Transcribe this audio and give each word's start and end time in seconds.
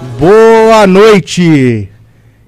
Boa 0.00 0.86
noite! 0.86 1.88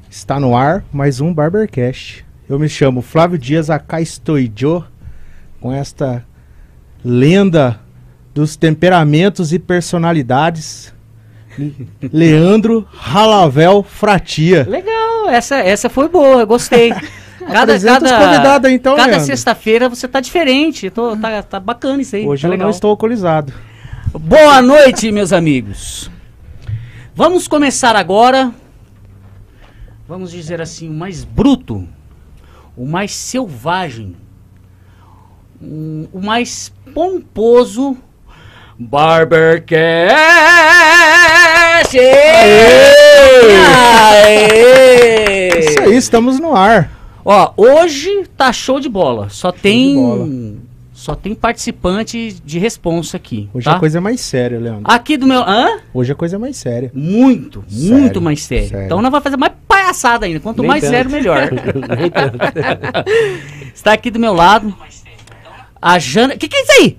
Está 0.08 0.38
no 0.38 0.56
ar 0.56 0.84
mais 0.92 1.20
um 1.20 1.34
Barbercast. 1.34 2.24
Eu 2.48 2.60
me 2.60 2.68
chamo 2.68 3.02
Flávio 3.02 3.36
Dias, 3.36 3.68
acá 3.68 4.00
estou 4.00 4.38
eu 4.38 4.86
com 5.60 5.72
esta 5.72 6.24
lenda 7.04 7.80
dos 8.32 8.54
temperamentos 8.54 9.52
e 9.52 9.58
personalidades, 9.58 10.94
Leandro 12.12 12.86
Ralavel 12.92 13.82
Fratia. 13.82 14.64
Legal, 14.68 15.28
essa, 15.28 15.56
essa 15.56 15.90
foi 15.90 16.08
boa, 16.08 16.44
gostei. 16.44 16.92
Cada, 17.40 17.72
aí, 17.72 18.74
então, 18.74 18.94
cada 18.96 19.18
sexta-feira 19.18 19.88
você 19.88 20.06
tá 20.06 20.20
diferente. 20.20 20.90
Tô, 20.90 21.16
tá, 21.16 21.42
tá 21.42 21.58
bacana 21.58 22.02
isso 22.02 22.14
aí. 22.14 22.24
Hoje 22.26 22.42
tá 22.42 22.48
eu 22.48 22.52
legal. 22.52 22.66
não 22.66 22.70
estou 22.70 22.90
alcoolizado. 22.90 23.52
Boa 24.12 24.60
noite, 24.60 25.10
meus 25.10 25.32
amigos. 25.32 26.10
Vamos 27.20 27.46
começar 27.46 27.96
agora. 27.96 28.50
Vamos 30.08 30.30
dizer 30.30 30.58
assim, 30.58 30.88
o 30.88 30.92
mais 30.94 31.22
bruto, 31.22 31.86
o 32.74 32.86
mais 32.86 33.12
selvagem, 33.14 34.16
um- 35.60 36.08
o 36.14 36.18
mais 36.22 36.72
pomposo 36.94 37.94
Barbercast! 38.78 40.16
Aê! 44.16 45.58
Isso 45.58 45.80
aí, 45.82 45.96
estamos 45.98 46.40
no 46.40 46.56
ar. 46.56 46.90
Ó, 47.22 47.52
hoje 47.54 48.24
tá 48.34 48.50
show 48.50 48.80
de 48.80 48.88
bola. 48.88 49.28
Só 49.28 49.50
de 49.50 49.58
tem 49.60 49.94
bola. 49.94 50.26
Só 51.00 51.14
tem 51.14 51.34
participante 51.34 52.36
de 52.44 52.58
responsa 52.58 53.16
aqui, 53.16 53.48
Hoje 53.54 53.64
tá? 53.64 53.76
a 53.76 53.78
coisa 53.78 53.96
é 53.96 54.00
mais 54.02 54.20
séria, 54.20 54.60
Leandro. 54.60 54.82
Aqui 54.84 55.16
do 55.16 55.26
meu, 55.26 55.40
hã? 55.40 55.80
Hoje 55.94 56.12
a 56.12 56.14
coisa 56.14 56.36
é 56.36 56.38
mais 56.38 56.58
séria. 56.58 56.90
Muito, 56.92 57.64
Sério, 57.68 57.96
muito 57.96 58.20
mais 58.20 58.42
sério. 58.42 58.68
sério. 58.68 58.84
Então 58.84 59.00
nós 59.00 59.10
vamos 59.10 59.24
fazer 59.24 59.38
mais 59.38 59.54
palhaçada 59.66 60.26
ainda. 60.26 60.40
Quanto 60.40 60.58
Nem 60.60 60.68
mais 60.68 60.82
tanto. 60.82 60.90
sério, 60.90 61.10
melhor. 61.10 61.48
Está 63.74 63.94
aqui 63.94 64.10
do 64.10 64.18
meu 64.18 64.34
lado 64.34 64.74
a 65.80 65.98
Jana. 65.98 66.34
O 66.34 66.38
que, 66.38 66.48
que 66.48 66.56
é 66.56 66.62
isso 66.64 66.72
aí? 66.72 66.98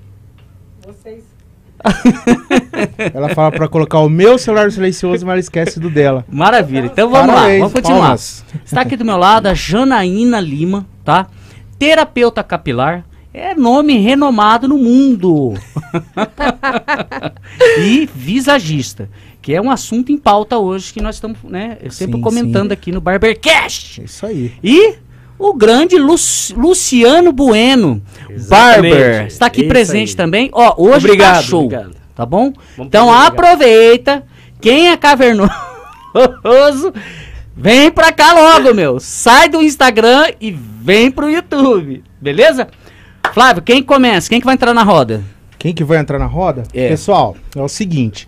Ela 3.13 3.29
fala 3.29 3.51
pra 3.51 3.67
colocar 3.67 3.99
o 3.99 4.09
meu 4.09 4.37
celular 4.39 4.71
silencioso, 4.71 5.23
mas 5.25 5.33
ela 5.33 5.39
esquece 5.39 5.79
do 5.79 5.89
dela. 5.91 6.25
Maravilha. 6.27 6.87
Então 6.87 7.07
vamos 7.09 7.27
Parabéns, 7.35 7.53
lá, 7.61 7.67
vamos 7.67 7.73
continuar. 7.73 7.99
palmas. 8.01 8.45
Está 8.65 8.81
aqui 8.81 8.97
do 8.97 9.05
meu 9.05 9.17
lado 9.17 9.45
a 9.47 9.53
Janaína 9.53 10.39
Lima, 10.39 10.87
tá? 11.05 11.27
Terapeuta 11.77 12.43
capilar. 12.43 13.05
É 13.33 13.55
nome 13.55 13.97
renomado 13.97 14.67
no 14.67 14.77
mundo. 14.77 15.53
e 17.79 18.09
visagista, 18.13 19.09
que 19.41 19.53
é 19.53 19.61
um 19.61 19.71
assunto 19.71 20.11
em 20.11 20.17
pauta 20.17 20.57
hoje 20.57 20.91
que 20.93 21.01
nós 21.01 21.15
estamos, 21.15 21.37
né, 21.43 21.77
sempre 21.89 22.15
Sim, 22.17 22.21
comentando 22.21 22.67
sim. 22.69 22.73
aqui 22.73 22.91
no 22.91 22.99
Barbercast. 23.01 24.01
É 24.01 24.03
isso 24.03 24.25
aí. 24.25 24.51
E 24.63 24.95
o 25.39 25.53
grande 25.53 25.97
Lu- 25.97 26.15
Luciano 26.55 27.31
Bueno, 27.31 28.01
Exatamente. 28.29 28.91
Barber, 28.93 29.25
está 29.27 29.45
aqui 29.45 29.61
Isso 29.61 29.69
presente 29.69 30.09
aí. 30.09 30.15
também. 30.15 30.49
Ó, 30.51 30.73
hoje 30.77 30.91
tá 30.91 30.97
Obrigado, 30.97 31.43
show, 31.43 31.63
obrigado. 31.65 31.95
tá 32.15 32.25
bom? 32.25 32.51
Vamos 32.75 32.87
então 32.87 33.07
fazer, 33.07 33.27
obrigado. 33.27 33.33
aproveita, 33.55 34.23
quem 34.59 34.89
é 34.89 34.97
cavernoso, 34.97 35.51
vem 37.55 37.89
pra 37.91 38.11
cá 38.11 38.33
logo, 38.33 38.73
meu. 38.73 38.99
Sai 38.99 39.47
do 39.49 39.61
Instagram 39.61 40.31
e 40.39 40.51
vem 40.51 41.09
pro 41.09 41.29
YouTube, 41.29 42.03
beleza? 42.19 42.67
Flávio, 43.31 43.63
quem 43.63 43.81
começa? 43.81 44.27
Quem 44.27 44.41
que 44.41 44.45
vai 44.45 44.55
entrar 44.55 44.73
na 44.73 44.83
roda? 44.83 45.23
Quem 45.57 45.73
que 45.73 45.85
vai 45.85 45.99
entrar 45.99 46.19
na 46.19 46.25
roda? 46.25 46.63
É. 46.73 46.89
Pessoal, 46.89 47.37
é 47.55 47.61
o 47.61 47.69
seguinte. 47.69 48.27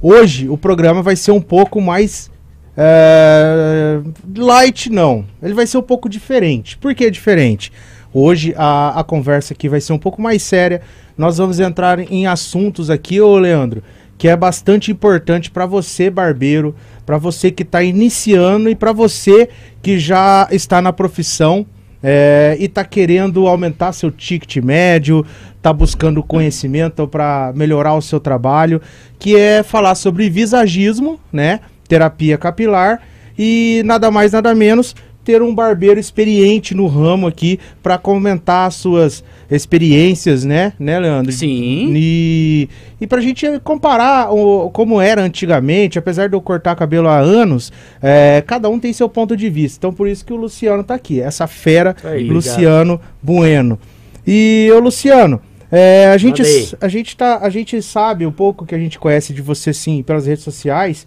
Hoje 0.00 0.46
o 0.46 0.58
programa 0.58 1.00
vai 1.00 1.16
ser 1.16 1.30
um 1.30 1.40
pouco 1.40 1.80
mais. 1.80 2.30
é, 2.76 4.00
light, 4.36 4.90
não. 4.90 5.24
Ele 5.42 5.54
vai 5.54 5.66
ser 5.66 5.78
um 5.78 5.82
pouco 5.82 6.06
diferente. 6.06 6.76
Por 6.76 6.94
que 6.94 7.10
diferente? 7.10 7.72
Hoje 8.12 8.52
a, 8.54 9.00
a 9.00 9.04
conversa 9.04 9.54
aqui 9.54 9.70
vai 9.70 9.80
ser 9.80 9.94
um 9.94 9.98
pouco 9.98 10.20
mais 10.20 10.42
séria. 10.42 10.82
Nós 11.16 11.38
vamos 11.38 11.58
entrar 11.58 11.98
em 11.98 12.26
assuntos 12.26 12.90
aqui, 12.90 13.22
ô 13.22 13.38
Leandro, 13.38 13.82
que 14.18 14.28
é 14.28 14.36
bastante 14.36 14.92
importante 14.92 15.50
para 15.50 15.64
você, 15.64 16.10
barbeiro, 16.10 16.74
para 17.06 17.16
você 17.16 17.50
que 17.50 17.62
está 17.62 17.82
iniciando 17.82 18.68
e 18.68 18.74
para 18.74 18.92
você 18.92 19.48
que 19.80 19.98
já 19.98 20.46
está 20.50 20.82
na 20.82 20.92
profissão 20.92 21.66
é, 22.02 22.56
e 22.58 22.64
está 22.64 22.84
querendo 22.84 23.46
aumentar 23.46 23.92
seu 23.92 24.10
ticket 24.10 24.56
médio, 24.62 25.24
está 25.56 25.72
buscando 25.72 26.22
conhecimento 26.22 27.06
para 27.06 27.52
melhorar 27.54 27.94
o 27.94 28.02
seu 28.02 28.18
trabalho, 28.18 28.80
que 29.18 29.36
é 29.36 29.62
falar 29.62 29.94
sobre 29.94 30.28
visagismo, 30.28 31.20
né? 31.32 31.60
Terapia 31.86 32.36
capilar 32.36 33.00
e 33.38 33.82
nada 33.84 34.10
mais 34.10 34.32
nada 34.32 34.54
menos 34.54 34.94
ter 35.24 35.42
um 35.42 35.54
barbeiro 35.54 35.98
experiente 35.98 36.74
no 36.74 36.86
ramo 36.86 37.26
aqui 37.26 37.58
para 37.82 37.98
comentar 37.98 38.68
as 38.68 38.74
suas 38.74 39.22
experiências, 39.50 40.44
né, 40.44 40.72
né, 40.78 40.98
Leandro? 40.98 41.32
Sim. 41.32 41.92
E, 41.94 42.68
e 43.00 43.06
pra 43.06 43.20
gente 43.20 43.46
comparar 43.60 44.32
o, 44.32 44.70
como 44.70 45.00
era 45.00 45.22
antigamente, 45.22 45.98
apesar 45.98 46.28
de 46.28 46.34
eu 46.34 46.40
cortar 46.40 46.74
cabelo 46.74 47.08
há 47.08 47.18
anos, 47.18 47.72
é, 48.00 48.42
cada 48.46 48.68
um 48.68 48.78
tem 48.78 48.92
seu 48.92 49.08
ponto 49.08 49.36
de 49.36 49.48
vista. 49.48 49.78
Então 49.78 49.92
por 49.92 50.08
isso 50.08 50.24
que 50.24 50.32
o 50.32 50.36
Luciano 50.36 50.82
tá 50.82 50.94
aqui, 50.94 51.20
essa 51.20 51.46
fera, 51.46 51.94
Aí, 52.04 52.28
Luciano 52.28 53.00
Bueno. 53.22 53.78
E 54.26 54.70
ô 54.72 54.78
Luciano, 54.78 55.40
é, 55.70 56.08
a, 56.08 56.18
gente, 56.18 56.42
a, 56.80 56.88
gente 56.88 57.16
tá, 57.16 57.38
a 57.38 57.48
gente 57.48 57.80
sabe 57.80 58.26
um 58.26 58.30
pouco 58.30 58.66
que 58.66 58.74
a 58.74 58.78
gente 58.78 58.98
conhece 58.98 59.32
de 59.32 59.40
você 59.40 59.72
sim 59.72 60.02
pelas 60.02 60.26
redes 60.26 60.44
sociais. 60.44 61.06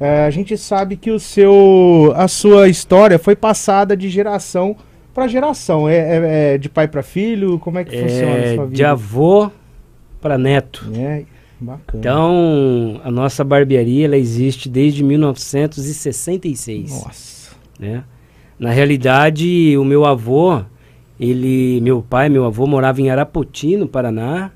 É, 0.00 0.24
a 0.24 0.30
gente 0.30 0.56
sabe 0.58 0.96
que 0.96 1.10
o 1.10 1.18
seu, 1.20 2.12
a 2.16 2.26
sua 2.28 2.68
história 2.68 3.18
foi 3.18 3.36
passada 3.36 3.96
de 3.96 4.08
geração 4.08 4.76
para 5.14 5.28
geração. 5.28 5.88
É, 5.88 5.96
é- 5.96 6.54
é 6.54 6.58
de 6.58 6.68
pai 6.68 6.88
para 6.88 7.02
filho? 7.02 7.58
Como 7.58 7.78
é 7.78 7.84
que 7.84 7.96
funciona 7.96 8.32
a 8.34 8.38
É, 8.38 8.54
sua 8.56 8.64
vida? 8.64 8.76
de 8.76 8.84
avô 8.84 9.50
para 10.20 10.36
neto. 10.36 10.90
É, 10.96 11.22
bacana. 11.60 12.00
Então, 12.00 13.00
a 13.04 13.10
nossa 13.10 13.44
barbearia 13.44 14.06
ela 14.06 14.16
existe 14.16 14.68
desde 14.68 15.04
1966. 15.04 16.90
Nossa. 17.04 17.54
né? 17.78 18.02
Na 18.58 18.70
realidade, 18.70 19.76
o 19.76 19.84
meu 19.84 20.04
avô, 20.04 20.62
ele, 21.18 21.80
meu 21.80 22.02
pai, 22.02 22.28
meu 22.28 22.44
avô 22.44 22.66
morava 22.66 23.00
em 23.00 23.10
Arapoti, 23.10 23.76
no 23.76 23.86
Paraná. 23.88 24.50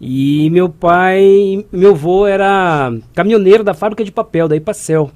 E 0.00 0.48
meu 0.50 0.68
pai, 0.68 1.64
meu 1.72 1.90
avô 1.90 2.26
era 2.26 2.92
caminhoneiro 3.14 3.64
da 3.64 3.74
fábrica 3.74 4.04
de 4.04 4.12
papel 4.12 4.46
da 4.46 4.54
Ipacel. 4.56 5.10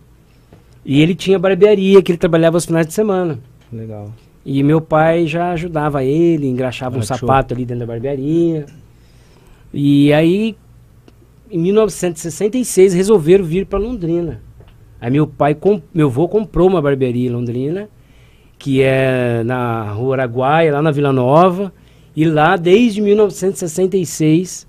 E 0.84 1.00
ele 1.00 1.14
tinha 1.14 1.38
barbearia 1.38 2.02
que 2.02 2.10
ele 2.10 2.18
trabalhava 2.18 2.56
aos 2.56 2.66
finais 2.66 2.86
de 2.86 2.92
semana. 2.92 3.38
Legal. 3.72 4.12
E 4.44 4.60
meu 4.64 4.80
pai 4.80 5.26
já 5.28 5.52
ajudava 5.52 6.02
ele, 6.02 6.48
engraxava 6.48 6.96
Ah, 6.96 6.98
um 6.98 7.00
que 7.00 7.06
show. 7.06 7.16
sapato 7.16 7.54
ali 7.54 7.64
dentro 7.64 7.86
da 7.86 7.92
barbearia. 7.92 8.66
E 9.72 10.12
aí, 10.12 10.56
em 11.48 11.58
1966, 11.58 12.92
resolveram 12.92 13.44
vir 13.44 13.66
para 13.66 13.78
Londrina. 13.78 14.40
Aí 15.00 15.10
meu 15.12 15.26
pai, 15.28 15.56
meu 15.94 16.08
avô 16.08 16.28
comprou 16.28 16.68
uma 16.68 16.82
barbearia 16.82 17.28
em 17.28 17.32
Londrina, 17.32 17.88
que 18.58 18.82
é 18.82 19.42
na 19.44 19.90
Rua 19.92 20.16
Araguaia, 20.16 20.72
lá 20.72 20.82
na 20.82 20.90
Vila 20.90 21.12
Nova. 21.12 21.72
E 22.14 22.24
lá, 22.24 22.56
desde 22.56 23.00
1966, 23.00 24.66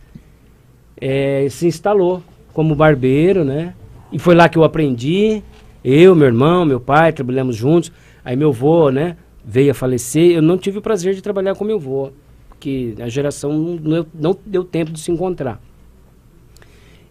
eh, 1.05 1.47
se 1.49 1.67
instalou 1.67 2.21
como 2.53 2.75
barbeiro, 2.75 3.43
né? 3.43 3.73
E 4.11 4.17
foi 4.19 4.35
lá 4.35 4.47
que 4.47 4.57
eu 4.57 4.63
aprendi. 4.63 5.41
Eu, 5.83 6.15
meu 6.15 6.27
irmão, 6.27 6.63
meu 6.65 6.79
pai, 6.79 7.11
trabalhamos 7.11 7.55
juntos. 7.55 7.91
Aí 8.23 8.35
meu 8.37 8.49
avô, 8.49 8.89
né, 8.89 9.17
veio 9.43 9.71
a 9.71 9.73
falecer. 9.73 10.31
Eu 10.31 10.41
não 10.41 10.57
tive 10.57 10.77
o 10.77 10.81
prazer 10.81 11.13
de 11.13 11.21
trabalhar 11.21 11.55
com 11.55 11.65
meu 11.65 11.75
avô, 11.75 12.11
porque 12.47 12.93
a 13.01 13.09
geração 13.09 13.51
não, 13.51 14.05
não- 14.13 14.37
deu 14.45 14.63
tempo 14.63 14.91
de 14.91 14.99
se 14.99 15.11
encontrar. 15.11 15.59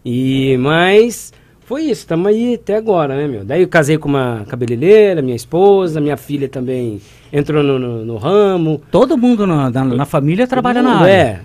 E, 0.05 0.57
mas 0.59 1.33
foi 1.61 1.83
isso, 1.83 2.01
estamos 2.03 2.27
aí 2.27 2.55
até 2.55 2.77
agora, 2.77 3.15
né, 3.17 3.29
meu? 3.29 3.45
Daí 3.45 3.63
eu 3.63 3.69
casei 3.69 3.99
com 3.99 4.09
uma 4.09 4.45
cabeleireira, 4.49 5.23
minha 5.23 5.37
esposa, 5.37 6.01
minha 6.01 6.17
filha 6.17 6.49
também 6.49 7.01
entrou 7.33 7.63
no, 7.63 7.79
no- 7.79 8.05
no 8.05 8.17
ramo. 8.17 8.81
Todo 8.91 9.17
mundo 9.17 9.47
na, 9.47 9.71
na, 9.71 9.85
na 9.85 10.05
família 10.05 10.47
trabalha 10.47 10.83
na 10.83 10.91
mundo, 10.93 11.03
área. 11.05 11.13
É. 11.13 11.41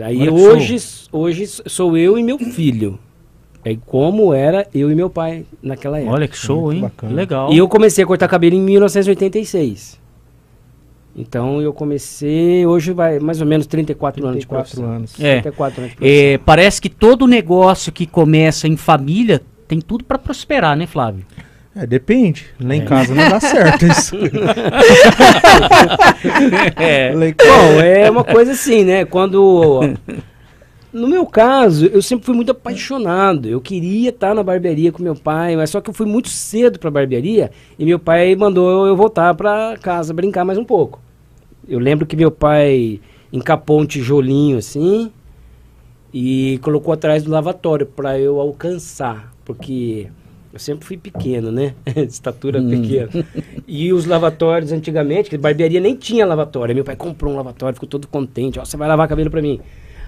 Aí 0.00 0.20
Olha 0.22 0.32
hoje, 0.32 0.76
hoje 1.10 1.46
sou 1.46 1.96
eu 1.96 2.18
e 2.18 2.22
meu 2.22 2.38
filho. 2.38 2.98
É 3.64 3.76
como 3.86 4.34
era 4.34 4.66
eu 4.74 4.90
e 4.90 4.94
meu 4.94 5.08
pai 5.08 5.44
naquela 5.62 5.98
época. 5.98 6.12
Olha 6.14 6.26
que 6.28 6.36
show, 6.36 6.62
Muito 6.62 6.74
hein? 6.76 6.80
bacana. 6.82 7.14
Legal. 7.14 7.52
E 7.52 7.58
eu 7.58 7.68
comecei 7.68 8.02
a 8.02 8.06
cortar 8.06 8.26
cabelo 8.26 8.56
em 8.56 8.60
1986. 8.60 10.00
Então 11.14 11.60
eu 11.60 11.72
comecei, 11.72 12.66
hoje 12.66 12.92
vai 12.92 13.18
mais 13.20 13.40
ou 13.40 13.46
menos 13.46 13.66
34, 13.66 14.26
anos 14.26 14.40
de 14.40 14.46
34 14.46 14.76
profissão. 14.76 14.96
anos. 14.96 15.20
É. 15.20 15.40
34 15.42 15.82
anos. 15.82 15.94
É, 16.00 16.38
parece 16.38 16.80
que 16.80 16.88
todo 16.88 17.26
negócio 17.26 17.92
que 17.92 18.06
começa 18.06 18.66
em 18.66 18.76
família 18.76 19.42
tem 19.68 19.80
tudo 19.80 20.04
pra 20.04 20.18
prosperar, 20.18 20.76
né, 20.76 20.86
Flávio? 20.86 21.24
É, 21.74 21.86
depende. 21.86 22.46
Lá 22.60 22.74
em 22.74 22.84
casa 22.84 23.14
não 23.14 23.28
dá 23.28 23.40
certo 23.40 23.86
isso. 23.86 24.16
É. 26.76 27.12
Bom, 27.12 27.80
é 27.80 28.10
uma 28.10 28.24
coisa 28.24 28.52
assim, 28.52 28.84
né? 28.84 29.04
Quando 29.04 29.80
No 30.92 31.08
meu 31.08 31.24
caso, 31.24 31.86
eu 31.86 32.02
sempre 32.02 32.26
fui 32.26 32.34
muito 32.34 32.52
apaixonado. 32.52 33.48
Eu 33.48 33.60
queria 33.60 34.10
estar 34.10 34.34
na 34.34 34.42
barbearia 34.42 34.92
com 34.92 35.02
meu 35.02 35.14
pai, 35.14 35.56
mas 35.56 35.70
só 35.70 35.80
que 35.80 35.88
eu 35.88 35.94
fui 35.94 36.06
muito 36.06 36.28
cedo 36.28 36.78
para 36.78 36.88
a 36.88 36.92
barbearia 36.92 37.50
e 37.78 37.84
meu 37.84 37.98
pai 37.98 38.36
mandou 38.36 38.86
eu 38.86 38.94
voltar 38.94 39.34
para 39.34 39.76
casa 39.80 40.12
brincar 40.12 40.44
mais 40.44 40.58
um 40.58 40.64
pouco. 40.64 41.00
Eu 41.66 41.78
lembro 41.78 42.04
que 42.04 42.14
meu 42.14 42.30
pai 42.30 43.00
encapou 43.32 43.80
um 43.80 43.86
tijolinho 43.86 44.58
assim 44.58 45.10
e 46.12 46.58
colocou 46.62 46.92
atrás 46.92 47.22
do 47.22 47.30
lavatório 47.30 47.86
para 47.86 48.18
eu 48.18 48.38
alcançar, 48.38 49.32
porque 49.46 50.08
eu 50.52 50.58
sempre 50.58 50.84
fui 50.86 50.96
pequeno, 50.96 51.50
né? 51.50 51.74
Estatura 51.96 52.60
Hum. 52.60 52.68
pequena. 52.70 53.08
E 53.66 53.92
os 53.92 54.04
lavatórios 54.06 54.70
antigamente, 54.72 55.30
que 55.30 55.38
barbearia 55.38 55.80
nem 55.80 55.94
tinha 55.96 56.26
lavatório. 56.26 56.74
Meu 56.74 56.84
pai 56.84 56.96
comprou 56.96 57.32
um 57.32 57.36
lavatório, 57.36 57.74
ficou 57.74 57.88
todo 57.88 58.06
contente. 58.06 58.58
Ó, 58.58 58.64
você 58.64 58.76
vai 58.76 58.86
lavar 58.88 59.08
cabelo 59.08 59.30
pra 59.30 59.40
mim. 59.42 59.60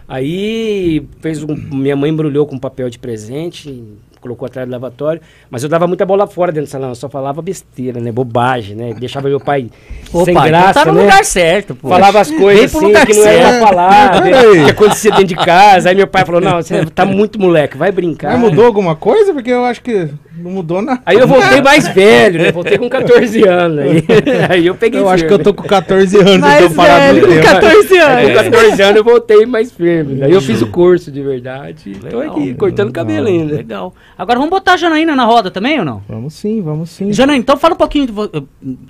Aí 0.07 1.03
fez 1.21 1.43
um, 1.43 1.55
minha 1.57 1.97
mãe 1.97 2.11
embrulhou 2.11 2.47
com 2.47 2.59
papel 2.59 2.91
de 2.91 2.99
presente, 2.99 3.83
colocou 4.21 4.45
atrás 4.45 4.69
do 4.69 4.71
lavatório. 4.73 5.21
Mas 5.51 5.63
eu 5.63 5.69
dava 5.69 5.87
muita 5.87 6.05
bola 6.05 6.27
fora 6.27 6.53
dentro 6.53 6.69
do 6.69 6.71
salão, 6.71 6.91
eu 6.91 6.95
só 6.95 7.09
falava 7.09 7.41
besteira, 7.41 7.99
né? 8.01 8.13
Bobagem, 8.13 8.77
né? 8.77 8.93
Deixava 9.01 9.29
meu 9.31 9.41
pai 9.41 9.71
Opa, 10.13 10.25
sem 10.27 10.35
então 10.35 10.47
graça, 10.47 10.85
tá 10.85 10.93
no 10.93 10.99
né? 10.99 11.05
lugar 11.05 11.25
certo, 11.25 11.75
pô. 11.75 11.89
Falava 11.89 12.21
as 12.21 12.31
coisas 12.31 12.75
assim 12.75 12.93
que 13.07 13.15
não 13.15 13.27
era 13.27 13.59
pra 13.59 13.67
falar, 13.67 14.21
né? 14.25 14.31
Que 14.67 14.71
acontecia 14.73 15.11
dentro 15.13 15.27
de 15.29 15.37
casa. 15.37 15.89
Aí 15.89 15.95
meu 15.95 16.07
pai 16.07 16.23
falou, 16.27 16.41
não, 16.41 16.57
você 16.61 16.85
tá 16.85 17.07
muito 17.07 17.41
moleque, 17.41 17.79
vai 17.79 17.91
brincar. 17.91 18.33
Mas 18.33 18.41
mudou 18.41 18.67
alguma 18.67 18.95
coisa? 18.95 19.33
Porque 19.33 19.51
eu 19.51 19.65
acho 19.65 19.81
que 19.81 20.11
não 20.37 20.51
mudou 20.51 20.83
nada. 20.83 21.01
Aí 21.07 21.17
eu 21.19 21.27
voltei 21.29 21.61
mais 21.63 21.87
velho, 21.89 22.41
né? 22.43 22.53
Voltei 22.53 22.77
com 22.79 22.89
14 22.89 23.43
anos. 23.49 23.79
Aí, 23.81 24.05
aí 24.51 24.67
eu 24.67 24.75
peguei 24.75 25.01
Eu 25.01 25.09
acho 25.09 25.25
que 25.27 25.33
eu 25.33 25.39
firme. 25.39 25.45
tô 25.45 25.55
com 25.55 25.69
14 25.69 26.17
anos, 26.19 26.39
Mais 26.39 26.65
então 26.65 26.75
parado 26.77 27.15
no 27.15 27.27
velho, 27.27 27.27
com 27.27 27.33
tempo. 27.35 27.61
14 27.61 27.99
Aí 27.99 28.25
anos. 28.31 28.43
com 28.43 28.51
14 28.51 28.83
anos 28.83 28.97
eu 28.97 29.05
voltei 29.05 29.47
mais 29.47 29.73
firme. 29.73 30.23
Aí 30.23 30.33
eu 30.33 30.41
fiz 30.41 30.61
o 30.63 30.67
curso 30.69 31.11
de 31.11 31.23
verdade. 31.23 31.93
Tô 32.11 32.19
Legal. 32.19 32.37
aqui, 32.37 32.55
cortando 32.55 32.93
cabelo 32.93 33.29
ainda. 33.29 33.57
Legal. 33.57 33.95
Agora 34.19 34.39
vamos 34.39 34.51
botar 34.51 34.75
a 34.75 34.77
Janaína 34.77 35.15
na 35.15 35.25
roda 35.25 35.51
também 35.51 35.79
ou 35.79 35.85
não? 35.85 36.03
Vamos 36.09 36.35
sim, 36.35 36.61
vamos 36.63 36.91
sim. 36.91 37.13
Janaína, 37.13 37.41
então 37.41 37.57
fala 37.57 37.75
um 37.75 37.79
pouquinho 37.79 38.13
vo- 38.13 38.31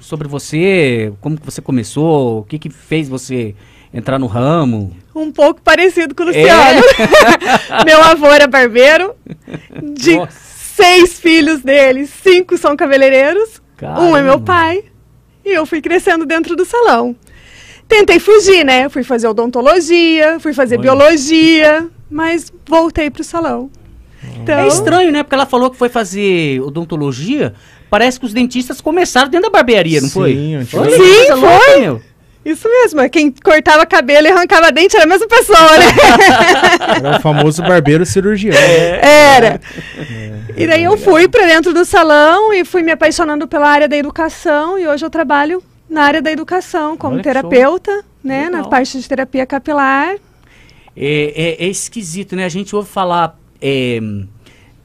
sobre 0.01 0.27
você, 0.29 1.13
como 1.21 1.37
que 1.39 1.45
você 1.45 1.61
começou, 1.61 2.41
o 2.41 2.43
que 2.45 2.59
que 2.59 2.71
fez 2.71 3.09
você 3.09 3.55
entrar 3.93 4.19
no 4.19 4.27
ramo. 4.27 4.91
Um 5.15 5.31
pouco 5.31 5.61
parecido 5.63 6.15
com 6.15 6.25
o 6.25 6.27
Luciano. 6.27 6.81
Meu 7.87 8.03
avô 8.03 8.27
era 8.27 8.47
barbeiro. 8.49 9.15
De 9.95 10.17
Nossa. 10.17 10.54
Seis 10.77 11.19
filhos 11.21 11.61
dele, 11.61 12.07
cinco 12.07 12.57
são 12.59 12.77
cabeleireiros. 12.77 13.63
Um 13.83 14.17
é 14.17 14.23
meu 14.23 14.33
Caramba. 14.33 14.45
pai. 14.45 14.85
E 15.45 15.51
eu 15.51 15.67
fui 15.67 15.81
crescendo 15.81 16.25
dentro 16.25 16.57
do 16.57 16.65
salão. 16.65 17.15
Tentei 17.87 18.19
fugir, 18.19 18.65
né? 18.65 18.89
Fui 18.89 19.03
fazer 19.03 19.29
odontologia, 19.29 20.41
fui 20.41 20.55
fazer 20.55 20.77
Olha. 20.77 20.83
biologia, 20.83 21.87
mas 22.11 22.51
voltei 22.67 23.11
pro 23.11 23.23
salão. 23.23 23.71
Então, 24.43 24.59
É 24.59 24.67
estranho, 24.69 25.13
né? 25.13 25.23
Porque 25.23 25.35
ela 25.35 25.45
falou 25.47 25.71
que 25.71 25.77
foi 25.77 25.89
fazer 25.91 26.61
odontologia. 26.63 27.55
Parece 27.91 28.19
que 28.19 28.25
os 28.27 28.33
dentistas 28.33 28.81
começaram 28.81 29.29
dentro 29.29 29.51
da 29.51 29.59
barbearia, 29.59 30.01
não 30.01 30.09
foi? 30.09 30.33
Sim. 30.35 30.57
Olha, 30.79 30.91
Sim, 30.91 30.97
coisa 30.99 31.35
louca, 31.35 31.61
foi. 31.61 31.81
meu. 31.81 32.01
Isso 32.45 32.69
mesmo. 32.69 33.01
é 33.01 33.09
Quem 33.09 33.31
cortava 33.31 33.87
cabelo 33.87 34.27
e 34.27 34.31
arrancava 34.31 34.71
dente 34.71 34.95
era 34.97 35.05
a 35.05 35.09
mesma 35.09 35.27
pessoa, 35.27 35.79
né? 35.79 35.85
Era 36.99 37.19
o 37.19 37.21
famoso 37.21 37.63
barbeiro 37.63 38.05
cirurgião. 38.05 38.55
Era. 38.55 39.61
E 40.57 40.67
daí 40.67 40.85
eu 40.85 40.97
fui 40.97 41.27
para 41.29 41.47
dentro 41.47 41.73
do 41.73 41.85
salão 41.85 42.53
e 42.53 42.65
fui 42.65 42.83
me 42.83 42.93
apaixonando 42.93 43.49
pela 43.49 43.69
área 43.69 43.89
da 43.89 43.97
educação 43.97 44.79
e 44.79 44.87
hoje 44.87 45.05
eu 45.05 45.11
trabalho 45.11 45.63
na 45.89 46.03
área 46.03 46.23
da 46.23 46.31
educação 46.31 46.97
como 46.97 47.15
Olha 47.15 47.23
terapeuta, 47.23 48.05
né, 48.23 48.45
na 48.45 48.59
Legal. 48.59 48.71
parte 48.71 48.99
de 49.01 49.09
terapia 49.09 49.47
capilar. 49.47 50.15
É, 50.97 51.57
é- 51.61 51.65
é 51.65 51.69
esquisito, 51.69 52.37
né? 52.37 52.45
A 52.45 52.49
gente 52.49 52.75
ouve 52.77 52.89
falar 52.89 53.37
é, 53.61 53.99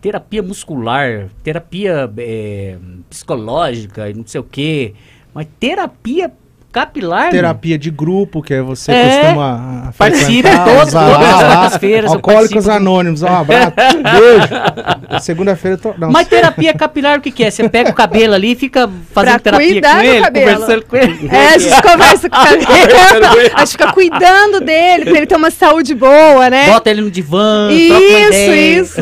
terapia 0.01 0.41
muscular, 0.41 1.27
terapia 1.43 2.09
é, 2.17 2.77
psicológica 3.09 4.09
e 4.09 4.13
não 4.13 4.25
sei 4.25 4.41
o 4.41 4.43
quê. 4.43 4.93
Mas 5.33 5.47
terapia 5.59 6.31
capilar. 6.71 7.29
Terapia 7.31 7.77
de 7.77 7.89
grupo, 7.89 8.41
que 8.41 8.53
é 8.53 8.61
você 8.61 8.91
É. 8.91 9.19
costuma 9.21 9.85
ah, 9.87 9.91
Participa 9.97 10.49
frequentar, 10.49 10.65
todas- 10.65 10.95
as 10.95 11.41
quartas-feiras, 11.43 12.11
Alcoólicos 12.11 12.69
Anônimos, 12.69 13.21
um 13.23 13.27
abraço, 13.27 13.73
beijo. 13.75 15.19
Segunda-feira 15.21 15.75
eu 15.77 15.81
tô... 15.81 15.93
Não, 15.99 16.11
Mas 16.11 16.27
terapia 16.27 16.73
capilar 16.73 17.17
o 17.17 17.21
que, 17.21 17.31
que 17.31 17.43
é? 17.43 17.51
Você 17.51 17.67
pega 17.67 17.89
o 17.89 17.93
cabelo 17.93 18.33
ali 18.33 18.51
e 18.51 18.55
fica 18.55 18.89
fazendo 19.11 19.31
Pra 19.31 19.39
terapia 19.39 19.67
cuidar 19.71 19.95
com 19.95 20.01
do 20.01 20.05
ele, 20.05 20.21
cabelo. 20.21 20.51
conversando 20.59 20.85
com 20.85 20.95
ele. 20.95 21.29
É, 21.31 21.47
a 21.53 21.57
gente 21.57 21.81
conversa 21.81 22.29
com 22.29 22.35
o 22.35 22.39
cabelo, 22.45 23.51
a 23.55 23.59
gente 23.59 23.71
fica 23.71 23.91
cuidando 23.93 24.59
dele 24.61 25.05
para 25.05 25.17
ele 25.17 25.25
ter 25.25 25.35
uma 25.35 25.51
saúde 25.51 25.95
boa, 25.95 26.49
né? 26.49 26.67
Bota 26.69 26.89
ele 26.89 27.01
no 27.01 27.11
divã. 27.11 27.69
Isso, 27.71 28.51
isso. 28.53 29.01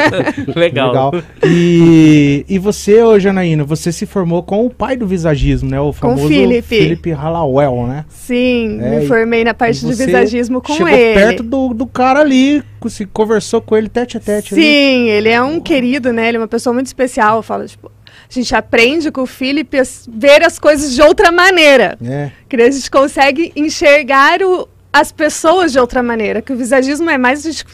Legal. 0.56 0.88
Legal. 0.88 1.12
E, 1.44 2.44
e 2.48 2.58
você, 2.58 3.02
ô 3.02 3.18
Janaína, 3.18 3.64
você 3.64 3.92
se 3.92 4.06
formou 4.06 4.42
com 4.42 4.64
o 4.66 4.70
pai 4.70 4.96
do 4.96 5.06
visagismo, 5.06 5.70
né? 5.70 5.80
O 5.80 5.92
famoso 5.92 6.28
Felipe. 6.28 6.62
Felipe 6.62 7.01
Halawell, 7.10 7.86
né? 7.86 8.04
Sim, 8.08 8.78
É, 8.80 9.00
me 9.00 9.06
formei 9.06 9.42
na 9.42 9.52
parte 9.54 9.84
de 9.84 9.92
visagismo 9.94 10.60
com 10.60 10.72
chegou 10.74 10.88
ele. 10.88 11.14
perto 11.14 11.42
do, 11.42 11.74
do 11.74 11.86
cara 11.86 12.20
ali, 12.20 12.62
se 12.88 13.04
conversou 13.06 13.60
com 13.60 13.76
ele 13.76 13.88
tete 13.88 14.16
a 14.16 14.20
tete. 14.20 14.54
ali. 14.54 14.62
Sim, 14.62 15.08
ele 15.08 15.28
é 15.28 15.42
um 15.42 15.58
querido, 15.58 16.12
né? 16.12 16.28
Ele 16.28 16.36
é 16.36 16.40
uma 16.40 16.48
pessoa 16.48 16.72
muito 16.72 16.86
especial. 16.86 17.38
Eu 17.38 17.42
falo, 17.42 17.66
tipo, 17.66 17.90
a 18.06 18.32
gente 18.32 18.54
aprende 18.54 19.10
com 19.10 19.22
o 19.22 19.26
Felipe 19.26 19.78
a 19.78 19.82
ver 20.08 20.44
as 20.44 20.58
coisas 20.58 20.94
de 20.94 21.02
outra 21.02 21.32
maneira. 21.32 21.98
É. 22.04 22.30
Que 22.48 22.56
a 22.56 22.70
gente 22.70 22.90
consegue 22.90 23.52
enxergar 23.56 24.40
o- 24.42 24.68
as 24.92 25.10
pessoas 25.10 25.72
de 25.72 25.78
outra 25.78 26.02
maneira. 26.02 26.40
Que 26.40 26.52
o 26.52 26.56
visagismo 26.56 27.10
é 27.10 27.18
mais 27.18 27.44
a 27.44 27.50
gente 27.50 27.64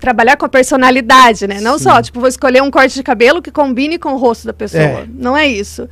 trabalhar 0.00 0.36
com 0.36 0.44
a 0.44 0.48
personalidade, 0.48 1.46
né? 1.46 1.60
Não 1.60 1.78
Sim. 1.78 1.84
só, 1.84 2.02
tipo, 2.02 2.18
vou 2.20 2.28
escolher 2.28 2.62
um 2.62 2.70
corte 2.70 2.94
de 2.94 3.02
cabelo 3.02 3.40
que 3.40 3.50
combine 3.50 3.96
com 3.98 4.12
o 4.12 4.16
rosto 4.16 4.46
da 4.46 4.52
pessoa. 4.52 4.82
É. 4.82 5.06
Não 5.12 5.36
é 5.36 5.46
isso. 5.46 5.88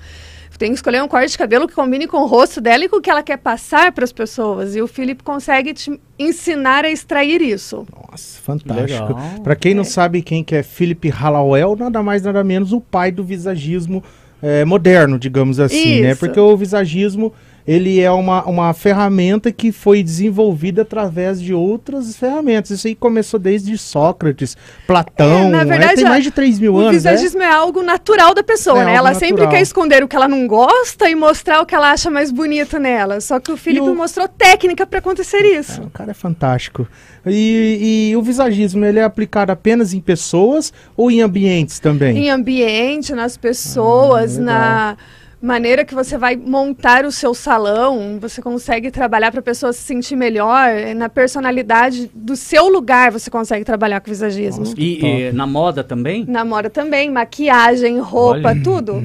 Tem 0.59 0.71
que 0.71 0.77
escolher 0.77 1.03
um 1.03 1.09
corte 1.09 1.31
de 1.31 1.39
cabelo 1.39 1.69
que 1.69 1.75
combine 1.75 2.07
com 2.07 2.19
o 2.19 2.27
rosto 2.27 2.61
dela 2.61 2.85
e 2.85 2.89
com 2.89 2.97
o 2.97 3.01
que 3.01 3.11
ela 3.11 3.23
quer 3.23 3.37
passar 3.37 3.93
para 3.93 4.05
as 4.05 4.13
pessoas. 4.13 4.75
E 4.75 4.81
o 4.81 4.87
Felipe 4.87 5.23
consegue 5.23 5.75
te 5.75 6.01
ensinar 6.19 6.85
a 6.85 6.91
extrair 6.91 7.43
isso. 7.43 7.87
Nossa, 8.11 8.41
fantástico. 8.41 9.15
Pra 9.43 9.55
quem 9.55 9.75
não 9.75 9.85
sabe 9.85 10.23
quem 10.23 10.43
que 10.43 10.55
é 10.55 10.63
Philip 10.63 11.09
Hallowell, 11.09 11.77
nada 11.77 12.03
mais 12.03 12.23
nada 12.23 12.43
menos 12.43 12.73
o 12.73 12.81
pai 12.81 13.13
do 13.13 13.23
visagismo 13.23 14.03
eh, 14.43 14.65
moderno, 14.65 15.19
digamos 15.19 15.61
assim, 15.61 16.01
né? 16.01 16.11
Isso. 16.13 16.21
Porque 16.21 16.39
o 16.39 16.57
visagismo 16.57 17.33
ele 17.67 18.01
é 18.01 18.11
uma, 18.11 18.45
uma 18.45 18.73
ferramenta 18.73 19.51
que 19.51 19.73
foi 19.73 20.03
desenvolvida 20.03 20.83
através 20.83 21.41
de 21.41 21.53
outras 21.53 22.15
ferramentas. 22.17 22.71
Isso 22.71 22.87
aí 22.87 22.95
começou 22.95 23.41
desde 23.41 23.77
Sócrates, 23.77 24.57
Platão, 24.87 25.49
É, 25.49 25.51
na 25.51 25.65
né? 25.65 25.77
verdade, 25.77 25.97
tem 25.97 26.05
mais 26.05 26.23
de 26.23 26.31
3 26.31 26.59
mil 26.61 26.75
o 26.75 26.79
anos, 26.79 27.03
né? 27.05 27.11
visagismo 27.13 27.43
é 27.43 27.51
algo 27.53 27.83
natural 27.83 28.35
da 28.35 28.43
pessoa, 28.43 28.83
É 28.83 28.85
né? 28.85 28.95
Ela 28.95 29.15
sempre 29.15 29.31
natural. 29.33 29.51
quer 29.51 29.61
esconder 29.63 30.05
o 30.05 30.09
que 30.09 30.15
ela 30.15 30.29
não 30.29 30.47
gosta 30.47 31.11
e 31.11 31.15
mostrar 31.15 31.61
o 31.61 31.67
que 31.67 31.75
ela 31.75 31.91
acha 31.91 32.09
mais 32.11 32.31
bonito 32.31 32.79
nela. 32.79 33.21
Só 33.21 33.41
que 33.41 33.51
o 33.51 33.57
Felipe 33.57 33.89
o- 33.89 33.95
mostrou 33.97 34.29
técnica 34.29 34.87
para 34.87 35.01
acontecer 35.01 35.41
isso. 35.45 35.83
O 35.83 35.91
cara 35.91 36.13
é 36.13 36.15
fantástico. 36.15 36.87
E, 37.27 38.11
e 38.13 38.17
o 38.17 38.23
visagismo, 38.23 38.85
ele 38.85 39.01
é 39.01 39.03
aplicado 39.03 39.51
apenas 39.51 39.93
em 39.93 40.01
pessoas 40.01 40.73
ou 40.97 41.11
em 41.11 41.21
ambientes 41.21 41.81
também? 41.81 42.17
Em 42.17 42.31
ambiente, 42.31 43.13
nas 43.13 43.37
pessoas, 43.37 44.39
Ah, 44.39 44.43
na 44.43 44.97
maneira 45.41 45.85
que 45.85 45.95
você 45.95 46.17
vai 46.17 46.37
montar 46.37 47.05
o 47.05 47.13
seu 47.13 47.35
salão, 47.35 48.19
você 48.21 48.41
consegue 48.41 48.91
trabalhar 48.91 49.31
para 49.31 49.41
a 49.41 49.43
pessoa 49.43 49.73
se 49.73 49.83
sentir 49.83 50.17
melhor, 50.17 50.69
eh, 50.69 50.95
na 50.95 51.09
personalidade 51.09 52.11
do 52.15 52.35
seu 52.35 52.69
lugar 52.69 53.11
você 53.13 53.31
consegue 53.31 53.65
trabalhar 53.65 54.01
com 54.01 54.11
visagismo. 54.11 54.65
Nossa, 54.65 54.75
E, 54.79 55.29
e 55.29 55.33
na 55.33 55.47
moda 55.47 55.85
também? 55.85 56.25
Na 56.27 56.45
moda 56.45 56.71
também, 56.71 57.11
maquiagem, 57.11 57.99
roupa, 58.01 58.49
Olha. 58.49 58.63
tudo. 58.63 59.03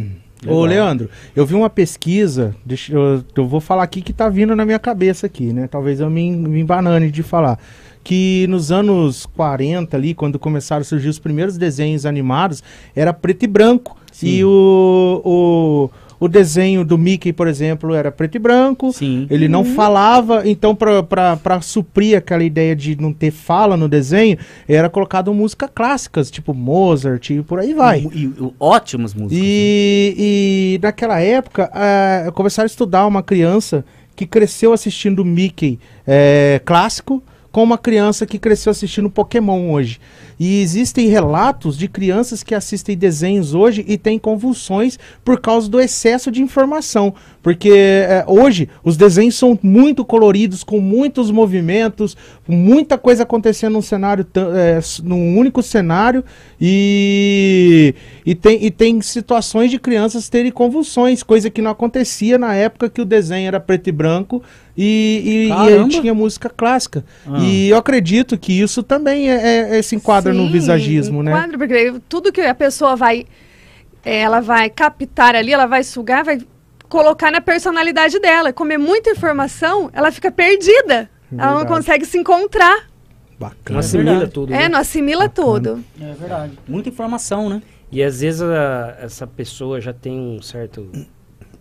Ô, 0.47 0.65
Leandro, 0.65 1.07
eu 1.35 1.45
vi 1.45 1.53
uma 1.53 1.69
pesquisa, 1.69 2.55
deixa, 2.65 2.91
eu, 2.93 3.23
eu 3.35 3.45
vou 3.45 3.59
falar 3.61 3.83
aqui 3.83 4.01
que 4.01 4.11
tá 4.11 4.27
vindo 4.27 4.55
na 4.55 4.65
minha 4.65 4.79
cabeça 4.79 5.27
aqui, 5.27 5.53
né? 5.53 5.67
Talvez 5.67 5.99
eu 5.99 6.09
me, 6.09 6.31
me 6.31 6.61
embanane 6.61 7.11
de 7.11 7.21
falar. 7.21 7.59
Que 8.03 8.47
nos 8.49 8.71
anos 8.71 9.27
40 9.27 9.95
ali, 9.95 10.15
quando 10.15 10.39
começaram 10.39 10.81
a 10.81 10.83
surgir 10.83 11.09
os 11.09 11.19
primeiros 11.19 11.59
desenhos 11.59 12.07
animados, 12.07 12.63
era 12.95 13.13
preto 13.13 13.43
e 13.43 13.47
branco. 13.47 13.95
Sim. 14.11 14.27
E 14.27 14.43
o, 14.43 15.21
o, 15.23 15.89
o 16.21 16.27
desenho 16.27 16.85
do 16.85 16.99
Mickey, 16.99 17.33
por 17.33 17.47
exemplo, 17.47 17.95
era 17.95 18.11
preto 18.11 18.35
e 18.35 18.39
branco. 18.39 18.93
Sim. 18.93 19.25
Ele 19.27 19.47
não 19.47 19.65
falava, 19.65 20.47
então 20.47 20.75
para 20.75 21.59
suprir 21.61 22.15
aquela 22.15 22.43
ideia 22.43 22.75
de 22.75 22.95
não 22.95 23.11
ter 23.11 23.31
fala 23.31 23.75
no 23.75 23.89
desenho, 23.89 24.37
era 24.67 24.87
colocado 24.87 25.33
música 25.33 25.67
clássicas, 25.67 26.29
tipo 26.29 26.53
Mozart 26.53 27.31
e 27.31 27.41
por 27.41 27.57
aí 27.57 27.73
vai. 27.73 28.07
E, 28.13 28.25
e- 28.25 28.53
ótimas 28.59 29.15
músicas. 29.15 29.39
né? 29.39 29.43
E, 29.43 30.75
e 30.75 30.79
naquela 30.79 31.19
época, 31.19 31.71
ah, 31.73 32.31
começaram 32.35 32.65
a 32.65 32.67
estudar 32.67 33.07
uma 33.07 33.23
criança 33.23 33.83
que 34.15 34.27
cresceu 34.27 34.73
assistindo 34.73 35.25
Mickey 35.25 35.79
eh, 36.05 36.61
clássico 36.63 37.23
com 37.51 37.63
uma 37.63 37.79
criança 37.79 38.27
que 38.27 38.37
cresceu 38.37 38.69
assistindo 38.69 39.09
Pokémon 39.09 39.71
hoje. 39.71 39.99
E 40.43 40.59
existem 40.63 41.07
relatos 41.07 41.77
de 41.77 41.87
crianças 41.87 42.41
que 42.41 42.55
assistem 42.55 42.97
desenhos 42.97 43.53
hoje 43.53 43.85
e 43.87 43.95
têm 43.95 44.17
convulsões 44.17 44.97
por 45.23 45.39
causa 45.39 45.69
do 45.69 45.79
excesso 45.79 46.31
de 46.31 46.41
informação. 46.41 47.13
Porque 47.43 47.69
é, 47.71 48.23
hoje 48.27 48.67
os 48.83 48.97
desenhos 48.97 49.35
são 49.35 49.57
muito 49.61 50.03
coloridos, 50.03 50.63
com 50.63 50.79
muitos 50.79 51.29
movimentos, 51.29 52.17
muita 52.47 52.97
coisa 52.97 53.21
acontecendo 53.21 53.73
num 53.73 53.81
cenário, 53.83 54.25
é, 54.55 54.79
num 55.03 55.37
único 55.37 55.61
cenário, 55.61 56.23
e, 56.59 57.93
e, 58.25 58.33
tem, 58.35 58.63
e 58.65 58.71
tem 58.71 59.01
situações 59.01 59.69
de 59.69 59.77
crianças 59.79 60.27
terem 60.29 60.51
convulsões, 60.51 61.21
coisa 61.23 61.49
que 61.49 61.61
não 61.61 61.71
acontecia 61.71 62.37
na 62.37 62.53
época 62.55 62.89
que 62.89 63.01
o 63.01 63.05
desenho 63.05 63.47
era 63.47 63.59
preto 63.59 63.87
e 63.89 63.91
branco 63.91 64.41
e, 64.77 65.47
e- 65.47 65.51
e 65.87 65.89
tinha 66.01 66.13
música 66.13 66.49
clássica. 66.49 67.03
Ah. 67.27 67.39
E 67.41 67.69
eu 67.69 67.77
acredito 67.77 68.37
que 68.37 68.53
isso 68.53 68.81
também 68.83 69.29
é, 69.29 69.77
é- 69.77 69.81
se 69.81 69.95
enquadra 69.95 70.30
no 70.33 70.45
Sim, 70.45 70.51
visagismo, 70.51 71.21
né? 71.23 71.31
enquadra, 71.31 71.57
porque 71.57 71.93
tudo 72.09 72.31
que 72.31 72.41
a 72.41 72.55
pessoa 72.55 72.95
vai, 72.95 73.25
eh, 74.05 74.19
ela 74.19 74.39
vai 74.41 74.69
captar 74.69 75.35
ali, 75.35 75.53
ela 75.53 75.65
vai 75.65 75.83
sugar, 75.83 76.23
vai 76.23 76.39
colocar 76.89 77.31
na 77.31 77.39
personalidade 77.41 78.19
dela. 78.19 78.51
Comer 78.51 78.77
muita 78.77 79.09
informação, 79.11 79.89
ela 79.93 80.11
fica 80.11 80.31
perdida. 80.31 81.09
Ela 81.31 81.51
não 81.51 81.57
Verdade. 81.59 81.67
consegue 81.67 82.05
se 82.05 82.17
encontrar. 82.17 82.89
Não 83.39 83.47
Bacana. 83.49 83.79
assimila 83.79 84.11
verdade. 84.11 84.31
tudo. 84.33 84.53
É, 84.53 84.57
né? 84.59 84.69
não 84.69 84.79
assimila 84.79 85.29
tudo. 85.29 85.83
É 85.99 86.13
verdade. 86.13 86.59
Muita 86.67 86.89
informação, 86.89 87.49
né? 87.49 87.61
E 87.91 88.03
às 88.03 88.21
vezes 88.21 88.41
a- 88.41 88.97
essa 89.01 89.25
pessoa 89.25 89.79
já 89.81 89.91
tem 89.93 90.17
um 90.19 90.41
certo 90.41 90.89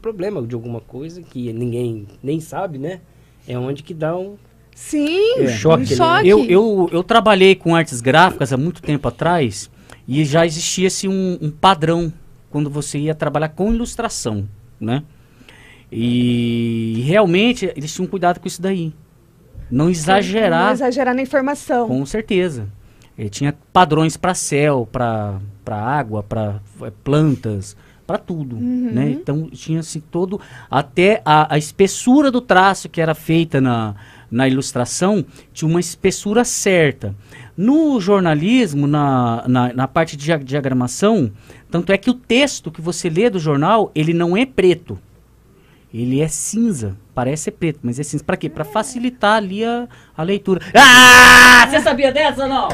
problema 0.02 0.42
de 0.42 0.54
alguma 0.54 0.80
coisa 0.80 1.22
que 1.22 1.52
ninguém 1.52 2.06
nem 2.22 2.40
sabe, 2.40 2.78
né? 2.78 3.00
É 3.48 3.58
onde 3.58 3.82
que 3.82 3.94
dá 3.94 4.16
um 4.16 4.36
Sim, 4.80 5.42
É. 5.42 5.46
choque, 5.48 5.84
um 5.84 5.88
né? 5.90 5.94
choque. 5.96 6.28
Eu, 6.28 6.44
eu, 6.46 6.88
eu 6.90 7.02
trabalhei 7.04 7.54
com 7.54 7.76
artes 7.76 8.00
gráficas 8.00 8.50
há 8.52 8.56
muito 8.56 8.80
tempo 8.80 9.06
atrás 9.06 9.70
e 10.08 10.24
já 10.24 10.44
existia 10.46 10.88
assim, 10.88 11.06
um, 11.06 11.38
um 11.40 11.50
padrão 11.50 12.10
quando 12.50 12.70
você 12.70 12.98
ia 12.98 13.14
trabalhar 13.14 13.50
com 13.50 13.72
ilustração, 13.72 14.48
né? 14.80 15.02
E 15.92 17.02
realmente 17.06 17.70
eles 17.76 17.92
tinham 17.92 18.06
cuidado 18.06 18.40
com 18.40 18.48
isso 18.48 18.62
daí. 18.62 18.92
Não 19.70 19.84
Não 19.84 19.90
exagerar, 19.90 20.72
exagerar 20.72 21.14
na 21.14 21.22
informação. 21.22 21.86
com 21.86 22.04
certeza. 22.06 22.66
Ele 23.18 23.28
tinha 23.28 23.54
padrões 23.72 24.16
para 24.16 24.34
céu, 24.34 24.88
para 24.90 25.38
água, 25.68 26.22
para 26.22 26.60
plantas, 27.04 27.76
para 28.06 28.16
tudo, 28.18 28.56
né? 28.56 29.10
Então 29.10 29.48
tinha 29.50 29.80
assim 29.80 30.00
todo 30.00 30.40
até 30.70 31.20
a, 31.24 31.54
a 31.54 31.58
espessura 31.58 32.30
do 32.30 32.40
traço 32.40 32.88
que 32.88 33.00
era 33.00 33.14
feita 33.14 33.60
na, 33.60 33.94
na 34.30 34.46
ilustração 34.48 35.24
tinha 35.52 35.68
uma 35.68 35.80
espessura 35.80 36.44
certa. 36.44 37.14
No 37.56 38.00
jornalismo, 38.00 38.86
na, 38.86 39.44
na, 39.46 39.72
na 39.72 39.88
parte 39.88 40.16
de 40.16 40.24
dia- 40.24 40.38
diagramação, 40.38 41.30
tanto 41.70 41.92
é 41.92 41.98
que 41.98 42.08
o 42.10 42.14
texto 42.14 42.70
que 42.70 42.80
você 42.80 43.10
lê 43.10 43.28
do 43.28 43.38
jornal, 43.38 43.90
ele 43.94 44.14
não 44.14 44.36
é 44.36 44.46
preto. 44.46 44.98
Ele 45.92 46.20
é 46.20 46.28
cinza. 46.28 46.96
Parece 47.14 47.44
ser 47.44 47.50
preto, 47.50 47.80
mas 47.82 47.98
é 47.98 48.02
cinza. 48.04 48.22
Pra 48.24 48.36
quê? 48.36 48.48
Pra 48.48 48.64
facilitar 48.64 49.34
ali 49.36 49.64
a, 49.64 49.88
a 50.16 50.22
leitura. 50.22 50.60
Ah! 50.74 51.66
Você 51.68 51.80
sabia 51.80 52.12
dessa 52.12 52.44
ou 52.44 52.48
não? 52.48 52.68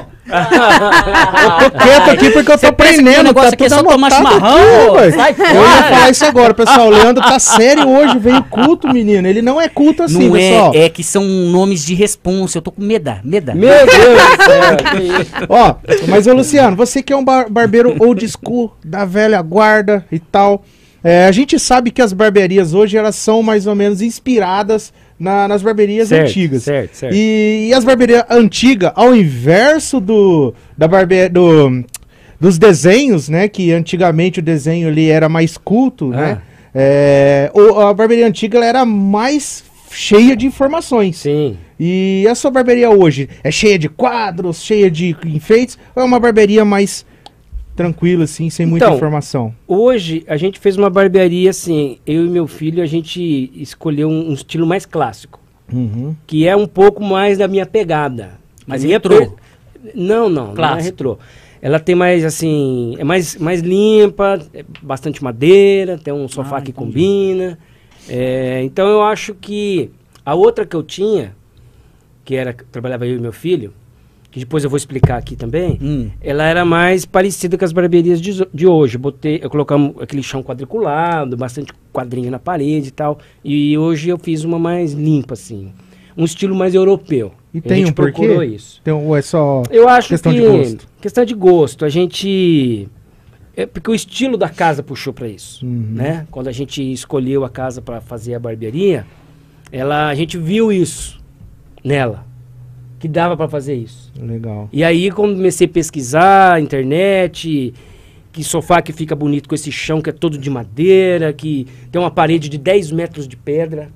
Eu 1.60 1.70
tô 1.70 1.78
quieto 1.78 2.10
aqui 2.10 2.30
porque 2.30 2.52
eu 2.52 2.54
tô 2.56 2.60
que 2.60 2.66
o 2.66 2.68
aprendendo. 2.68 3.22
negócio 3.24 3.50
tá 3.50 3.54
aqui 3.54 3.64
é 3.64 3.68
só 3.68 3.82
tomar 3.82 4.10
chimarrão? 4.12 4.94
aqui, 4.94 4.96
ué. 4.96 5.10
Sai 5.12 5.34
Eu 5.38 5.44
ia 5.44 5.54
fora. 5.54 5.82
falar 5.82 6.10
isso 6.10 6.24
agora, 6.26 6.54
pessoal. 6.54 6.86
O 6.86 6.90
Leandro 6.90 7.22
tá 7.24 7.38
sério 7.38 7.88
hoje, 7.88 8.18
veio 8.18 8.42
culto, 8.44 8.88
menino. 8.92 9.26
Ele 9.26 9.40
não 9.42 9.60
é 9.60 9.68
culto 9.68 10.02
assim, 10.02 10.26
não 10.28 10.32
pessoal. 10.32 10.72
é, 10.74 10.84
é 10.84 10.88
que 10.90 11.02
são 11.02 11.24
nomes 11.24 11.84
de 11.84 11.94
responsa. 11.94 12.58
Eu 12.58 12.62
tô 12.62 12.70
com 12.70 12.82
meda, 12.82 13.20
meda. 13.24 13.54
Meu 13.54 13.70
Deus 13.70 13.86
do 13.88 14.44
céu, 14.44 14.76
que 14.92 15.22
isso? 15.22 15.32
Ó, 15.48 15.74
mas 16.08 16.26
ô 16.26 16.34
Luciano, 16.34 16.76
você 16.76 17.02
que 17.02 17.12
é 17.12 17.16
um 17.16 17.24
bar- 17.24 17.50
barbeiro 17.50 17.96
old 17.98 18.26
school, 18.28 18.76
da 18.84 19.04
velha 19.04 19.40
guarda 19.42 20.04
e 20.12 20.18
tal, 20.18 20.62
é, 21.04 21.26
a 21.26 21.32
gente 21.32 21.58
sabe 21.58 21.90
que 21.90 22.02
as 22.02 22.12
barbearias 22.12 22.74
hoje 22.74 22.96
elas 22.96 23.16
são 23.16 23.42
mais 23.42 23.66
ou 23.66 23.74
menos 23.74 24.00
inspiradas 24.02 24.92
na- 25.18 25.46
nas 25.48 25.62
barbearias 25.62 26.08
Certo, 26.08 26.28
antigas. 26.28 26.62
certo, 26.64 26.94
certo. 26.96 27.14
E, 27.14 27.68
e 27.70 27.74
as 27.74 27.84
barbearias 27.84 28.24
antigas, 28.30 28.92
ao 28.94 29.14
inverso 29.14 30.00
do 30.00 30.52
da 30.76 30.86
barbe 30.88 31.28
do 31.28 31.84
dos 32.38 32.58
desenhos, 32.58 33.28
né, 33.30 33.48
que 33.48 33.72
antigamente 33.72 34.40
o 34.40 34.42
desenho 34.42 34.88
ali 34.88 35.08
era 35.10 35.26
mais 35.28 35.56
culto, 35.56 36.10
Ah. 36.12 36.16
né? 36.16 36.38
É, 36.78 37.50
a 37.88 37.94
barbearia 37.94 38.26
antiga 38.26 38.62
era 38.62 38.84
mais 38.84 39.64
cheia 39.90 40.36
de 40.36 40.44
informações. 40.46 41.16
Sim. 41.16 41.56
E 41.80 42.26
a 42.30 42.34
sua 42.34 42.50
barbearia 42.50 42.90
hoje 42.90 43.30
é 43.42 43.50
cheia 43.50 43.78
de 43.78 43.88
quadros, 43.88 44.62
cheia 44.62 44.90
de 44.90 45.16
enfeites, 45.24 45.78
ou 45.94 46.02
é 46.02 46.06
uma 46.06 46.20
barbearia 46.20 46.64
mais 46.66 47.06
tranquila, 47.76 48.24
assim, 48.24 48.50
sem 48.50 48.66
muita 48.66 48.86
Então, 48.86 48.96
informação? 48.96 49.54
Hoje 49.68 50.24
a 50.26 50.36
gente 50.36 50.58
fez 50.58 50.76
uma 50.76 50.90
barbearia 50.90 51.50
assim, 51.50 51.98
eu 52.06 52.24
e 52.26 52.28
meu 52.28 52.46
filho, 52.46 52.82
a 52.82 52.86
gente 52.86 53.52
escolheu 53.54 54.08
um, 54.08 54.30
um 54.30 54.32
estilo 54.32 54.66
mais 54.66 54.84
clássico, 54.86 55.38
Uhum. 55.72 56.16
que 56.26 56.46
é 56.46 56.56
um 56.56 56.66
pouco 56.66 57.04
mais 57.04 57.38
da 57.38 57.46
minha 57.46 57.66
pegada. 57.66 58.38
Mais 58.66 58.82
minha 58.82 58.96
retrô. 58.96 59.16
per- 59.18 59.30
Não, 59.94 60.28
não, 60.28 60.46
não 60.46 60.52
é 60.52 60.54
Clássico. 60.56 60.84
retrô. 60.84 61.18
Ela 61.62 61.78
tem 61.80 61.94
mais 61.94 62.24
assim, 62.24 62.94
é 62.98 63.04
mais, 63.04 63.36
mais 63.36 63.60
limpa, 63.60 64.38
é 64.54 64.64
bastante 64.82 65.22
madeira, 65.22 65.98
tem 65.98 66.12
um 66.12 66.28
sofá 66.28 66.58
Ah, 66.58 66.60
que 66.60 66.70
entendi. 66.70 66.86
combina. 66.86 67.58
É, 68.08 68.62
então 68.62 68.86
eu 68.88 69.02
acho 69.02 69.34
que 69.34 69.90
a 70.24 70.34
outra 70.34 70.64
que 70.64 70.76
eu 70.76 70.82
tinha, 70.82 71.34
que 72.24 72.34
era 72.36 72.52
trabalhava 72.70 73.06
eu 73.06 73.16
e 73.16 73.20
meu 73.20 73.32
filho, 73.32 73.72
que 74.36 74.40
depois 74.40 74.62
eu 74.62 74.68
vou 74.68 74.76
explicar 74.76 75.16
aqui 75.16 75.34
também, 75.34 75.78
Hum. 75.80 76.10
ela 76.20 76.44
era 76.44 76.62
mais 76.62 77.06
parecida 77.06 77.56
com 77.56 77.64
as 77.64 77.72
barbearias 77.72 78.20
de, 78.20 78.46
de 78.52 78.66
hoje. 78.66 78.98
Botei, 78.98 79.40
eu 79.42 79.48
colocamos 79.48 79.94
aquele 79.98 80.22
chão 80.22 80.42
quadriculado, 80.42 81.38
bastante 81.38 81.72
quadrinho 81.90 82.30
na 82.30 82.38
parede 82.38 82.88
e 82.88 82.90
tal. 82.90 83.18
E 83.42 83.78
hoje 83.78 84.10
eu 84.10 84.18
fiz 84.18 84.44
uma 84.44 84.58
mais 84.58 84.92
limpa, 84.92 85.32
assim. 85.32 85.72
Um 86.14 86.26
estilo 86.26 86.54
mais 86.54 86.74
europeu. 86.74 87.32
E 87.54 87.60
a 87.60 87.62
tem 87.62 87.78
gente 87.78 87.92
um 87.92 87.94
porquê? 87.94 88.12
procurou 88.12 88.42
isso. 88.42 88.78
Então, 88.82 89.06
ou 89.06 89.16
é 89.16 89.22
só. 89.22 89.62
Eu 89.70 89.88
acho 89.88 90.08
Questão 90.08 90.30
que 90.34 90.38
de 90.40 90.46
gosto. 90.46 90.88
questão 91.00 91.24
de 91.24 91.34
gosto. 91.34 91.84
A 91.86 91.88
gente 91.88 92.88
é 93.56 93.64
porque 93.64 93.90
o 93.90 93.94
estilo 93.94 94.36
da 94.36 94.50
casa 94.50 94.82
puxou 94.82 95.14
para 95.14 95.28
isso, 95.28 95.64
Uhum. 95.64 95.86
né? 95.92 96.26
Quando 96.30 96.48
a 96.48 96.52
gente 96.52 96.82
escolheu 96.92 97.42
a 97.42 97.48
casa 97.48 97.80
para 97.80 98.02
fazer 98.02 98.34
a 98.34 98.38
barbearia, 98.38 99.06
ela 99.72 100.08
a 100.08 100.14
gente 100.14 100.36
viu 100.36 100.70
isso 100.70 101.18
nela, 101.82 102.26
que 102.98 103.08
dava 103.08 103.36
para 103.36 103.48
fazer 103.48 103.74
isso. 103.74 104.12
Legal. 104.20 104.68
E 104.72 104.82
aí 104.82 105.10
quando 105.10 105.36
comecei 105.36 105.66
a 105.66 105.70
pesquisar, 105.70 106.60
internet, 106.60 107.72
que 108.32 108.44
sofá 108.44 108.82
que 108.82 108.92
fica 108.92 109.14
bonito 109.14 109.48
com 109.48 109.54
esse 109.54 109.72
chão 109.72 110.00
que 110.00 110.10
é 110.10 110.12
todo 110.12 110.36
de 110.36 110.50
madeira, 110.50 111.32
que 111.32 111.66
tem 111.90 112.00
uma 112.00 112.10
parede 112.10 112.48
de 112.48 112.58
10 112.58 112.92
metros 112.92 113.26
de 113.26 113.36
pedra. 113.36 113.88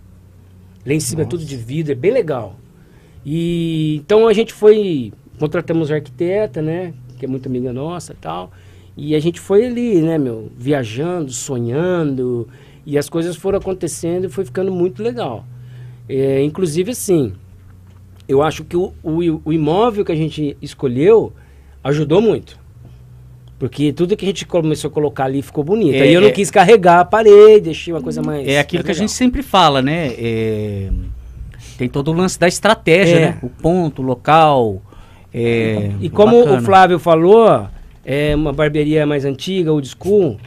Lá 0.85 0.95
em 0.95 1.01
cima 1.01 1.23
é 1.23 1.25
tudo 1.27 1.45
de 1.45 1.57
vidro, 1.57 1.93
é 1.93 1.95
bem 1.95 2.11
legal. 2.11 2.57
E 3.25 3.97
então 3.97 4.27
a 4.27 4.33
gente 4.33 4.53
foi, 4.53 5.13
contratamos 5.39 5.91
a 5.91 5.97
arquiteta, 5.97 6.63
né, 6.63 6.95
que 7.19 7.27
é 7.27 7.29
muito 7.29 7.49
amiga 7.49 7.73
nossa, 7.73 8.13
e 8.13 8.17
tal. 8.17 8.51
E 8.97 9.15
a 9.15 9.21
gente 9.21 9.39
foi 9.39 9.67
ali, 9.67 10.01
né, 10.01 10.19
meu, 10.19 10.51
viajando, 10.57 11.31
sonhando, 11.33 12.49
e 12.87 12.97
as 12.97 13.09
coisas 13.09 13.37
foram 13.37 13.59
acontecendo 13.59 14.25
e 14.25 14.29
foi 14.29 14.45
ficando 14.45 14.73
muito 14.73 15.03
legal. 15.03 15.45
É, 16.09 16.43
inclusive 16.43 16.91
assim, 16.93 17.35
eu 18.31 18.43
acho 18.43 18.65
que 18.65 18.77
o, 18.77 18.93
o, 19.03 19.41
o 19.45 19.53
imóvel 19.53 20.05
que 20.05 20.13
a 20.13 20.17
gente 20.17 20.57
escolheu 20.63 21.33
ajudou 21.83 22.21
muito. 22.21 22.59
Porque 23.59 23.93
tudo 23.93 24.17
que 24.17 24.25
a 24.25 24.29
gente 24.29 24.47
começou 24.47 24.89
a 24.89 24.93
colocar 24.93 25.25
ali 25.25 25.43
ficou 25.43 25.63
bonito. 25.63 25.95
É, 25.97 26.03
Aí 26.03 26.15
eu 26.15 26.21
não 26.21 26.29
é- 26.29 26.33
quis 26.33 26.51
carregar 26.51 27.01
a 27.01 27.05
parede, 27.05 27.61
deixei 27.67 27.93
uma 27.93 28.01
coisa 28.01 28.23
mais. 28.23 28.47
É 28.49 28.59
aquilo 28.59 28.79
mais 28.79 28.87
que 28.87 28.91
a 28.93 28.95
legal. 28.95 29.09
gente 29.09 29.13
sempre 29.13 29.43
fala, 29.43 29.83
né? 29.83 30.15
É, 30.17 30.89
tem 31.77 31.89
todo 31.89 32.09
o 32.11 32.15
lance 32.15 32.39
da 32.41 32.49
estratégia, 32.49 33.17
É. 33.17 33.21
né? 33.21 33.39
O 33.43 33.49
ponto, 33.51 34.01
o 34.01 34.05
local. 34.05 34.81
é, 35.33 35.91
E 36.01 36.09
como 36.09 36.39
bacana. 36.39 36.59
o 36.59 36.63
Flávio 36.63 36.99
falou, 36.99 37.67
é 38.05 38.35
uma 38.35 38.53
barbearia 38.53 39.07
mais 39.07 39.25
antiga, 39.27 39.71
old 39.73 39.87
school, 39.89 40.39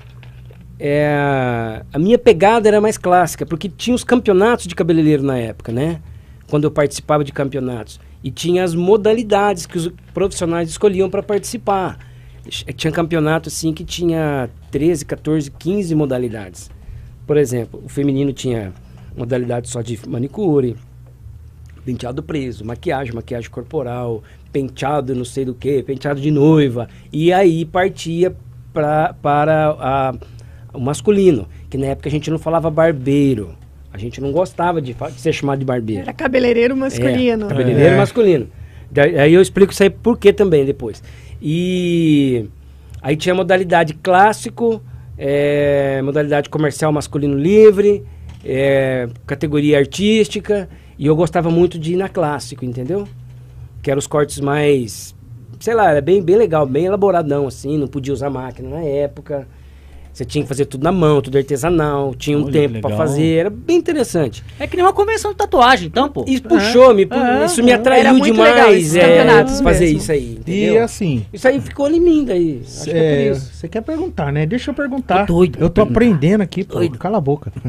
é, 0.79 1.81
a 1.93 1.99
minha 1.99 2.17
pegada 2.17 2.67
era 2.67 2.81
mais 2.81 2.97
clássica, 2.97 3.45
porque 3.45 3.69
tinha 3.69 3.95
os 3.95 4.03
campeonatos 4.03 4.65
de 4.67 4.75
cabeleireiro 4.75 5.23
na 5.23 5.37
época, 5.37 5.71
né? 5.71 6.01
Quando 6.53 6.65
eu 6.65 6.71
participava 6.71 7.23
de 7.23 7.31
campeonatos. 7.31 7.99
E 8.23 8.29
tinha 8.29 8.63
as 8.63 8.75
modalidades 8.75 9.65
que 9.65 9.75
os 9.75 9.89
profissionais 10.13 10.69
escolhiam 10.69 11.09
para 11.09 11.23
participar. 11.23 11.97
Tinha 12.75 12.93
campeonato 12.93 13.49
assim 13.49 13.73
que 13.73 13.83
tinha 13.83 14.47
13, 14.69 15.03
14, 15.03 15.49
15 15.49 15.95
modalidades. 15.95 16.69
Por 17.25 17.37
exemplo, 17.37 17.81
o 17.83 17.89
feminino 17.89 18.31
tinha 18.31 18.71
modalidade 19.17 19.67
só 19.67 19.81
de 19.81 19.99
manicure, 20.07 20.75
penteado 21.83 22.21
preso, 22.21 22.63
maquiagem, 22.63 23.15
maquiagem 23.15 23.49
corporal, 23.49 24.21
penteado 24.51 25.15
não 25.15 25.25
sei 25.25 25.45
do 25.45 25.55
que, 25.55 25.81
penteado 25.81 26.21
de 26.21 26.29
noiva. 26.29 26.87
E 27.11 27.33
aí 27.33 27.65
partia 27.65 28.35
pra, 28.71 29.11
para 29.23 29.69
a- 29.79 30.13
o 30.71 30.79
masculino, 30.79 31.47
que 31.67 31.79
na 31.79 31.87
época 31.87 32.09
a 32.09 32.11
gente 32.11 32.29
não 32.29 32.37
falava 32.37 32.69
barbeiro. 32.69 33.55
A 33.93 33.97
gente 33.99 34.19
não 34.19 34.31
gostava 34.31 34.81
de, 34.81 34.93
de 34.93 35.21
ser 35.21 35.31
chamado 35.31 35.59
de 35.59 35.65
barbeiro. 35.65 36.01
Era 36.01 36.13
cabeleireiro 36.13 36.75
masculino. 36.75 37.45
É, 37.45 37.49
cabeleireiro 37.49 37.93
É. 37.93 37.97
masculino. 37.97 38.47
Daí- 38.91 39.17
Aí 39.19 39.33
eu 39.33 39.41
explico 39.41 39.71
isso 39.71 39.83
aí 39.83 39.89
por 39.89 40.17
quê 40.17 40.33
também 40.33 40.65
depois. 40.65 41.01
E 41.39 42.47
aí 43.01 43.15
tinha 43.15 43.35
modalidade 43.35 43.93
clássico, 43.93 44.81
é, 45.17 46.01
modalidade 46.01 46.49
comercial 46.49 46.91
masculino 46.91 47.37
livre, 47.37 48.03
é, 48.43 49.07
categoria 49.27 49.77
artística, 49.77 50.67
e 50.97 51.05
eu 51.05 51.15
gostava 51.15 51.51
muito 51.51 51.77
de 51.77 51.93
ir 51.93 51.97
na 51.97 52.09
clássico, 52.09 52.65
entendeu? 52.65 53.07
Que 53.83 53.91
eram 53.91 53.99
os 53.99 54.07
cortes 54.07 54.39
mais, 54.39 55.13
sei 55.59 55.73
lá, 55.75 55.91
era 55.91 56.01
bem, 56.01 56.21
bem 56.21 56.35
legal, 56.37 56.65
bem 56.65 56.85
elaboradão, 56.85 57.45
assim, 57.45 57.77
não 57.77 57.87
podia 57.87 58.13
usar 58.13 58.29
máquina 58.31 58.69
na 58.69 58.81
época. 58.83 59.47
Você 60.13 60.23
tinha 60.23 60.43
que 60.43 60.47
fazer 60.47 60.65
tudo 60.65 60.83
na 60.83 60.91
mão, 60.91 61.21
tudo 61.21 61.37
artesanal, 61.39 62.13
tinha 62.15 62.37
um 62.37 62.43
Olha 62.43 62.51
tempo 62.51 62.79
pra 62.81 62.91
legal. 62.91 63.07
fazer, 63.07 63.35
era 63.39 63.49
bem 63.49 63.77
interessante. 63.77 64.43
É 64.59 64.67
que 64.67 64.75
nem 64.77 64.85
uma 64.85 64.93
convenção 64.93 65.31
de 65.31 65.37
tatuagem, 65.37 65.87
então, 65.87 66.07
pô. 66.07 66.23
Isso 66.27 66.43
puxou, 66.43 66.93
me, 66.93 67.05
pu- 67.05 67.15
é, 67.15 67.45
isso 67.45 67.63
me 67.63 67.71
atraiu 67.73 67.99
Era 68.01 68.13
muito 68.13 68.25
demais 68.31 68.53
legal 68.55 68.73
esses 68.73 68.95
é, 68.95 69.01
campeonatos 69.01 69.61
fazer 69.61 69.85
mesmo. 69.85 69.97
isso 69.99 70.11
aí, 70.11 70.23
E 70.23 70.33
entendeu? 70.65 70.83
assim, 70.83 71.25
Isso 71.33 71.47
aí 71.47 71.59
ficou 71.59 71.89
em 71.89 71.99
mim 71.99 72.25
daí. 72.25 72.61
Acho 72.63 72.83
que 72.83 72.91
é 72.91 72.97
é, 72.97 73.25
por 73.31 73.35
isso. 73.37 73.51
você 73.55 73.67
quer 73.67 73.81
perguntar, 73.81 74.31
né? 74.31 74.45
Deixa 74.45 74.69
eu 74.69 74.75
perguntar. 74.75 75.25
Tô 75.25 75.33
doido 75.33 75.57
eu 75.59 75.69
tô 75.69 75.81
aprendendo 75.81 76.41
aqui, 76.41 76.63
pô. 76.63 76.75
Doido. 76.75 76.99
Cala 76.99 77.17
a 77.17 77.21
boca. 77.21 77.51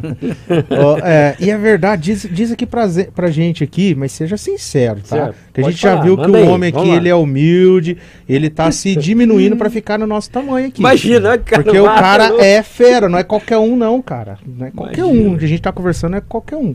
É, 1.02 1.36
e 1.40 1.50
é 1.50 1.56
verdade, 1.56 2.02
diz, 2.12 2.28
diz 2.30 2.52
aqui 2.52 2.66
pra, 2.66 2.86
pra 3.14 3.30
gente 3.30 3.62
aqui, 3.64 3.94
mas 3.94 4.12
seja 4.12 4.36
sincero, 4.36 5.00
tá? 5.00 5.16
Certo. 5.16 5.34
Que 5.52 5.60
a 5.60 5.64
Pode 5.64 5.74
gente 5.74 5.82
já 5.82 5.90
falar, 5.92 6.02
viu 6.04 6.16
que 6.16 6.30
o 6.30 6.34
aí, 6.36 6.42
homem 6.48 6.68
aqui, 6.74 6.88
ele 6.90 7.08
é 7.08 7.14
humilde, 7.14 7.96
ele 8.28 8.50
tá 8.50 8.70
se 8.72 8.94
diminuindo 8.96 9.56
pra 9.56 9.70
ficar 9.70 9.98
no 9.98 10.06
nosso 10.06 10.30
tamanho 10.30 10.66
aqui. 10.68 10.80
Imagina, 10.80 11.38
cara. 11.38 11.62
Porque 11.62 11.78
o 11.78 11.84
mata, 11.84 12.02
cara 12.36 12.48
é 12.48 12.62
fera, 12.62 13.08
não 13.08 13.18
é 13.18 13.22
qualquer 13.24 13.58
um, 13.58 13.76
não, 13.76 14.00
cara. 14.02 14.38
Não 14.46 14.66
é 14.66 14.70
qualquer 14.70 15.00
Imagina. 15.04 15.28
um. 15.30 15.34
O 15.34 15.38
que 15.38 15.44
a 15.44 15.48
gente 15.48 15.62
tá 15.62 15.72
conversando 15.72 16.16
é 16.16 16.20
qualquer 16.20 16.56
um. 16.56 16.74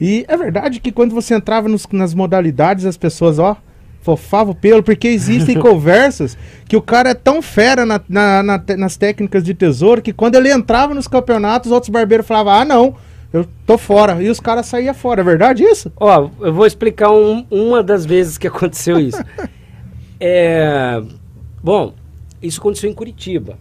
E 0.00 0.24
é 0.28 0.36
verdade 0.36 0.80
que 0.80 0.90
quando 0.90 1.14
você 1.14 1.34
entrava 1.34 1.68
nos- 1.68 1.86
nas 1.92 2.12
modalidades, 2.14 2.84
as 2.84 2.96
pessoas, 2.96 3.38
ó, 3.38 3.56
fofavam 4.00 4.52
o 4.52 4.54
pelo, 4.56 4.82
porque 4.82 5.06
existem 5.08 5.56
conversas 5.60 6.36
que 6.66 6.76
o 6.76 6.82
cara 6.82 7.10
é 7.10 7.14
tão 7.14 7.40
fera 7.40 7.86
na- 7.86 8.00
na- 8.08 8.42
na 8.42 8.62
nas 8.76 8.96
técnicas 8.96 9.44
de 9.44 9.54
tesouro 9.54 10.02
que 10.02 10.12
quando 10.12 10.34
ele 10.34 10.50
entrava 10.52 10.92
nos 10.92 11.06
campeonatos, 11.06 11.66
os 11.70 11.72
outros 11.72 11.90
barbeiros 11.90 12.26
falavam, 12.26 12.52
ah, 12.52 12.64
não, 12.64 12.96
eu 13.32 13.46
tô 13.64 13.78
fora. 13.78 14.20
E 14.22 14.28
os 14.28 14.40
caras 14.40 14.66
saíam 14.66 14.92
fora. 14.92 15.20
É 15.20 15.24
verdade 15.24 15.62
isso? 15.62 15.92
Ó, 15.96 16.28
eu 16.40 16.52
vou 16.52 16.66
explicar 16.66 17.12
um- 17.12 17.46
uma 17.50 17.80
das 17.82 18.04
vezes 18.04 18.36
que 18.36 18.46
aconteceu 18.48 18.98
isso. 18.98 19.22
É, 20.24 21.02
bom, 21.62 21.94
isso 22.40 22.60
aconteceu 22.60 22.88
em 22.88 22.94
Curitiba. 22.94 23.58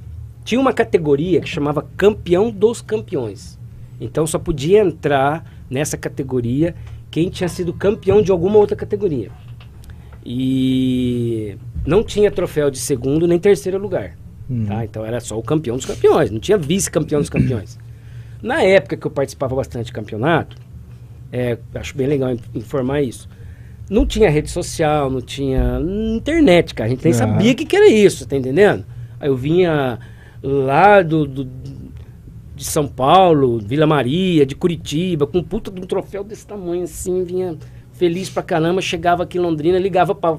Tinha 0.51 0.60
uma 0.60 0.74
categoria 0.74 1.39
que 1.39 1.48
chamava 1.48 1.81
Campeão 1.96 2.51
dos 2.51 2.81
Campeões. 2.81 3.58
Então 4.01 4.27
só 4.27 4.38
podia 4.38 4.79
entrar 4.81 5.50
nessa 5.70 5.96
categoria 5.96 6.75
quem 7.10 7.29
tinha 7.29 7.48
sido 7.48 7.72
campeão 7.72 8.22
de 8.22 8.34
alguma 8.34 8.58
outra 8.58 8.75
categoria. 8.75 9.31
E 10.25 11.55
não 11.88 12.03
tinha 12.03 12.29
troféu 12.29 12.70
de 12.70 12.79
segundo 12.79 13.25
nem 13.25 13.39
terceiro 13.39 13.77
lugar. 13.77 14.17
Hum. 14.50 14.65
tá? 14.65 14.84
Então 14.84 15.05
era 15.05 15.22
só 15.22 15.39
o 15.39 15.41
campeão 15.41 15.77
dos 15.77 15.86
campeões, 15.86 16.29
não 16.29 16.39
tinha 16.41 16.58
vice-campeão 16.58 17.22
dos 17.22 17.29
campeões. 17.29 17.79
Na 18.43 18.62
época 18.62 18.98
que 18.98 19.08
eu 19.08 19.12
participava 19.12 19.55
bastante 19.55 19.86
de 19.86 19.93
campeonato, 19.93 20.58
é, 21.31 21.58
acho 21.75 21.96
bem 21.96 22.08
legal 22.08 22.29
in- 22.34 22.39
informar 22.55 23.01
isso. 23.01 23.29
Não 23.89 24.05
tinha 24.05 24.29
rede 24.29 24.51
social, 24.51 25.10
não 25.10 25.22
tinha 25.22 25.79
internet, 26.13 26.75
cara. 26.75 26.88
A 26.88 26.89
gente 26.89 27.05
nem 27.05 27.13
Ah. 27.13 27.15
sabia 27.15 27.53
o 27.53 27.55
que, 27.55 27.63
que 27.63 27.75
era 27.77 27.88
isso, 27.88 28.27
tá 28.27 28.36
entendendo? 28.36 28.84
Aí 29.17 29.29
eu 29.29 29.38
vinha 29.38 29.98
lá 30.43 31.01
do, 31.01 31.25
do- 31.25 31.50
de 32.55 32.63
São 32.63 32.88
Paulo, 32.88 33.60
Vila 33.60 33.88
Maria, 33.88 34.45
de 34.45 34.55
Curitiba, 34.55 35.25
com 35.25 35.41
puta 35.43 35.71
de 35.71 35.81
um 35.81 35.86
troféu 35.86 36.24
desse 36.24 36.45
tamanho 36.45 36.83
assim, 36.83 37.24
vinha 37.24 37.57
feliz 37.93 38.29
pra 38.29 38.43
caramba, 38.43 38.81
chegava 38.81 39.24
aqui 39.24 39.38
em 39.38 39.41
Londrina, 39.41 39.77
ligava 39.79 40.13
pra, 40.13 40.38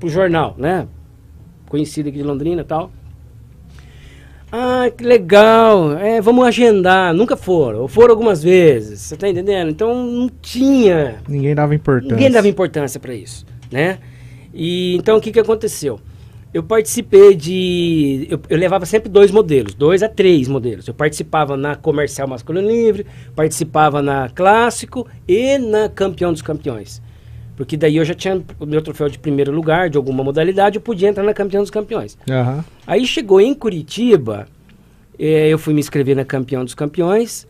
pro 0.00 0.08
jornal, 0.08 0.54
né? 0.58 0.86
Conhecido 1.68 2.08
aqui 2.08 2.18
de 2.18 2.24
Londrina 2.24 2.62
e 2.62 2.64
tal. 2.64 2.90
Ah, 4.50 4.90
que 4.94 5.02
legal. 5.02 5.96
É, 5.96 6.20
vamos 6.20 6.44
agendar. 6.46 7.14
Nunca 7.14 7.36
foram. 7.36 7.80
Ou 7.80 7.88
foram 7.88 8.10
algumas 8.10 8.42
vezes. 8.42 9.00
Você 9.00 9.16
tá 9.16 9.26
entendendo? 9.28 9.70
Então 9.70 10.06
não 10.06 10.28
tinha. 10.28 11.16
Ninguém 11.26 11.54
dava 11.54 11.74
importância. 11.74 12.14
Ninguém 12.14 12.30
dava 12.30 12.48
importância 12.48 13.00
para 13.00 13.14
isso, 13.14 13.46
né? 13.70 13.98
E 14.52 14.94
então 14.96 15.16
o 15.16 15.20
que 15.22 15.32
que 15.32 15.40
aconteceu? 15.40 15.98
Eu 16.52 16.62
participei 16.62 17.34
de. 17.34 18.26
Eu, 18.28 18.38
eu 18.48 18.58
levava 18.58 18.84
sempre 18.84 19.08
dois 19.08 19.30
modelos, 19.30 19.74
dois 19.74 20.02
a 20.02 20.08
três 20.08 20.48
modelos. 20.48 20.86
Eu 20.86 20.92
participava 20.92 21.56
na 21.56 21.74
comercial 21.74 22.28
masculino 22.28 22.68
livre, 22.68 23.06
participava 23.34 24.02
na 24.02 24.28
clássico 24.28 25.06
e 25.26 25.56
na 25.56 25.88
campeão 25.88 26.30
dos 26.30 26.42
campeões. 26.42 27.00
Porque 27.56 27.76
daí 27.76 27.96
eu 27.96 28.04
já 28.04 28.14
tinha 28.14 28.42
o 28.58 28.66
meu 28.66 28.82
troféu 28.82 29.08
de 29.08 29.18
primeiro 29.18 29.52
lugar, 29.52 29.88
de 29.88 29.96
alguma 29.96 30.22
modalidade, 30.22 30.76
eu 30.76 30.82
podia 30.82 31.08
entrar 31.08 31.22
na 31.22 31.32
campeão 31.32 31.62
dos 31.62 31.70
campeões. 31.70 32.18
Aham. 32.28 32.64
Aí 32.86 33.06
chegou 33.06 33.40
em 33.40 33.54
Curitiba, 33.54 34.46
eh, 35.18 35.48
eu 35.48 35.58
fui 35.58 35.72
me 35.72 35.80
inscrever 35.80 36.16
na 36.16 36.24
Campeão 36.24 36.64
dos 36.64 36.74
Campeões 36.74 37.46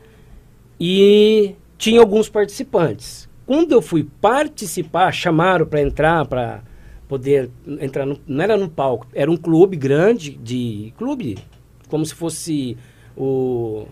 e 0.79 1.55
tinha 1.79 2.01
alguns 2.01 2.29
participantes. 2.29 3.29
Quando 3.47 3.73
eu 3.73 3.83
fui 3.83 4.07
participar, 4.21 5.13
chamaram 5.13 5.67
para 5.67 5.81
entrar, 5.81 6.27
para 6.27 6.61
poder 7.13 7.51
entrar, 7.79 8.07
no, 8.07 8.19
não 8.27 8.43
era 8.43 8.57
no 8.57 8.71
palco, 8.71 9.07
era 9.13 9.31
um 9.31 9.37
clube 9.37 9.77
grande, 9.77 10.31
de 10.31 10.95
clube, 10.97 11.37
como 11.87 12.07
se 12.07 12.15
fosse 12.15 12.75
o, 13.15 13.87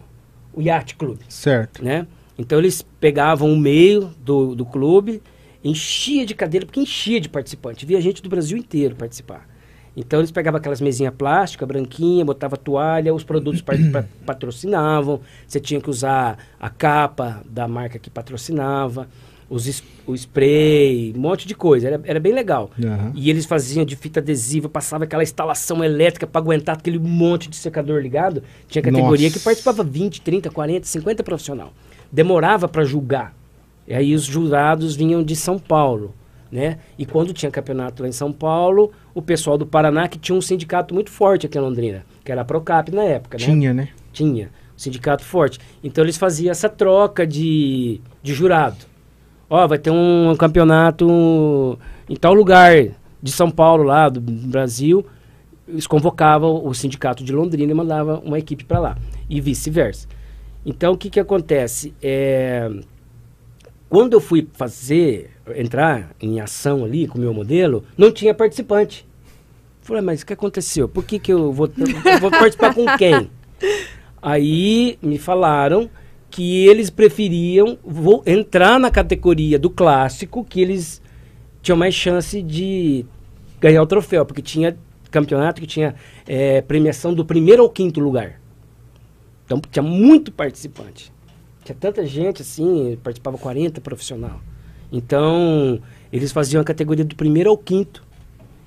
o 0.54 0.62
Yacht 0.62 0.96
Club 0.96 1.18
Certo. 1.28 1.84
né? 1.84 2.06
Então 2.38 2.58
eles 2.58 2.80
pegavam 2.98 3.52
o 3.52 3.58
meio 3.58 4.10
do, 4.24 4.54
do 4.54 4.64
clube, 4.64 5.22
enchia 5.62 6.24
de 6.24 6.34
cadeira, 6.34 6.64
porque 6.64 6.80
enchia 6.80 7.20
de 7.20 7.28
participante. 7.28 7.84
Via 7.84 8.00
gente 8.00 8.22
do 8.22 8.30
Brasil 8.30 8.56
inteiro 8.56 8.96
participar. 8.96 9.46
Então 9.94 10.20
eles 10.20 10.30
pegavam 10.30 10.56
aquelas 10.56 10.80
mesinhas 10.80 11.12
plásticas, 11.12 11.68
branquinha, 11.68 12.24
botava 12.24 12.56
toalha, 12.56 13.12
os 13.12 13.22
produtos 13.22 13.62
patrocinavam, 14.24 15.20
você 15.46 15.60
tinha 15.60 15.78
que 15.78 15.90
usar 15.90 16.38
a 16.58 16.70
capa 16.70 17.42
da 17.44 17.68
marca 17.68 17.98
que 17.98 18.08
patrocinava, 18.08 19.10
os 19.50 19.82
o 20.06 20.14
spray, 20.14 21.12
um 21.14 21.20
monte 21.20 21.46
de 21.46 21.54
coisa, 21.54 21.88
era, 21.88 22.00
era 22.04 22.20
bem 22.20 22.32
legal. 22.32 22.70
Aham. 22.82 23.12
E 23.14 23.28
eles 23.28 23.44
faziam 23.44 23.84
de 23.84 23.96
fita 23.96 24.20
adesiva, 24.20 24.68
passava 24.68 25.04
aquela 25.04 25.22
instalação 25.22 25.84
elétrica 25.84 26.26
para 26.26 26.40
aguentar 26.40 26.76
aquele 26.76 26.98
monte 26.98 27.50
de 27.50 27.56
secador 27.56 28.00
ligado. 28.00 28.42
Tinha 28.68 28.80
categoria 28.80 29.26
Nossa. 29.28 29.38
que 29.38 29.44
participava 29.44 29.82
20, 29.82 30.22
30, 30.22 30.50
40, 30.50 30.86
50 30.86 31.22
profissional. 31.22 31.72
Demorava 32.10 32.68
para 32.68 32.84
julgar. 32.84 33.34
E 33.86 33.94
aí 33.94 34.14
os 34.14 34.24
jurados 34.24 34.94
vinham 34.94 35.22
de 35.22 35.34
São 35.34 35.58
Paulo, 35.58 36.14
né? 36.50 36.78
E 36.96 37.04
quando 37.04 37.32
tinha 37.32 37.50
campeonato 37.50 38.02
lá 38.02 38.08
em 38.08 38.12
São 38.12 38.32
Paulo, 38.32 38.92
o 39.12 39.20
pessoal 39.20 39.58
do 39.58 39.66
Paraná, 39.66 40.06
que 40.08 40.18
tinha 40.18 40.36
um 40.36 40.40
sindicato 40.40 40.94
muito 40.94 41.10
forte 41.10 41.46
aqui 41.46 41.58
em 41.58 41.60
Londrina, 41.60 42.04
que 42.24 42.30
era 42.30 42.42
a 42.42 42.44
Procap 42.44 42.90
na 42.92 43.02
época, 43.02 43.36
né? 43.36 43.44
Tinha, 43.44 43.74
né? 43.74 43.88
Tinha, 44.12 44.46
um 44.46 44.78
sindicato 44.78 45.24
forte. 45.24 45.58
Então 45.82 46.04
eles 46.04 46.16
faziam 46.16 46.50
essa 46.50 46.68
troca 46.68 47.26
de, 47.26 48.00
de 48.22 48.32
jurado. 48.32 48.89
Ó, 49.50 49.66
vai 49.66 49.78
ter 49.78 49.90
um 49.90 50.36
campeonato 50.38 51.76
em 52.08 52.14
tal 52.14 52.32
lugar 52.32 52.72
de 53.20 53.32
São 53.32 53.50
Paulo, 53.50 53.82
lá 53.82 54.08
do 54.08 54.20
Brasil. 54.20 55.04
Eles 55.66 55.88
convocavam 55.88 56.64
o 56.64 56.72
sindicato 56.72 57.24
de 57.24 57.32
Londrina 57.32 57.72
e 57.72 57.74
mandavam 57.74 58.20
uma 58.20 58.38
equipe 58.38 58.64
para 58.64 58.78
lá. 58.78 58.98
E 59.28 59.40
vice-versa. 59.40 60.06
Então 60.64 60.92
o 60.92 60.96
que, 60.96 61.10
que 61.10 61.18
acontece? 61.18 61.92
É, 62.00 62.70
quando 63.88 64.12
eu 64.12 64.20
fui 64.20 64.46
fazer, 64.52 65.30
entrar 65.56 66.10
em 66.20 66.40
ação 66.40 66.84
ali 66.84 67.08
com 67.08 67.18
o 67.18 67.20
meu 67.20 67.34
modelo, 67.34 67.82
não 67.98 68.12
tinha 68.12 68.32
participante. 68.32 69.04
Falei, 69.82 70.00
mas 70.00 70.22
o 70.22 70.26
que 70.26 70.32
aconteceu? 70.32 70.88
Por 70.88 71.04
que, 71.04 71.18
que 71.18 71.32
eu 71.32 71.52
vou, 71.52 71.68
eu 71.76 72.20
vou 72.20 72.30
participar 72.30 72.72
com 72.72 72.86
quem? 72.96 73.28
Aí 74.22 74.96
me 75.02 75.18
falaram 75.18 75.90
que 76.30 76.66
eles 76.66 76.88
preferiam 76.90 77.78
entrar 78.24 78.78
na 78.78 78.90
categoria 78.90 79.58
do 79.58 79.68
clássico, 79.68 80.44
que 80.44 80.60
eles 80.60 81.02
tinham 81.60 81.76
mais 81.76 81.94
chance 81.94 82.40
de 82.40 83.04
ganhar 83.60 83.82
o 83.82 83.86
troféu, 83.86 84.24
porque 84.24 84.40
tinha 84.40 84.76
campeonato 85.10 85.60
que 85.60 85.66
tinha 85.66 85.94
eh, 86.26 86.62
premiação 86.62 87.12
do 87.12 87.24
primeiro 87.24 87.62
ao 87.62 87.68
quinto 87.68 88.00
lugar. 88.00 88.40
Então 89.44 89.60
tinha 89.70 89.82
muito 89.82 90.30
participante. 90.30 91.12
Tinha 91.64 91.76
tanta 91.78 92.06
gente 92.06 92.42
assim, 92.42 92.96
participava 93.02 93.36
40 93.36 93.80
profissional. 93.80 94.40
Então, 94.92 95.80
eles 96.12 96.32
faziam 96.32 96.60
a 96.60 96.64
categoria 96.64 97.04
do 97.04 97.14
primeiro 97.14 97.50
ao 97.50 97.58
quinto. 97.58 98.04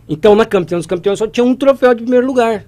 Então, 0.07 0.35
na 0.35 0.45
campeão 0.45 0.79
dos 0.79 0.87
campeões 0.87 1.19
só 1.19 1.27
tinha 1.27 1.43
um 1.43 1.55
troféu 1.55 1.93
de 1.93 2.03
primeiro 2.03 2.27
lugar. 2.27 2.65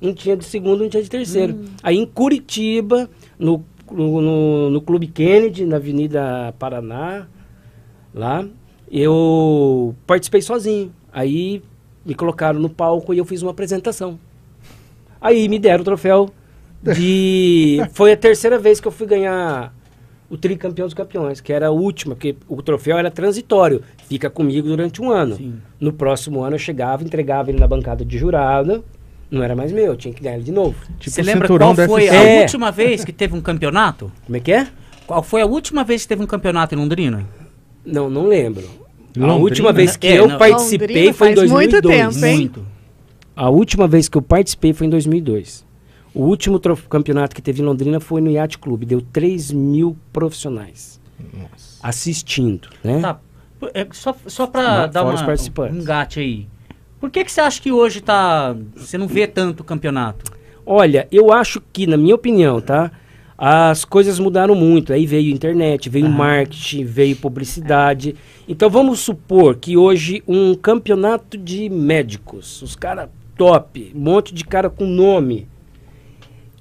Não 0.00 0.12
tinha 0.12 0.36
de 0.36 0.44
segundo, 0.44 0.82
não 0.82 0.88
tinha 0.88 1.02
de 1.02 1.08
terceiro. 1.08 1.60
Aí 1.82 1.96
em 1.96 2.06
Curitiba, 2.06 3.08
no, 3.38 3.64
no, 3.94 4.20
no- 4.20 4.70
no 4.70 4.80
Clube 4.80 5.06
Kennedy, 5.06 5.64
na 5.64 5.76
Avenida 5.76 6.54
Paraná, 6.58 7.26
lá, 8.14 8.44
eu 8.90 9.94
participei 10.06 10.42
sozinho. 10.42 10.92
Aí 11.12 11.62
me 12.04 12.14
colocaram 12.14 12.58
no 12.60 12.68
palco 12.68 13.14
e 13.14 13.18
eu 13.18 13.24
fiz 13.24 13.42
uma 13.42 13.50
apresentação. 13.52 14.18
Aí 15.20 15.48
me 15.48 15.58
deram 15.58 15.82
o 15.82 15.84
troféu 15.84 16.28
de. 16.82 17.78
Foi 17.92 18.12
a 18.12 18.16
terceira 18.16 18.58
vez 18.58 18.80
que 18.80 18.88
eu 18.88 18.92
fui 18.92 19.06
ganhar 19.06 19.74
o 20.28 20.36
tricampeão 20.36 20.86
dos 20.86 20.94
campeões, 20.94 21.40
que 21.40 21.52
era 21.52 21.68
a 21.68 21.70
última, 21.70 22.14
porque 22.14 22.34
o 22.48 22.60
troféu 22.62 22.98
era 22.98 23.10
transitório, 23.10 23.82
fica 24.08 24.28
comigo 24.28 24.66
durante 24.68 25.00
um 25.00 25.10
ano. 25.10 25.36
Sim. 25.36 25.54
No 25.78 25.92
próximo 25.92 26.42
ano 26.42 26.56
eu 26.56 26.58
chegava, 26.58 27.04
entregava 27.04 27.50
ele 27.50 27.60
na 27.60 27.68
bancada 27.68 28.04
de 28.04 28.18
jurado, 28.18 28.84
não 29.34 29.42
era 29.42 29.54
mais 29.56 29.72
meu, 29.72 29.86
eu 29.86 29.96
tinha 29.96 30.12
que 30.14 30.22
ganhar 30.22 30.36
ele 30.36 30.44
de 30.44 30.52
novo. 30.52 30.76
Tipo 30.98 31.10
Você 31.10 31.22
lembra 31.22 31.48
qual 31.48 31.74
foi 31.74 32.08
a 32.08 32.14
É. 32.14 32.40
última 32.42 32.70
vez 32.70 33.04
que 33.04 33.12
teve 33.12 33.34
um 33.34 33.40
campeonato? 33.40 34.10
Como 34.24 34.36
é 34.36 34.40
que 34.40 34.52
é? 34.52 34.68
Qual 35.06 35.22
foi 35.22 35.42
a 35.42 35.46
última 35.46 35.84
vez 35.84 36.02
que 36.02 36.08
teve 36.08 36.22
um 36.22 36.26
campeonato 36.26 36.74
em 36.74 36.78
Londrina? 36.78 37.26
Não, 37.84 38.08
não 38.08 38.26
lembro. 38.26 38.64
A 38.64 39.20
Londrina? 39.20 39.34
última 39.34 39.72
vez 39.72 39.96
que 39.96 40.06
É, 40.06 40.18
eu 40.18 40.26
não. 40.28 40.38
participei 40.38 40.86
Londrina 40.88 41.12
foi 41.12 41.32
em 41.32 41.36
faz 41.36 41.50
muito 41.50 41.80
2002. 41.82 42.14
tempo, 42.14 42.26
hein? 42.26 42.36
Muito. 42.36 42.66
A 43.36 43.50
última 43.50 43.86
vez 43.86 44.08
que 44.08 44.16
eu 44.16 44.22
participei 44.22 44.72
foi 44.72 44.86
em 44.86 44.90
2002. 44.90 45.64
O 46.14 46.22
último 46.22 46.60
campeonato 46.88 47.34
que 47.34 47.42
teve 47.42 47.60
em 47.60 47.64
Londrina 47.64 47.98
foi 48.00 48.20
no 48.20 48.30
Yacht 48.30 48.58
Clube. 48.58 48.86
Deu 48.86 49.00
3 49.00 49.50
mil 49.50 49.96
profissionais 50.12 51.00
assistindo, 51.82 52.68
né? 52.82 53.00
Tá. 53.00 53.18
É, 53.72 53.86
só 53.92 54.14
só 54.26 54.46
para 54.46 54.86
dar 54.86 55.04
uma, 55.04 55.14
um 55.14 55.76
engate 55.76 56.20
aí. 56.20 56.46
Por 57.04 57.10
que, 57.10 57.22
que 57.22 57.30
você 57.30 57.42
acha 57.42 57.60
que 57.60 57.70
hoje 57.70 58.00
tá. 58.00 58.56
Você 58.74 58.96
não 58.96 59.06
vê 59.06 59.26
tanto 59.26 59.60
o 59.60 59.64
campeonato? 59.64 60.32
Olha, 60.64 61.06
eu 61.12 61.30
acho 61.30 61.60
que, 61.70 61.86
na 61.86 61.98
minha 61.98 62.14
opinião, 62.14 62.62
tá? 62.62 62.90
As 63.36 63.84
coisas 63.84 64.18
mudaram 64.18 64.54
muito. 64.54 64.90
Aí 64.90 65.04
veio 65.04 65.30
internet, 65.30 65.90
veio 65.90 66.08
marketing, 66.08 66.82
veio 66.86 67.14
publicidade. 67.14 68.16
Então 68.48 68.70
vamos 68.70 69.00
supor 69.00 69.56
que 69.56 69.76
hoje 69.76 70.22
um 70.26 70.54
campeonato 70.54 71.36
de 71.36 71.68
médicos, 71.68 72.62
os 72.62 72.74
caras 72.74 73.10
top, 73.36 73.92
um 73.94 74.00
monte 74.00 74.32
de 74.32 74.42
cara 74.42 74.70
com 74.70 74.86
nome. 74.86 75.46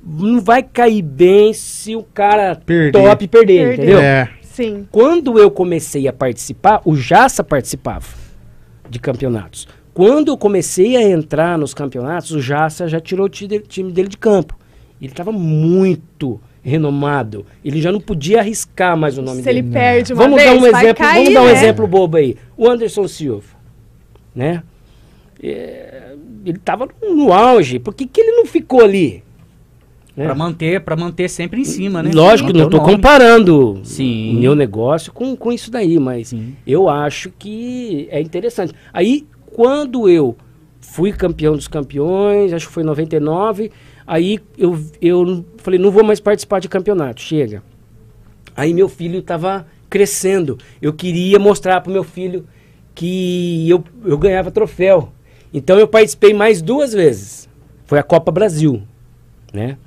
Não 0.06 0.42
vai 0.42 0.62
cair 0.62 1.04
bem 1.04 1.54
se 1.54 1.96
o 1.96 2.04
cara 2.04 2.54
Perder. 2.54 2.92
top 3.02 3.28
perder, 3.30 3.68
Perder. 3.70 3.74
entendeu? 3.76 4.00
É. 4.02 4.30
Sim. 4.42 4.86
Quando 4.92 5.40
eu 5.40 5.50
comecei 5.50 6.06
a 6.06 6.12
participar, 6.12 6.82
o 6.84 6.98
Jaça 6.98 7.46
participava 7.46 8.08
de 8.90 9.00
campeonatos. 9.00 9.70
Quando 9.94 10.30
eu 10.30 10.38
comecei 10.38 10.96
a 10.96 11.04
entrar 11.04 11.58
nos 11.58 11.74
campeonatos, 11.74 12.32
o 12.32 12.42
Jaça 12.42 12.88
já 12.88 13.00
tirou 13.00 13.28
o 13.28 13.30
time 13.30 13.92
dele 13.92 14.08
de 14.08 14.18
campo. 14.18 14.58
Ele 15.00 15.12
estava 15.12 15.32
muito 15.32 16.40
renomado. 16.64 17.46
Ele 17.64 17.82
já 17.82 17.92
não 17.92 18.00
podia 18.00 18.40
arriscar 18.40 18.98
mais 18.98 19.18
o 19.18 19.22
nome 19.22 19.38
Se 19.38 19.44
dele. 19.44 19.60
ele 19.60 19.70
perde 19.70 20.14
uma 20.14 20.24
Vamos 20.24 20.38
vez, 20.38 20.50
dar 20.50 20.56
um 20.56 20.72
vai 20.72 20.84
exemplo, 20.84 21.04
cair, 21.04 21.18
vamos 21.20 21.34
dar 21.34 21.42
um 21.42 21.46
né? 21.46 21.52
exemplo 21.52 21.88
bobo 21.88 22.18
aí. 22.18 22.38
O 22.58 22.70
Anderson 22.70 23.08
Silva, 23.08 23.48
né? 24.34 24.64
É, 25.42 26.14
ele 26.46 26.58
estava 26.58 26.88
no, 27.02 27.34
auge. 27.34 27.80
Por 27.80 27.94
que, 27.94 28.08
que 28.08 28.22
ele 28.22 28.32
não 28.32 28.46
ficou 28.46 28.82
ali? 28.82 29.24
né? 30.16 30.26
Pra 30.26 30.36
manter, 30.36 30.82
para 30.82 30.96
manter 30.96 31.30
sempre 31.30 31.60
em 31.60 31.66
cima, 31.66 32.02
né? 32.04 32.12
Lógico, 32.14 32.54
não 32.54 32.66
estou 32.66 32.82
comparando 32.82 33.82
Sim. 33.84 34.38
o 34.38 34.40
meu 34.40 34.56
negócio 34.56 35.12
com, 35.12 35.36
com 35.36 35.52
isso 35.52 35.72
daí, 35.72 36.00
mas 36.00 36.30
Sim. 36.30 36.56
eu 36.66 36.88
acho 36.88 37.32
que 37.38 38.08
é 38.12 38.22
interessante. 38.22 38.74
Aí, 38.94 39.26
quando 39.54 40.10
eu 40.10 40.36
fui 40.80 41.12
campeão 41.14 41.56
dos 41.56 41.68
campeões, 41.68 42.54
acho 42.54 42.68
que 42.68 42.74
foi 42.74 42.84
em 42.84 42.86
99, 42.86 43.72
aí 44.06 44.40
eu, 44.58 44.78
eu 45.02 45.46
falei, 45.58 45.80
não 45.80 45.92
vou 45.92 46.04
mais 46.04 46.20
participar 46.20 46.60
de 46.60 46.68
campeonato, 46.68 47.22
chega. 47.22 47.64
Aí 48.56 48.74
meu 48.74 48.90
filho 48.90 49.20
estava 49.20 49.66
crescendo. 49.90 50.58
Eu 50.82 50.94
queria 50.94 51.40
mostrar 51.40 51.82
para 51.82 51.92
meu 51.92 52.04
filho 52.04 52.46
que 52.94 53.70
eu, 53.70 53.84
eu 54.04 54.18
ganhava 54.18 54.52
troféu. 54.52 55.12
Então 55.54 55.78
eu 55.80 55.88
participei 55.88 56.34
mais 56.34 56.62
duas 56.62 56.94
vezes. 56.94 57.50
Foi 57.86 58.00
a 58.00 58.04
Copa 58.04 58.32
Brasil, 58.32 58.82
né? 59.52 59.78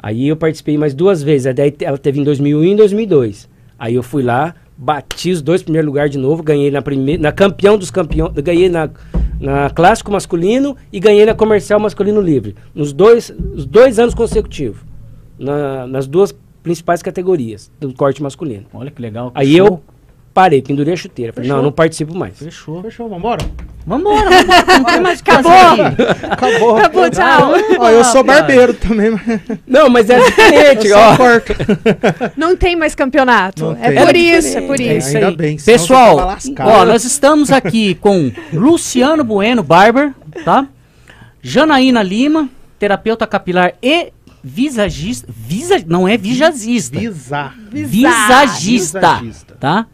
Aí 0.00 0.28
eu 0.28 0.36
participei 0.36 0.76
mais 0.76 0.94
duas 0.94 1.22
vezes. 1.22 1.46
Aí 1.46 1.54
daí 1.54 1.74
ela 1.80 1.98
teve 1.98 2.20
em 2.20 2.24
2001 2.24 2.64
e 2.64 2.70
em 2.70 2.76
2002. 2.76 3.48
Aí 3.78 3.94
eu 3.94 4.02
fui 4.02 4.22
lá, 4.22 4.54
bati 4.84 5.30
os 5.30 5.40
dois 5.40 5.62
primeiros 5.62 5.86
lugares 5.86 6.10
de 6.10 6.18
novo, 6.18 6.42
ganhei 6.42 6.70
na 6.70 6.82
primeira, 6.82 7.22
na 7.22 7.30
campeão 7.30 7.78
dos 7.78 7.90
campeões, 7.90 8.32
ganhei 8.34 8.68
na, 8.68 8.90
na 9.40 9.70
clássico 9.70 10.10
masculino 10.10 10.76
e 10.92 10.98
ganhei 10.98 11.24
na 11.24 11.34
comercial 11.34 11.78
masculino 11.78 12.20
livre. 12.20 12.56
Nos 12.74 12.92
dois, 12.92 13.30
os 13.54 13.64
dois 13.64 13.98
anos 14.00 14.14
consecutivos. 14.14 14.80
Na- 15.38 15.86
nas 15.86 16.06
duas 16.06 16.34
principais 16.62 17.02
categorias 17.02 17.70
do 17.80 17.92
corte 17.94 18.22
masculino. 18.22 18.64
Olha 18.74 18.90
que 18.90 19.00
legal. 19.00 19.30
que 19.30 19.38
Aí 19.40 19.56
show. 19.56 19.66
eu 19.66 19.82
parei, 20.34 20.60
pendurei 20.62 20.94
a 20.94 20.96
chuteira. 20.96 21.32
Falei, 21.32 21.48
Fechou. 21.48 21.56
não, 21.56 21.64
não 21.64 21.72
participo 21.72 22.14
mais. 22.14 22.38
Fechou. 22.38 22.82
Fechou, 22.82 23.08
vambora? 23.08 23.44
Vambora, 23.86 24.30
vambora. 24.30 24.78
Não 24.78 24.84
tem 24.84 25.00
mais 25.00 25.20
que 25.20 25.32
fazer 25.32 25.48
aqui. 25.48 26.26
Acabou. 26.30 26.76
Acabou, 26.76 27.10
tchau. 27.10 27.52
Ó, 27.78 27.88
eu 27.90 28.04
sou 28.04 28.22
barbeiro 28.22 28.74
também, 28.74 29.10
mas 29.10 29.40
Não, 29.66 29.88
mas 29.88 30.08
é 30.08 30.20
diferente, 30.20 30.86
eu 30.86 30.96
só 30.96 31.12
ó. 31.12 31.16
corto. 31.16 31.52
Não 32.36 32.56
tem 32.56 32.76
mais 32.76 32.94
campeonato. 32.94 33.64
Não 33.64 33.72
é 33.84 33.90
tem. 33.92 34.06
por 34.06 34.14
É 34.14 34.18
isso, 34.18 34.58
é 34.58 34.60
por 34.60 34.80
isso. 34.80 35.08
isso 35.08 35.16
Ainda 35.16 35.28
aí. 35.28 35.36
bem, 35.36 35.58
senão 35.58 35.78
você 35.78 35.82
Pessoal, 35.82 36.36
ó, 36.60 36.84
nós 36.84 37.04
estamos 37.04 37.50
aqui 37.50 37.94
com 37.96 38.30
Luciano 38.52 39.24
Bueno 39.24 39.62
Barber, 39.62 40.12
tá? 40.44 40.66
Janaína 41.42 42.02
Lima, 42.02 42.48
terapeuta 42.78 43.26
capilar 43.26 43.74
e 43.82 44.12
visagista. 44.44 45.26
Visa, 45.28 45.82
não 45.86 46.06
é 46.06 46.16
visagista. 46.16 46.98
Bizarro. 46.98 47.54
Visagista, 47.70 49.00
Visagista. 49.00 49.56
tá? 49.58 49.86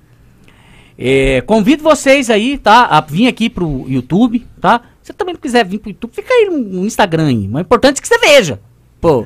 É, 1.00 1.40
convido 1.42 1.84
vocês 1.84 2.28
aí, 2.28 2.58
tá? 2.58 2.86
A 2.86 3.00
vir 3.00 3.28
aqui 3.28 3.48
pro 3.48 3.84
YouTube, 3.88 4.44
tá? 4.60 4.80
Se 5.00 5.08
você 5.08 5.12
também 5.12 5.32
não 5.34 5.40
quiser 5.40 5.64
vir 5.64 5.78
pro 5.78 5.90
YouTube, 5.90 6.12
fica 6.12 6.34
aí 6.34 6.50
no, 6.50 6.84
Instagram 6.84 7.28
aí. 7.28 7.46
Mas 7.46 7.60
o 7.60 7.64
importante 7.64 7.98
é 7.98 8.02
que 8.02 8.08
você 8.08 8.18
veja. 8.18 8.60
Pô, 9.00 9.24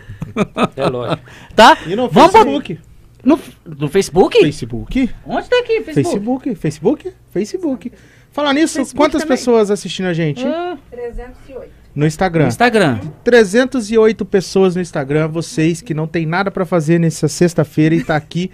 É 0.77 0.87
lógico. 0.87 1.23
tá? 1.57 1.79
E 1.87 1.97
no 1.97 2.11
Vamos 2.11 2.33
Facebook? 2.33 2.79
No, 3.25 3.41
no 3.65 3.89
Facebook? 3.89 4.39
Facebook? 4.39 5.11
Onde 5.27 5.49
tá 5.49 5.59
aqui, 5.61 5.81
Facebook? 5.81 6.55
Facebook? 6.55 6.55
Facebook? 6.57 7.13
Facebook. 7.31 7.93
Falar 8.33 8.53
nisso, 8.53 8.75
Facebook 8.75 8.97
quantas 8.99 9.23
também. 9.23 9.37
pessoas 9.37 9.71
assistindo 9.71 10.07
a 10.07 10.13
gente? 10.13 10.47
Ah, 10.47 10.77
308. 10.91 11.73
No 11.95 12.01
no 12.03 12.07
Instagram. 12.07 12.49
Instagram. 12.49 13.01
308 13.25 14.25
pessoas 14.25 14.75
no 14.75 14.83
Instagram, 14.83 15.29
vocês 15.29 15.81
que 15.81 15.95
não 15.95 16.07
tem 16.07 16.27
nada 16.27 16.51
pra 16.51 16.65
fazer 16.67 16.99
nessa 16.99 17.29
sexta-feira 17.29 17.95
e 17.95 18.03
tá 18.03 18.17
aqui 18.17 18.51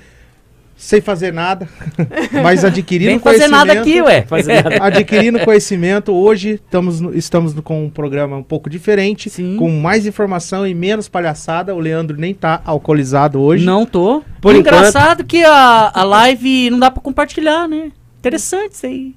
sem 0.79 1.01
fazer 1.01 1.33
nada, 1.33 1.69
mas 2.43 2.65
adquirindo 2.65 3.11
Vem 3.11 3.19
fazer 3.19 3.49
nada 3.49 3.73
aqui, 3.73 4.01
ué. 4.01 4.23
Fazer 4.23 4.63
nada. 4.63 4.79
Adquirindo 4.87 5.41
conhecimento, 5.41 6.13
hoje 6.15 6.51
estamos, 6.65 7.01
estamos 7.17 7.53
com 7.61 7.85
um 7.87 7.91
programa 7.91 8.37
um 8.37 8.43
pouco 8.45 8.71
diferente, 8.71 9.29
Sim. 9.29 9.57
com 9.57 9.69
mais 9.71 10.07
informação 10.07 10.65
e 10.65 10.75
menos 10.75 11.09
palhaçada. 11.09 11.75
O 11.75 11.81
Leandro 11.81 12.17
nem 12.17 12.33
tá 12.33 12.63
alcoolizado 12.65 13.41
hoje. 13.41 13.65
Não 13.67 13.85
tô. 13.85 14.23
Por 14.41 14.55
Engraçado 14.55 15.25
que 15.25 15.43
a, 15.45 15.91
a 15.93 16.05
live 16.05 16.71
não 16.71 16.79
dá 16.79 16.91
pra 16.93 17.03
compartilhar, 17.03 17.67
né? 17.69 17.91
Interessante 18.21 18.73
isso 18.75 18.87
aí. 18.87 19.15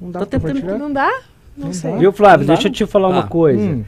Não 0.00 0.12
dá 0.12 0.20
Tô 0.20 0.26
pra 0.26 0.38
tentando- 0.38 0.60
compartilhar? 0.60 0.78
Não 0.78 0.92
dá? 0.92 1.10
Não, 1.56 1.66
Não 1.66 1.72
sei. 1.72 1.90
dá. 1.90 1.96
Viu, 1.98 2.12
Flávio? 2.12 2.46
Não 2.46 2.46
dá, 2.46 2.54
Deixa 2.54 2.68
eu 2.68 2.72
te 2.72 2.86
falar 2.86 3.08
uma 3.08 3.20
Ah. 3.24 3.26
coisa. 3.26 3.60
Hum, 3.60 3.84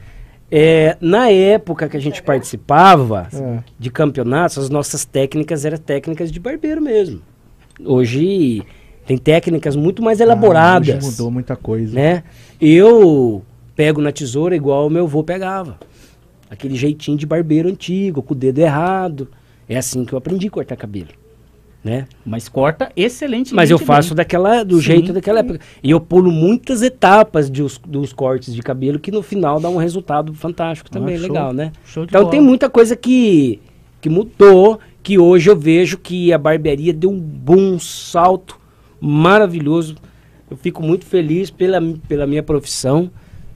É, 0.49 0.95
na 1.01 1.29
época 1.29 1.89
que 1.89 1.97
a 1.97 1.99
gente 1.99 2.23
participava 2.23 3.27
é. 3.33 3.59
de 3.77 3.89
campeonatos, 3.89 4.57
as 4.57 4.69
nossas 4.69 5.03
técnicas 5.03 5.65
eram 5.65 5.77
técnicas 5.77 6.31
de 6.31 6.39
barbeiro 6.39 6.81
mesmo. 6.81 7.21
Hoje 7.83 8.63
tem 9.05 9.17
técnicas 9.17 9.75
muito 9.75 10.01
mais 10.01 10.19
elaboradas. 10.19 10.89
Ah, 10.89 10.97
hoje 10.97 11.05
mudou 11.05 11.31
muita 11.31 11.55
coisa. 11.55 11.93
né? 11.93 12.23
Eu 12.59 13.43
pego 13.75 14.01
na 14.01 14.11
tesoura 14.11 14.55
igual 14.55 14.87
o 14.87 14.89
meu 14.89 15.05
avô 15.05 15.23
pegava. 15.23 15.77
Aquele 16.49 16.75
jeitinho 16.75 17.17
de 17.17 17.25
barbeiro 17.25 17.67
antigo, 17.67 18.21
com 18.21 18.33
o 18.33 18.37
dedo 18.37 18.59
errado. 18.59 19.27
É 19.67 19.77
assim 19.77 20.05
que 20.05 20.13
eu 20.13 20.17
aprendi 20.17 20.47
a 20.47 20.51
cortar 20.51 20.77
cabelo, 20.77 21.09
né? 21.87 22.05
Mas 22.25 22.49
corta 22.49 22.91
excelente. 22.95 23.53
Mas 23.55 23.71
eu 23.71 23.79
faço 23.79 24.13
daquela, 24.13 24.63
do 24.63 24.75
Sim. 24.75 24.81
jeito 24.81 25.13
daquela 25.13 25.39
época. 25.39 25.59
E 25.81 25.89
eu 25.91 25.99
pulo 26.01 26.29
muitas 26.31 26.81
etapas 26.81 27.49
de 27.49 27.63
os- 27.63 27.77
dos 27.77 28.11
cortes 28.11 28.53
de 28.53 28.61
cabelo 28.61 28.99
que 28.99 29.09
no 29.11 29.23
final 29.23 29.59
dá 29.59 29.69
um 29.69 29.77
resultado 29.77 30.33
fantástico 30.33 30.89
também, 30.91 31.15
Ah, 31.15 31.19
show. 31.19 31.27
legal, 31.27 31.53
né? 31.53 31.71
Então 31.89 32.21
bola. 32.23 32.29
tem 32.31 32.41
muita 32.41 32.69
coisa 32.69 32.95
que, 32.95 33.59
que 34.01 34.09
mudou, 34.09 34.79
que 35.01 35.17
hoje 35.17 35.49
eu 35.49 35.55
vejo 35.57 35.97
que 35.97 36.33
a 36.33 36.37
barbearia 36.37 36.91
deu 36.93 37.09
um 37.09 37.17
boom, 37.19 37.75
um 37.75 37.79
salto 37.79 38.59
maravilhoso. 38.99 39.95
Eu 40.51 40.57
fico 40.57 40.83
muito 40.83 41.05
feliz 41.05 41.49
pela, 41.49 41.79
pela 42.07 42.27
minha 42.27 42.43
profissão 42.43 43.09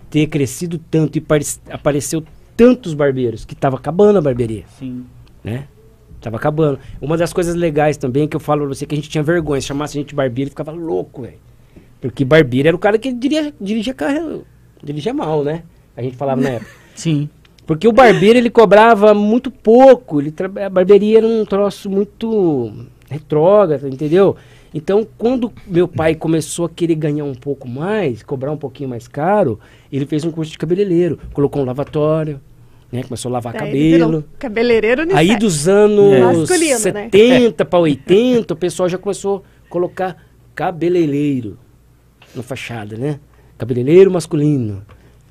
ter 0.09 0.27
crescido 0.27 0.77
tanto 0.89 1.17
e 1.17 1.21
pare- 1.21 1.45
apareceu 1.69 2.23
tantos 2.55 2.93
barbeiros 2.93 3.43
que 3.45 3.55
tava 3.55 3.77
acabando 3.77 4.17
a 4.19 4.21
barbearia, 4.21 4.63
Sim. 4.79 5.03
né? 5.43 5.65
Tava 6.21 6.37
acabando. 6.37 6.79
Uma 7.01 7.17
das 7.17 7.33
coisas 7.33 7.55
legais 7.55 7.97
também 7.97 8.27
que 8.27 8.35
eu 8.35 8.39
falo 8.39 8.61
pra 8.61 8.75
você 8.75 8.85
que 8.85 8.93
a 8.93 8.97
gente 8.97 9.09
tinha 9.09 9.23
vergonha, 9.23 9.59
se 9.59 9.67
chamasse 9.67 9.97
a 9.97 9.99
gente 9.99 10.09
de 10.09 10.15
barbeiro, 10.15 10.47
ele 10.47 10.51
ficava 10.51 10.71
louco, 10.71 11.23
velho. 11.23 11.39
Porque 11.99 12.23
barbeiro 12.23 12.67
era 12.67 12.75
o 12.75 12.79
cara 12.79 12.97
que 12.97 13.11
dirigia, 13.11 13.53
dirigia 13.59 13.93
carro, 13.93 14.45
dirigia 14.83 15.13
mal, 15.13 15.43
né? 15.43 15.63
A 15.97 16.01
gente 16.01 16.15
falava 16.15 16.39
na 16.39 16.49
época. 16.49 16.71
Sim. 16.95 17.27
Porque 17.65 17.87
o 17.87 17.91
barbeiro 17.91 18.37
ele 18.37 18.49
cobrava 18.49 19.13
muito 19.13 19.49
pouco, 19.49 20.19
ele 20.19 20.33
a 20.63 20.69
barbearia 20.69 21.19
era 21.19 21.27
um 21.27 21.45
troço 21.45 21.89
muito 21.89 22.71
retrógrado, 23.09 23.87
entendeu? 23.87 24.35
Então, 24.73 25.05
quando 25.17 25.51
meu 25.67 25.87
pai 25.87 26.15
começou 26.15 26.65
a 26.65 26.69
querer 26.69 26.95
ganhar 26.95 27.25
um 27.25 27.35
pouco 27.35 27.67
mais, 27.67 28.23
cobrar 28.23 28.51
um 28.51 28.57
pouquinho 28.57 28.89
mais 28.89 29.07
caro, 29.07 29.59
ele 29.91 30.05
fez 30.05 30.23
um 30.23 30.31
curso 30.31 30.51
de 30.51 30.57
cabeleireiro, 30.57 31.19
colocou 31.33 31.61
um 31.61 31.65
lavatório, 31.65 32.39
né? 32.91 33.03
Começou 33.03 33.29
a 33.29 33.33
lavar 33.33 33.53
Daí 33.53 33.61
cabelo. 33.91 34.23
Cabeleireiro 34.37 35.03
unissex. 35.03 35.19
Aí 35.19 35.37
dos 35.37 35.67
anos 35.67 36.49
né? 36.49 36.77
70 36.77 37.65
para 37.65 37.79
80, 37.79 38.53
o 38.53 38.57
pessoal 38.57 38.89
já 38.89 38.97
começou 38.97 39.43
a 39.65 39.69
colocar 39.69 40.17
cabeleireiro 40.53 41.57
na 42.35 42.43
fachada, 42.43 42.97
né? 42.97 43.19
Cabeleireiro 43.57 44.11
masculino. 44.11 44.83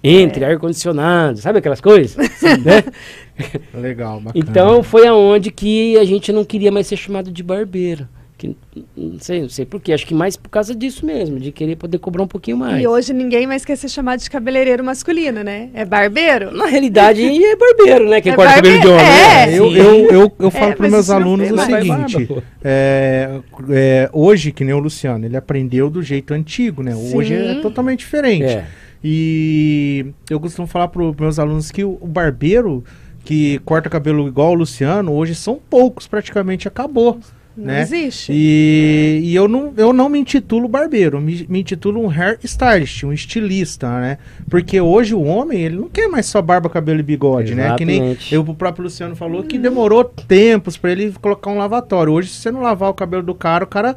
Entre 0.02 0.42
ar-condicionado, 0.42 1.38
sabe 1.38 1.58
aquelas 1.58 1.80
coisas? 1.80 2.16
né? 2.16 2.82
Legal, 3.74 4.18
bacana. 4.18 4.32
Então 4.34 4.82
foi 4.82 5.06
aonde 5.06 5.50
que 5.50 5.98
a 5.98 6.04
gente 6.04 6.32
não 6.32 6.42
queria 6.42 6.72
mais 6.72 6.86
ser 6.86 6.96
chamado 6.96 7.30
de 7.30 7.42
barbeiro. 7.42 8.08
Que, 8.40 8.56
não 8.96 9.18
sei, 9.18 9.42
não 9.42 9.50
sei 9.50 9.66
por 9.66 9.82
quê. 9.82 9.92
Acho 9.92 10.06
que 10.06 10.14
mais 10.14 10.34
por 10.34 10.48
causa 10.48 10.74
disso 10.74 11.04
mesmo, 11.04 11.38
de 11.38 11.52
querer 11.52 11.76
poder 11.76 11.98
cobrar 11.98 12.22
um 12.22 12.26
pouquinho 12.26 12.56
mais. 12.56 12.82
E 12.82 12.86
hoje 12.86 13.12
ninguém 13.12 13.46
mais 13.46 13.66
quer 13.66 13.76
ser 13.76 13.90
chamado 13.90 14.18
de 14.20 14.30
cabeleireiro 14.30 14.82
masculino, 14.82 15.44
né? 15.44 15.68
É 15.74 15.84
barbeiro. 15.84 16.50
Na 16.50 16.64
realidade 16.64 17.20
é 17.28 17.54
barbeiro, 17.54 18.08
né? 18.08 18.22
Quem 18.22 18.32
É 18.32 18.34
corta 18.34 18.54
cabelo 18.54 18.80
de 18.80 18.88
homem. 18.88 19.04
é. 19.04 19.46
né? 19.46 19.58
eu, 19.58 19.68
Sim. 19.68 19.76
eu, 19.76 20.06
eu, 20.10 20.32
eu 20.38 20.50
falo 20.50 20.72
É, 20.72 20.74
para 20.74 20.88
meus 20.88 21.10
alunos 21.10 21.50
o 21.50 21.58
seguinte: 21.58 22.24
barba, 22.24 22.42
é, 22.64 23.40
é, 23.68 24.10
hoje, 24.10 24.52
que 24.52 24.64
nem 24.64 24.72
o 24.72 24.78
Luciano, 24.78 25.26
ele 25.26 25.36
aprendeu 25.36 25.90
do 25.90 26.02
jeito 26.02 26.32
antigo, 26.32 26.82
né? 26.82 26.94
Hoje 26.96 27.34
é 27.34 27.56
Sim. 27.56 27.60
totalmente 27.60 27.98
diferente. 27.98 28.44
É. 28.44 28.64
E 29.04 30.06
eu 30.30 30.40
costumo 30.40 30.66
falar 30.66 30.88
para 30.88 31.02
os 31.02 31.14
meus 31.14 31.38
alunos 31.38 31.70
que 31.70 31.84
o, 31.84 31.98
o 32.00 32.06
barbeiro 32.06 32.82
que 33.22 33.58
corta 33.66 33.90
cabelo 33.90 34.26
igual 34.26 34.52
o 34.52 34.54
Luciano, 34.54 35.12
hoje 35.12 35.34
são 35.34 35.60
poucos, 35.68 36.06
praticamente 36.06 36.66
acabou. 36.66 37.20
Não 37.56 37.66
né? 37.66 37.82
existe. 37.82 38.32
E, 38.32 39.20
e 39.24 39.34
eu, 39.34 39.48
não, 39.48 39.72
eu 39.76 39.92
não 39.92 40.08
me 40.08 40.18
intitulo 40.18 40.68
barbeiro, 40.68 41.16
eu 41.16 41.20
me, 41.20 41.46
me 41.48 41.60
intitulo 41.60 42.00
um 42.00 42.08
hairstylist, 42.08 43.04
um 43.04 43.12
estilista, 43.12 43.88
né? 44.00 44.18
Porque 44.48 44.80
hoje 44.80 45.14
o 45.14 45.22
homem, 45.22 45.60
ele 45.62 45.76
não 45.76 45.88
quer 45.88 46.08
mais 46.08 46.26
só 46.26 46.40
barba, 46.40 46.70
cabelo 46.70 47.00
e 47.00 47.02
bigode, 47.02 47.54
né? 47.54 47.74
Que 47.76 47.84
nem 47.84 47.96
Exatamente. 47.96 48.34
eu, 48.34 48.42
o 48.42 48.54
próprio 48.54 48.84
Luciano 48.84 49.16
falou 49.16 49.42
que 49.42 49.58
demorou 49.58 50.04
tempos 50.04 50.76
pra 50.76 50.92
ele 50.92 51.12
colocar 51.20 51.50
um 51.50 51.58
lavatório. 51.58 52.12
Hoje, 52.12 52.28
se 52.28 52.40
você 52.40 52.50
não 52.50 52.62
lavar 52.62 52.90
o 52.90 52.94
cabelo 52.94 53.22
do 53.22 53.34
cara, 53.34 53.64
o 53.64 53.68
cara 53.68 53.96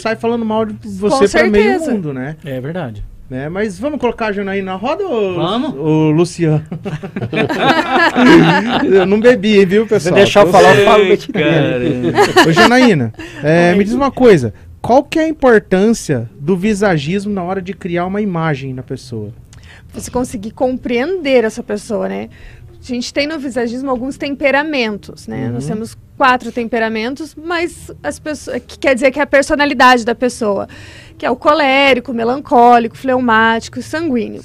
sai 0.00 0.16
falando 0.16 0.44
mal 0.44 0.64
de 0.64 0.74
você 0.84 1.28
pra 1.28 1.48
meio 1.48 1.80
mundo, 1.80 2.12
né? 2.12 2.36
É 2.44 2.60
verdade. 2.60 3.04
Né? 3.32 3.48
Mas 3.48 3.78
vamos 3.78 3.98
colocar 3.98 4.26
a 4.26 4.32
Janaína 4.32 4.72
na 4.72 4.76
roda 4.76 5.04
ou 5.04 5.34
Vamos. 5.34 5.74
o 5.74 6.10
Luciano? 6.10 6.62
eu 8.84 9.06
não 9.06 9.18
bebi, 9.18 9.64
viu, 9.64 9.86
pessoal? 9.86 10.14
Se 10.14 10.20
deixar 10.20 10.46
eu 10.46 10.52
falar, 10.52 10.76
eu 10.76 10.84
falo. 10.84 11.04
Ô, 12.46 12.52
Janaína, 12.52 13.12
é, 13.42 13.74
me 13.74 13.82
diz 13.82 13.94
uma 13.94 14.10
coisa. 14.10 14.52
Qual 14.82 15.02
que 15.02 15.18
é 15.18 15.22
a 15.24 15.28
importância 15.28 16.28
do 16.38 16.56
visagismo 16.56 17.32
na 17.32 17.42
hora 17.42 17.62
de 17.62 17.72
criar 17.72 18.04
uma 18.04 18.20
imagem 18.20 18.74
na 18.74 18.82
pessoa? 18.82 19.32
Você 19.94 20.10
conseguir 20.10 20.50
compreender 20.50 21.44
essa 21.44 21.62
pessoa, 21.62 22.08
né? 22.08 22.28
A 22.82 22.84
gente 22.84 23.14
tem 23.14 23.28
no 23.28 23.38
visagismo 23.38 23.88
alguns 23.88 24.16
temperamentos, 24.16 25.28
né? 25.28 25.48
Nós 25.48 25.66
temos 25.66 25.96
quatro 26.16 26.50
temperamentos, 26.50 27.32
mas 27.32 27.92
as 28.02 28.18
pessoas, 28.18 28.60
que 28.66 28.76
quer 28.76 28.92
dizer 28.92 29.12
que 29.12 29.20
é 29.20 29.22
a 29.22 29.26
personalidade 29.26 30.04
da 30.04 30.16
pessoa, 30.16 30.68
que 31.16 31.24
é 31.24 31.30
o 31.30 31.36
colérico, 31.36 32.12
melancólico, 32.12 32.96
fleumático 32.96 33.80
sanguíneo. 33.80 34.42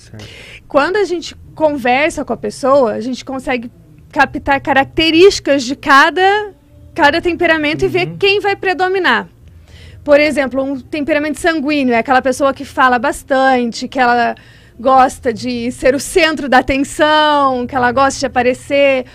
Quando 0.68 0.98
a 0.98 1.04
gente 1.04 1.36
conversa 1.56 2.24
com 2.24 2.32
a 2.32 2.38
pessoa, 2.38 2.94
a 2.94 3.02
gente 3.02 3.26
consegue 3.26 3.72
captar 4.12 4.62
características 4.62 5.64
de 5.64 5.76
cada, 5.76 6.54
cada 6.94 7.20
temperamento 7.20 7.86
e 7.86 7.88
ver 7.88 8.18
quem 8.20 8.40
vai 8.40 8.56
predominar. 8.56 9.28
Por 10.04 10.20
exemplo, 10.20 10.62
um 10.62 10.80
temperamento 10.80 11.40
sanguíneo 11.40 11.96
é 11.96 11.98
aquela 11.98 12.22
pessoa 12.22 12.54
que 12.54 12.64
fala 12.64 13.00
bastante, 13.00 13.88
que 13.88 14.00
ela 14.00 14.36
gosta 14.80 15.34
de 15.34 15.72
ser 15.72 15.96
o 15.96 16.00
centro 16.00 16.48
da 16.48 16.60
atenção, 16.60 17.66
que 17.68 17.76
ela 17.76 17.92
gosta 17.92 18.20
de 18.20 18.26
aparecer. 18.26 19.06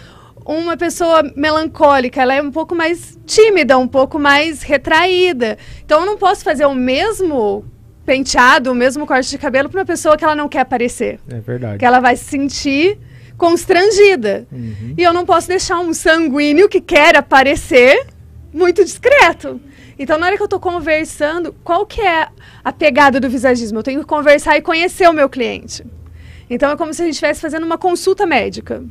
Uma 0.44 0.76
pessoa 0.76 1.22
melancólica, 1.36 2.20
ela 2.20 2.34
é 2.34 2.42
um 2.42 2.50
pouco 2.50 2.74
mais 2.74 3.16
tímida, 3.24 3.78
um 3.78 3.86
pouco 3.86 4.18
mais 4.18 4.62
retraída. 4.62 5.56
Então 5.84 6.00
eu 6.00 6.06
não 6.06 6.16
posso 6.18 6.42
fazer 6.42 6.66
o 6.66 6.74
mesmo 6.74 7.64
penteado, 8.04 8.72
o 8.72 8.74
mesmo 8.74 9.06
corte 9.06 9.30
de 9.30 9.38
cabelo 9.38 9.68
para 9.68 9.80
uma 9.80 9.86
pessoa 9.86 10.16
que 10.16 10.24
ela 10.24 10.34
não 10.34 10.48
quer 10.48 10.60
aparecer, 10.60 11.20
É 11.30 11.38
verdade. 11.38 11.78
que 11.78 11.84
ela 11.84 12.00
vai 12.00 12.16
se 12.16 12.24
sentir 12.24 12.98
constrangida. 13.38 14.46
Uhum. 14.50 14.94
E 14.98 15.02
eu 15.02 15.12
não 15.12 15.24
posso 15.24 15.46
deixar 15.46 15.78
um 15.78 15.94
sanguíneo 15.94 16.68
que 16.68 16.80
quer 16.80 17.16
aparecer 17.16 18.06
muito 18.52 18.84
discreto. 18.84 19.60
Então, 20.02 20.18
na 20.18 20.26
hora 20.26 20.36
que 20.36 20.42
eu 20.42 20.46
estou 20.46 20.58
conversando, 20.58 21.54
qual 21.62 21.86
que 21.86 22.00
é 22.00 22.26
a 22.64 22.72
pegada 22.72 23.20
do 23.20 23.30
visagismo? 23.30 23.78
Eu 23.78 23.82
tenho 23.84 24.00
que 24.00 24.06
conversar 24.06 24.56
e 24.56 24.60
conhecer 24.60 25.08
o 25.08 25.12
meu 25.12 25.28
cliente. 25.28 25.86
Então, 26.50 26.72
é 26.72 26.76
como 26.76 26.92
se 26.92 27.02
a 27.02 27.04
gente 27.04 27.14
estivesse 27.14 27.40
fazendo 27.40 27.62
uma 27.64 27.78
consulta 27.78 28.26
médica. 28.26 28.82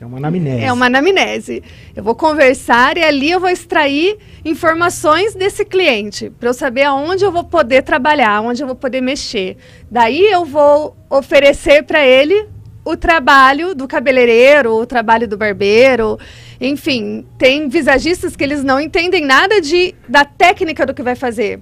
É 0.00 0.06
uma 0.06 0.18
anamnese. 0.18 0.64
É 0.64 0.72
uma 0.72 0.86
anamnese. 0.86 1.64
Eu 1.96 2.04
vou 2.04 2.14
conversar 2.14 2.96
e 2.96 3.02
ali 3.02 3.32
eu 3.32 3.40
vou 3.40 3.48
extrair 3.48 4.16
informações 4.44 5.34
desse 5.34 5.64
cliente, 5.64 6.30
para 6.30 6.50
eu 6.50 6.54
saber 6.54 6.84
aonde 6.84 7.24
eu 7.24 7.32
vou 7.32 7.42
poder 7.42 7.82
trabalhar, 7.82 8.40
onde 8.40 8.62
eu 8.62 8.66
vou 8.68 8.76
poder 8.76 9.00
mexer. 9.00 9.56
Daí 9.90 10.24
eu 10.30 10.44
vou 10.44 10.96
oferecer 11.10 11.82
para 11.82 12.06
ele 12.06 12.51
o 12.84 12.96
trabalho 12.96 13.74
do 13.74 13.86
cabeleireiro, 13.86 14.74
o 14.74 14.86
trabalho 14.86 15.28
do 15.28 15.36
barbeiro. 15.36 16.18
Enfim, 16.60 17.24
tem 17.38 17.68
visagistas 17.68 18.34
que 18.34 18.42
eles 18.42 18.64
não 18.64 18.80
entendem 18.80 19.24
nada 19.24 19.60
de, 19.60 19.94
da 20.08 20.24
técnica 20.24 20.84
do 20.84 20.94
que 20.94 21.02
vai 21.02 21.14
fazer. 21.14 21.60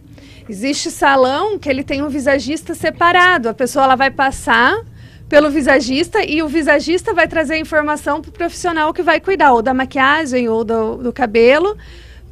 Existe 0.48 0.90
salão 0.90 1.58
que 1.58 1.68
ele 1.68 1.84
tem 1.84 2.02
um 2.02 2.08
visagista 2.08 2.74
separado. 2.74 3.48
A 3.48 3.54
pessoa 3.54 3.84
ela 3.84 3.96
vai 3.96 4.10
passar 4.10 4.76
pelo 5.28 5.48
visagista 5.48 6.24
e 6.24 6.42
o 6.42 6.48
visagista 6.48 7.14
vai 7.14 7.28
trazer 7.28 7.54
a 7.54 7.58
informação 7.58 8.20
para 8.20 8.30
o 8.30 8.32
profissional 8.32 8.92
que 8.92 9.02
vai 9.02 9.20
cuidar, 9.20 9.52
ou 9.52 9.62
da 9.62 9.72
maquiagem 9.72 10.48
ou 10.48 10.64
do, 10.64 10.96
do 10.96 11.12
cabelo, 11.12 11.76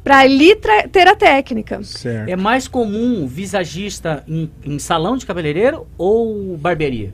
para 0.03 0.19
ali 0.19 0.53
ter 0.91 1.07
a 1.07 1.15
técnica. 1.15 1.81
Certo. 1.81 2.27
É 2.27 2.35
mais 2.35 2.67
comum 2.67 3.25
visagista 3.25 4.23
em, 4.27 4.51
em 4.65 4.77
salão 4.79 5.15
de 5.15 5.25
cabeleireiro 5.25 5.87
ou 5.97 6.57
barbearia? 6.57 7.13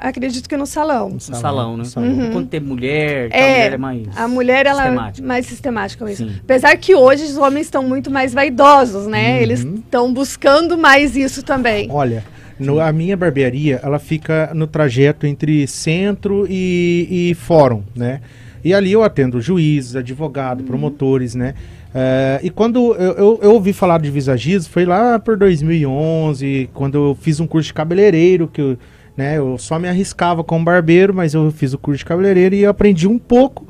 Acredito 0.00 0.48
que 0.48 0.56
no 0.56 0.64
salão. 0.66 1.10
No 1.10 1.20
salão, 1.20 1.76
né? 1.76 1.84
salão. 1.84 2.30
Quando 2.32 2.48
tem 2.48 2.58
mulher, 2.60 3.28
tal, 3.30 3.38
a 3.38 3.42
É, 3.42 3.48
mulher 3.52 3.72
é 3.72 3.76
mais 3.76 4.08
a 4.16 4.28
mulher 4.28 4.66
ela 4.66 4.82
sistemática. 4.82 5.24
é 5.24 5.28
mais 5.28 5.46
sistemática 5.46 6.04
mesmo. 6.04 6.28
Sim. 6.30 6.36
Apesar 6.42 6.76
que 6.78 6.94
hoje 6.94 7.24
os 7.24 7.36
homens 7.36 7.66
estão 7.66 7.82
muito 7.82 8.10
mais 8.10 8.32
vaidosos, 8.32 9.06
né? 9.06 9.42
Eles 9.42 9.60
estão 9.60 10.12
buscando 10.12 10.78
mais 10.78 11.14
isso 11.16 11.42
também. 11.42 11.86
Olha, 11.90 12.24
no- 12.58 12.80
a 12.80 12.90
minha 12.92 13.16
barbearia, 13.16 13.78
ela 13.82 13.98
fica 13.98 14.50
no 14.54 14.66
trajeto 14.66 15.26
entre 15.26 15.66
centro 15.66 16.46
e, 16.48 17.30
e 17.30 17.34
fórum, 17.34 17.82
né? 17.94 18.20
E 18.64 18.74
ali 18.74 18.92
eu 18.92 19.02
atendo 19.02 19.40
juízes, 19.40 19.96
advogados, 19.96 20.64
promotores, 20.66 21.34
né? 21.34 21.54
Eh, 21.94 22.40
e 22.44 22.50
quando 22.50 22.94
eu, 22.94 23.12
eu, 23.14 23.40
eu 23.42 23.52
ouvi 23.54 23.72
falar 23.72 24.00
de 24.00 24.10
visagismo, 24.10 24.70
foi 24.70 24.84
lá 24.84 25.18
por 25.18 25.36
2011, 25.36 26.68
quando 26.74 26.94
eu 27.10 27.18
fiz 27.20 27.40
um 27.40 27.46
curso 27.46 27.68
de 27.68 27.74
cabeleireiro, 27.74 28.46
que 28.48 28.60
eu, 28.60 28.78
né, 29.16 29.38
eu 29.38 29.58
só 29.58 29.78
me 29.78 29.88
arriscava 29.88 30.42
como 30.42 30.64
barbeiro, 30.64 31.14
mas 31.14 31.34
eu 31.34 31.50
fiz 31.50 31.72
o 31.72 31.78
curso 31.78 31.98
de 31.98 32.04
cabeleireiro 32.04 32.54
e 32.54 32.66
aprendi 32.66 33.06
um 33.06 33.18
pouco. 33.18 33.66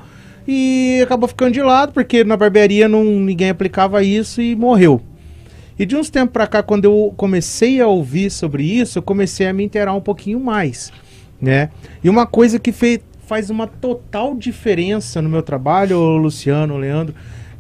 E 0.47 1.01
acabou 1.03 1.29
ficando 1.29 1.53
de 1.53 1.63
lado, 1.63 1.93
porque 1.93 2.25
na 2.25 2.37
barbearia 2.37 2.89
não, 2.89 3.05
ninguém 3.05 3.51
aplicava 3.51 4.03
isso 4.03 4.41
e 4.41 4.57
morreu. 4.57 5.01
E 5.79 5.87
de 5.87 5.97
uns 5.97 6.11
tempos 6.11 6.33
pra 6.33 6.47
cá, 6.47 6.63
quando 6.63 6.85
eu 6.85 7.15
comecei 7.17 7.81
a 7.81 7.87
ouvir 7.87 8.31
sobre 8.31 8.65
isso, 8.65 8.99
eu 8.99 9.03
comecei 9.03 9.47
a 9.47 9.53
me 9.53 9.65
inteirar 9.65 9.95
um 9.95 10.01
pouquinho 10.01 10.39
mais, 10.39 10.93
né? 11.41 11.71
E 12.05 12.11
uma 12.11 12.27
coisa 12.27 12.59
que 12.59 12.71
fez, 12.71 13.01
faz 13.27 13.49
uma 13.49 13.67
total 13.67 14.35
diferença 14.35 15.23
no 15.23 15.29
meu 15.29 15.43
trabalho, 15.43 15.99
ô 15.99 16.17
Luciano, 16.17 16.77
Leandro, 16.77 17.15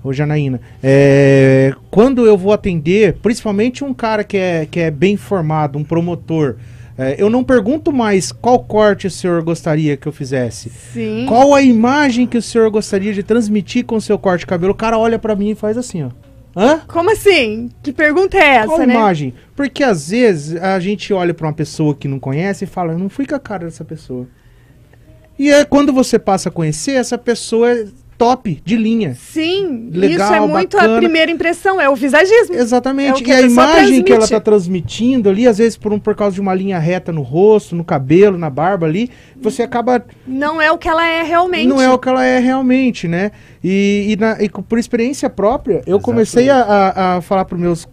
ô 0.05 0.13
Janaína, 0.13 0.61
é, 0.83 1.73
quando 1.91 2.27
eu 2.27 2.37
vou 2.37 2.53
atender, 2.53 3.15
principalmente 3.23 3.85
um 3.85 3.95
cara 3.95 4.25
que 4.25 4.37
é, 4.37 4.67
que 4.71 4.81
é 4.81 4.91
bem 4.91 5.17
formado, 5.17 5.79
um 5.79 5.85
promotor, 5.85 6.57
é, 7.01 7.17
eu 7.19 7.31
não 7.31 7.43
pergunto 7.43 7.91
mais 7.91 8.31
qual 8.31 8.59
corte 8.59 9.07
o 9.07 9.11
senhor 9.11 9.43
gostaria 9.43 9.97
que 9.97 10.07
eu 10.07 10.13
fizesse. 10.13 10.69
Sim. 10.69 11.25
Qual 11.27 11.55
a 11.55 11.63
imagem 11.63 12.27
que 12.27 12.37
o 12.37 12.43
senhor 12.43 12.69
gostaria 12.71 13.15
de 13.15 13.23
transmitir 13.23 13.87
com 13.87 13.97
o 13.97 14.01
seu 14.03 14.19
corte 14.19 14.41
de 14.41 14.47
cabelo? 14.47 14.73
O 14.73 14.77
cara 14.77 14.99
olha 14.99 15.19
pra 15.19 15.35
mim 15.35 15.49
e 15.49 15.55
faz 15.55 15.79
assim, 15.79 16.03
ó. 16.03 16.11
Hã? 16.55 16.81
Como 16.87 17.11
assim? 17.11 17.71
Que 17.83 17.91
pergunta 17.91 18.37
é 18.37 18.57
essa, 18.57 18.67
Qual 18.67 18.79
né? 18.81 18.93
imagem? 18.93 19.33
Porque 19.57 19.83
às 19.83 20.11
vezes 20.11 20.61
a 20.61 20.79
gente 20.79 21.11
olha 21.11 21.33
pra 21.33 21.47
uma 21.47 21.55
pessoa 21.55 21.95
que 21.95 22.07
não 22.07 22.21
conhece 22.21 22.65
e 22.65 22.67
fala, 22.67 22.93
eu 22.93 22.99
não 22.99 23.09
fui 23.09 23.25
com 23.25 23.35
a 23.35 23.41
cara 23.41 23.65
dessa 23.65 23.85
pessoa. 23.85 24.29
E 25.39 25.51
é 25.51 25.65
quando 25.65 25.95
você 25.95 26.19
passa 26.19 26.51
a 26.51 26.53
conhecer, 26.53 26.93
essa 26.93 27.17
pessoa 27.17 27.71
top, 28.21 28.61
de 28.63 28.77
linha. 28.77 29.15
Sim, 29.19 29.89
Legal, 29.95 30.27
isso 30.29 30.35
é 30.35 30.41
muito 30.47 30.77
bacana. 30.77 30.95
a 30.97 30.99
primeira 30.99 31.31
impressão, 31.31 31.81
é 31.81 31.89
o 31.89 31.97
visagismo. 31.97 32.55
Exatamente. 32.55 33.09
É 33.09 33.13
o 33.15 33.25
que 33.25 33.31
e 33.31 33.33
a 33.33 33.39
a 33.39 33.41
imagem 33.41 34.03
que 34.03 34.13
ela 34.13 34.19
transmite. 34.21 34.31
tá 34.31 34.41
transmitindo 34.41 35.29
ali, 35.31 35.47
às 35.47 35.57
vezes 35.57 35.79
por, 35.79 35.91
um, 35.91 35.99
por 35.99 36.15
causa 36.15 36.35
de 36.35 36.41
uma 36.43 36.53
linha 36.53 36.79
reta 36.79 37.11
no 37.11 37.23
rosto, 37.23 37.75
no 37.75 37.83
cabelo, 37.83 38.37
na 38.37 38.51
barba 38.51 38.85
ali, 38.87 39.09
você 39.41 39.63
acaba 39.63 40.05
Não 40.27 40.61
é 40.61 40.71
o 40.71 40.77
que 40.77 40.87
ela 40.87 41.07
é 41.07 41.23
realmente. 41.23 41.67
não 41.67 41.81
é 41.81 41.91
o 41.91 41.99
que 41.99 42.09
ela 42.11 42.23
é 42.23 42.39
realmente, 42.39 43.09
né? 43.09 43.31
E, 43.65 44.09
e, 44.11 44.17
na- 44.17 44.37
e 44.39 44.51
por 44.51 44.79
experiência 44.79 45.31
própria, 45.31 45.81
eu 45.87 45.99
comecei 45.99 46.51
a, 46.51 46.57
a, 46.61 47.17
a 47.17 47.21
falar 47.23 47.47
para 47.47 47.57
meus 47.57 47.89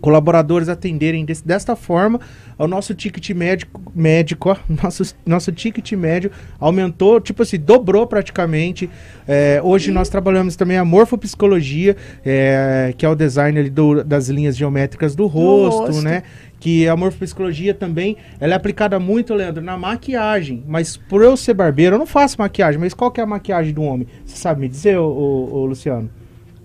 colaboradores 0.00 0.68
atenderem 0.68 1.24
desse- 1.24 1.46
desta 1.46 1.76
forma, 1.76 2.18
o 2.58 2.66
nosso 2.66 2.94
ticket 2.94 3.30
médico, 3.30 3.80
médico, 3.94 4.50
ó, 4.50 4.56
nosso, 4.82 5.14
nosso 5.26 5.52
ticket 5.52 5.92
médio 5.92 6.30
aumentou, 6.58 7.20
tipo 7.20 7.42
assim, 7.42 7.58
dobrou 7.58 8.06
praticamente. 8.06 8.88
É, 9.28 9.60
hoje 9.62 9.90
nós 9.90 10.08
trabalhamos 10.08 10.56
também 10.56 10.76
a 10.78 10.84
morfopsicologia, 10.84 11.96
é, 12.24 12.94
que 12.96 13.04
é 13.04 13.08
o 13.08 13.14
design 13.14 13.58
ali 13.58 13.70
do- 13.70 14.02
das 14.02 14.28
linhas 14.28 14.56
geométricas 14.56 15.14
do 15.14 15.26
rosto, 15.26 15.86
rosto. 15.86 16.02
né? 16.02 16.22
Que 16.58 16.86
a 16.88 16.94
morfopsicologia 16.96 17.72
também, 17.72 18.16
ela 18.38 18.52
é 18.52 18.56
aplicada 18.56 18.98
muito, 19.00 19.32
Leandro, 19.32 19.62
na 19.62 19.78
maquiagem. 19.78 20.62
Mas 20.68 20.96
por 20.96 21.22
eu 21.22 21.34
ser 21.36 21.54
barbeiro, 21.54 21.94
eu 21.94 21.98
não 21.98 22.06
faço 22.06 22.36
maquiagem. 22.38 22.78
Mas 22.78 22.92
qual 22.92 23.10
que 23.10 23.18
é 23.20 23.24
a 23.24 23.26
maquiagem 23.26 23.72
do 23.72 23.82
homem? 23.82 24.06
Você 24.26 24.36
sabe 24.36 24.60
me 24.60 24.68
dizer, 24.68 24.98
ô, 24.98 25.06
ô- 25.06 25.54
ô, 25.60 25.64
Luciano? 25.66 26.10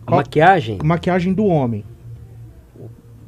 Qual- 0.05 0.17
Maquiagem, 0.17 0.79
Maquiagem 0.83 1.33
do 1.33 1.45
homem. 1.45 1.83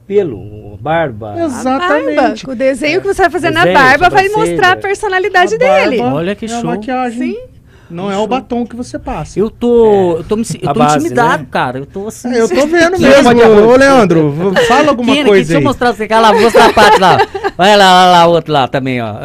Pelo, 0.08 0.78
barba. 0.78 1.36
Exatamente. 1.38 2.16
Barba. 2.16 2.52
O 2.52 2.56
desenho 2.56 3.02
que 3.02 3.08
você 3.08 3.24
vai 3.24 3.30
fazer 3.32 3.50
na 3.52 3.66
Desenho, 3.66 3.80
barba 3.84 4.10
vai 4.10 4.30
mostrar 4.30 4.72
a 4.72 4.78
personalidade 4.78 5.56
A 5.56 5.58
dele. 5.58 6.00
Olha 6.02 6.34
que 6.36 6.46
é 6.46 6.48
a 6.48 6.52
show. 6.52 6.64
maquiagem. 6.64 7.34
Sim. 7.34 7.40
Não 7.90 8.12
é 8.12 8.18
o 8.18 8.28
batom 8.28 8.66
que 8.66 8.76
você 8.76 9.00
passa. 9.00 9.40
Eu 9.40 9.50
tô, 9.50 10.18
eu 10.18 10.24
tô, 10.26 10.36
me, 10.36 10.44
eu 10.62 10.70
A 10.70 10.74
tô 10.74 10.80
base, 10.80 10.98
intimidado, 10.98 11.44
né? 11.44 11.48
cara. 11.50 11.80
Eu 11.80 11.86
tô 11.86 12.08
assim. 12.08 12.34
É, 12.34 12.42
eu 12.42 12.50
tô 12.50 12.68
vendo 12.68 12.96
Aqui, 12.96 13.02
mesmo. 13.02 13.30
Ô, 13.66 13.76
Leandro, 13.78 14.34
fala 14.68 14.90
alguma 14.90 15.14
aqui, 15.14 15.24
coisa 15.24 15.38
deixa 15.46 15.54
eu 15.54 15.58
aí. 15.60 15.64
mostrar 15.64 15.94
você, 15.94 16.08
mostra 16.44 16.66
a 16.66 16.74
parte 16.74 17.00
lá. 17.00 17.18
Vai 17.56 17.78
lá, 17.78 17.86
lá, 17.94 18.12
lá, 18.12 18.28
outro 18.28 18.52
lá 18.52 18.68
também, 18.68 19.02
ó. 19.02 19.16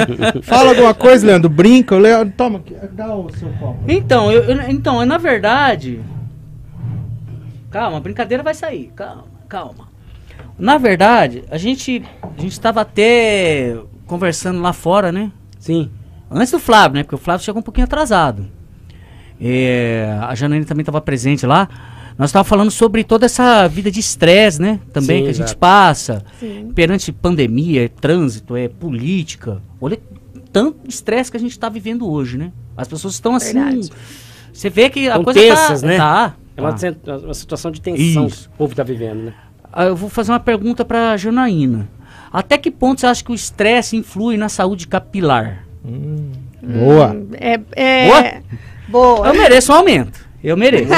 Fala 0.42 0.70
alguma 0.70 0.94
coisa, 0.94 1.26
Leandro. 1.26 1.50
Brinca. 1.50 1.94
O 1.94 1.98
Leandro, 1.98 2.32
toma, 2.34 2.62
dá 2.92 3.14
o 3.14 3.30
seu 3.36 3.50
copo. 3.60 3.80
Então, 3.86 4.32
eu, 4.32 4.44
eu- 4.44 4.70
então, 4.70 5.04
na 5.04 5.18
verdade. 5.18 6.00
Calma, 7.70 7.98
a 7.98 8.00
brincadeira 8.00 8.42
vai 8.42 8.54
sair. 8.54 8.90
Calma, 8.96 9.24
calma. 9.46 9.85
Na 10.58 10.78
verdade, 10.78 11.44
a 11.50 11.58
gente 11.58 12.02
a 12.22 12.40
gente 12.40 12.52
estava 12.52 12.80
até 12.80 13.76
conversando 14.06 14.60
lá 14.60 14.72
fora, 14.72 15.12
né? 15.12 15.30
Sim. 15.58 15.90
Antes 16.30 16.50
do 16.50 16.58
Flávio, 16.58 16.96
né? 16.96 17.02
Porque 17.02 17.14
o 17.14 17.18
Flávio 17.18 17.44
chegou 17.44 17.60
um 17.60 17.62
pouquinho 17.62 17.84
atrasado. 17.84 18.46
É, 19.40 20.18
a 20.22 20.34
Janaína 20.34 20.64
também 20.64 20.82
estava 20.82 21.00
presente 21.00 21.44
lá. 21.46 21.68
Nós 22.18 22.30
estávamos 22.30 22.48
falando 22.48 22.70
sobre 22.70 23.04
toda 23.04 23.26
essa 23.26 23.68
vida 23.68 23.90
de 23.90 24.00
estresse, 24.00 24.60
né? 24.60 24.80
Também 24.92 25.18
Sim, 25.18 25.24
que 25.24 25.30
a 25.30 25.34
gente 25.34 25.56
passa. 25.56 26.24
Sim. 26.40 26.72
Perante 26.74 27.12
pandemia, 27.12 27.84
é 27.84 27.88
trânsito, 27.88 28.56
é 28.56 28.68
política. 28.68 29.60
Olha 29.80 29.98
tanto 30.50 30.88
estresse 30.88 31.30
que 31.30 31.36
a 31.36 31.40
gente 31.40 31.50
está 31.50 31.68
vivendo 31.68 32.08
hoje, 32.10 32.38
né? 32.38 32.50
As 32.74 32.88
pessoas 32.88 33.12
estão 33.12 33.34
assim. 33.34 33.52
Verdade. 33.60 33.90
Você 34.52 34.70
vê 34.70 34.88
que 34.88 35.06
a 35.08 35.14
Tão 35.14 35.24
coisa 35.24 35.38
tensas, 35.38 35.82
tá, 35.82 35.86
né? 35.86 35.96
tá, 35.98 36.36
É 36.56 36.60
uma, 36.62 36.72
tá. 36.72 37.16
uma 37.18 37.34
situação 37.34 37.70
de 37.70 37.78
tensão 37.78 38.26
Isso. 38.26 38.48
que 38.48 38.54
o 38.54 38.58
povo 38.58 38.72
está 38.72 38.82
vivendo, 38.82 39.24
né? 39.24 39.34
Ah, 39.76 39.84
Eu 39.84 39.94
vou 39.96 40.08
fazer 40.08 40.32
uma 40.32 40.40
pergunta 40.40 40.84
para 40.84 41.10
a 41.12 41.16
Janaína. 41.16 41.88
Até 42.32 42.56
que 42.58 42.70
ponto 42.70 43.00
você 43.00 43.06
acha 43.06 43.22
que 43.22 43.30
o 43.30 43.34
estresse 43.34 43.96
influi 43.96 44.36
na 44.36 44.48
saúde 44.48 44.88
capilar? 44.88 45.64
Boa. 46.62 47.08
Hum, 47.12 47.28
É, 47.38 47.60
é... 47.76 48.06
Boa? 48.08 48.32
Boa. 48.88 49.26
Eu 49.28 49.34
mereço 49.34 49.72
um 49.72 49.76
aumento. 49.76 50.26
Eu 50.42 50.56
mereço. 50.56 50.92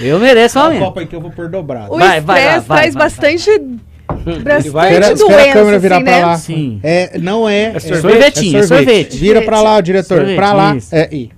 Eu 0.00 0.18
mereço 0.18 0.58
um 0.58 0.62
aumento. 0.62 0.80
copo 0.80 1.00
aí 1.00 1.06
que 1.06 1.14
eu 1.16 1.20
vou 1.20 1.30
pôr 1.30 1.48
dobrado. 1.48 1.92
O 1.94 1.98
Vai, 1.98 2.20
vai 2.20 2.44
lá, 2.44 2.58
vai, 2.58 2.78
traz 2.80 2.94
vai, 2.94 3.02
bastante, 3.04 3.50
bastante 3.50 4.40
vai- 4.42 4.58
Espera, 4.60 5.06
doença, 5.06 5.12
espera 5.24 5.50
a 5.50 5.52
câmera 5.52 5.78
virar 5.78 5.96
assim, 5.96 6.04
pra 6.04 6.12
né? 6.16 6.24
lá. 6.26 6.36
Sim. 6.38 6.80
É, 6.82 7.18
não 7.18 7.48
é. 7.48 7.62
É 7.74 7.78
sorvete, 7.80 8.00
sorvetinho, 8.02 8.58
é 8.58 8.62
sorvete. 8.64 9.16
Vira 9.16 9.42
pra 9.42 9.60
lá, 9.62 9.80
diretor. 9.80 10.16
Sorvete, 10.18 10.36
pra 10.36 10.52
lá. 10.52 10.76
isso. 10.76 10.94
É, 10.94 11.08
e. 11.12 11.30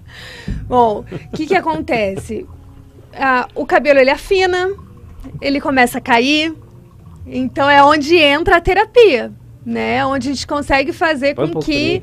Bom, 0.67 1.05
o 1.33 1.37
que 1.37 1.47
que 1.47 1.55
acontece? 1.55 2.47
Ah, 3.15 3.47
o 3.55 3.67
cabelo 3.67 3.99
ele 3.99 4.11
afina, 4.11 4.71
ele 5.41 5.61
começa 5.61 5.99
a 5.99 6.01
cair, 6.01 6.55
então 7.27 7.69
é 7.69 7.83
onde 7.83 8.17
entra 8.17 8.57
a 8.57 8.61
terapia, 8.61 9.33
né? 9.65 10.05
Onde 10.05 10.29
a 10.29 10.33
gente 10.33 10.47
consegue 10.47 10.93
fazer 10.93 11.35
com 11.35 11.61
que 11.61 12.03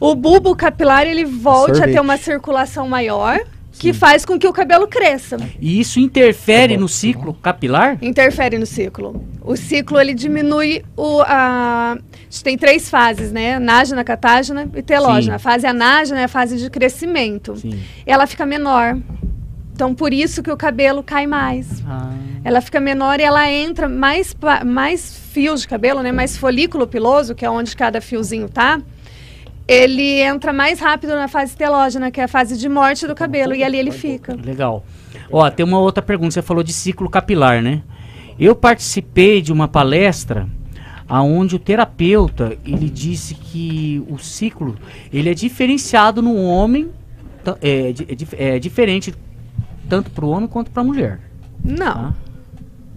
o 0.00 0.14
bulbo 0.14 0.54
capilar 0.56 1.06
ele 1.06 1.24
volte 1.24 1.72
a 1.72 1.74
Sorvete. 1.74 1.94
ter 1.94 2.00
uma 2.00 2.16
circulação 2.16 2.88
maior, 2.88 3.40
que 3.78 3.92
faz 3.92 4.24
com 4.24 4.38
que 4.38 4.46
o 4.46 4.52
cabelo 4.52 4.86
cresça. 4.86 5.36
E 5.60 5.80
isso 5.80 5.98
interfere 5.98 6.76
no 6.76 6.88
ciclo 6.88 7.34
capilar? 7.34 7.98
Interfere 8.00 8.58
no 8.58 8.66
ciclo. 8.66 9.24
O 9.42 9.56
ciclo 9.56 10.00
ele 10.00 10.14
diminui 10.14 10.84
o 10.96 11.20
a, 11.22 11.92
a 11.92 11.98
gente 12.30 12.44
tem 12.44 12.56
três 12.56 12.88
fases, 12.88 13.32
né? 13.32 13.54
Anágena, 13.56 14.02
catágena 14.04 14.68
e 14.74 14.82
telógena. 14.82 15.22
Sim. 15.22 15.36
A 15.36 15.38
fase 15.38 15.66
anágena 15.66 16.20
é 16.20 16.24
a 16.24 16.28
fase 16.28 16.56
de 16.56 16.70
crescimento. 16.70 17.56
Sim. 17.56 17.78
Ela 18.06 18.26
fica 18.26 18.46
menor. 18.46 18.96
Então 19.74 19.92
por 19.92 20.12
isso 20.12 20.40
que 20.42 20.50
o 20.50 20.56
cabelo 20.56 21.02
cai 21.02 21.26
mais. 21.26 21.82
Ah, 21.86 22.12
Ela 22.44 22.60
fica 22.60 22.78
menor 22.78 23.18
e 23.18 23.24
ela 23.24 23.50
entra 23.50 23.88
mais 23.88 24.34
mais 24.64 25.16
fios 25.32 25.62
de 25.62 25.68
cabelo, 25.68 26.00
né? 26.00 26.12
Mais 26.12 26.36
folículo 26.36 26.86
piloso, 26.86 27.34
que 27.34 27.44
é 27.44 27.50
onde 27.50 27.74
cada 27.76 28.00
fiozinho 28.00 28.48
tá. 28.48 28.80
Ele 29.66 30.20
entra 30.20 30.52
mais 30.52 30.78
rápido 30.78 31.14
na 31.16 31.26
fase 31.26 31.56
telógena, 31.56 32.10
que 32.10 32.20
é 32.20 32.24
a 32.24 32.28
fase 32.28 32.56
de 32.56 32.68
morte 32.68 33.06
do 33.06 33.14
cabelo, 33.14 33.54
e 33.54 33.64
ali 33.64 33.78
ele 33.78 33.90
fica. 33.90 34.36
legal. 34.36 34.84
Ó, 35.32 35.50
tem 35.50 35.64
uma 35.64 35.78
outra 35.80 36.02
pergunta. 36.02 36.32
Você 36.32 36.42
falou 36.42 36.62
de 36.62 36.72
ciclo 36.72 37.08
capilar, 37.10 37.62
né? 37.62 37.82
Eu 38.38 38.54
participei 38.54 39.40
de 39.40 39.52
uma 39.52 39.66
palestra 39.66 40.46
aonde 41.08 41.56
o 41.56 41.58
terapeuta 41.58 42.56
ele 42.64 42.88
disse 42.90 43.34
que 43.34 44.02
o 44.08 44.18
ciclo 44.18 44.76
ele 45.12 45.30
é 45.30 45.34
diferenciado 45.34 46.20
no 46.22 46.36
homem, 46.36 46.90
é, 47.60 47.92
é 48.38 48.54
é 48.56 48.58
diferente 48.58 49.14
tanto 49.88 50.10
para 50.10 50.24
o 50.24 50.30
homem 50.30 50.48
quanto 50.48 50.70
para 50.70 50.82
a 50.82 50.84
mulher. 50.86 51.20
Não. 51.64 51.76
Tá? 51.94 52.14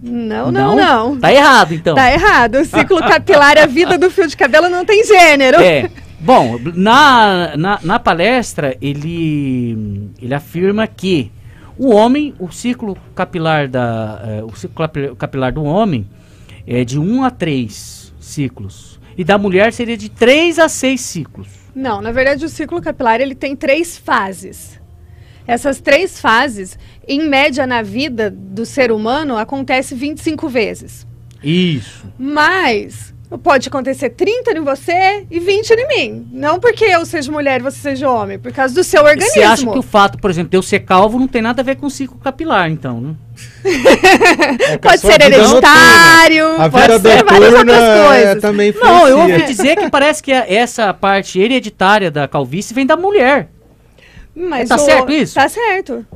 Não, 0.00 0.52
não, 0.52 0.76
não. 0.76 1.18
Tá 1.18 1.32
errado, 1.32 1.74
então. 1.74 1.94
Tá 1.94 2.12
errado. 2.12 2.56
O 2.60 2.64
ciclo 2.64 2.98
capilar, 3.00 3.58
a 3.58 3.66
vida 3.66 3.98
do 3.98 4.10
fio 4.10 4.28
de 4.28 4.36
cabelo 4.36 4.68
não 4.68 4.84
tem 4.84 5.04
gênero. 5.04 5.58
É. 5.60 5.90
Bom, 6.20 6.58
na, 6.74 7.56
na, 7.56 7.78
na 7.82 7.98
palestra, 7.98 8.76
ele, 8.80 10.10
ele 10.20 10.34
afirma 10.34 10.86
que 10.86 11.30
o 11.76 11.90
homem, 11.92 12.34
o 12.38 12.50
ciclo 12.50 12.96
capilar 13.14 13.68
da 13.68 14.20
eh, 14.24 14.42
o 14.44 14.54
ciclo 14.56 14.76
capi- 14.76 15.14
capilar 15.16 15.52
do 15.52 15.62
homem 15.62 16.06
é 16.66 16.84
de 16.84 16.98
1 16.98 17.22
a 17.24 17.30
3 17.30 18.12
ciclos 18.20 18.98
e 19.16 19.22
da 19.24 19.38
mulher 19.38 19.72
seria 19.72 19.96
de 19.96 20.08
3 20.08 20.58
a 20.58 20.68
6 20.68 21.00
ciclos. 21.00 21.48
Não, 21.74 22.00
na 22.00 22.10
verdade 22.10 22.44
o 22.44 22.48
ciclo 22.48 22.80
capilar 22.82 23.20
ele 23.20 23.34
tem 23.36 23.54
três 23.54 23.96
fases. 23.96 24.77
Essas 25.48 25.80
três 25.80 26.20
fases, 26.20 26.78
em 27.08 27.26
média 27.26 27.66
na 27.66 27.80
vida 27.80 28.30
do 28.30 28.66
ser 28.66 28.92
humano, 28.92 29.38
acontece 29.38 29.94
25 29.94 30.46
vezes. 30.48 31.06
Isso. 31.42 32.06
Mas 32.18 33.14
pode 33.42 33.68
acontecer 33.68 34.10
30 34.10 34.58
em 34.58 34.60
você 34.60 35.26
e 35.30 35.38
20 35.40 35.70
em 35.70 35.88
mim. 35.88 36.28
Não 36.32 36.58
porque 36.60 36.84
eu 36.84 37.04
seja 37.06 37.30
mulher 37.32 37.60
e 37.60 37.62
você 37.62 37.78
seja 37.78 38.10
homem, 38.10 38.38
por 38.38 38.52
causa 38.52 38.74
do 38.74 38.82
seu 38.84 39.02
organismo. 39.02 39.32
Você 39.32 39.42
acha 39.42 39.66
que 39.66 39.78
o 39.78 39.82
fato, 39.82 40.18
por 40.18 40.30
exemplo, 40.30 40.50
de 40.50 40.56
eu 40.56 40.62
ser 40.62 40.80
calvo 40.80 41.18
não 41.18 41.28
tem 41.28 41.40
nada 41.40 41.62
a 41.62 41.64
ver 41.64 41.76
com 41.76 41.86
o 41.86 41.90
ciclo 41.90 42.18
capilar, 42.18 42.70
então, 42.70 43.00
né? 43.00 43.14
É 44.70 44.78
Pode 44.78 45.00
ser 45.00 45.12
vida 45.12 45.24
hereditário, 45.26 46.60
A 46.60 46.68
pode 46.70 47.00
ser 47.00 47.24
várias 47.24 47.52
outras 47.54 47.82
é, 47.82 48.06
coisas. 48.06 48.42
também 48.42 48.74
Não, 48.80 49.08
eu 49.08 49.18
ouvi 49.20 49.42
dizer 49.44 49.76
que 49.76 49.90
parece 49.90 50.22
que 50.22 50.32
a- 50.32 50.44
essa 50.46 50.92
parte 50.92 51.38
hereditária 51.40 52.10
da 52.10 52.26
calvície 52.28 52.74
vem 52.74 52.84
da 52.86 52.96
mulher. 52.96 53.48
Mas 54.38 54.68
Tá 54.68 54.76
o- 54.76 54.78
certo 54.78 55.12
isso? 55.12 55.34
Tá 55.34 55.48
certo. 55.48 56.06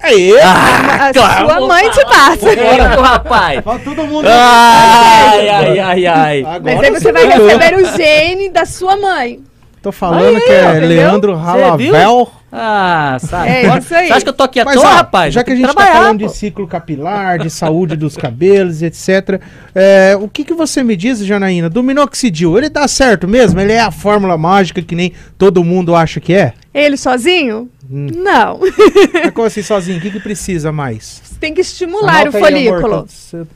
Aí, 0.00 0.32
a 0.40 1.12
sua 1.12 1.60
mãe 1.66 1.90
te 1.90 2.04
passa. 2.04 2.46
Pro 2.92 3.02
rapaz. 3.02 3.62
Todo 3.84 4.06
mundo. 4.06 4.28
Ai, 4.28 5.48
ai, 5.48 5.78
ai, 5.80 6.06
ai. 6.06 6.40
Agora 6.42 6.60
Mas 6.62 6.80
aí 6.80 6.90
você 6.90 7.12
vai 7.12 7.26
receber 7.26 7.74
o 7.74 7.96
gene 7.96 8.48
da 8.50 8.64
sua 8.64 8.96
mãe. 8.96 9.40
Tô 9.82 9.90
falando 9.92 10.36
Aí, 10.36 10.40
que 10.40 10.52
é 10.52 10.70
entendeu? 10.70 10.88
Leandro 10.88 11.34
viu? 11.36 11.44
Ralavel. 11.44 12.30
Ah, 12.50 13.18
sabe? 13.20 13.48
É 13.50 13.78
isso 13.78 13.94
aí. 13.94 14.06
Você 14.06 14.12
acha 14.12 14.22
que 14.22 14.28
eu 14.30 14.32
tô 14.32 14.42
aqui 14.42 14.58
à 14.60 14.64
Mas, 14.64 14.76
toa, 14.76 14.86
ó, 14.88 14.94
rapaz? 14.94 15.34
já 15.34 15.44
que 15.44 15.52
a 15.52 15.54
gente 15.54 15.66
tá 15.66 15.74
trabalhar, 15.74 15.96
falando 15.98 16.20
pô. 16.20 16.26
de 16.26 16.32
ciclo 16.34 16.66
capilar, 16.66 17.38
de 17.38 17.50
saúde 17.50 17.94
dos 17.94 18.16
cabelos, 18.16 18.82
etc. 18.82 19.40
é, 19.74 20.16
o 20.18 20.28
que, 20.28 20.44
que 20.44 20.54
você 20.54 20.82
me 20.82 20.96
diz, 20.96 21.18
Janaína, 21.24 21.68
do 21.68 21.82
minoxidil? 21.82 22.56
Ele 22.56 22.70
dá 22.70 22.88
certo 22.88 23.28
mesmo? 23.28 23.60
Ele 23.60 23.72
é 23.72 23.80
a 23.80 23.90
fórmula 23.90 24.38
mágica 24.38 24.80
que 24.80 24.94
nem 24.94 25.12
todo 25.36 25.62
mundo 25.62 25.94
acha 25.94 26.20
que 26.20 26.32
é? 26.32 26.54
Ele 26.72 26.96
sozinho? 26.96 27.68
Hum. 27.90 28.06
Não. 28.16 28.60
É 29.22 29.30
como 29.30 29.46
assim, 29.46 29.62
sozinho? 29.62 29.98
O 29.98 30.00
que, 30.00 30.10
que 30.10 30.20
precisa 30.20 30.72
mais? 30.72 31.20
Tem 31.40 31.54
que 31.54 31.60
estimular 31.60 32.22
Anota 32.22 32.38
o 32.38 32.44
aí, 32.44 32.68
amor, 32.68 32.80
folículo. 32.80 33.08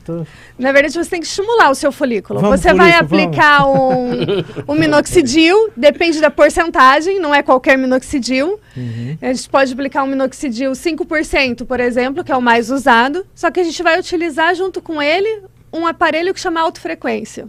tô- 0.05 0.25
Na 0.57 0.71
verdade, 0.71 0.93
você 0.93 1.09
tem 1.09 1.19
que 1.19 1.27
estimular 1.27 1.69
o 1.69 1.75
seu 1.75 1.91
folículo. 1.91 2.39
Vamos 2.39 2.61
você 2.61 2.73
vai 2.73 2.91
isso, 2.91 2.99
aplicar 3.03 3.67
um, 3.67 4.11
um 4.67 4.75
minoxidil, 4.75 5.69
depende 5.75 6.21
da 6.21 6.31
porcentagem, 6.31 7.19
não 7.19 7.35
é 7.35 7.43
qualquer 7.43 7.77
minoxidil. 7.77 8.59
Uhum. 8.75 9.17
A 9.21 9.33
gente 9.33 9.49
pode 9.49 9.73
aplicar 9.73 10.03
um 10.03 10.07
minoxidil 10.07 10.71
5%, 10.71 11.65
por 11.65 11.79
exemplo, 11.79 12.23
que 12.23 12.31
é 12.31 12.37
o 12.37 12.41
mais 12.41 12.69
usado. 12.69 13.25
Só 13.35 13.51
que 13.51 13.59
a 13.59 13.63
gente 13.63 13.81
vai 13.83 13.99
utilizar 13.99 14.55
junto 14.55 14.81
com 14.81 15.01
ele 15.01 15.43
um 15.71 15.85
aparelho 15.85 16.33
que 16.33 16.39
chama 16.39 16.61
alta 16.61 16.79
frequência. 16.79 17.47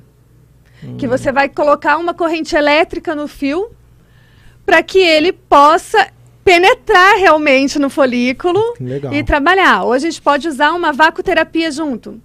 Que 0.99 1.07
você 1.07 1.33
vai 1.33 1.49
colocar 1.49 1.97
uma 1.97 2.13
corrente 2.13 2.55
elétrica 2.55 3.15
no 3.15 3.27
fio 3.27 3.71
para 4.67 4.83
que 4.83 4.99
ele 4.99 5.33
possa 5.33 6.09
penetrar 6.45 7.17
realmente 7.17 7.79
no 7.79 7.89
folículo 7.89 8.61
Legal. 8.79 9.13
e 9.13 9.25
trabalhar. 9.25 9.85
Hoje 9.85 10.07
a 10.07 10.11
gente 10.11 10.23
pode 10.23 10.47
usar 10.47 10.73
uma 10.73 10.93
vacoterapia 10.93 11.71
junto, 11.71 12.21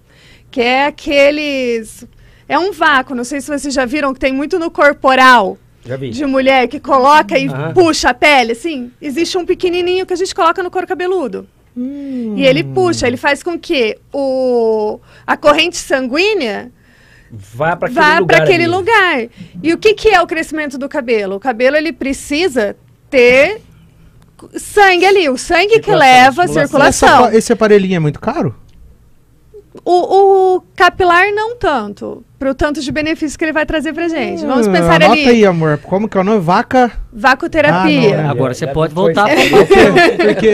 que 0.50 0.60
é 0.60 0.86
aqueles. 0.86 2.06
É 2.48 2.58
um 2.58 2.72
vácuo, 2.72 3.14
não 3.14 3.24
sei 3.24 3.40
se 3.40 3.46
vocês 3.48 3.72
já 3.72 3.84
viram 3.86 4.12
que 4.12 4.20
tem 4.20 4.32
muito 4.32 4.58
no 4.58 4.70
corporal 4.70 5.56
de 6.10 6.26
mulher 6.26 6.68
que 6.68 6.78
coloca 6.78 7.38
e 7.38 7.48
Aham. 7.48 7.72
puxa 7.72 8.10
a 8.10 8.14
pele, 8.14 8.52
assim. 8.52 8.90
Existe 9.00 9.38
um 9.38 9.46
pequenininho 9.46 10.04
que 10.04 10.12
a 10.12 10.16
gente 10.16 10.34
coloca 10.34 10.62
no 10.62 10.70
couro 10.70 10.86
cabeludo. 10.86 11.48
E 11.76 12.44
ele 12.44 12.62
puxa, 12.64 13.06
ele 13.06 13.16
faz 13.16 13.42
com 13.42 13.58
que 13.58 13.96
o, 14.12 15.00
a 15.26 15.36
corrente 15.36 15.76
sanguínea 15.76 16.70
Vá 17.32 17.76
para 17.76 17.88
aquele 17.88 18.00
vá 18.04 18.18
lugar. 18.18 18.42
aquele 18.42 18.66
lugar. 18.66 19.28
E 19.62 19.72
o 19.72 19.78
que, 19.78 19.94
que 19.94 20.08
é 20.08 20.20
o 20.20 20.26
crescimento 20.26 20.76
do 20.76 20.88
cabelo? 20.88 21.36
O 21.36 21.40
cabelo 21.40 21.76
ele 21.76 21.92
precisa 21.92 22.76
ter 23.08 23.62
sangue 24.56 25.04
ali, 25.04 25.28
o 25.28 25.36
sangue 25.36 25.80
que 25.80 25.94
leva 25.94 26.44
a 26.44 26.48
circulação. 26.48 27.26
Essa- 27.26 27.36
esse 27.36 27.52
aparelhinho 27.52 27.96
é 27.96 28.00
muito 28.00 28.20
caro? 28.20 28.54
O, 29.84 30.56
o 30.56 30.62
capilar 30.74 31.32
não 31.32 31.56
tanto, 31.56 32.24
pro 32.40 32.54
tanto 32.54 32.80
de 32.80 32.90
benefício 32.90 33.38
que 33.38 33.44
ele 33.44 33.52
vai 33.52 33.66
trazer 33.66 33.92
pra 33.92 34.08
gente. 34.08 34.46
Vamos 34.46 34.66
Ah, 34.66 34.72
pensar 34.72 34.94
anota 34.94 35.12
ali, 35.12 35.28
aí, 35.28 35.44
amor. 35.44 35.76
Como 35.76 36.08
que 36.08 36.16
é 36.16 36.20
o 36.22 36.24
nome? 36.24 36.40
Vaca? 36.40 36.90
vacoterapia. 37.12 38.14
Ah, 38.14 38.22
não, 38.22 38.24
é. 38.24 38.28
Agora 38.28 38.54
você 38.54 38.66
pode 38.66 38.94
voltar 38.94 39.26
pro 39.28 39.36
Porque, 40.16 40.46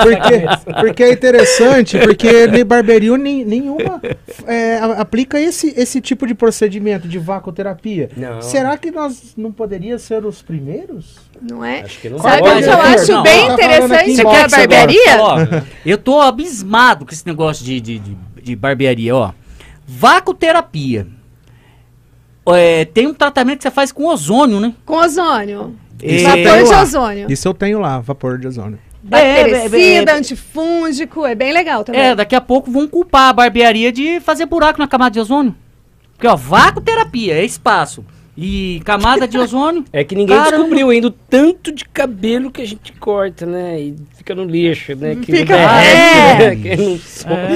porque, 0.00 0.34
é, 0.34 0.56
porque, 0.82 1.02
é 1.02 1.12
interessante, 1.12 1.98
porque 1.98 2.46
nem 2.46 2.64
barberio 2.64 3.16
nem, 3.16 3.44
nenhuma 3.44 4.00
é, 4.46 4.76
a- 4.76 5.00
aplica 5.00 5.40
esse, 5.40 5.74
esse 5.76 6.00
tipo 6.00 6.28
de 6.28 6.34
procedimento 6.34 7.08
de 7.08 7.18
vacoterapia. 7.18 8.08
Não. 8.16 8.40
Será 8.40 8.76
que 8.76 8.90
nós 8.92 9.32
não 9.36 9.50
poderíamos 9.50 10.02
ser 10.02 10.24
os 10.24 10.42
primeiros? 10.42 11.16
Não 11.40 11.64
é? 11.64 11.80
Acho 11.80 11.98
que 11.98 12.08
não 12.08 12.18
Sabe 12.20 12.42
o 12.42 12.44
que 12.44 12.50
eu 12.50 12.54
né? 12.60 12.72
acho 12.72 13.12
Não, 13.12 13.22
bem 13.24 13.46
tá 13.48 13.54
aqui 13.54 13.62
interessante 13.64 14.20
a 14.20 14.24
que 14.24 14.50
você 14.50 14.56
barbearia? 14.58 15.16
Ó, 15.18 15.36
eu 15.84 15.98
tô 15.98 16.20
abismado 16.20 17.04
com 17.04 17.12
esse 17.12 17.26
negócio 17.26 17.64
de, 17.64 17.80
de, 17.80 17.98
de, 17.98 18.16
de 18.42 18.54
barbearia, 18.54 19.16
ó. 19.16 19.32
Vacoterapia. 19.86 21.06
É, 22.46 22.84
tem 22.86 23.06
um 23.06 23.14
tratamento 23.14 23.58
que 23.58 23.62
você 23.62 23.70
faz 23.70 23.92
com 23.92 24.06
ozônio, 24.06 24.58
né? 24.58 24.74
Com 24.84 24.96
ozônio. 24.96 25.76
É, 26.02 26.22
Vapor 26.22 26.64
de 26.64 26.70
lá. 26.70 26.82
ozônio. 26.82 27.30
Isso 27.30 27.46
eu 27.46 27.54
tenho 27.54 27.78
lá, 27.78 28.00
vapor 28.00 28.38
de 28.38 28.48
ozônio. 28.48 28.78
Bactericida, 29.04 30.12
é, 30.12 30.14
é, 30.14 30.18
antifúngico, 30.18 31.26
é 31.26 31.34
bem 31.34 31.52
legal 31.52 31.84
também. 31.84 32.00
É, 32.00 32.14
daqui 32.14 32.34
a 32.34 32.40
pouco 32.40 32.70
vão 32.70 32.86
culpar 32.88 33.30
a 33.30 33.32
barbearia 33.32 33.92
de 33.92 34.20
fazer 34.20 34.46
buraco 34.46 34.78
na 34.78 34.86
camada 34.88 35.12
de 35.12 35.20
ozônio. 35.20 35.54
Porque, 36.12 36.26
ó, 36.26 36.36
vacoterapia 36.36 37.34
é 37.34 37.44
espaço. 37.44 38.04
E 38.36 38.80
camada 38.84 39.28
de 39.28 39.36
ozônio. 39.38 39.84
É 39.92 40.02
que 40.04 40.14
ninguém 40.14 40.36
Caramba. 40.36 40.56
descobriu 40.56 40.88
ainda 40.90 41.08
o 41.08 41.10
tanto 41.10 41.70
de 41.70 41.84
cabelo 41.84 42.50
que 42.50 42.62
a 42.62 42.66
gente 42.66 42.92
corta, 42.94 43.44
né? 43.44 43.78
E 43.78 43.94
fica 44.16 44.34
no 44.34 44.44
lixo, 44.44 44.94
né? 44.96 45.16
Que 45.20 45.32
Fica- 45.36 45.54
é. 45.56 46.38
né? 46.38 46.56
Que 46.56 46.76
não- 46.76 46.98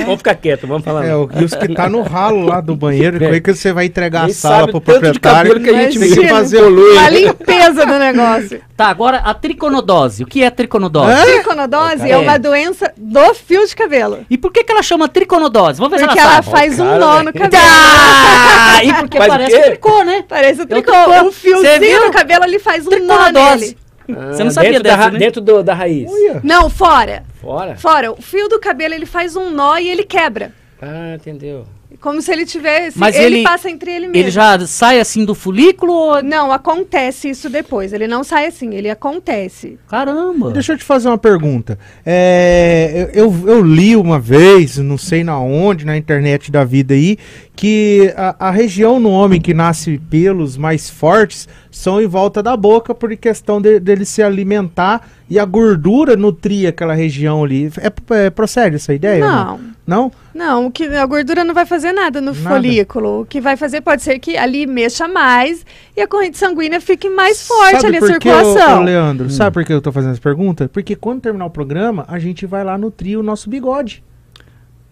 Vamos 0.04 0.16
ficar 0.18 0.34
quieto, 0.34 0.66
vamos 0.66 0.84
falar. 0.84 1.06
É, 1.06 1.14
o, 1.16 1.28
e 1.40 1.44
os 1.44 1.54
que 1.54 1.68
tá 1.74 1.88
no 1.88 2.02
ralo 2.02 2.44
lá 2.44 2.60
do 2.60 2.76
banheiro, 2.76 3.18
como 3.18 3.34
é 3.34 3.40
que 3.40 3.54
você 3.54 3.72
vai 3.72 3.86
entregar 3.86 4.22
a 4.22 4.24
Nem 4.26 4.34
sala 4.34 4.56
sabe 4.60 4.70
pro 4.72 4.78
o 4.78 4.80
tanto 4.82 4.94
de 5.12 5.18
proprietário? 5.18 5.52
cabelo 5.54 5.64
que 5.64 5.70
a 5.74 5.82
gente 5.90 5.98
tem 5.98 6.10
que 6.14 6.28
fazer 6.28 6.62
o 6.62 6.98
A 6.98 7.08
limpeza 7.10 7.86
do 7.86 7.98
negócio. 7.98 8.60
Tá, 8.76 8.88
agora 8.88 9.18
a 9.18 9.32
triconodose. 9.32 10.22
O 10.24 10.26
que 10.26 10.42
é 10.42 10.50
triconodose? 10.50 11.10
Hã? 11.10 11.24
Triconodose 11.24 12.02
é 12.02 12.10
É. 12.10 12.16
uma 12.18 12.38
doença 12.38 12.92
do 12.96 13.32
fio 13.32 13.66
de 13.66 13.74
cabelo. 13.74 14.18
E 14.28 14.36
por 14.36 14.52
que, 14.52 14.62
que 14.62 14.70
ela 14.72 14.82
chama 14.82 15.08
triconodose? 15.08 15.78
Vamos 15.80 15.98
ver 15.98 16.04
Porque 16.06 16.20
se 16.20 16.26
ela 16.26 16.34
ela 16.34 16.42
sabe. 16.42 16.54
faz 16.56 16.78
um 16.78 16.84
cara, 16.84 16.98
nó 16.98 17.12
velho. 17.14 17.24
no 17.24 17.32
cabelo. 17.32 17.50
Tá! 17.62 18.82
E 18.84 18.92
porque 18.92 19.16
parece 19.18 19.56
um 19.56 19.62
tricô, 19.62 20.04
né? 20.04 20.24
Parece 20.28 20.65
tricô. 20.66 20.92
viu? 21.22 21.32
fiozinho 21.32 22.04
no 22.06 22.10
cabelo, 22.12 22.44
ele 22.44 22.58
faz 22.58 22.86
um 22.86 22.90
nó 23.06 23.30
nele. 23.30 23.76
Ah, 24.08 24.32
Você 24.32 24.44
não 24.44 24.50
sabia 24.52 24.70
dentro 24.70 24.84
dessa, 24.84 24.96
da, 24.98 25.10
né? 25.10 25.18
Dentro 25.18 25.40
do- 25.40 25.62
da 25.64 25.74
raiz. 25.74 26.08
Olha. 26.10 26.40
Não, 26.44 26.70
fora. 26.70 27.24
Fora? 27.40 27.76
Fora. 27.76 28.12
O 28.12 28.22
fio 28.22 28.48
do 28.48 28.60
cabelo, 28.60 28.94
ele 28.94 29.06
faz 29.06 29.34
um 29.34 29.50
nó 29.50 29.76
e 29.78 29.88
ele 29.88 30.04
quebra. 30.04 30.52
Ah, 30.80 31.14
entendeu. 31.16 31.66
Como 32.06 32.22
se 32.22 32.30
ele 32.30 32.46
tivesse... 32.46 32.96
Mas 32.96 33.16
ele, 33.16 33.38
ele- 33.38 33.42
passa 33.42 33.68
entre 33.68 33.90
ele 33.90 34.06
mesmo. 34.06 34.16
Ele 34.16 34.30
já 34.30 34.64
sai 34.64 35.00
assim 35.00 35.24
do 35.24 35.34
folículo 35.34 35.92
ou... 35.92 36.22
Não, 36.22 36.52
acontece 36.52 37.28
isso 37.28 37.50
depois. 37.50 37.92
Ele 37.92 38.06
não 38.06 38.22
sai 38.22 38.46
assim, 38.46 38.72
ele 38.76 38.88
acontece. 38.88 39.76
Caramba. 39.88 40.52
Deixa 40.52 40.74
eu 40.74 40.78
te 40.78 40.84
fazer 40.84 41.08
uma 41.08 41.18
pergunta. 41.18 41.76
É, 42.04 43.10
eu, 43.12 43.24
eu- 43.24 43.48
eu 43.48 43.60
li 43.64 43.96
uma 43.96 44.20
vez, 44.20 44.78
não 44.78 44.96
sei 44.96 45.24
na 45.24 45.36
onde, 45.40 45.84
na 45.84 45.96
internet 45.96 46.48
da 46.52 46.62
vida 46.62 46.94
aí, 46.94 47.18
que 47.56 48.14
a, 48.16 48.36
a 48.48 48.50
região 48.52 49.00
no 49.00 49.10
homem 49.10 49.40
que 49.40 49.52
nasce 49.52 49.98
pelos 50.08 50.56
mais 50.56 50.88
fortes 50.88 51.48
são 51.76 52.00
em 52.00 52.06
volta 52.06 52.42
da 52.42 52.56
boca 52.56 52.94
por 52.94 53.14
questão 53.16 53.60
de- 53.60 53.78
dele 53.78 54.06
se 54.06 54.22
alimentar 54.22 55.06
e 55.28 55.38
a 55.38 55.44
gordura 55.44 56.16
nutrir 56.16 56.66
aquela 56.66 56.94
região 56.94 57.44
ali. 57.44 57.70
É, 57.78 57.92
é, 58.24 58.30
procede 58.30 58.76
essa 58.76 58.94
ideia? 58.94 59.20
Não. 59.24 59.60
Não? 59.86 60.12
Não, 60.34 60.66
o 60.66 60.70
que, 60.70 60.84
a 60.84 61.04
gordura 61.04 61.44
não 61.44 61.52
vai 61.54 61.66
fazer 61.66 61.92
nada 61.92 62.18
no 62.20 62.32
Nada. 62.32 62.48
folículo. 62.56 63.20
O 63.20 63.26
que 63.26 63.40
vai 63.42 63.56
fazer 63.58 63.82
pode 63.82 64.02
ser 64.02 64.18
que 64.18 64.36
ali 64.38 64.66
mexa 64.66 65.06
mais 65.06 65.64
e 65.94 66.00
a 66.00 66.08
corrente 66.08 66.38
sanguínea 66.38 66.80
fique 66.80 67.10
mais 67.10 67.46
forte 67.46 67.82
Sabe 67.82 67.98
ali, 67.98 67.98
a 67.98 68.06
circulação. 68.06 68.80
ô, 68.80 68.82
Leandro? 68.82 69.28
Sabe 69.30 69.52
por 69.52 69.64
que 69.64 69.72
eu 69.72 69.82
tô 69.82 69.92
fazendo 69.92 70.12
essa 70.12 70.20
pergunta? 70.20 70.68
Porque 70.72 70.96
quando 70.96 71.20
terminar 71.20 71.44
o 71.44 71.50
programa, 71.50 72.06
a 72.08 72.18
gente 72.18 72.46
vai 72.46 72.64
lá 72.64 72.76
nutrir 72.78 73.18
o 73.18 73.22
nosso 73.22 73.50
bigode. 73.50 74.02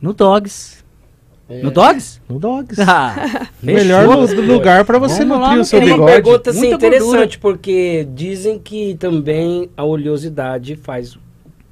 No 0.01 0.13
Dogs. 0.13 0.84
É. 1.49 1.63
No 1.63 1.71
Dogs? 1.71 2.21
No 2.29 2.39
Dogs. 2.39 2.81
Ah, 2.81 3.47
Melhor 3.63 4.07
lugar 4.07 4.85
para 4.85 4.99
você 4.99 5.25
Vamos 5.25 5.41
lá, 5.43 5.55
nutrir 5.55 5.55
meu 5.55 5.63
o 5.63 5.65
seu 5.65 5.79
Tem 5.81 5.89
uma 5.89 5.95
bigode. 5.97 6.13
pergunta 6.23 6.51
assim, 6.51 6.61
Muita 6.61 6.75
interessante, 6.77 7.39
porque 7.39 8.09
dizem 8.15 8.59
que 8.59 8.95
também 8.95 9.69
a 9.77 9.85
oleosidade 9.85 10.75
faz 10.77 11.19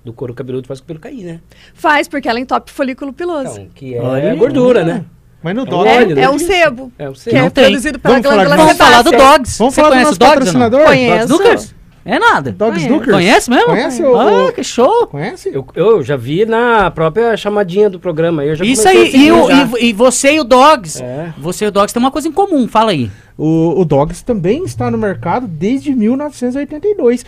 do 0.04 0.12
couro 0.12 0.34
cabeludo 0.34 0.66
faz 0.66 0.80
o 0.80 0.82
cabelo 0.82 1.00
cair, 1.00 1.24
né? 1.24 1.40
Faz, 1.74 2.06
porque 2.08 2.28
ela 2.28 2.38
entope 2.40 2.70
o 2.70 2.74
folículo 2.74 3.12
piloso. 3.12 3.52
Então, 3.60 3.68
que 3.74 3.94
é 3.94 4.00
Olha. 4.02 4.34
gordura, 4.34 4.84
né? 4.84 5.04
Mas 5.42 5.54
no 5.56 5.62
É 5.62 5.66
Dogs. 5.66 5.90
é, 5.90 6.04
né? 6.06 6.22
é 6.22 6.30
um 6.30 6.38
sebo, 6.38 6.92
É, 6.98 7.06
eu 7.06 7.12
que 7.12 7.20
sei. 7.20 7.32
Não 7.32 7.46
é 7.46 7.50
tem. 7.50 7.64
produzido 7.64 7.98
pela 7.98 8.14
Vamos 8.14 8.28
falar 8.28 8.44
glândula 8.44 8.64
Vamos 8.66 8.78
falar 8.78 9.02
do. 9.02 9.10
Dogs. 9.10 9.58
Vamos 9.58 9.74
Você 9.74 9.80
falar 9.80 9.96
do 9.96 10.02
nosso 10.04 10.18
Dogs 10.18 10.34
patrocinador? 10.34 10.84
Conheço. 10.84 11.28
Dogs? 11.28 11.74
É 12.04 12.18
nada. 12.18 12.50
Dogs 12.50 12.86
Conheço. 12.86 13.10
Conhece 13.10 13.50
mesmo? 13.50 13.66
Conhece 13.66 14.02
o- 14.02 14.18
Ah, 14.20 14.46
o- 14.48 14.52
que 14.52 14.64
show. 14.64 15.06
Conhece? 15.06 15.50
Eu, 15.54 15.64
eu 15.74 16.02
já 16.02 16.16
vi 16.16 16.44
na 16.44 16.90
própria 16.90 17.36
chamadinha 17.36 17.88
do 17.88 18.00
programa. 18.00 18.44
Eu 18.44 18.56
já 18.56 18.64
Isso 18.64 18.88
aí, 18.88 19.14
e, 19.14 19.30
o- 19.30 19.48
e- 19.78 19.84
e 19.88 19.92
você 19.92 20.32
e 20.34 20.40
o 20.40 20.44
Dogs. 20.44 21.00
É. 21.02 21.32
Você 21.38 21.64
e 21.64 21.68
o 21.68 21.70
Dogs 21.70 21.94
tem 21.94 22.02
uma 22.02 22.10
coisa 22.10 22.26
em 22.26 22.32
comum, 22.32 22.66
fala 22.66 22.90
aí. 22.90 23.08
O, 23.38 23.80
o 23.80 23.84
Dogs 23.84 24.24
também 24.24 24.64
está 24.64 24.90
no 24.90 24.98
mercado 24.98 25.46
desde 25.46 25.94
1982. 25.94 27.24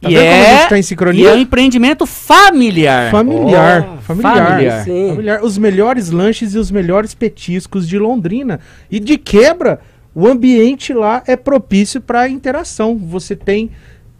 Tá 0.00 0.10
e 0.10 0.14
vendo 0.14 0.22
como 0.22 0.32
a 0.32 0.36
é, 0.46 0.56
gente 0.58 0.68
tá 0.68 0.76
em 0.76 0.80
e 0.80 0.84
sincronia? 0.84 1.28
é 1.30 1.34
um 1.34 1.38
empreendimento 1.38 2.06
familiar. 2.06 3.10
Familiar, 3.10 3.94
Oh, 3.98 4.00
familiar, 4.02 4.46
familiar. 4.46 4.84
Sim. 4.84 5.08
familiar. 5.10 5.42
Os 5.42 5.58
melhores 5.58 6.10
lanches 6.10 6.54
e 6.54 6.58
os 6.58 6.70
melhores 6.70 7.14
petiscos 7.14 7.88
de 7.88 7.98
Londrina. 7.98 8.60
E 8.90 9.00
de 9.00 9.16
quebra, 9.16 9.80
o 10.14 10.26
ambiente 10.28 10.92
lá 10.92 11.22
é 11.26 11.36
propício 11.36 12.00
para 12.00 12.28
interação. 12.28 12.96
Você 12.96 13.34
tem 13.34 13.70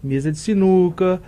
mesa 0.04 0.30
de 0.30 0.38
sinuca, 0.38 1.20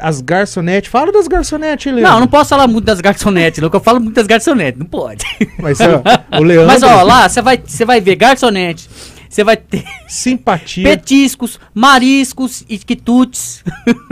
as 0.00 0.20
garçonetes. 0.20 0.90
Fala 0.90 1.12
das 1.12 1.28
garçonetes, 1.28 1.86
Leandro. 1.92 2.10
Não, 2.10 2.20
não 2.20 2.26
posso 2.26 2.50
falar 2.50 2.66
muito 2.66 2.84
das 2.84 3.00
garçonetes, 3.00 3.60
que 3.60 3.76
eu 3.76 3.80
falo 3.80 4.00
muito 4.00 4.16
das 4.16 4.26
garçonetes, 4.26 4.78
não 4.78 4.86
pode. 4.86 5.24
Mas 5.58 5.78
ó, 5.80 6.02
o 6.38 6.42
Leandro, 6.42 6.66
Mas 6.66 6.82
ó, 6.82 7.02
lá 7.02 7.28
você 7.28 7.40
vai, 7.40 7.62
vai 7.86 8.00
ver 8.00 8.16
garçonete, 8.16 8.88
você 9.28 9.42
vai 9.44 9.56
ter 9.56 9.84
simpatia. 10.08 10.84
petiscos, 10.84 11.58
mariscos 11.72 12.64
e 12.68 12.78
quitutes. 12.78 13.64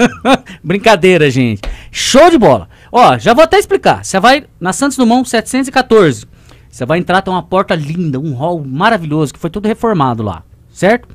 Brincadeira, 0.63 1.31
gente. 1.31 1.63
Show 1.91 2.31
de 2.31 2.39
bola. 2.39 2.69
Ó, 2.91 3.19
já 3.19 3.33
vou 3.33 3.45
até 3.45 3.59
explicar. 3.59 4.05
Você 4.05 4.19
vai 4.21 4.45
na 4.61 4.73
Santos 4.73 4.97
Dumont 4.97 5.29
714. 5.29 6.27
Você 6.69 6.87
vai 6.87 6.99
entrar, 6.99 7.21
tem 7.21 7.33
uma 7.33 7.43
porta 7.43 7.75
linda, 7.75 8.19
um 8.19 8.33
hall 8.35 8.65
maravilhoso, 8.65 9.33
que 9.33 9.39
foi 9.39 9.51
tudo 9.51 9.69
reformado 9.69 10.23
lá, 10.23 10.43
certo? 10.73 11.07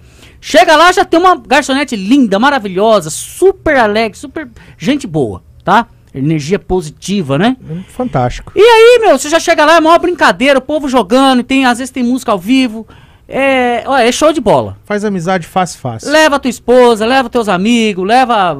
Chega 0.50 0.78
lá, 0.78 0.94
já 0.94 1.04
tem 1.04 1.20
uma 1.20 1.36
garçonete 1.36 1.94
linda, 1.98 2.40
maravilhosa, 2.40 3.10
super 3.10 3.76
alegre, 3.76 4.18
super 4.18 4.48
gente 4.78 5.06
boa, 5.06 5.44
tá? 5.62 5.88
Energia 6.14 6.58
positiva, 6.58 7.38
né? 7.38 7.58
Fantástico. 7.90 8.54
E 8.56 8.62
aí, 8.62 9.00
meu, 9.02 9.20
você 9.20 9.28
já 9.30 9.42
chega 9.42 9.66
lá, 9.66 9.76
é 9.76 9.82
maior 9.82 10.00
brincadeira, 10.00 10.58
o 10.58 10.62
povo 10.62 10.88
jogando, 10.88 11.44
tem, 11.44 11.66
às 11.66 11.80
vezes 11.80 11.92
tem 11.92 12.02
música 12.02 12.32
ao 12.32 12.40
vivo. 12.40 12.88
É, 13.28 13.84
ó, 13.86 13.98
é 13.98 14.10
show 14.10 14.32
de 14.32 14.40
bola. 14.40 14.78
Faz 14.86 15.04
amizade 15.04 15.46
fácil, 15.46 15.82
fácil. 15.82 16.10
Leva 16.10 16.38
a 16.38 16.40
tua 16.40 16.48
esposa, 16.50 17.06
leva 17.06 17.30
teus 17.30 17.50
amigos, 17.50 18.08
leva 18.08 18.34
a, 18.34 18.52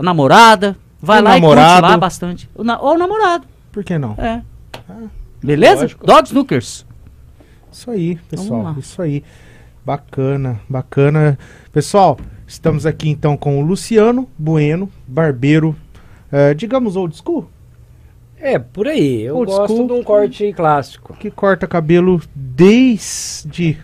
a 0.00 0.02
namorada. 0.02 0.76
Vai 1.00 1.20
O 1.20 1.22
lá 1.22 1.38
e 1.38 1.40
namorado. 1.40 1.70
curte 1.82 1.90
lá 1.92 1.96
bastante. 1.98 2.50
O 2.52 2.64
na- 2.64 2.80
ou 2.80 2.94
o 2.94 2.98
namorado, 2.98 3.46
Por 3.70 3.84
que 3.84 3.96
não? 3.96 4.16
é. 4.18 4.42
Beleza? 5.40 5.82
Lógico. 5.82 6.04
Dog 6.04 6.26
Snookers. 6.26 6.84
Isso 7.70 7.90
aí, 7.92 8.16
pessoal. 8.28 8.74
Isso 8.76 9.00
aí. 9.00 9.22
Bacana, 9.92 10.60
bacana. 10.68 11.38
Pessoal, 11.72 12.18
estamos 12.46 12.84
aqui 12.84 13.08
então 13.08 13.38
com 13.38 13.58
o 13.58 13.62
Luciano 13.64 14.28
Bueno, 14.38 14.92
barbeiro, 15.06 15.74
eh, 16.30 16.52
digamos 16.52 16.94
old 16.94 17.16
school, 17.16 17.48
É, 18.38 18.58
por 18.58 18.86
aí. 18.86 19.22
Eu 19.22 19.38
Old 19.38 19.50
gosto 19.50 19.72
school. 19.74 19.86
de 19.86 19.92
um 19.94 20.02
corte 20.02 20.52
clássico. 20.52 21.14
que 21.14 21.30
corta 21.30 21.66
cabelo 21.66 22.20
desde 22.34 23.78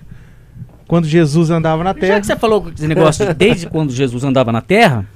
quando 0.86 1.06
Jesus 1.06 1.48
andava 1.48 1.82
na 1.82 1.94
Já 1.94 1.98
terra. 2.00 2.20
que 2.20 2.26
você 2.26 2.36
falou 2.36 2.70
esse 2.76 2.86
negócio 2.86 3.24
de 3.26 3.32
desde 3.32 3.66
quando 3.66 3.90
Jesus 3.90 4.24
andava 4.24 4.52
na 4.52 4.60
Terra, 4.60 5.06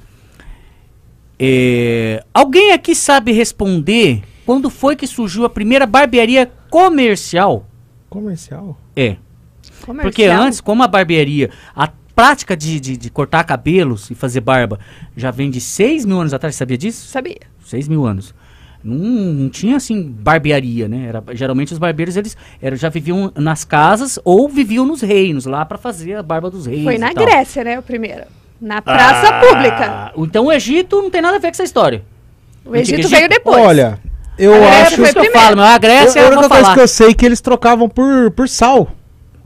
é, 1.39 2.24
alguém 2.32 2.72
aqui 2.72 2.95
sabe 2.95 3.30
responder 3.32 4.22
quando 4.47 4.70
foi 4.70 4.97
que 4.97 5.07
surgiu 5.07 5.45
a 5.45 5.51
primeira 5.51 5.84
barbearia 5.84 6.51
comercial? 6.70 7.66
Comercial? 8.09 8.74
É. 8.97 9.16
Comercial. 9.85 10.11
Porque 10.11 10.25
antes, 10.25 10.61
como 10.61 10.83
a 10.83 10.87
barbearia, 10.89 11.51
a 11.75 11.89
prática 12.14 12.57
de, 12.57 12.81
de, 12.81 12.97
de 12.97 13.11
cortar 13.11 13.45
cabelos 13.45 14.11
e 14.11 14.14
fazer 14.14 14.41
barba 14.41 14.79
já 15.16 15.31
vem 15.31 15.51
de 15.51 15.61
6 15.61 16.05
mil 16.05 16.21
anos 16.21 16.35
atrás, 16.35 16.57
sabia 16.57 16.77
disso? 16.77 17.07
Sabia. 17.07 17.39
6 17.64 17.87
mil 17.89 18.05
anos. 18.07 18.35
Não, 18.83 18.95
não 18.97 19.49
tinha 19.49 19.77
assim 19.77 20.03
barbearia, 20.03 20.89
né? 20.89 21.07
Era, 21.09 21.23
geralmente 21.33 21.73
os 21.73 21.79
barbeiros 21.79 22.16
eles 22.16 22.37
eram, 22.62 22.77
já 22.77 22.89
viviam 22.89 23.33
nas 23.37 23.64
casas 23.64 24.19
ou 24.25 24.49
viviam 24.49 24.87
nos 24.87 25.01
reinos 25.01 25.47
lá 25.47 25.64
pra 25.64 25.77
fazer 25.77 26.14
a 26.14 26.23
barba 26.23 26.49
dos 26.49 26.66
reis. 26.66 26.85
Foi 26.85 26.95
e 26.95 26.99
na 26.99 27.12
tal. 27.12 27.25
Grécia, 27.25 27.64
né? 27.64 27.79
O 27.79 27.83
primeiro. 27.83 28.23
Na 28.61 28.81
praça 28.83 29.29
Ah, 29.29 29.41
pública. 29.41 30.12
Então 30.16 30.47
o 30.47 30.53
Egito 30.53 31.01
não 31.03 31.11
tem 31.11 31.21
nada 31.21 31.37
a 31.37 31.39
ver 31.41 31.49
com 31.49 31.53
essa 31.53 31.64
história. 31.64 32.03
O 32.64 32.75
Egito 32.75 33.01
Egito? 33.01 33.09
veio 33.11 33.29
depois. 33.29 33.57
Olha, 33.64 33.99
eu 34.39 34.53
acho. 34.64 34.97
que 34.97 35.19
eu 35.19 35.33
falo, 35.33 35.57
mas 35.57 35.75
a 35.75 35.79
Grécia 35.79 36.21
Eu- 36.21 36.39
a 36.39 36.43
eu 36.43 36.49
falar. 36.49 36.75
que 36.75 36.81
eu 36.81 36.89
sei 36.89 37.11
é 37.11 37.14
que 37.14 37.27
eles 37.27 37.41
trocavam 37.41 37.89
por, 37.89 38.31
por 38.33 38.49
sal. 38.49 38.91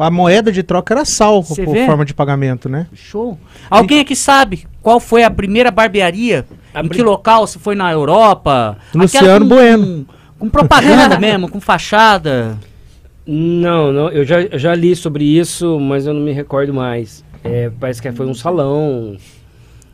A 0.03 0.11
moeda 0.11 0.51
de 0.51 0.63
troca 0.63 0.95
era 0.95 1.05
sal 1.05 1.43
Você 1.43 1.63
por 1.65 1.73
vê? 1.75 1.87
forma 1.87 2.05
de 2.05 2.13
pagamento, 2.15 2.69
né? 2.69 2.87
Show. 2.95 3.39
Alguém 3.71 4.01
aqui 4.01 4.17
sabe 4.17 4.67
qual 4.83 4.99
foi 4.99 5.23
a 5.23 5.31
primeira 5.31 5.71
barbearia? 5.71 6.45
A 6.75 6.81
em 6.81 6.89
que 6.89 7.03
local? 7.03 7.47
Se 7.47 7.59
foi 7.59 7.75
na 7.75 7.91
Europa? 7.93 8.77
Luciano 8.95 9.47
com- 9.49 9.55
Bueno. 9.55 10.07
Com, 10.39 10.47
com 10.47 10.51
propaganda 10.51 11.19
mesmo, 11.21 11.49
com 11.49 11.61
fachada. 11.61 12.59
Não, 13.27 13.93
não, 13.93 14.09
eu 14.11 14.25
já, 14.25 14.39
já 14.59 14.75
li 14.75 14.97
sobre 14.97 15.25
isso, 15.25 15.79
mas 15.79 16.07
eu 16.07 16.15
não 16.15 16.21
me 16.21 16.33
recordo 16.33 16.75
mais. 16.75 17.25
É, 17.45 17.71
parece 17.79 18.03
que 18.03 18.11
foi 18.13 18.27
um 18.27 18.35
salão. 18.35 19.17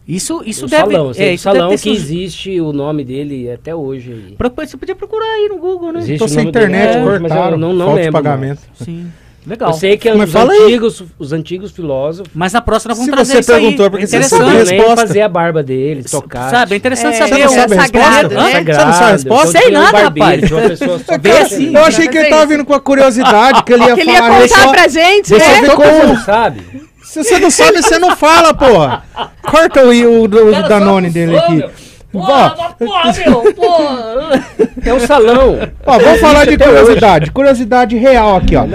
Isso, 0.07 0.43
isso 0.47 0.65
um 0.65 0.69
deve, 0.69 0.95
salão, 0.95 1.11
é, 1.11 1.15
sei, 1.15 1.35
isso 1.35 1.43
salão 1.45 1.69
deve 1.69 1.83
que 1.83 1.91
existe 1.91 2.59
o 2.63 2.73
nome 2.73 3.05
dele 3.05 3.51
até 3.53 3.75
hoje. 3.75 4.11
aí. 4.13 4.35
Pro- 4.37 4.51
Você 4.57 4.77
podia 4.79 4.95
procurar 4.97 5.27
aí 5.27 5.49
no 5.51 5.59
Google, 5.59 5.93
né? 5.93 5.99
Existe 6.01 6.19
Tô 6.21 6.25
o 6.25 6.29
sem 6.29 6.49
internet, 6.49 6.97
é, 6.97 7.03
mas 7.05 7.13
eu 7.15 7.21
cortaram. 7.21 7.59
não, 7.59 7.75
não 7.75 7.93
lembro 7.93 8.13
pagamento. 8.13 8.63
Sim. 8.75 9.11
Legal. 9.49 9.71
Eu 9.71 9.75
sei 9.75 9.97
que 9.97 10.13
Mas 10.13 10.29
os 10.29 10.33
fala 10.33 10.53
aí. 10.53 10.63
antigos, 10.65 11.03
os 11.19 11.33
antigos 11.33 11.73
filósofos 11.73 12.31
Mas 12.35 12.53
na 12.53 12.61
próxima 12.61 12.93
vamos 12.95 13.07
Se 13.07 13.11
trazer 13.11 13.33
você 13.33 13.39
isso 13.41 13.53
aí. 13.53 13.61
perguntou, 13.63 13.87
é 13.87 13.91
porque 13.91 14.05
É 14.05 14.07
você 14.07 14.17
interessante. 14.17 14.39
sabe 14.45 14.51
a 14.51 14.65
nem 14.65 14.75
resposta. 14.77 15.07
fazer 15.07 15.21
a 15.23 15.29
barba 15.29 15.63
dele, 15.63 16.05
tocar. 16.05 16.51
Sabe, 16.51 16.75
é 16.75 16.77
interessante 16.77 17.15
É, 17.15 17.19
saber. 17.19 17.31
Você 17.31 17.39
não 17.45 17.47
o- 17.47 17.55
sabe 17.55 17.75
a 17.75 17.81
sagrado, 17.83 18.29
resposta? 18.29 18.35
né? 18.35 18.65
Você 18.75 18.85
não 18.85 18.93
sabe 18.93 19.05
a 19.05 19.13
resposta? 19.13 19.59
Sei 19.59 19.71
nada, 19.71 19.93
barbeiro, 20.11 20.57
rapaz. 20.57 20.79
Vê 21.23 21.31
assim. 21.39 21.75
Eu 21.77 21.85
achei 21.85 22.09
que 22.09 22.19
ele 22.19 22.29
tava 22.29 22.47
vindo 22.47 22.65
com 22.65 22.75
a 22.75 22.81
curiosidade, 22.81 23.63
que 23.65 23.73
ele 23.73 23.85
ia 23.85 23.95
Que 23.97 24.01
ele 24.03 24.11
ia 24.11 24.19
falar. 24.23 24.41
contar 24.43 24.49
só- 24.63 24.71
pra 24.71 24.89
gente, 24.89 25.29
Você 25.29 25.39
né? 25.39 25.63
ficou. 25.71 25.85
Você 25.85 26.03
não 26.07 26.17
sabe? 26.25 26.61
Se 27.03 27.25
você 27.25 27.39
não 27.39 27.51
sabe, 27.51 27.83
você 27.83 27.99
não 27.99 28.15
fala, 28.17 28.53
porra. 28.53 29.03
Corta 29.43 29.83
o, 29.83 29.89
o, 29.91 30.25
o, 30.25 30.29
Danone 30.69 31.09
dele 31.09 31.39
aqui. 31.39 31.65
Ó, 32.13 32.51
É 34.85 34.95
um 34.95 35.01
salão. 35.01 35.59
ó, 35.87 35.99
vamos 35.99 36.21
falar 36.21 36.45
de 36.45 36.51
Existe 36.51 36.63
até 36.63 36.67
curiosidade. 36.79 37.31
Curiosidade 37.31 37.97
real 37.97 38.37
aqui, 38.37 38.55
ó. 38.57 38.67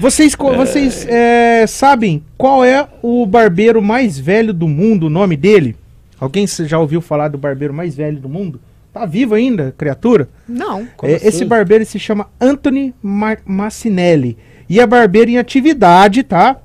Vocês, 0.00 0.34
co- 0.34 0.52
vocês 0.54 1.06
é, 1.08 1.66
sabem 1.66 2.22
qual 2.36 2.64
é 2.64 2.86
o 3.02 3.24
barbeiro 3.26 3.80
mais 3.82 4.18
velho 4.18 4.52
do 4.52 4.66
mundo, 4.68 5.06
o 5.06 5.10
nome 5.10 5.36
dele? 5.36 5.76
Alguém 6.20 6.46
se- 6.46 6.66
já 6.66 6.78
ouviu 6.78 7.00
falar 7.00 7.28
do 7.28 7.38
barbeiro 7.38 7.74
mais 7.74 7.94
velho 7.94 8.18
do 8.18 8.28
mundo? 8.28 8.60
Tá 8.92 9.04
vivo 9.06 9.34
ainda, 9.34 9.74
criatura? 9.76 10.28
Não. 10.48 10.86
Como 10.96 11.10
É, 11.12 11.16
Esse 11.16 11.28
assim? 11.28 11.46
barbeiro 11.46 11.84
se 11.84 11.98
chama 11.98 12.28
Anthony 12.40 12.94
Ma- 13.02 13.36
Massinelli. 13.44 14.38
E 14.68 14.78
é 14.80 14.86
barbeiro 14.86 15.30
em 15.30 15.36
atividade, 15.38 16.22
tá? 16.22 16.56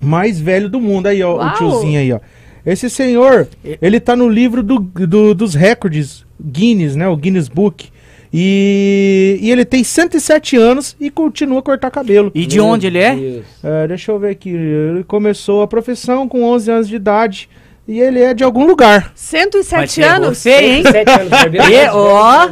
Mais 0.00 0.40
velho 0.40 0.68
do 0.68 0.80
mundo. 0.80 1.06
Aí, 1.06 1.22
ó, 1.22 1.34
o 1.34 1.38
Uau! 1.38 1.54
tiozinho 1.54 1.98
aí, 2.00 2.12
ó. 2.12 2.18
Esse 2.66 2.90
senhor, 2.90 3.48
ele 3.80 3.98
tá 4.00 4.14
no 4.16 4.28
livro 4.28 4.62
do, 4.62 4.78
do- 4.80 5.34
dos 5.34 5.54
recordes 5.54 6.26
Guinness, 6.42 6.96
né? 6.96 7.08
O 7.08 7.16
Guinness 7.16 7.48
Book. 7.48 7.88
E, 8.32 9.38
e 9.40 9.50
ele 9.50 9.64
tem 9.64 9.82
107 9.82 10.56
anos 10.56 10.96
e 11.00 11.10
continua 11.10 11.58
a 11.58 11.62
cortar 11.62 11.90
cabelo. 11.90 12.30
E 12.34 12.46
de 12.46 12.60
onde 12.60 12.86
ele 12.86 12.98
é? 12.98 13.42
É, 13.62 13.88
deixa 13.88 14.12
eu 14.12 14.18
ver 14.18 14.30
aqui. 14.30 14.50
Ele 14.50 15.02
começou 15.04 15.62
a 15.62 15.66
profissão 15.66 16.28
com 16.28 16.44
11 16.44 16.70
anos 16.70 16.88
de 16.88 16.94
idade. 16.96 17.48
E 17.88 17.98
ele 17.98 18.20
é 18.20 18.32
de 18.32 18.44
algum 18.44 18.64
lugar. 18.64 19.10
107 19.16 19.76
Mas 19.76 19.98
é 19.98 20.04
anos? 20.08 20.38
Você, 20.38 20.50
hein? 20.52 20.82
Sete 20.88 21.10
anos, 21.10 21.28
barbeiro. 21.28 21.68
E, 21.72 21.88
ó, 21.88 22.46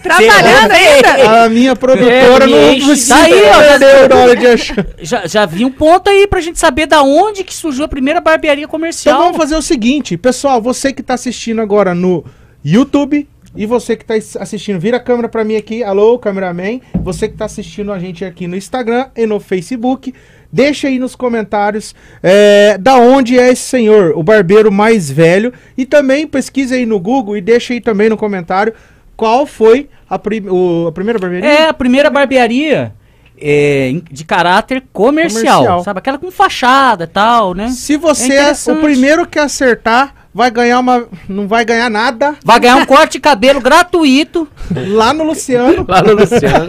Trabalhando 0.00 0.70
ainda? 0.70 1.42
A 1.44 1.48
minha 1.48 1.74
produtora 1.74 2.44
É, 2.44 2.46
não 2.78 2.86
precisa 2.86 3.16
Tá 3.16 3.22
aí, 3.24 3.32
ó. 3.50 3.58
perder 3.58 4.08
na 4.08 4.14
hora 4.16 4.36
de 4.36 4.46
achar. 4.46 4.86
já, 5.02 5.26
já 5.26 5.44
vi 5.44 5.64
um 5.64 5.72
ponto 5.72 6.08
aí 6.08 6.28
pra 6.28 6.40
gente 6.40 6.60
saber 6.60 6.86
da 6.86 7.02
onde 7.02 7.42
que 7.42 7.52
surgiu 7.52 7.84
a 7.84 7.88
primeira 7.88 8.20
barbearia 8.20 8.68
comercial. 8.68 9.14
Então 9.16 9.24
vamos 9.24 9.38
fazer 9.38 9.56
o 9.56 9.62
seguinte, 9.62 10.16
pessoal, 10.16 10.62
você 10.62 10.92
que 10.92 11.02
tá 11.02 11.14
assistindo 11.14 11.60
agora 11.60 11.92
no 11.92 12.24
YouTube 12.64 13.26
e 13.56 13.66
você 13.66 13.96
que 13.96 14.04
tá 14.04 14.16
es- 14.16 14.36
assistindo, 14.36 14.78
vira 14.78 14.96
a 14.98 15.00
câmera 15.00 15.28
pra 15.28 15.42
mim 15.44 15.56
aqui, 15.56 15.82
alô, 15.82 16.18
cameraman, 16.18 16.80
você 17.02 17.28
que 17.28 17.36
tá 17.36 17.44
assistindo 17.46 17.92
a 17.92 17.98
gente 17.98 18.24
aqui 18.24 18.46
no 18.46 18.56
Instagram 18.56 19.06
e 19.16 19.26
no 19.26 19.40
Facebook, 19.40 20.12
deixa 20.52 20.88
aí 20.88 20.98
nos 20.98 21.16
comentários 21.16 21.94
é, 22.22 22.76
da 22.78 22.96
onde 22.96 23.38
é 23.38 23.50
esse 23.50 23.62
senhor, 23.62 24.12
o 24.16 24.22
barbeiro 24.22 24.70
mais 24.70 25.10
velho, 25.10 25.52
e 25.76 25.84
também 25.86 26.26
pesquisa 26.26 26.74
aí 26.74 26.84
no 26.86 27.00
Google 27.00 27.36
e 27.36 27.40
deixa 27.40 27.72
aí 27.72 27.80
também 27.80 28.08
no 28.08 28.16
comentário 28.16 28.72
qual 29.16 29.46
foi 29.46 29.88
a, 30.08 30.18
prim- 30.18 30.46
o- 30.48 30.86
a 30.88 30.92
primeira 30.92 31.18
barbearia. 31.18 31.48
É, 31.48 31.68
a 31.68 31.74
primeira 31.74 32.10
barbearia 32.10 32.92
é, 33.38 33.92
de 34.10 34.24
caráter 34.24 34.82
comercial, 34.92 35.42
Comercial. 35.58 35.84
sabe? 35.84 35.98
Aquela 35.98 36.18
com 36.18 36.30
fachada 36.30 37.04
e 37.04 37.06
tal, 37.06 37.54
né? 37.54 37.68
Se 37.68 37.96
você 37.96 38.32
É 38.34 38.50
é, 38.50 38.72
o 38.72 38.76
primeiro 38.80 39.26
que 39.26 39.38
acertar, 39.38 40.14
vai 40.36 40.50
ganhar 40.50 40.78
uma. 40.80 41.06
Não 41.28 41.48
vai 41.48 41.64
ganhar 41.64 41.88
nada 41.90 42.36
Vai 42.44 42.60
ganhar 42.60 42.76
um 42.76 42.84
corte 42.86 43.12
de 43.12 43.20
cabelo 43.20 43.58
gratuito. 43.60 44.46
lá 44.88 45.12
no 45.14 45.24
Luciano. 45.24 45.84
Lá 45.88 46.02
no 46.02 46.12
Luciano. 46.14 46.68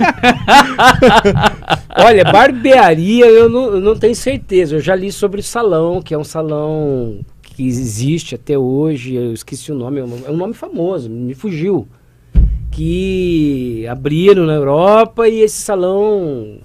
Olha, 2.00 2.24
barbearia 2.24 3.26
eu 3.26 3.50
não, 3.50 3.66
eu 3.74 3.82
não 3.82 3.96
tenho 3.98 4.16
certeza. 4.16 4.76
Eu 4.76 4.80
já 4.80 4.96
li 4.96 5.12
sobre 5.12 5.42
o 5.42 5.44
salão, 5.44 6.02
que 6.02 6.14
é 6.14 6.18
um 6.18 6.24
salão 6.24 7.20
que 7.42 7.68
existe 7.68 8.36
até 8.36 8.58
hoje. 8.58 9.16
Eu 9.16 9.34
esqueci 9.34 9.72
o 9.72 9.76
nome, 9.76 10.00
é 10.00 10.04
um- 10.06 10.24
é 10.28 10.32
um 10.32 10.38
nome 10.38 10.54
famoso, 10.54 11.10
me 11.10 11.34
fugiu. 11.34 11.88
Que 12.72 13.86
abriram 13.90 14.46
na 14.46 14.54
Europa 14.54 15.28
e 15.28 15.40
esse 15.42 15.60
salão 15.62 16.60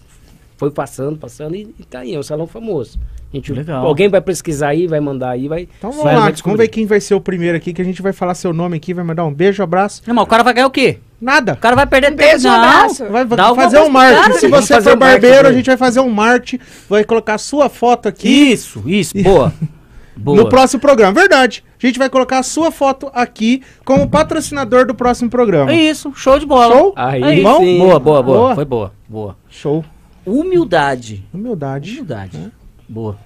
foi 0.57 0.70
passando, 0.70 1.16
passando 1.18 1.57
e, 1.57 1.74
e 1.80 1.84
tá 1.84 2.00
aí, 2.00 2.14
é 2.14 2.18
um 2.18 2.22
salão 2.22 2.46
famoso. 2.46 2.98
A 3.33 3.37
gente, 3.37 3.53
Legal. 3.53 3.87
Alguém 3.87 4.09
vai 4.09 4.20
pesquisar 4.20 4.68
aí, 4.68 4.87
vai 4.87 5.01
mandar 5.01 5.30
aí, 5.30 5.49
vai. 5.49 5.66
Então 5.78 5.91
vamos 5.91 6.05
vai- 6.05 6.14
lá, 6.14 6.20
vai 6.22 6.33
vamos 6.33 6.59
ver 6.59 6.68
quem 6.68 6.85
vai 6.85 7.01
ser 7.01 7.14
o 7.14 7.20
primeiro 7.20 7.57
aqui, 7.57 7.72
que 7.72 7.80
a 7.80 7.85
gente 7.85 8.03
vai 8.03 8.12
falar 8.12 8.35
seu 8.35 8.53
nome 8.53 8.76
aqui, 8.76 8.93
vai 8.93 9.03
mandar 9.05 9.24
um 9.24 9.33
beijo, 9.33 9.62
abraço. 9.62 10.03
Irmão, 10.07 10.24
o 10.24 10.26
cara 10.26 10.43
vai 10.43 10.53
ganhar 10.53 10.66
o 10.66 10.70
quê? 10.70 10.99
Nada. 11.20 11.53
O 11.55 11.57
cara 11.57 11.74
vai 11.74 11.87
perder 11.87 12.09
Um 12.12 12.16
tempo. 12.16 12.30
beijo, 12.30 12.47
não. 12.49 12.55
abraço. 12.55 13.05
Vai, 13.07 13.26
fazer 13.55 13.78
um 13.80 13.89
marketing. 13.89 14.22
cara, 14.22 14.35
Se 14.39 14.49
você 14.49 14.80
for 14.83 14.95
um 14.95 14.99
barbeiro, 14.99 15.49
a 15.49 15.53
gente 15.53 15.66
vai 15.66 15.76
fazer 15.76 16.01
um 16.01 16.11
marketing, 16.11 16.62
vai 16.91 17.05
colocar 17.05 17.39
sua 17.39 17.68
foto 17.70 18.07
aqui 18.09 18.28
Isso, 18.53 18.83
isso, 18.87 19.14
boa. 19.22 19.53
boa. 20.16 20.37
no 20.37 20.49
próximo 20.51 20.80
programa. 20.80 21.12
Verdade. 21.12 21.64
A 21.83 21.87
gente 21.87 21.99
vai 21.99 22.11
colocar 22.11 22.39
a 22.41 22.43
sua 22.43 22.70
foto 22.70 23.11
aqui 23.14 23.62
como 23.85 24.09
patrocinador 24.11 24.85
do 24.87 24.95
próximo 24.95 25.30
programa. 25.30 25.72
É 25.72 25.76
isso, 25.76 26.12
show 26.14 26.39
de 26.39 26.45
bola. 26.45 26.74
Show? 26.76 26.93
Aí 26.97 27.41
É. 27.41 27.43
Bom? 27.43 27.61
sim. 27.61 27.78
Boa, 27.78 27.99
boa, 27.99 28.22
boa, 28.22 28.39
Boa. 28.39 28.55
Foi 28.55 28.64
boa, 28.64 28.93
boa. 29.09 29.37
Show. 29.49 29.83
Humildade. 30.26 31.24
Humildade. 31.33 31.93
Humildade. 31.93 32.53
Boa. 32.93 33.16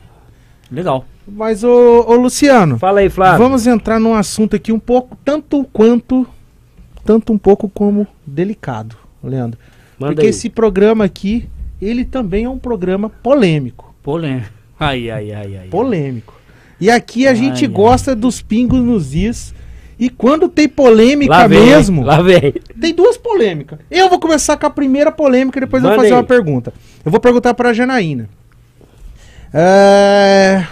Legal. 0.71 1.05
Mas, 1.27 1.65
ô, 1.65 2.05
ô 2.07 2.15
Luciano, 2.15 2.79
Fala 2.79 3.01
aí, 3.01 3.09
Flávio. 3.11 3.39
vamos 3.39 3.67
entrar 3.67 3.99
num 3.99 4.15
assunto 4.15 4.55
aqui 4.55 4.71
um 4.73 4.79
pouco, 4.79 5.17
tanto 5.25 5.65
quanto, 5.73 6.25
tanto 7.05 7.33
um 7.33 7.39
pouco 7.39 7.69
como 7.69 8.07
delicado, 8.25 8.97
Leandro. 9.23 9.59
Manda 9.99 10.13
Porque 10.15 10.27
aí. 10.27 10.31
esse 10.31 10.49
programa 10.49 11.05
aqui, 11.05 11.49
ele 11.83 12.05
também 12.05 12.45
é 12.45 12.49
um 12.49 12.59
programa 12.59 13.09
polêmico. 13.11 13.93
Polêmico. 14.03 14.51
Ai, 14.79 15.11
ai, 15.11 15.33
ai, 15.33 15.57
ai. 15.57 15.69
Polêmico. 15.69 16.35
E 16.79 16.91
aqui 16.91 17.27
a 17.27 17.31
Ai, 17.31 17.37
gente 17.37 17.65
ai. 17.65 17.71
gosta 17.71 18.15
dos 18.15 18.43
pingos 18.43 18.81
nos 18.81 19.15
is. 19.15 19.55
E 19.99 20.11
quando 20.11 20.51
tem 20.51 20.69
polêmica 20.69 21.33
Lá 21.33 21.47
vem, 21.47 21.65
mesmo, 21.65 22.03
Lá 22.05 22.21
vem. 22.21 22.53
tem 22.79 22.95
duas 22.95 23.17
polêmicas. 23.17 23.79
Eu 23.91 24.11
vou 24.11 24.21
começar 24.21 24.55
com 24.59 24.67
a 24.67 24.71
primeira 24.71 25.11
polêmica 25.11 25.59
e 25.59 25.63
depois 25.63 25.83
eu 25.83 25.89
vou 25.89 25.97
Manda 25.97 26.03
fazer 26.03 26.15
aí. 26.15 26.21
uma 26.21 26.27
pergunta. 26.27 26.75
Eu 27.03 27.11
vou 27.11 27.19
perguntar 27.19 27.55
pra 27.55 27.73
Janaína. 27.73 28.29
É... 29.59 30.67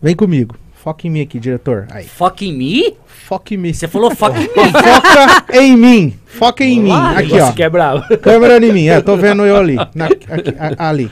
Vem 0.00 0.14
comigo. 0.14 0.54
Foca 0.72 1.04
em 1.06 1.10
mim 1.10 1.20
aqui, 1.22 1.40
diretor. 1.40 1.88
Aí. 1.90 2.04
Fuck 2.06 2.46
em 2.46 2.52
me? 2.56 2.96
Foca 3.06 3.54
em 3.54 3.56
mim. 3.56 3.72
Você 3.72 3.88
falou 3.88 4.14
fuck 4.14 4.36
em 4.38 4.42
me. 4.42 4.72
Foca 4.72 5.56
em 5.60 5.76
mim. 5.76 6.18
Foca 6.26 6.64
em 6.64 6.80
mim. 6.80 6.92
Aqui, 6.92 7.40
ó. 7.40 7.50
que 7.52 7.62
é 7.64 7.68
bravo. 7.68 8.04
Câmera 8.22 8.64
em 8.64 8.72
mim. 8.72 8.86
É, 8.86 9.00
tô 9.00 9.16
vendo 9.16 9.44
eu 9.44 9.56
ali. 9.56 9.74
Na- 9.96 10.06
aqui, 10.06 10.54
a- 10.78 10.88
ali. 10.88 11.10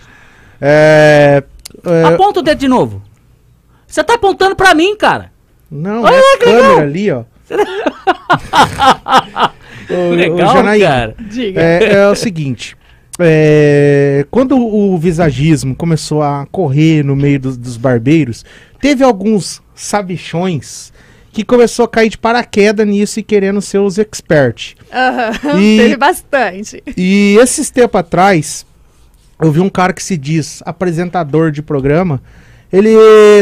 É... 0.61 1.43
é, 1.85 2.05
Aponta 2.05 2.39
o 2.39 2.43
dedo 2.43 2.59
de 2.59 2.69
novo. 2.69 3.03
Você 3.85 4.05
tá 4.05 4.15
apontando 4.15 4.55
pra 4.55 4.75
mim, 4.77 4.97
cara. 4.97 5.33
Não, 5.69 6.03
Olha 6.03 6.15
é 6.15 6.21
lá, 6.21 6.39
câmera 6.39 6.69
legal. 6.69 6.79
ali, 6.79 7.11
ó. 7.11 7.25
Ô, 9.91 10.15
Legal, 10.15 10.53
Janaína, 10.55 10.87
cara. 10.89 11.15
Diga. 11.19 11.61
É, 11.61 11.95
é 11.95 12.09
o 12.09 12.15
seguinte. 12.15 12.77
É, 13.19 14.27
quando 14.31 14.57
o 14.59 14.97
visagismo 14.99 15.75
começou 15.75 16.23
a 16.23 16.47
correr 16.51 17.05
no 17.05 17.15
meio 17.15 17.39
dos, 17.41 17.57
dos 17.57 17.77
barbeiros, 17.77 18.45
teve 18.81 19.05
alguns 19.05 19.63
sabichões 19.75 20.93
que 21.33 21.45
começou 21.45 21.85
a 21.85 21.89
cair 21.89 22.09
de 22.11 22.19
paraquedas 22.19 22.87
nisso 22.87 23.19
e 23.19 23.23
querendo 23.23 23.61
ser 23.61 23.79
os 23.79 23.99
experts. 23.99 24.77
Aham, 24.93 25.59
E- 25.61 25.77
Teve 25.83 25.97
bastante. 25.97 26.83
E 26.97 27.37
esses 27.41 27.71
tempos 27.71 27.99
atrás, 28.01 28.65
eu 29.41 29.51
vi 29.51 29.61
um 29.61 29.69
cara 29.69 29.93
que 29.93 30.03
se 30.03 30.17
diz 30.17 30.63
apresentador 30.65 31.51
de 31.51 31.61
programa. 31.63 32.23
Ele 32.73 32.97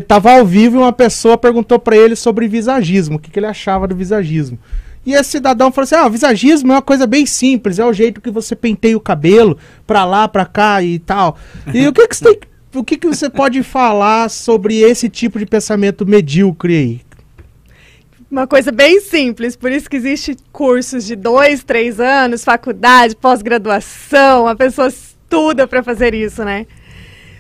tava 0.09 0.33
ao 0.33 0.45
vivo 0.47 0.77
e 0.77 0.79
uma 0.81 0.93
pessoa 0.93 1.39
perguntou 1.39 1.79
pra 1.79 1.97
ele 1.97 2.15
sobre 2.17 2.47
visagismo, 2.49 3.17
o 3.17 3.19
que, 3.19 3.31
que 3.31 3.39
ele 3.39 3.47
achava 3.47 3.87
do 3.89 3.97
visagismo. 3.97 4.59
E 5.05 5.15
esse 5.15 5.31
cidadão 5.31 5.73
falou 5.73 5.85
assim: 5.85 5.95
ah, 5.95 6.09
visagismo 6.09 6.73
é 6.73 6.77
uma 6.77 6.83
coisa 6.83 7.07
bem 7.07 7.27
simples, 7.27 7.79
é 7.79 7.85
o 7.85 7.93
jeito 7.93 8.21
que 8.21 8.31
você 8.31 8.55
penteia 8.55 8.97
o 8.97 9.01
cabelo 9.01 9.59
pra 9.87 10.05
lá, 10.05 10.29
pra 10.29 10.47
cá 10.47 10.83
e 10.83 10.99
tal. 10.99 11.37
E 11.73 11.87
o 11.87 11.93
que, 11.93 12.07
que 12.07 12.17
você 12.17 12.25
tem. 12.25 12.53
O 12.75 12.83
que, 12.83 12.97
que 12.97 13.07
você 13.07 13.29
pode 13.29 13.63
falar 13.63 14.31
sobre 14.31 14.79
esse 14.81 15.07
tipo 15.07 15.39
de 15.39 15.45
pensamento 15.45 16.07
medíocre 16.07 16.75
aí? 16.75 17.01
Uma 18.31 18.47
coisa 18.47 18.73
bem 18.73 18.99
simples, 18.99 19.55
por 19.57 19.71
isso 19.71 19.91
que 19.91 19.97
existe 19.97 20.35
cursos 20.51 21.05
de 21.05 21.15
dois, 21.15 21.63
três 21.63 22.01
anos, 22.01 22.43
faculdade, 22.43 23.15
pós-graduação, 23.15 24.47
a 24.47 24.57
pessoa 24.57 24.89
estuda 24.89 25.69
para 25.69 25.83
fazer 25.83 26.15
isso, 26.15 26.43
né? 26.43 26.67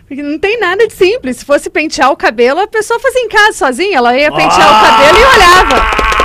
Porque 0.07 0.23
não 0.23 0.39
tem 0.39 0.61
nada 0.61 0.87
de 0.87 0.93
simples. 0.93 1.39
Se 1.39 1.47
fosse 1.47 1.71
pentear 1.71 2.11
o 2.11 2.17
cabelo, 2.17 2.61
a 2.61 2.67
pessoa 2.67 3.01
fazia 3.01 3.23
em 3.23 3.29
casa 3.29 3.55
sozinha, 3.55 3.97
ela 3.97 4.15
ia 4.15 4.31
pentear 4.31 4.69
o 4.69 4.87
cabelo 4.87 5.19
e 5.19 5.35
olhava 5.35 6.22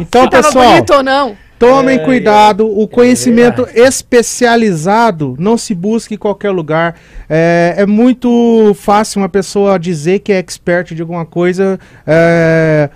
Então, 0.00 0.24
se 0.24 0.30
tava 0.30 0.42
pessoal. 0.44 0.68
bonito 0.70 0.94
ou 0.94 1.02
não. 1.02 1.36
Tomem 1.58 1.98
cuidado, 2.04 2.66
o 2.68 2.86
conhecimento 2.86 3.64
verdade. 3.64 3.80
especializado 3.88 5.34
não 5.40 5.58
se 5.58 5.74
busca 5.74 6.14
em 6.14 6.16
qualquer 6.16 6.50
lugar. 6.50 6.94
É, 7.28 7.74
é 7.78 7.86
muito 7.86 8.72
fácil 8.78 9.20
uma 9.20 9.28
pessoa 9.28 9.76
dizer 9.76 10.20
que 10.20 10.32
é 10.32 10.38
expert 10.38 10.94
de 10.94 11.02
alguma 11.02 11.26
coisa 11.26 11.78
é, 12.06 12.88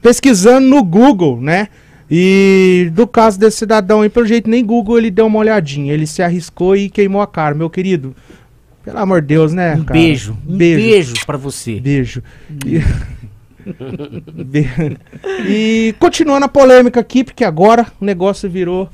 pesquisando 0.00 0.66
no 0.66 0.82
Google, 0.82 1.38
né? 1.42 1.68
E 2.10 2.90
do 2.94 3.06
caso 3.06 3.38
desse 3.38 3.58
cidadão 3.58 4.00
aí, 4.00 4.08
pelo 4.08 4.26
jeito, 4.26 4.48
nem 4.48 4.64
Google 4.64 4.96
ele 4.96 5.10
deu 5.10 5.26
uma 5.26 5.38
olhadinha. 5.38 5.92
Ele 5.92 6.06
se 6.06 6.22
arriscou 6.22 6.74
e 6.74 6.88
queimou 6.88 7.20
a 7.20 7.26
cara. 7.26 7.54
Meu 7.54 7.68
querido, 7.68 8.16
pelo 8.82 8.98
amor 8.98 9.20
de 9.20 9.28
Deus, 9.28 9.52
né? 9.52 9.74
Um 9.74 9.84
cara? 9.84 10.00
beijo. 10.00 10.36
Um 10.48 10.56
Beijo. 10.56 10.80
beijo, 10.80 11.14
pra 11.26 11.36
você. 11.36 11.78
Beijo. 11.78 12.22
E... 12.64 12.80
E 15.46 15.94
continuando 15.98 16.46
a 16.46 16.48
polêmica 16.48 17.00
aqui, 17.00 17.24
porque 17.24 17.44
agora 17.44 17.86
o 18.00 18.04
negócio 18.04 18.48
virou. 18.48 18.88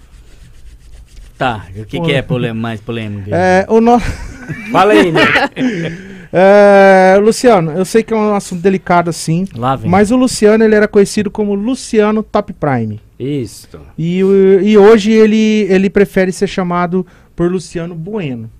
Tá, 1.38 1.66
o 1.76 1.84
que, 1.84 2.00
que 2.00 2.12
é 2.12 2.22
polê- 2.22 2.52
mais 2.52 2.80
polêmico? 2.80 3.28
É, 3.32 3.66
o 3.68 3.80
no... 3.80 4.00
Fala 4.72 4.92
aí, 4.92 5.12
né? 5.12 5.20
É, 6.32 7.16
Luciano, 7.20 7.70
eu 7.70 7.84
sei 7.84 8.02
que 8.02 8.12
é 8.12 8.16
um 8.16 8.34
assunto 8.34 8.60
delicado 8.60 9.08
assim, 9.08 9.46
mas 9.88 10.10
o 10.10 10.16
Luciano 10.16 10.64
ele 10.64 10.74
era 10.74 10.88
conhecido 10.88 11.30
como 11.30 11.54
Luciano 11.54 12.22
Top 12.22 12.52
Prime. 12.52 13.00
Isso. 13.18 13.68
E, 13.96 14.18
e 14.18 14.76
hoje 14.76 15.12
ele, 15.12 15.66
ele 15.70 15.88
prefere 15.88 16.32
ser 16.32 16.48
chamado 16.48 17.06
por 17.34 17.50
Luciano 17.50 17.94
Bueno. 17.94 18.50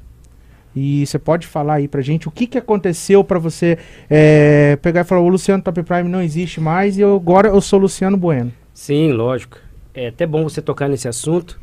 E 0.77 1.07
você 1.07 1.18
pode 1.18 1.47
falar 1.47 1.77
aí 1.77 1.89
pra 1.89 2.03
gente 2.03 2.29
o 2.29 2.31
que, 2.31 2.47
que 2.47 2.59
aconteceu 2.59 3.24
pra 3.24 3.39
você 3.39 3.79
é, 4.11 4.77
pegar 4.77 5.01
e 5.01 5.05
falar: 5.05 5.22
o 5.22 5.29
Luciano 5.29 5.62
Top 5.62 5.83
Prime 5.83 6.09
não 6.09 6.20
existe 6.20 6.61
mais 6.61 6.99
e 6.99 7.01
eu, 7.01 7.16
agora 7.16 7.49
eu 7.49 7.61
sou 7.62 7.79
Luciano 7.79 8.18
Bueno. 8.18 8.53
Sim, 8.74 9.12
lógico. 9.12 9.57
É 9.95 10.09
até 10.09 10.27
bom 10.27 10.43
você 10.43 10.61
tocar 10.61 10.87
nesse 10.87 11.09
assunto, 11.09 11.59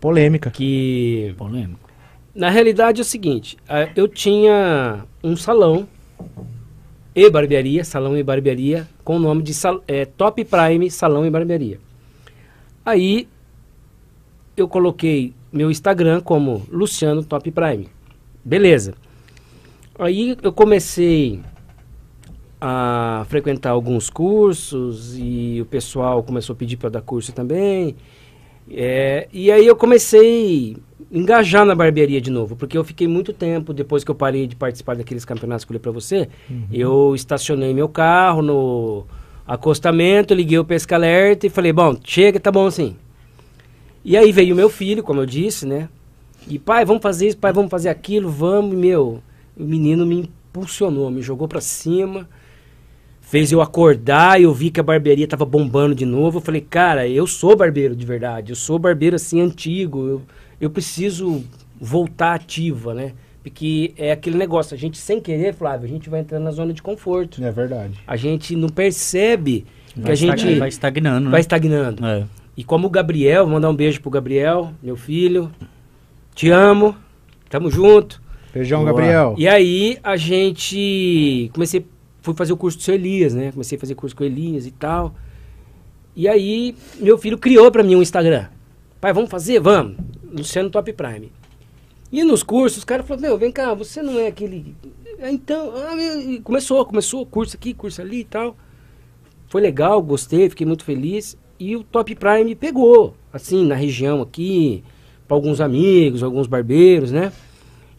Polêmica. 0.00 0.50
que 0.50 1.34
Polêmico. 1.36 1.90
na 2.34 2.48
realidade 2.48 3.00
é 3.00 3.02
o 3.02 3.04
seguinte, 3.04 3.58
eu 3.94 4.08
tinha 4.08 5.04
um 5.22 5.36
salão 5.36 5.86
e 7.14 7.28
barbearia, 7.28 7.84
salão 7.84 8.16
e 8.16 8.22
barbearia, 8.22 8.88
com 9.04 9.16
o 9.16 9.18
nome 9.18 9.42
de 9.42 9.52
é, 9.86 10.06
Top 10.06 10.42
Prime 10.42 10.90
Salão 10.90 11.26
e 11.26 11.30
Barbearia. 11.30 11.78
Aí 12.84 13.28
eu 14.56 14.66
coloquei 14.66 15.34
meu 15.52 15.70
Instagram 15.70 16.20
como 16.20 16.66
Luciano 16.70 17.22
Top 17.22 17.48
Prime. 17.50 17.88
Beleza. 18.44 18.94
Aí 19.98 20.36
eu 20.42 20.52
comecei 20.52 21.40
a 22.60 23.24
frequentar 23.28 23.70
alguns 23.70 24.10
cursos 24.10 25.16
e 25.18 25.60
o 25.60 25.66
pessoal 25.66 26.22
começou 26.22 26.54
a 26.54 26.56
pedir 26.56 26.76
para 26.76 26.90
dar 26.90 27.00
curso 27.00 27.32
também. 27.32 27.94
É, 28.70 29.28
e 29.32 29.52
aí 29.52 29.66
eu 29.66 29.76
comecei 29.76 30.76
a 31.12 31.16
engajar 31.16 31.64
na 31.64 31.74
barbearia 31.74 32.20
de 32.20 32.30
novo, 32.30 32.56
porque 32.56 32.76
eu 32.76 32.82
fiquei 32.82 33.06
muito 33.06 33.32
tempo, 33.32 33.72
depois 33.72 34.02
que 34.02 34.10
eu 34.10 34.14
parei 34.14 34.46
de 34.46 34.56
participar 34.56 34.96
daqueles 34.96 35.24
campeonatos 35.24 35.64
que 35.64 35.68
eu 35.68 35.74
falei 35.74 35.82
para 35.82 35.92
você, 35.92 36.28
eu 36.72 37.14
estacionei 37.14 37.74
meu 37.74 37.88
carro 37.88 38.42
no 38.42 39.04
acostamento, 39.46 40.34
liguei 40.34 40.58
o 40.58 40.64
pesca 40.64 40.94
alerta 40.94 41.46
e 41.46 41.50
falei, 41.50 41.72
bom, 41.72 41.94
chega, 42.02 42.40
tá 42.40 42.50
bom 42.50 42.66
assim. 42.66 42.96
E 44.02 44.16
aí 44.16 44.32
veio 44.32 44.56
meu 44.56 44.70
filho, 44.70 45.02
como 45.02 45.20
eu 45.20 45.26
disse, 45.26 45.66
né? 45.66 45.88
E 46.48 46.58
pai, 46.58 46.84
vamos 46.84 47.02
fazer 47.02 47.28
isso, 47.28 47.38
pai, 47.38 47.52
vamos 47.52 47.70
fazer 47.70 47.88
aquilo, 47.88 48.28
vamos, 48.28 48.74
e, 48.74 48.76
meu. 48.76 49.22
O 49.56 49.62
menino 49.62 50.04
me 50.04 50.30
impulsionou, 50.54 51.10
me 51.10 51.22
jogou 51.22 51.46
pra 51.46 51.60
cima, 51.60 52.28
fez 53.20 53.52
eu 53.52 53.60
acordar, 53.60 54.40
eu 54.40 54.52
vi 54.52 54.70
que 54.70 54.80
a 54.80 54.82
barbearia 54.82 55.26
tava 55.26 55.44
bombando 55.44 55.94
de 55.94 56.04
novo. 56.04 56.38
Eu 56.38 56.42
falei, 56.42 56.60
cara, 56.60 57.08
eu 57.08 57.26
sou 57.26 57.56
barbeiro 57.56 57.94
de 57.94 58.04
verdade, 58.04 58.52
eu 58.52 58.56
sou 58.56 58.78
barbeiro 58.78 59.16
assim 59.16 59.40
antigo, 59.40 60.06
eu, 60.06 60.22
eu 60.60 60.70
preciso 60.70 61.44
voltar 61.80 62.34
ativa, 62.34 62.94
né? 62.94 63.12
Porque 63.42 63.92
é 63.98 64.10
aquele 64.10 64.38
negócio, 64.38 64.74
a 64.74 64.78
gente 64.78 64.96
sem 64.96 65.20
querer, 65.20 65.54
Flávio, 65.54 65.86
a 65.86 65.88
gente 65.88 66.08
vai 66.08 66.20
entrando 66.20 66.44
na 66.44 66.50
zona 66.50 66.72
de 66.72 66.82
conforto. 66.82 67.44
É 67.44 67.50
verdade. 67.50 68.00
A 68.06 68.16
gente 68.16 68.56
não 68.56 68.68
percebe 68.70 69.66
que 69.94 70.00
Vai 70.00 70.12
a 70.12 70.14
gente 70.14 70.58
vai 70.58 70.68
estagnando, 70.68 71.24
vai 71.30 71.38
né? 71.38 71.40
estagnando. 71.40 72.04
É. 72.04 72.24
E 72.56 72.64
como 72.64 72.86
o 72.86 72.90
Gabriel, 72.90 73.44
vou 73.44 73.54
mandar 73.54 73.68
um 73.68 73.76
beijo 73.76 74.00
pro 74.00 74.10
Gabriel, 74.10 74.72
meu 74.82 74.96
filho. 74.96 75.50
Te 76.34 76.50
amo. 76.50 76.96
Tamo 77.48 77.70
junto. 77.70 78.20
Feijão, 78.52 78.80
Boa. 78.80 78.92
Gabriel. 78.92 79.34
E 79.38 79.48
aí 79.48 79.98
a 80.02 80.16
gente 80.16 81.50
comecei 81.52 81.86
fui 82.22 82.34
fazer 82.34 82.54
o 82.54 82.56
curso 82.56 82.78
do 82.78 82.82
seu 82.82 82.94
Elias, 82.94 83.34
né? 83.34 83.52
Comecei 83.52 83.76
a 83.76 83.80
fazer 83.80 83.94
curso 83.94 84.16
com 84.16 84.24
o 84.24 84.26
Elias 84.26 84.66
e 84.66 84.70
tal. 84.70 85.14
E 86.16 86.26
aí 86.26 86.74
meu 86.98 87.18
filho 87.18 87.36
criou 87.36 87.70
pra 87.70 87.82
mim 87.82 87.96
um 87.96 88.02
Instagram. 88.02 88.46
Pai, 89.00 89.12
vamos 89.12 89.30
fazer? 89.30 89.60
Vamos. 89.60 89.96
Luciano 90.32 90.70
Top 90.70 90.90
Prime. 90.92 91.30
E 92.10 92.24
nos 92.24 92.42
cursos, 92.42 92.78
os 92.78 92.84
caras 92.84 93.06
falaram, 93.06 93.28
meu, 93.28 93.38
vem 93.38 93.52
cá, 93.52 93.74
você 93.74 94.00
não 94.00 94.18
é 94.18 94.28
aquele. 94.28 94.74
Ah, 95.20 95.30
Então, 95.30 95.72
ah, 95.76 96.40
começou, 96.42 96.84
começou, 96.86 97.26
curso 97.26 97.56
aqui, 97.56 97.74
curso 97.74 98.00
ali 98.00 98.20
e 98.20 98.24
tal. 98.24 98.56
Foi 99.48 99.60
legal, 99.60 100.00
gostei, 100.00 100.48
fiquei 100.48 100.66
muito 100.66 100.84
feliz. 100.84 101.36
E 101.58 101.76
o 101.76 101.82
Top 101.82 102.14
Prime 102.14 102.54
pegou, 102.54 103.14
assim, 103.32 103.66
na 103.66 103.74
região 103.74 104.22
aqui, 104.22 104.82
para 105.26 105.36
alguns 105.36 105.60
amigos, 105.60 106.22
alguns 106.22 106.46
barbeiros, 106.46 107.10
né? 107.10 107.32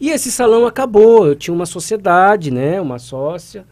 E 0.00 0.10
esse 0.10 0.30
salão 0.30 0.66
acabou. 0.66 1.26
Eu 1.26 1.34
tinha 1.34 1.54
uma 1.54 1.66
sociedade, 1.66 2.50
né? 2.50 2.80
Uma 2.80 2.98
sócia. 2.98 3.64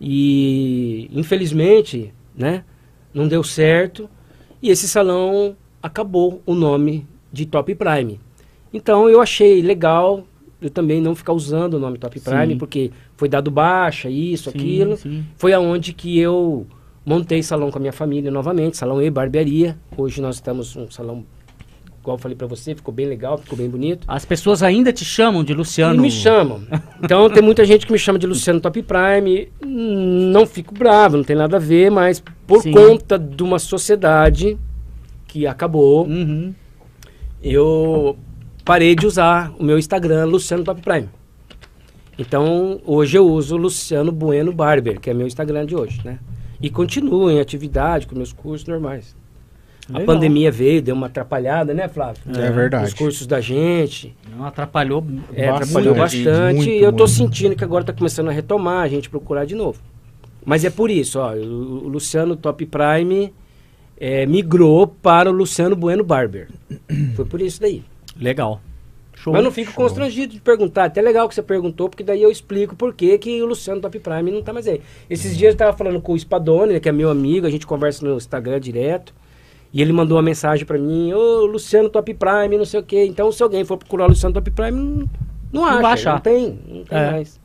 E 0.00 1.08
infelizmente, 1.12 2.12
né? 2.36 2.64
Não 3.12 3.28
deu 3.28 3.42
certo. 3.42 4.08
E 4.62 4.70
esse 4.70 4.88
salão 4.88 5.56
acabou 5.82 6.42
o 6.44 6.54
nome 6.54 7.06
de 7.32 7.46
Top 7.46 7.72
Prime. 7.74 8.20
Então 8.72 9.08
eu 9.08 9.20
achei 9.20 9.62
legal 9.62 10.24
eu 10.60 10.68
também 10.68 11.00
não 11.00 11.14
ficar 11.14 11.32
usando 11.32 11.74
o 11.74 11.78
nome 11.78 11.96
Top 11.98 12.18
Prime, 12.20 12.52
Sim. 12.52 12.58
porque 12.58 12.90
foi 13.16 13.28
dado 13.28 13.50
baixa, 13.50 14.10
isso, 14.10 14.50
aquilo. 14.50 14.96
sim. 14.96 15.24
Foi 15.36 15.52
aonde 15.52 15.92
que 15.94 16.18
eu 16.18 16.66
montei 17.04 17.42
salão 17.42 17.70
com 17.70 17.78
a 17.78 17.80
minha 17.80 17.92
família 17.92 18.30
novamente, 18.30 18.76
salão 18.76 19.00
e 19.02 19.10
barbearia. 19.10 19.78
Hoje 19.96 20.20
nós 20.20 20.36
estamos 20.36 20.76
um 20.76 20.90
salão, 20.90 21.24
igual 22.00 22.16
eu 22.16 22.20
falei 22.20 22.36
pra 22.36 22.46
você, 22.46 22.74
ficou 22.74 22.92
bem 22.92 23.06
legal, 23.06 23.36
ficou 23.38 23.56
bem 23.58 23.68
bonito. 23.68 24.04
As 24.08 24.24
pessoas 24.24 24.62
ainda 24.62 24.92
te 24.92 25.04
chamam 25.04 25.44
de 25.44 25.52
Luciano. 25.54 25.94
E 25.96 25.98
me 25.98 26.10
chamam. 26.10 26.62
Então 27.02 27.28
tem 27.30 27.42
muita 27.42 27.64
gente 27.64 27.86
que 27.86 27.92
me 27.92 27.98
chama 27.98 28.18
de 28.18 28.26
Luciano 28.26 28.60
Top 28.60 28.82
Prime. 28.82 29.48
Não 29.64 30.46
fico 30.46 30.74
bravo, 30.74 31.16
não 31.18 31.24
tem 31.24 31.36
nada 31.36 31.56
a 31.56 31.60
ver, 31.60 31.90
mas 31.90 32.22
por 32.46 32.62
Sim. 32.62 32.72
conta 32.72 33.18
de 33.18 33.42
uma 33.42 33.58
sociedade 33.58 34.56
que 35.28 35.46
acabou, 35.46 36.06
Uhum. 36.06 36.52
eu 37.42 38.16
parei 38.64 38.94
de 38.94 39.06
usar 39.06 39.52
o 39.58 39.62
meu 39.64 39.78
Instagram 39.78 40.24
Luciano 40.26 40.64
Top 40.64 40.80
Prime. 40.80 41.08
Então, 42.18 42.80
hoje 42.84 43.16
eu 43.16 43.26
uso 43.26 43.56
Luciano 43.56 44.12
Bueno 44.12 44.52
Barber, 44.52 45.00
que 45.00 45.08
é 45.08 45.14
meu 45.14 45.26
Instagram 45.26 45.64
de 45.64 45.74
hoje, 45.74 46.00
né? 46.04 46.18
E 46.60 46.68
continuo 46.68 47.30
em 47.30 47.40
atividade 47.40 48.06
com 48.06 48.14
meus 48.14 48.32
cursos 48.32 48.66
normais. 48.68 49.16
A 49.92 49.98
Legal. 49.98 50.14
pandemia 50.14 50.50
veio, 50.52 50.80
deu 50.80 50.94
uma 50.94 51.08
atrapalhada, 51.08 51.74
né, 51.74 51.88
Flávio? 51.88 52.22
É 52.28 52.50
verdade. 52.50 52.84
Os 52.86 52.94
cursos 52.94 53.26
da 53.26 53.40
gente. 53.40 54.14
Não 54.36 54.44
atrapalhou. 54.44 55.04
É, 55.34 55.48
Bastante, 55.48 55.62
atrapalhou 55.62 55.94
bastante. 55.94 56.56
muito, 56.56 56.70
e 56.70 56.80
eu 56.80 56.92
tô 56.92 57.04
muito. 57.04 57.08
sentindo 57.08 57.56
que 57.56 57.64
agora 57.64 57.84
tá 57.84 57.92
começando 57.92 58.28
a 58.28 58.32
retomar, 58.32 58.82
a 58.82 58.88
gente 58.88 59.10
procurar 59.10 59.44
de 59.44 59.54
novo. 59.54 59.80
Mas 60.44 60.64
é 60.64 60.70
por 60.70 60.90
isso, 60.90 61.18
ó, 61.18 61.34
o, 61.34 61.88
Luciano 61.88 62.36
Top 62.36 62.64
Prime 62.64 63.32
é, 63.98 64.24
migrou 64.26 64.86
para 64.86 65.28
o 65.28 65.32
Luciano 65.32 65.74
Bueno 65.76 66.04
Barber. 66.04 66.48
Foi 67.14 67.24
por 67.24 67.40
isso 67.40 67.60
daí. 67.60 67.82
Legal. 68.18 68.60
Show. 69.14 69.34
Mas 69.34 69.44
não 69.44 69.50
fico 69.50 69.72
show. 69.72 69.82
constrangido 69.84 70.32
de 70.32 70.40
perguntar. 70.40 70.84
Até 70.84 71.02
legal 71.02 71.28
que 71.28 71.34
você 71.34 71.42
perguntou, 71.42 71.90
porque 71.90 72.02
daí 72.02 72.22
eu 72.22 72.30
explico 72.30 72.74
por 72.74 72.94
que 72.94 73.18
que 73.18 73.42
o 73.42 73.46
Luciano 73.46 73.80
Top 73.80 73.98
Prime 73.98 74.30
não 74.30 74.42
tá 74.42 74.52
mais 74.52 74.66
aí. 74.66 74.80
Esses 75.10 75.36
dias 75.36 75.52
eu 75.52 75.58
tava 75.58 75.76
falando 75.76 76.00
com 76.00 76.12
o 76.12 76.18
Spadone, 76.18 76.74
né, 76.74 76.80
que 76.80 76.88
é 76.88 76.92
meu 76.92 77.10
amigo, 77.10 77.46
a 77.46 77.50
gente 77.50 77.66
conversa 77.66 78.06
no 78.06 78.16
Instagram 78.16 78.58
direto. 78.58 79.12
E 79.72 79.80
ele 79.80 79.92
mandou 79.92 80.16
uma 80.16 80.22
mensagem 80.22 80.66
pra 80.66 80.76
mim, 80.78 81.12
ô 81.12 81.46
Luciano 81.46 81.88
Top 81.88 82.12
Prime, 82.12 82.58
não 82.58 82.64
sei 82.64 82.80
o 82.80 82.82
quê. 82.82 83.04
Então 83.06 83.30
se 83.30 83.42
alguém 83.42 83.64
for 83.64 83.76
procurar 83.76 84.06
o 84.06 84.08
Luciano 84.08 84.34
Top 84.34 84.50
Prime, 84.50 84.72
não, 84.72 85.08
não 85.52 85.64
acha. 85.64 85.80
vai 85.82 85.92
achar. 85.92 86.12
Não 86.14 86.20
tem, 86.20 86.58
não 86.68 86.84
tem 86.84 86.98
É. 86.98 87.10
mais. 87.12 87.40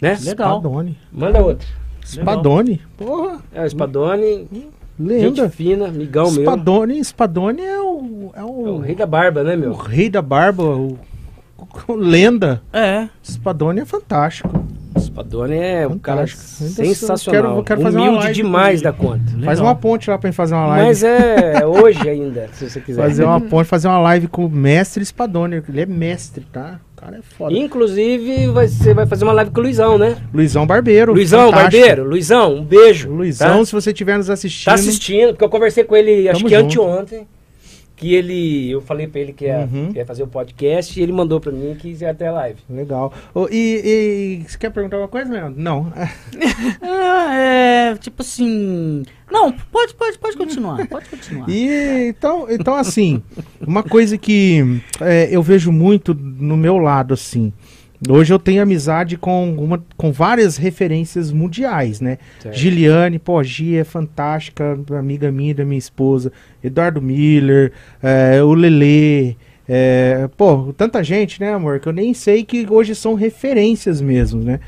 Né? 0.00 0.18
Legal. 0.24 0.58
Spadone. 0.60 0.98
Manda 1.12 1.40
outro. 1.42 1.66
Spadone? 2.04 2.80
Porra, 2.96 3.38
É, 3.52 3.64
o 3.64 3.70
Spadone, 3.70 4.48
gente 4.50 4.68
lenda. 4.98 5.48
fina, 5.50 5.88
amigão 5.88 6.30
meu. 6.30 6.42
Spadone, 6.42 7.04
Spadone 7.04 7.62
é 7.62 7.78
o, 7.80 8.30
é 8.34 8.40
É 8.40 8.44
o, 8.44 8.48
o 8.48 8.78
rei 8.80 8.94
da 8.94 9.06
barba, 9.06 9.42
né, 9.42 9.54
o 9.56 9.58
meu? 9.58 9.72
rei 9.74 10.08
da 10.08 10.22
barba, 10.22 10.62
o, 10.64 10.98
o- 11.88 11.94
lenda. 11.94 12.62
É. 12.72 13.08
Spadone 13.22 13.80
é 13.80 13.84
fantástico. 13.84 14.48
Spadone 15.18 15.56
é 15.58 15.86
um 15.86 15.98
cara 15.98 16.26
sensacional. 16.26 17.42
quero- 17.56 17.64
quero 17.64 17.80
fazer 17.80 17.96
uma 17.98 18.06
Humilde 18.06 18.24
live 18.24 18.34
demais 18.42 18.80
da 18.82 18.92
conta. 18.92 19.24
Faz 19.44 19.58
Legal. 19.58 19.64
uma 19.64 19.74
ponte 19.74 20.10
lá 20.10 20.18
pra 20.18 20.28
gente 20.30 20.36
fazer 20.36 20.54
uma 20.54 20.66
live. 20.66 20.86
Mas 20.86 21.02
é 21.04 21.66
hoje 21.66 22.08
ainda, 22.08 22.48
se 22.52 22.68
você 22.70 22.80
quiser. 22.80 23.02
Fazer 23.02 23.24
uma 23.24 23.40
ponte, 23.40 23.66
fazer 23.66 23.88
uma 23.88 23.98
live 23.98 24.28
com 24.28 24.44
o 24.46 24.48
mestre 24.50 25.04
Spadone. 25.04 25.62
Ele 25.68 25.80
é 25.80 25.86
mestre, 25.86 26.46
tá? 26.52 26.78
O 26.96 27.00
cara 27.00 27.16
é 27.18 27.22
foda. 27.36 27.52
Inclusive, 27.56 28.48
vai, 28.48 28.68
você 28.68 28.94
vai 28.94 29.06
fazer 29.06 29.24
uma 29.24 29.32
live 29.32 29.50
com 29.50 29.60
o 29.60 29.62
Luizão, 29.64 29.98
né? 29.98 30.16
Luizão 30.32 30.66
Barbeiro. 30.66 31.12
Luizão, 31.12 31.46
fantástico. 31.50 31.72
Barbeiro, 31.82 32.08
Luizão, 32.08 32.54
um 32.56 32.64
beijo. 32.64 33.10
Luizão, 33.10 33.58
tá? 33.60 33.64
se 33.64 33.72
você 33.72 33.90
estiver 33.90 34.16
nos 34.16 34.30
assistindo. 34.30 34.66
Tá 34.66 34.74
assistindo, 34.74 35.28
porque 35.30 35.44
eu 35.44 35.48
conversei 35.48 35.84
com 35.84 35.96
ele, 35.96 36.28
acho 36.28 36.40
Tamo 36.40 36.48
que 36.50 36.56
junto. 36.56 36.66
anteontem, 36.82 37.26
que 37.98 38.14
ele, 38.14 38.70
eu 38.70 38.80
falei 38.80 39.06
pra 39.08 39.20
ele 39.20 39.32
que 39.32 39.44
ia, 39.44 39.68
Uhum. 39.70 39.92
que 39.92 39.98
ia 39.98 40.06
fazer 40.06 40.22
o 40.22 40.26
podcast 40.28 40.98
e 40.98 41.02
ele 41.02 41.12
mandou 41.12 41.40
pra 41.40 41.50
mim 41.52 41.74
que 41.78 41.88
ia 42.00 42.10
até 42.10 42.28
a 42.28 42.32
live. 42.32 42.60
Legal. 42.70 43.12
Ô, 43.34 43.48
e, 43.50 44.40
e 44.42 44.44
você 44.48 44.56
quer 44.56 44.70
perguntar 44.70 44.96
alguma 44.96 45.08
coisa, 45.08 45.32
Leandro? 45.32 45.60
Não. 45.60 45.92
Ah, 46.80 47.34
é. 47.36 47.94
Tipo 47.96 48.22
assim. 48.22 49.02
Não, 49.30 49.52
pode, 49.52 49.94
pode, 49.94 50.18
pode 50.18 50.36
continuar. 50.36 50.86
Pode 50.88 51.08
continuar. 51.08 51.48
E 51.48 52.08
então, 52.08 52.46
então 52.50 52.74
assim, 52.74 53.22
uma 53.60 53.82
coisa 53.82 54.16
que 54.16 54.80
é, 55.00 55.28
eu 55.30 55.42
vejo 55.42 55.70
muito 55.70 56.14
no 56.14 56.56
meu 56.56 56.78
lado, 56.78 57.14
assim. 57.14 57.52
Hoje 58.08 58.32
eu 58.32 58.38
tenho 58.38 58.62
amizade 58.62 59.16
com, 59.16 59.54
uma, 59.56 59.82
com 59.96 60.12
várias 60.12 60.56
referências 60.56 61.32
mundiais, 61.32 62.00
né? 62.00 62.18
Certo. 62.40 62.54
Giliane, 62.56 63.18
pô, 63.18 63.42
Gi 63.42 63.76
é 63.76 63.82
fantástica, 63.84 64.78
amiga 64.96 65.32
minha 65.32 65.54
da 65.54 65.64
minha 65.64 65.78
esposa. 65.78 66.30
Eduardo 66.62 67.02
Miller, 67.02 67.72
é, 68.02 68.40
o 68.42 68.54
Lelê. 68.54 69.34
é, 69.68 70.28
pô, 70.36 70.72
tanta 70.76 71.02
gente, 71.02 71.40
né, 71.40 71.52
amor? 71.52 71.80
Que 71.80 71.88
eu 71.88 71.92
nem 71.92 72.14
sei 72.14 72.44
que 72.44 72.66
hoje 72.70 72.94
são 72.94 73.14
referências 73.14 74.00
mesmo, 74.00 74.44
né? 74.44 74.60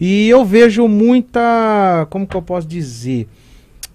E 0.00 0.28
eu 0.28 0.44
vejo 0.44 0.88
muita. 0.88 2.06
Como 2.08 2.26
que 2.26 2.36
eu 2.36 2.42
posso 2.42 2.66
dizer? 2.66 3.26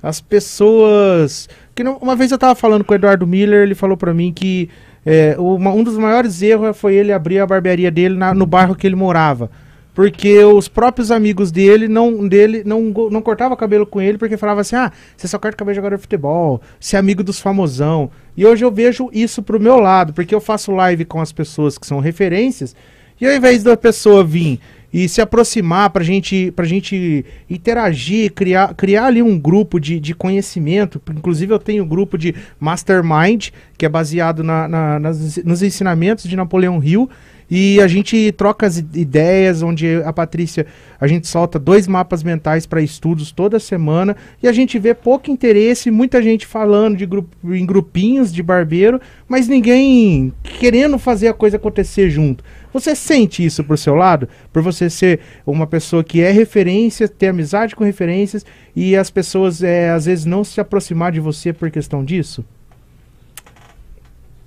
As 0.03 0.21
pessoas. 0.21 1.49
Que 1.73 1.83
não- 1.83 1.97
uma 1.97 2.15
vez 2.15 2.31
eu 2.31 2.37
tava 2.37 2.53
falando 2.55 2.83
com 2.83 2.93
o 2.93 2.95
Eduardo 2.95 3.25
Miller, 3.25 3.63
ele 3.63 3.73
falou 3.73 3.97
pra 3.97 4.13
mim 4.13 4.31
que 4.31 4.69
é, 5.05 5.35
uma- 5.37 5.71
um 5.71 5.83
dos 5.83 5.97
maiores 5.97 6.41
erros 6.41 6.77
foi 6.77 6.95
ele 6.95 7.11
abrir 7.11 7.39
a 7.39 7.45
barbearia 7.47 7.91
dele 7.91 8.15
na- 8.15 8.33
no 8.33 8.45
bairro 8.45 8.75
que 8.75 8.87
ele 8.87 8.95
morava. 8.95 9.49
Porque 9.93 10.39
os 10.43 10.67
próprios 10.67 11.11
amigos 11.11 11.51
dele 11.51 11.87
não 11.87 12.27
dele 12.27 12.63
não, 12.65 12.81
não 13.11 13.21
cortavam 13.21 13.55
cabelo 13.55 13.85
com 13.85 14.01
ele 14.01 14.17
porque 14.17 14.37
falava 14.37 14.61
assim: 14.61 14.75
ah, 14.75 14.91
você 15.15 15.27
só 15.27 15.37
corta 15.37 15.55
cabelo 15.55 15.73
de 15.73 15.75
jogador 15.75 15.95
de 15.97 16.01
futebol, 16.01 16.59
você 16.79 16.95
é 16.95 16.99
amigo 16.99 17.23
dos 17.23 17.39
famosão. 17.39 18.09
E 18.35 18.43
hoje 18.43 18.65
eu 18.65 18.71
vejo 18.71 19.09
isso 19.13 19.43
pro 19.43 19.59
meu 19.59 19.77
lado, 19.79 20.11
porque 20.11 20.33
eu 20.33 20.41
faço 20.41 20.71
live 20.71 21.05
com 21.05 21.21
as 21.21 21.31
pessoas 21.31 21.77
que 21.77 21.85
são 21.85 21.99
referências, 21.99 22.75
e 23.21 23.27
ao 23.27 23.33
invés 23.33 23.61
da 23.61 23.77
pessoa 23.77 24.23
vir 24.23 24.59
e 24.93 25.09
se 25.09 25.19
aproximar 25.21 25.89
pra 25.89 26.03
gente, 26.03 26.51
pra 26.55 26.65
gente 26.65 27.25
interagir, 27.49 28.31
criar, 28.33 28.73
criar 28.75 29.05
ali 29.07 29.23
um 29.23 29.39
grupo 29.39 29.79
de, 29.79 29.99
de 29.99 30.13
conhecimento. 30.13 31.01
Inclusive, 31.09 31.51
eu 31.53 31.59
tenho 31.59 31.83
um 31.83 31.87
grupo 31.87 32.17
de 32.17 32.35
Mastermind, 32.59 33.49
que 33.77 33.85
é 33.85 33.89
baseado 33.89 34.43
na, 34.43 34.67
na- 34.67 34.99
nas- 34.99 35.37
nos 35.43 35.63
ensinamentos 35.63 36.25
de 36.25 36.35
Napoleão 36.35 36.81
Hill. 36.83 37.09
E 37.51 37.79
a 37.81 37.87
gente 37.87 38.31
troca 38.31 38.65
as 38.65 38.77
ideias, 38.77 39.61
onde 39.61 40.01
a 40.05 40.13
Patrícia, 40.13 40.65
a 40.99 41.05
gente 41.05 41.27
solta 41.27 41.59
dois 41.59 41.87
mapas 41.87 42.23
mentais 42.23 42.65
para 42.65 42.81
estudos 42.81 43.31
toda 43.31 43.59
semana. 43.59 44.15
E 44.41 44.47
a 44.47 44.51
gente 44.51 44.79
vê 44.79 44.93
pouco 44.93 45.29
interesse, 45.29 45.91
muita 45.91 46.21
gente 46.21 46.47
falando 46.47 46.95
de 46.97 47.05
grupo, 47.05 47.29
em 47.53 47.65
grupinhos 47.65 48.33
de 48.33 48.41
barbeiro, 48.41 48.99
mas 49.27 49.47
ninguém 49.47 50.33
querendo 50.59 50.97
fazer 50.97 51.27
a 51.27 51.33
coisa 51.33 51.57
acontecer 51.57 52.09
junto. 52.09 52.43
Você 52.73 52.95
sente 52.95 53.45
isso 53.45 53.63
pro 53.63 53.77
seu 53.77 53.93
lado? 53.93 54.27
Por 54.51 54.61
você 54.63 54.89
ser 54.89 55.19
uma 55.45 55.67
pessoa 55.67 56.03
que 56.03 56.21
é 56.21 56.31
referência, 56.31 57.07
ter 57.07 57.27
amizade 57.27 57.75
com 57.75 57.83
referências 57.83 58.43
e 58.75 58.95
as 58.95 59.11
pessoas 59.11 59.61
é, 59.61 59.91
às 59.91 60.05
vezes 60.05 60.25
não 60.25 60.43
se 60.43 60.59
aproximar 60.59 61.11
de 61.11 61.19
você 61.19 61.53
por 61.53 61.69
questão 61.69 62.03
disso? 62.03 62.43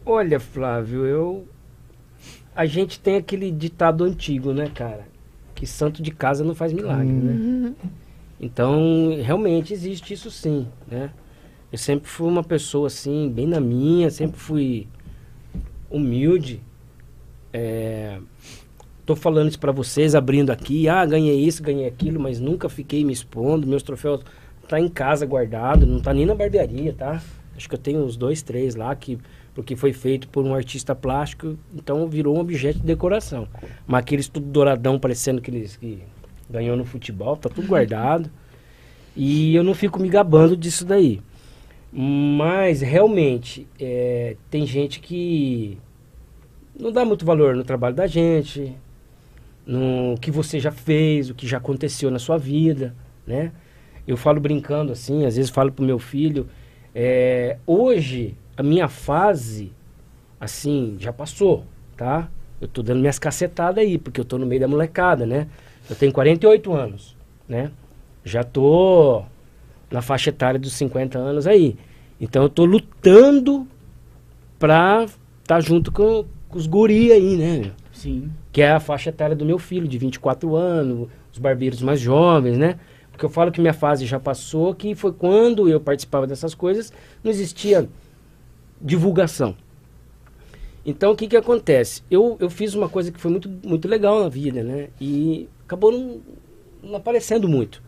Olha, 0.05 0.39
Flávio, 0.39 1.05
eu. 1.05 1.47
A 2.55 2.67
gente 2.67 2.99
tem 2.99 3.17
aquele 3.17 3.51
ditado 3.51 4.05
antigo, 4.05 4.53
né, 4.53 4.71
cara? 4.75 5.07
Que 5.55 5.67
santo 5.67 6.03
de 6.03 6.11
casa 6.11 6.45
não 6.45 6.55
faz 6.55 6.73
milagre, 6.73 7.13
Hum. 7.13 7.75
né? 7.81 7.91
Então, 8.41 9.19
realmente 9.23 9.73
existe 9.73 10.13
isso 10.13 10.31
sim, 10.31 10.67
né? 10.87 11.11
Eu 11.73 11.79
sempre 11.79 12.09
fui 12.09 12.29
uma 12.29 12.45
pessoa 12.45 12.87
assim, 12.87 13.31
bem 13.35 13.47
na 13.47 13.61
minha, 13.61 14.11
sempre 14.11 14.39
fui 14.39 14.87
humilde. 15.91 16.61
É, 17.59 18.19
tô 19.07 19.17
falando 19.17 19.49
isso 19.49 19.59
pra 19.59 19.73
vocês, 19.73 20.15
abrindo 20.15 20.51
aqui, 20.51 20.91
ah, 20.91 21.07
ganhei 21.07 21.41
isso, 21.41 21.63
ganhei 21.63 21.87
aquilo, 21.87 22.21
mas 22.21 22.39
nunca 22.39 22.69
fiquei 22.69 23.03
me 23.03 23.15
expondo. 23.15 23.67
Meus 23.67 23.83
troféus 23.83 24.21
tá 24.69 24.79
em 24.79 24.91
casa 24.91 25.25
guardado, 25.25 25.87
não 25.87 25.99
tá 25.99 26.13
nem 26.13 26.27
na 26.27 26.35
barbearia, 26.35 26.93
tá? 26.93 27.23
Acho 27.57 27.67
que 27.67 27.75
eu 27.75 27.79
tenho 27.79 28.05
uns 28.05 28.15
dois, 28.15 28.43
três 28.43 28.75
lá 28.75 28.95
que 28.95 29.19
porque 29.55 29.75
foi 29.75 29.95
feito 29.95 30.29
por 30.29 30.45
um 30.45 30.55
artista 30.55 30.95
plástico, 30.95 31.57
então 31.75 32.07
virou 32.11 32.37
um 32.37 32.41
objeto 32.41 32.79
de 32.79 32.85
decoração. 32.85 33.49
Mas 33.87 34.01
aqueles 34.01 34.29
tudo 34.29 34.45
douradão 34.45 34.99
parecendo 34.99 35.41
que 35.41 35.51
eles 35.51 35.79
que 35.79 36.03
ganhou 36.51 36.77
no 36.77 36.85
futebol, 36.85 37.39
tá 37.39 37.49
tudo 37.49 37.67
guardado. 37.67 38.31
E 39.17 39.55
eu 39.55 39.65
não 39.65 39.73
fico 39.73 39.99
me 39.99 40.11
gabando 40.11 40.55
disso 40.59 40.85
daí. 40.85 41.23
Mas 41.91 42.83
realmente 42.83 43.67
é, 43.81 44.37
tem 44.51 44.67
gente 44.67 45.01
que 45.01 45.79
não 46.79 46.93
dá 46.93 47.05
muito 47.05 47.25
valor 47.25 47.55
no 47.57 47.65
trabalho 47.65 47.95
da 47.95 48.07
gente, 48.07 48.77
no 49.67 50.17
que 50.21 50.31
você 50.31 50.61
já 50.61 50.71
fez, 50.71 51.31
o 51.31 51.35
que 51.35 51.47
já 51.47 51.59
aconteceu 51.59 52.11
na 52.11 52.19
sua 52.19 52.39
vida, 52.39 52.95
né? 53.27 53.53
Eu 54.07 54.17
falo 54.17 54.41
brincando 54.41 54.93
assim, 54.93 55.27
às 55.27 55.37
vezes 55.37 55.51
falo 55.51 55.73
pro 55.73 55.85
meu 55.85 55.99
filho, 55.99 56.49
é, 56.95 57.59
hoje 57.67 58.37
a 58.57 58.63
minha 58.63 58.89
fase, 58.89 59.73
assim, 60.41 60.97
já 60.99 61.13
passou, 61.13 61.65
tá? 61.97 62.29
Eu 62.61 62.69
tô 62.69 62.83
dando 62.83 63.01
minhas 63.01 63.19
cacetadas 63.19 63.85
aí, 63.85 63.99
porque 63.99 64.21
eu 64.21 64.25
tô 64.25 64.39
no 64.39 64.47
meio 64.47 64.61
da 64.61 64.69
molecada, 64.69 65.27
né? 65.27 65.47
Eu 65.91 65.97
tenho 65.97 66.13
48 66.13 66.73
anos, 66.73 67.17
né? 67.49 67.71
Já 68.25 68.43
tô 68.43 69.23
na 69.91 70.01
faixa 70.01 70.31
etária 70.31 70.59
dos 70.59 70.73
50 70.73 71.19
anos 71.19 71.47
aí. 71.47 71.77
Então 72.21 72.43
eu 72.43 72.49
tô 72.49 72.65
lutando 72.65 73.67
pra 74.59 75.05
estar 75.05 75.17
tá 75.47 75.61
junto 75.61 75.93
com, 75.93 76.25
com 76.57 76.59
os 76.59 76.67
guri 76.67 77.13
aí, 77.13 77.37
né? 77.37 77.59
meu? 77.59 77.73
Sim. 77.93 78.31
que 78.51 78.63
é 78.63 78.71
a 78.71 78.81
faixa 78.81 79.11
etária 79.11 79.37
do 79.37 79.45
meu 79.45 79.59
filho, 79.59 79.87
de 79.87 79.99
24 79.99 80.57
anos, 80.57 81.09
os 81.33 81.39
barbeiros 81.39 81.83
mais 81.83 82.01
jovens, 82.01 82.57
né? 82.57 82.79
Porque 83.11 83.25
eu 83.25 83.31
falo 83.31 83.53
que 83.53 83.61
minha 83.61 83.73
fase 83.73 84.07
já 84.07 84.19
passou, 84.19 84.75
que 84.75 84.95
foi 84.95 85.13
quando 85.13 85.69
eu 85.69 85.81
participava 85.81 86.27
dessas 86.27 86.55
coisas, 86.55 86.93
não 87.23 87.31
existia 87.31 87.89
divulgação. 88.81 89.55
Então, 90.85 91.13
o 91.13 91.17
que 91.17 91.27
que 91.27 91.37
acontece? 91.37 92.03
Eu, 92.11 92.37
eu 92.39 92.49
fiz 92.49 92.75
uma 92.75 92.89
coisa 92.89 93.11
que 93.11 93.21
foi 93.21 93.31
muito, 93.31 93.51
muito 93.65 93.89
legal 93.89 94.23
na 94.23 94.29
vida, 94.29 94.63
né? 94.63 94.89
E 95.01 95.49
acabou 95.65 95.91
não, 95.91 96.21
não 96.83 96.97
aparecendo 96.97 97.49
muito. 97.49 97.83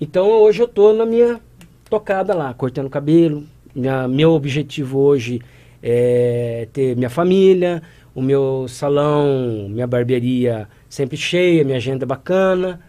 Então, 0.00 0.28
hoje 0.28 0.62
eu 0.62 0.68
tô 0.68 0.92
na 0.92 1.06
minha 1.06 1.40
tocada 1.88 2.34
lá, 2.34 2.52
cortando 2.52 2.90
cabelo. 2.90 3.44
Minha, 3.74 4.08
meu 4.08 4.32
objetivo 4.32 4.98
hoje 4.98 5.40
é 5.82 6.68
ter 6.72 6.96
minha 6.96 7.10
família, 7.10 7.82
o 8.14 8.22
meu 8.22 8.66
salão, 8.68 9.68
minha 9.68 9.86
barbearia 9.86 10.68
sempre 10.88 11.16
cheia, 11.16 11.64
minha 11.64 11.76
agenda 11.76 12.06
bacana. 12.06 12.80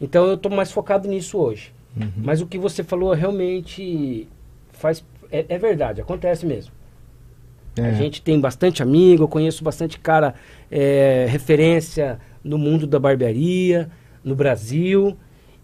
Então 0.00 0.26
eu 0.26 0.34
estou 0.34 0.50
mais 0.52 0.70
focado 0.70 1.08
nisso 1.08 1.38
hoje. 1.38 1.72
Mas 2.16 2.40
o 2.40 2.46
que 2.46 2.56
você 2.58 2.84
falou 2.84 3.12
realmente 3.12 4.28
faz 4.72 5.04
é, 5.32 5.44
é 5.48 5.58
verdade, 5.58 6.00
acontece 6.00 6.46
mesmo. 6.46 6.72
A 7.76 7.88
É. 7.88 7.94
gente 7.94 8.22
tem 8.22 8.38
bastante 8.40 8.82
amigo, 8.82 9.24
eu 9.24 9.28
conheço 9.28 9.62
bastante 9.64 9.98
cara 9.98 10.34
é, 10.70 11.26
referência 11.28 12.18
no 12.42 12.56
mundo 12.56 12.86
da 12.86 12.98
barbearia, 13.00 13.90
no 14.22 14.34
Brasil, 14.34 15.16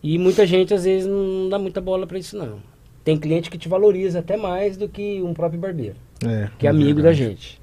e 0.03 0.19
muita 0.19 0.47
gente 0.47 0.75
às 0.75 0.85
vezes 0.85 1.07
não 1.09 1.49
dá 1.49 1.59
muita 1.59 1.81
bola 1.81 2.07
para 2.07 2.19
isso 2.19 2.37
não. 2.37 2.59
Tem 3.05 3.17
cliente 3.19 3.51
que 3.51 3.59
te 3.59 3.69
valoriza 3.69 4.19
até 4.19 4.37
mais 4.37 4.77
do 4.77 4.89
que 4.89 5.23
um 5.23 5.33
próprio 5.35 5.61
barbeiro 5.61 5.97
É, 6.27 6.49
que 6.59 6.67
é 6.67 6.71
amigo 6.71 7.03
da 7.03 7.13
gente. 7.13 7.61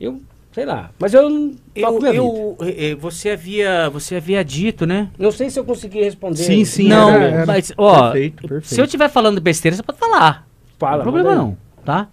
Eu 0.00 0.20
Sei 0.52 0.64
lá. 0.64 0.90
Mas 0.98 1.14
eu 1.14 1.30
não 1.30 1.50
toco 1.50 1.64
Eu, 1.76 2.00
minha 2.00 2.10
vida. 2.12 2.16
eu, 2.24 2.56
eh, 2.62 2.90
eh, 2.90 2.94
você 2.96 3.30
havia, 3.30 3.88
você 3.88 4.16
havia 4.16 4.44
dito, 4.44 4.84
né? 4.84 5.08
Não 5.16 5.30
sei 5.30 5.48
se 5.48 5.60
eu 5.60 5.64
consegui 5.64 6.00
responder. 6.02 6.38
Sim, 6.38 6.64
sim. 6.64 6.88
não, 6.88 7.08
era- 7.08 7.24
era 7.24 7.46
mas 7.46 7.72
ó, 7.78 8.10
perfeito, 8.10 8.48
perfeito. 8.48 8.66
se 8.66 8.80
eu 8.80 8.84
estiver 8.84 9.08
falando 9.08 9.40
besteira, 9.40 9.76
você 9.76 9.82
pode 9.82 9.98
falar. 9.98 10.48
Fala, 10.76 11.04
não 11.04 11.04
tem 11.04 11.12
problema 11.12 11.34
não, 11.40 11.56
tá? 11.84 12.08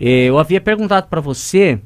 Eh, 0.00 0.26
Eu 0.26 0.38
havia 0.38 0.60
perguntado 0.60 1.08
pra 1.08 1.20
você 1.20 1.80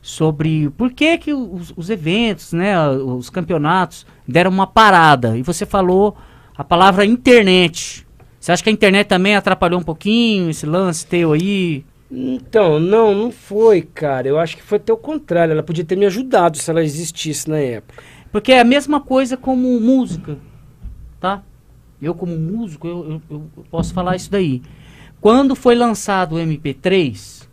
sobre 0.00 0.70
por 0.70 0.92
que 0.92 1.18
que 1.18 1.34
os, 1.34 1.74
os 1.76 1.90
eventos, 1.90 2.54
né, 2.54 2.88
os 2.88 3.28
campeonatos 3.28 4.06
deram 4.26 4.50
uma 4.50 4.66
parada 4.66 5.36
e 5.36 5.42
você 5.42 5.66
falou 5.66 6.16
a 6.56 6.64
palavra 6.64 7.04
internet. 7.04 8.06
Você 8.40 8.50
acha 8.52 8.62
que 8.62 8.70
a 8.70 8.72
internet 8.72 9.06
também 9.06 9.36
atrapalhou 9.36 9.78
um 9.78 9.82
pouquinho 9.84 10.48
esse 10.48 10.64
lance 10.64 11.04
teu 11.06 11.32
aí? 11.32 11.84
Então, 12.10 12.80
não, 12.80 13.14
não 13.14 13.30
foi, 13.30 13.82
cara. 13.82 14.26
Eu 14.28 14.38
acho 14.38 14.56
que 14.56 14.62
foi 14.62 14.76
até 14.78 14.92
o 14.92 14.96
contrário. 14.96 15.52
Ela 15.52 15.62
podia 15.62 15.84
ter 15.84 15.96
me 15.96 16.06
ajudado 16.06 16.56
se 16.56 16.70
ela 16.70 16.82
existisse 16.82 17.48
na 17.48 17.58
época. 17.58 18.02
Porque 18.32 18.52
é 18.52 18.60
a 18.60 18.64
mesma 18.64 19.00
coisa 19.00 19.36
como 19.36 19.78
música, 19.80 20.38
tá? 21.20 21.42
Eu 22.00 22.14
como 22.14 22.36
músico, 22.36 22.86
eu, 22.86 23.20
eu- 23.30 23.42
eu 23.56 23.64
posso 23.70 23.92
falar 23.92 24.16
isso 24.16 24.30
daí. 24.30 24.62
Quando 25.20 25.54
foi 25.56 25.74
lançado 25.74 26.36
o 26.36 26.38
MP3, 26.38 27.48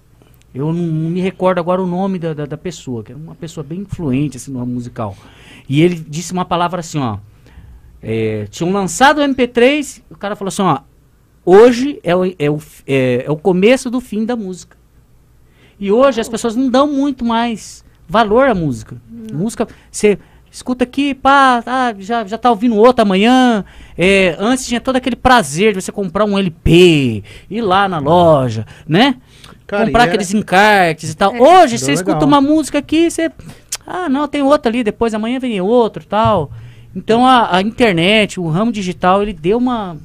eu 0.54 0.72
não, 0.74 0.84
não 0.84 1.10
me 1.10 1.22
recordo 1.22 1.60
agora 1.60 1.82
o 1.82 1.88
nome 1.88 2.20
da, 2.20 2.34
da, 2.34 2.46
da 2.46 2.58
pessoa, 2.58 3.04
que 3.04 3.12
era 3.12 3.20
uma 3.20 3.36
pessoa 3.36 3.64
bem 3.64 3.80
influente 3.82 4.38
assim, 4.38 4.52
no 4.52 4.66
musical. 4.66 5.16
E 5.68 5.82
ele 5.82 5.96
disse 5.96 6.32
uma 6.34 6.46
palavra 6.46 6.80
assim, 6.82 7.00
ó. 7.00 7.18
é, 8.02 8.46
tinham 8.50 8.72
lançado 8.72 9.20
o 9.20 9.22
MP3, 9.24 10.02
o 10.10 10.16
cara 10.18 10.36
falou 10.36 10.50
assim, 10.50 10.62
ó. 10.62 10.80
Hoje 11.46 12.00
é 12.04 12.16
o, 12.16 12.26
é, 12.26 12.50
o, 12.50 12.60
é, 12.88 13.24
é 13.28 13.32
o 13.32 13.38
começo 13.38 13.90
do 13.90 14.02
fim 14.02 14.26
da 14.26 14.36
música. 14.36 14.76
E 15.80 15.92
hoje 15.92 16.20
as 16.20 16.28
pessoas 16.28 16.56
não 16.56 16.70
dão 16.70 16.88
muito 16.92 17.24
mais 17.24 17.86
valor 18.08 18.50
à 18.50 18.56
música. 18.56 18.98
Música, 19.32 19.68
você 19.92 20.18
escuta 20.52 20.86
aqui, 20.86 21.14
pá, 21.14 21.62
ah, 21.66 21.94
já, 22.00 22.26
já 22.26 22.38
tá 22.38 22.50
ouvindo 22.50 22.76
outra 22.76 23.04
amanhã. 23.04 23.64
É, 23.98 24.36
antes 24.40 24.66
tinha 24.66 24.80
todo 24.80 24.96
aquele 24.96 25.16
prazer 25.16 25.74
de 25.74 25.82
você 25.82 25.92
comprar 25.92 26.26
um 26.26 26.38
LP, 26.38 27.24
ir 27.50 27.62
lá 27.62 27.88
na 27.90 28.00
loja, 28.00 28.66
né? 28.88 29.16
Cara, 29.68 29.86
comprar 29.86 30.04
era- 30.04 30.12
aqueles 30.12 30.34
encartes 30.34 31.12
e 31.12 31.16
tal. 31.16 31.36
É. 31.36 31.42
Hoje 31.42 31.78
você 31.78 31.92
legal. 31.92 32.02
escuta 32.02 32.26
uma 32.26 32.40
música 32.42 32.80
aqui, 32.80 33.12
você. 33.12 33.32
Ah, 33.86 34.10
não, 34.10 34.28
tem 34.28 34.42
outra 34.42 34.72
ali, 34.72 34.84
depois 34.84 35.14
amanhã 35.14 35.40
vem 35.40 35.60
outro 35.62 36.06
tal. 36.06 36.52
Então 36.96 37.26
a, 37.26 37.58
a 37.58 37.62
internet, 37.62 38.40
o 38.40 38.48
ramo 38.48 38.72
digital, 38.72 39.22
ele 39.22 39.34
deu 39.34 39.58
uma. 39.58 39.98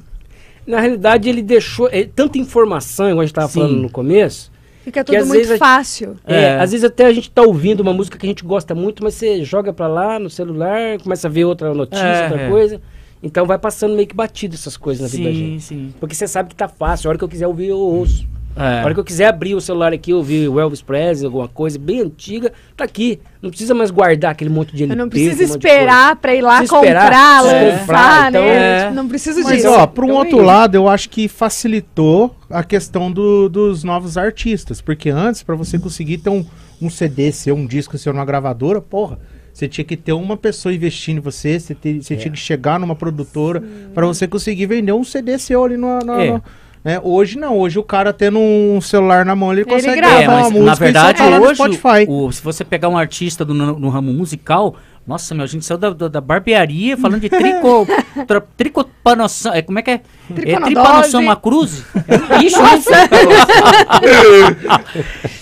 Na 0.65 0.79
realidade, 0.79 1.27
ele 1.29 1.41
deixou 1.41 1.89
é, 1.91 2.03
tanta 2.05 2.37
informação, 2.37 3.07
igual 3.07 3.21
a 3.21 3.23
gente 3.25 3.31
estava 3.31 3.47
Sim. 3.47 3.59
falando 3.61 3.77
no 3.81 3.89
começo. 3.89 4.51
Fica 4.83 5.03
Que 5.03 5.15
tudo 5.17 5.27
muito 5.27 5.57
fácil. 5.57 6.15
É, 6.25 6.41
É. 6.41 6.59
às 6.59 6.71
vezes 6.71 6.83
até 6.83 7.05
a 7.05 7.13
gente 7.13 7.29
tá 7.29 7.41
ouvindo 7.43 7.81
uma 7.81 7.93
música 7.93 8.17
que 8.17 8.25
a 8.25 8.29
gente 8.29 8.43
gosta 8.43 8.73
muito, 8.73 9.03
mas 9.03 9.13
você 9.13 9.43
joga 9.43 9.71
pra 9.71 9.87
lá 9.87 10.17
no 10.17 10.29
celular, 10.29 10.97
começa 11.01 11.27
a 11.27 11.31
ver 11.31 11.45
outra 11.45 11.73
notícia, 11.73 12.03
É, 12.03 12.23
outra 12.23 12.41
é. 12.41 12.49
coisa. 12.49 12.81
Então 13.21 13.45
vai 13.45 13.59
passando 13.59 13.93
meio 13.95 14.07
que 14.07 14.15
batido 14.15 14.55
essas 14.55 14.75
coisas 14.75 15.03
na 15.03 15.07
vida 15.15 15.29
da 15.29 15.35
Sim, 15.35 15.51
gente. 15.51 15.63
sim. 15.63 15.93
Porque 15.99 16.15
você 16.15 16.27
sabe 16.27 16.49
que 16.49 16.55
tá 16.55 16.67
fácil. 16.67 17.07
A 17.07 17.09
hora 17.09 17.17
que 17.19 17.23
eu 17.23 17.29
quiser 17.29 17.45
ouvir, 17.45 17.67
eu 17.67 17.77
ouço. 17.77 18.25
É. 18.55 18.81
A 18.81 18.83
hora 18.85 18.93
que 18.93 18.99
eu 18.99 19.03
quiser 19.03 19.27
abrir 19.27 19.55
o 19.55 19.61
celular 19.61 19.93
aqui, 19.93 20.13
ouvir 20.13 20.47
o 20.49 20.59
Elvis 20.59 20.81
Presley, 20.81 21.25
alguma 21.25 21.47
coisa 21.47 21.79
bem 21.79 22.01
antiga, 22.01 22.51
tá 22.75 22.83
aqui. 22.83 23.19
Não 23.41 23.49
precisa 23.49 23.73
mais 23.73 23.89
guardar 23.91 24.31
aquele 24.31 24.49
monte 24.49 24.75
de 24.75 24.83
LP. 24.83 24.93
Eu 24.93 24.97
não 25.05 25.09
coisa. 25.09 25.43
esperar 25.43 26.15
pra 26.17 26.35
ir 26.35 26.41
lá 26.41 26.57
Precisa 26.57 26.75
comprar, 26.79 27.45
é. 27.45 27.61
lançar, 27.71 27.79
Comprar, 27.79 28.29
então, 28.29 28.41
né? 28.41 28.87
é. 28.87 28.91
Não 28.91 29.07
preciso 29.07 29.41
Mas, 29.43 29.55
disso. 29.57 29.69
ó, 29.69 29.87
por 29.87 30.03
um 30.03 30.07
Então 30.09 30.17
outro 30.17 30.41
lado, 30.41 30.75
eu 30.75 30.87
acho 30.89 31.09
que 31.09 31.27
facilitou 31.27 32.35
a 32.49 32.63
questão 32.63 33.11
do- 33.11 33.47
dos 33.47 33.83
novos 33.83 34.17
artistas. 34.17 34.81
Porque 34.81 35.09
antes, 35.09 35.41
pra 35.43 35.55
você 35.55 35.79
conseguir 35.79 36.17
ter 36.17 36.29
um, 36.29 36.45
um 36.81 36.89
CD 36.89 37.31
seu, 37.31 37.55
um 37.55 37.65
disco 37.65 37.97
seu 37.97 38.11
numa 38.11 38.25
gravadora, 38.25 38.81
porra, 38.81 39.17
você 39.53 39.67
tinha 39.67 39.83
que 39.85 39.95
ter 39.97 40.13
uma 40.13 40.35
pessoa 40.37 40.73
investindo 40.73 41.17
em 41.17 41.21
você, 41.21 41.59
você, 41.59 41.73
ter- 41.73 42.01
você 42.01 42.13
É. 42.13 42.17
tinha 42.17 42.31
que 42.31 42.39
chegar 42.39 42.79
numa 42.79 42.95
produtora 42.95 43.63
pra 43.93 44.05
você 44.05 44.27
conseguir 44.27 44.65
vender 44.65 44.91
um 44.93 45.03
CD 45.03 45.37
seu 45.39 45.63
ali 45.63 45.77
no. 45.77 45.99
no- 45.99 46.19
É. 46.19 46.31
no- 46.31 46.43
né? 46.83 46.99
Hoje 47.03 47.37
não, 47.37 47.57
hoje 47.57 47.77
o 47.79 47.83
cara 47.83 48.11
tendo 48.13 48.39
um 48.39 48.79
celular 48.81 49.25
na 49.25 49.35
mão, 49.35 49.51
ele, 49.53 49.65
consegue 49.65 49.95
grava. 49.97 50.21
gravar 50.21 50.23
É, 50.23 50.27
uma 50.27 50.35
mas 50.43 50.51
música 50.51 50.65
na 50.65 50.75
verdade, 50.75 51.21
e 51.23 51.39
hoje, 51.39 51.55
Spotify. 51.55 52.05
o- 52.07 52.31
se 52.31 52.43
você 52.43 52.63
pegar 52.63 52.89
um 52.89 52.97
artista 52.97 53.43
do, 53.45 53.53
no, 53.53 53.77
no 53.79 53.89
ramo 53.89 54.11
musical, 54.13 54.75
nossa, 55.05 55.33
meu, 55.33 55.43
a 55.43 55.47
gente 55.47 55.65
saiu 55.65 55.77
da, 55.79 55.89
da, 55.91 56.07
da 56.07 56.21
barbearia 56.21 56.95
falando 56.95 57.19
de 57.21 57.29
trico, 57.29 57.87
tra, 58.27 58.41
tricopanoção, 58.55 59.53
é, 59.53 59.61
como 59.61 59.79
é 59.79 59.81
que 59.81 59.91
é? 59.91 60.01
É 60.45 60.59
tripanoção 60.59 61.23
macruz? 61.23 61.83
É 62.07 62.35
um 62.35 62.39
bicho, 62.39 62.57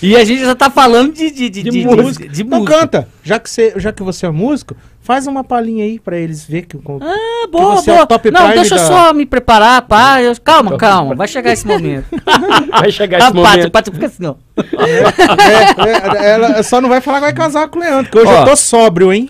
e 0.02 0.16
a 0.16 0.24
gente 0.24 0.40
já 0.40 0.54
tá 0.54 0.70
falando 0.70 1.12
de, 1.12 1.30
de, 1.30 1.48
de, 1.50 1.62
De, 1.62 1.70
de- 1.70 1.84
música. 1.86 2.26
de- 2.28 2.34
de 2.34 2.42
então 2.42 2.58
música. 2.60 2.78
canta. 2.78 3.08
Já 3.22 3.38
que, 3.38 3.50
você, 3.50 3.72
já 3.76 3.92
que 3.92 4.02
você 4.02 4.26
é 4.26 4.30
músico, 4.30 4.76
faz 5.10 5.26
uma 5.26 5.42
palhinha 5.42 5.84
aí 5.84 5.98
pra 5.98 6.16
eles 6.16 6.44
ver 6.44 6.66
que, 6.66 6.76
o- 6.76 6.82
Ah, 7.02 7.48
boa, 7.50 7.74
você 7.76 7.90
é 7.90 7.94
o 7.94 7.96
boa. 7.96 8.06
top 8.06 8.30
Não, 8.30 8.40
prime 8.42 8.54
deixa 8.54 8.76
eu 8.76 8.78
da- 8.78 8.86
só 8.86 9.12
me 9.12 9.26
preparar, 9.26 9.82
pá. 9.82 10.22
eu- 10.22 10.32
calma, 10.40 10.76
calma, 10.76 11.16
vai 11.16 11.26
chegar 11.26 11.52
esse 11.52 11.66
momento. 11.66 12.06
Vai 12.70 12.92
chegar 12.92 13.16
Ah, 13.16 13.24
esse 13.24 13.32
Pátio, 13.32 13.42
momento. 13.56 13.70
Pátio, 13.72 13.92
fica 13.92 14.06
assim, 14.06 14.24
ó. 14.26 14.34
É, 14.56 16.26
é, 16.26 16.30
ela 16.34 16.62
só 16.62 16.80
não 16.80 16.88
vai 16.88 17.00
falar 17.00 17.16
que 17.18 17.24
vai 17.24 17.32
casar 17.34 17.68
com 17.68 17.78
o 17.78 17.82
Leandro, 17.82 18.08
que 18.10 18.18
hoje 18.18 18.30
Ó. 18.30 18.40
eu 18.40 18.44
tô 18.44 18.56
sóbrio, 18.56 19.12
hein? 19.12 19.28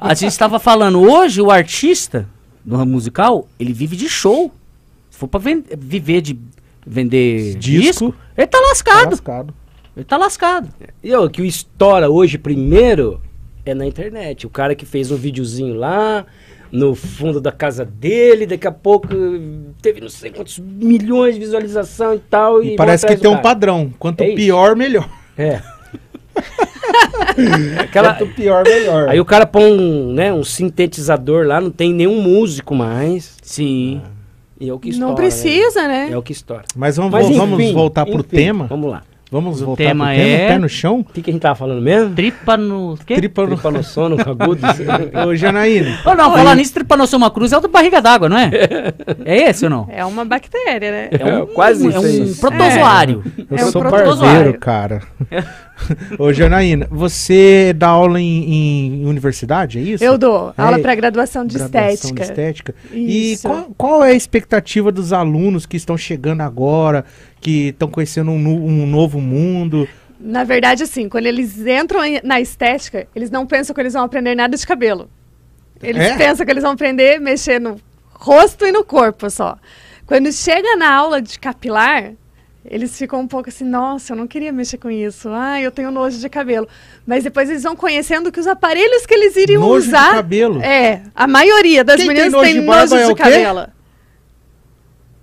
A 0.00 0.14
gente 0.14 0.32
estava 0.32 0.58
falando 0.58 1.00
hoje, 1.00 1.40
o 1.40 1.48
artista 1.50 2.26
do 2.64 2.76
ramo 2.76 2.90
musical, 2.90 3.46
ele 3.58 3.72
vive 3.72 3.94
de 3.96 4.08
show. 4.08 4.52
Se 5.10 5.16
for 5.18 5.28
pra 5.28 5.40
viver 5.78 6.20
de 6.20 6.36
vender 6.84 7.54
Disco. 7.56 7.80
disco, 8.06 8.14
ele 8.36 8.46
tá 8.48 8.58
Tá 8.58 8.66
lascado. 8.68 9.10
lascado. 9.10 9.54
Ele 9.96 10.04
tá 10.04 10.16
lascado. 10.16 10.68
E 11.04 11.14
o 11.14 11.30
que 11.30 11.40
o 11.40 11.44
estoura 11.44 12.10
hoje 12.10 12.36
primeiro 12.36 13.20
é 13.64 13.74
na 13.74 13.86
internet. 13.86 14.46
O 14.46 14.50
cara 14.50 14.74
que 14.74 14.84
fez 14.84 15.10
um 15.10 15.16
videozinho 15.16 15.74
lá, 15.74 16.26
no 16.70 16.94
fundo 16.94 17.40
da 17.40 17.52
casa 17.52 17.84
dele, 17.84 18.46
daqui 18.46 18.66
a 18.66 18.72
pouco 18.72 19.08
teve 19.82 20.00
não 20.00 20.08
sei 20.08 20.30
quantos 20.30 20.58
milhões 20.58 21.34
de 21.34 21.40
visualização 21.40 22.14
e 22.14 22.18
tal. 22.18 22.62
E 22.62 22.68
vão 22.68 22.76
parece 22.76 23.06
que 23.06 23.16
tem 23.16 23.30
um 23.30 23.38
padrão. 23.38 23.92
Quanto 23.98 24.22
É 24.22 24.34
pior, 24.34 24.76
melhor. 24.76 25.08
É. 25.36 25.60
Aquela, 27.78 28.14
Quanto 28.14 28.34
pior, 28.34 28.64
melhor. 28.64 29.08
aí 29.08 29.20
o 29.20 29.24
cara 29.24 29.46
põe 29.46 29.72
um, 29.72 30.12
né, 30.12 30.32
um 30.32 30.44
sintetizador 30.44 31.46
lá, 31.46 31.60
não 31.60 31.70
tem 31.70 31.92
nenhum 31.92 32.20
músico 32.20 32.74
mais. 32.74 33.36
Sim. 33.42 34.00
E 34.58 34.68
é 34.68 34.72
o 34.72 34.78
que 34.78 34.90
estoura. 34.90 35.06
Não 35.06 35.14
né? 35.14 35.22
precisa, 35.22 35.88
né? 35.88 36.10
É 36.10 36.18
o 36.18 36.22
que 36.22 36.32
estoura. 36.32 36.64
Mas 36.76 36.96
vamos, 36.96 37.12
Mas 37.12 37.34
vamos 37.34 37.58
enfim, 37.58 37.72
voltar 37.72 38.04
pro 38.04 38.20
enfim, 38.20 38.36
tema. 38.36 38.66
Vamos 38.66 38.90
lá. 38.90 39.02
Vamos 39.30 39.62
O 39.62 39.66
voltar 39.66 39.84
tema 39.84 40.06
pro 40.06 40.14
tema. 40.16 40.28
é- 40.28 40.48
Pé 40.48 40.58
no 40.58 40.68
chão. 40.68 41.00
O 41.00 41.04
que, 41.12 41.22
que 41.22 41.30
a 41.30 41.32
gente 41.32 41.42
tava 41.42 41.54
falando 41.54 41.80
mesmo? 41.80 42.14
Tripa 42.14 42.56
no. 42.56 42.98
Quê? 43.06 43.14
Tripa 43.14 43.42
no... 43.42 43.48
Tripa 43.48 43.70
no 43.70 43.84
sono, 43.84 44.16
agudo. 44.20 44.60
Ô, 45.28 45.36
Janaína. 45.36 46.00
Ô, 46.04 46.14
não, 46.14 46.32
falar 46.32 46.56
nisso, 46.56 46.74
tripanossoma 46.74 47.30
cruz 47.30 47.52
é 47.52 47.56
o 47.56 47.60
do 47.60 47.68
barriga 47.68 48.00
d'água, 48.02 48.28
não 48.28 48.36
é? 48.36 48.50
É 49.24 49.48
esse 49.50 49.64
ou 49.64 49.70
não? 49.70 49.88
É 49.90 50.04
uma 50.04 50.24
bactéria, 50.24 50.90
né? 50.90 51.08
É 51.12 51.34
um, 51.42 51.46
quase 51.46 51.86
é 51.86 51.88
isso 51.90 52.00
um 52.00 52.04
aí. 52.04 52.34
protozoário. 52.34 53.24
Eu 53.50 53.56
É 53.58 53.64
um 53.64 53.70
sou 53.70 53.80
protozoário. 53.82 54.18
barbeiro, 54.34 54.58
cara. 54.58 55.02
Ô, 56.18 56.32
Janaína, 56.32 56.86
você 56.90 57.72
dá 57.76 57.88
aula 57.88 58.20
em, 58.20 59.00
em 59.00 59.06
universidade, 59.06 59.78
é 59.78 59.82
isso? 59.82 60.04
Eu 60.04 60.16
dou 60.18 60.54
É, 60.56 60.62
aula 60.62 60.78
para 60.78 60.94
graduação 60.94 61.44
de 61.46 61.58
Graduação 61.58 61.90
estética. 61.90 62.14
de 62.14 62.30
estética. 62.30 62.74
E 62.92 63.38
qual, 63.42 63.70
qual 63.76 64.04
é 64.04 64.10
a 64.10 64.14
expectativa 64.14 64.90
dos 64.92 65.12
alunos 65.12 65.66
que 65.66 65.76
estão 65.76 65.96
chegando 65.96 66.40
agora, 66.42 67.04
que 67.40 67.68
estão 67.68 67.88
conhecendo 67.88 68.30
um, 68.30 68.82
um 68.82 68.86
novo 68.86 69.20
mundo? 69.20 69.88
Na 70.18 70.44
verdade, 70.44 70.82
assim, 70.82 71.08
quando 71.08 71.26
eles 71.26 71.58
entram 71.66 72.00
na 72.22 72.40
estética, 72.40 73.06
eles 73.14 73.30
não 73.30 73.46
pensam 73.46 73.74
que 73.74 73.80
eles 73.80 73.94
vão 73.94 74.02
aprender 74.04 74.34
nada 74.34 74.56
de 74.56 74.66
cabelo. 74.66 75.08
Eles 75.82 76.02
É? 76.02 76.16
pensam 76.16 76.44
que 76.44 76.52
eles 76.52 76.62
vão 76.62 76.72
aprender 76.72 77.16
a 77.16 77.20
mexer 77.20 77.58
no 77.58 77.76
rosto 78.12 78.66
e 78.66 78.72
no 78.72 78.84
corpo 78.84 79.30
só. 79.30 79.56
Quando 80.06 80.30
chega 80.30 80.76
na 80.76 80.92
aula 80.94 81.22
de 81.22 81.38
capilar, 81.38 82.12
eles 82.64 82.96
ficam 82.98 83.20
um 83.20 83.26
pouco 83.26 83.48
assim, 83.48 83.64
nossa, 83.64 84.12
eu 84.12 84.16
não 84.16 84.26
queria 84.26 84.52
mexer 84.52 84.76
com 84.78 84.90
isso. 84.90 85.28
Ah, 85.30 85.60
eu 85.60 85.70
tenho 85.70 85.90
nojo 85.90 86.18
de 86.18 86.28
cabelo. 86.28 86.68
Mas 87.06 87.24
depois 87.24 87.48
eles 87.48 87.62
vão 87.62 87.74
conhecendo 87.74 88.30
que 88.30 88.38
os 88.38 88.46
aparelhos 88.46 89.06
que 89.06 89.14
eles 89.14 89.34
iriam 89.36 89.62
Nojo 89.62 89.82
de 89.82 89.88
usar. 89.88 90.12
cabelo? 90.14 90.60
É, 90.62 91.02
a 91.14 91.26
maioria 91.26 91.82
das 91.82 91.96
Quem 91.96 92.06
tem 92.06 92.14
meninas 92.16 92.32
nojo 92.32 92.44
tem 92.44 92.54
de 92.54 92.60
nojo 92.60 92.78
barba 92.78 92.96
de, 92.96 93.02
é 93.02 93.14
quê? 93.14 93.22
cabelo. 93.22 93.66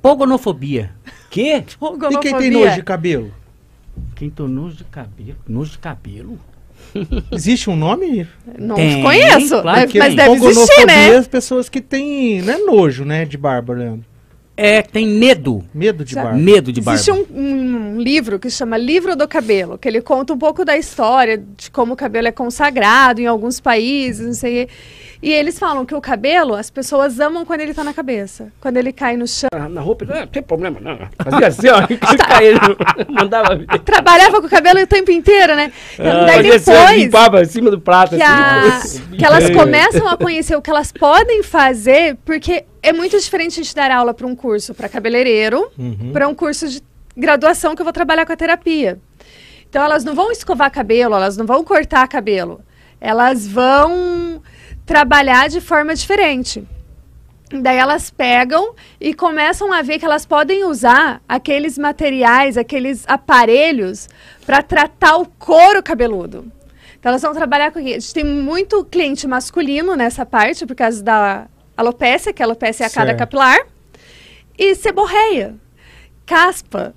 Pogonofobia. 0.01 0.91
que? 1.29 1.55
E 1.57 1.63
quem 2.21 2.37
tem 2.37 2.51
nojo 2.51 2.75
de 2.75 2.83
cabelo? 2.83 3.33
Quem 4.15 4.29
tem 4.29 4.47
nojo 4.47 4.75
de 4.75 4.83
cabelo? 4.85 5.37
Nojo 5.47 5.71
de 5.71 5.77
cabelo? 5.79 6.39
Existe 7.31 7.69
um 7.69 7.75
nome? 7.75 8.27
Não 8.57 8.75
Tem, 8.75 9.01
conheço, 9.03 9.61
claro 9.61 9.79
mas 9.81 9.91
tem. 9.91 10.15
deve 10.15 10.31
existir, 10.31 10.39
Pogonofobia 10.39 10.85
né? 10.85 11.15
as 11.17 11.27
pessoas 11.27 11.67
que 11.69 11.81
têm, 11.81 12.41
não 12.41 12.53
é 12.53 12.57
nojo, 12.59 13.03
né, 13.03 13.25
de 13.25 13.37
barba, 13.37 13.73
Leandro? 13.73 14.05
É, 14.59 14.81
tem 14.81 15.07
medo. 15.07 15.63
Medo 15.71 16.03
de 16.03 16.15
barba. 16.15 16.33
Medo 16.33 16.73
de 16.73 16.81
barba. 16.81 16.99
Existe 16.99 17.11
um, 17.11 17.25
um 17.31 18.01
livro 18.01 18.39
que 18.39 18.49
chama 18.49 18.75
Livro 18.75 19.15
do 19.15 19.27
Cabelo, 19.27 19.77
que 19.77 19.87
ele 19.87 20.01
conta 20.01 20.33
um 20.33 20.37
pouco 20.37 20.65
da 20.65 20.75
história 20.75 21.37
de 21.37 21.69
como 21.69 21.93
o 21.93 21.95
cabelo 21.95 22.27
é 22.27 22.31
consagrado 22.31 23.21
em 23.21 23.27
alguns 23.27 23.59
países, 23.59 24.25
não 24.25 24.33
sei. 24.33 24.67
E 25.21 25.31
eles 25.31 25.57
falam 25.57 25.83
que 25.85 25.95
o 25.95 25.99
cabelo, 26.01 26.53
as 26.53 26.69
pessoas 26.69 27.19
amam 27.19 27.43
quando 27.43 27.61
ele 27.61 27.73
tá 27.73 27.83
na 27.83 27.93
cabeça. 27.93 28.51
Quando 28.61 28.77
ele 28.77 28.93
cai 28.93 29.17
no 29.17 29.25
chão. 29.27 29.49
Na, 29.51 29.67
na 29.67 29.81
roupa, 29.81 30.05
não, 30.05 30.15
não 30.19 30.27
tem 30.27 30.43
problema, 30.43 30.79
não. 30.79 30.97
Fazia 31.23 31.47
assim, 31.47 31.67
ó, 31.69 31.81
caindo, 32.27 32.77
mandava. 33.09 33.57
Trabalhava 33.83 34.39
com 34.39 34.45
o 34.47 34.49
cabelo 34.49 34.79
o 34.81 34.85
tempo 34.87 35.09
inteiro, 35.11 35.55
né? 35.55 35.71
Ah, 35.97 36.25
Daí 36.25 36.35
fazia 36.51 36.55
assim, 36.55 36.71
depois 36.71 36.97
limpava 37.01 37.41
em 37.41 37.45
cima 37.45 37.71
do 37.71 37.79
prato, 37.79 38.15
que, 38.15 38.21
assim. 38.21 39.01
a- 39.13 39.15
que 39.17 39.25
elas 39.25 39.49
começam 39.49 40.07
a 40.07 40.15
conhecer 40.17 40.55
o 40.55 40.61
que 40.61 40.69
elas 40.69 40.91
podem 40.91 41.41
fazer, 41.41 42.15
porque 42.23 42.65
é 42.83 42.93
muito 42.93 43.19
diferente 43.19 43.59
a 43.59 43.63
gente 43.63 43.73
dar 43.75 43.89
aula 43.89 44.13
para 44.13 44.27
um 44.27 44.35
curso 44.35 44.73
para 44.75 44.87
cabeleireiro, 44.87 45.67
Uhum. 45.77 46.11
para 46.13 46.27
um 46.27 46.35
curso 46.35 46.67
de 46.67 46.81
graduação 47.15 47.75
que 47.75 47.81
eu 47.81 47.85
vou 47.85 47.93
trabalhar 47.93 48.25
com 48.25 48.33
a 48.33 48.37
terapia. 48.37 48.99
Então 49.67 49.83
elas 49.83 50.03
não 50.03 50.13
vão 50.13 50.31
escovar 50.31 50.71
cabelo, 50.71 51.15
elas 51.15 51.35
não 51.35 51.45
vão 51.45 51.63
cortar 51.63 52.07
cabelo. 52.07 52.61
Elas 53.01 53.47
vão 53.47 54.41
trabalhar 54.87 55.49
de 55.49 55.59
forma 55.59 55.93
diferente. 55.93 56.65
Daí 57.51 57.77
elas 57.77 58.09
pegam 58.09 58.73
e 58.99 59.13
começam 59.13 59.71
a 59.71 59.81
ver 59.81 59.99
que 59.99 60.05
elas 60.05 60.25
podem 60.25 60.63
usar 60.63 61.21
aqueles 61.27 61.77
materiais, 61.77 62.57
aqueles 62.57 63.03
aparelhos 63.07 64.09
para 64.45 64.63
tratar 64.63 65.17
o 65.17 65.25
couro 65.25 65.83
cabeludo. 65.83 66.51
Então 66.99 67.11
elas 67.11 67.21
vão 67.21 67.33
trabalhar 67.33 67.71
com. 67.71 67.79
A 67.79 67.81
gente 67.81 68.13
tem 68.13 68.23
muito 68.23 68.83
cliente 68.85 69.27
masculino 69.27 69.95
nessa 69.95 70.25
parte, 70.25 70.65
por 70.65 70.75
causa 70.75 71.03
da 71.03 71.47
alopécia, 71.75 72.33
que 72.33 72.41
a 72.41 72.45
alopécia 72.45 72.85
é 72.85 72.87
a 72.87 72.89
cada 72.89 73.13
capilar, 73.13 73.59
e 74.57 74.73
seborreia, 74.73 75.55
caspa. 76.25 76.93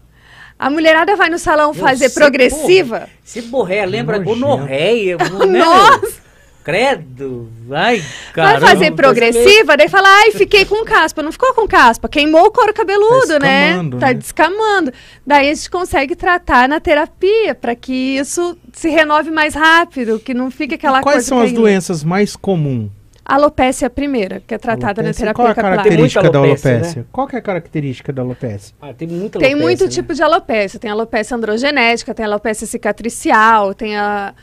A 0.59 0.69
mulherada 0.69 1.17
vai 1.17 1.31
no 1.31 1.39
salão 1.39 1.73
fazer 1.73 2.09
seborreia. 2.09 2.31
progressiva. 2.31 3.09
Seborreia, 3.25 3.87
lembra 3.87 4.19
gonorreia. 4.19 5.17
né? 5.49 5.59
Nossa! 5.59 6.30
Credo. 6.71 7.49
Ai, 7.71 7.99
Vai 7.99 8.05
caramba. 8.33 8.67
fazer 8.67 8.91
progressiva, 8.93 9.77
daí 9.77 9.89
fala, 9.89 10.09
ai, 10.09 10.31
fiquei 10.33 10.65
com 10.65 10.85
caspa. 10.85 11.23
Não 11.23 11.33
ficou 11.33 11.53
com 11.55 11.67
caspa, 11.67 12.09
queimou 12.09 12.47
o 12.47 12.51
couro 12.51 12.73
cabeludo, 12.73 13.27
Tá 13.35 13.39
né? 13.39 13.75
Tá 13.99 14.07
né? 14.09 14.15
descamando. 14.15 14.93
Daí 15.27 15.51
a 15.51 15.55
gente 15.55 15.69
consegue 15.71 16.15
tratar 16.17 16.69
na 16.69 16.81
terapia, 16.81 17.55
para 17.55 17.75
que 17.75 17.93
isso 17.93 18.57
se 18.73 18.89
renove 18.89 19.31
mais 19.31 19.55
rápido, 19.55 20.19
que 20.21 20.33
não 20.33 20.51
fique 20.51 20.75
aquela 20.75 21.01
Quais 21.01 21.15
coisa 21.15 21.29
são 21.29 21.41
as 21.41 21.53
doenças 21.53 22.03
mais 22.05 22.37
comuns? 22.37 22.91
Alopecia 23.25 23.87
é 23.87 23.89
a 23.89 23.91
primeira, 23.91 24.43
que 24.45 24.53
é 24.55 24.59
tratada 24.59 25.03
na 25.03 25.09
Alopecia. 25.11 25.27
terapia 25.27 25.35
Qual 25.35 25.47
é 25.49 25.51
a 25.53 25.55
capilar. 25.55 25.77
característica 25.77 26.23
Tem 26.23 26.31
da 26.33 26.39
alopecia, 26.41 26.71
alopecia? 26.75 27.07
Qual 27.13 27.27
que 27.29 27.37
é 27.37 27.39
a 27.39 27.43
característica 27.43 28.13
da 28.13 28.23
alopecia? 28.23 28.75
Ah, 28.83 28.93
tem 28.93 29.07
muita 29.07 29.39
Tem 29.39 29.49
alopecia, 29.53 29.67
muito 29.67 29.85
né? 29.85 29.91
tipo 29.91 30.15
de 30.15 30.23
alopecia. 30.23 30.81
Tem 30.81 30.91
alopecia 30.91 31.37
androgenética, 31.37 32.13
tem 32.13 32.25
alopecia 32.27 32.67
cicatricial, 32.67 33.73
tem 33.75 33.97
a... 33.97 34.35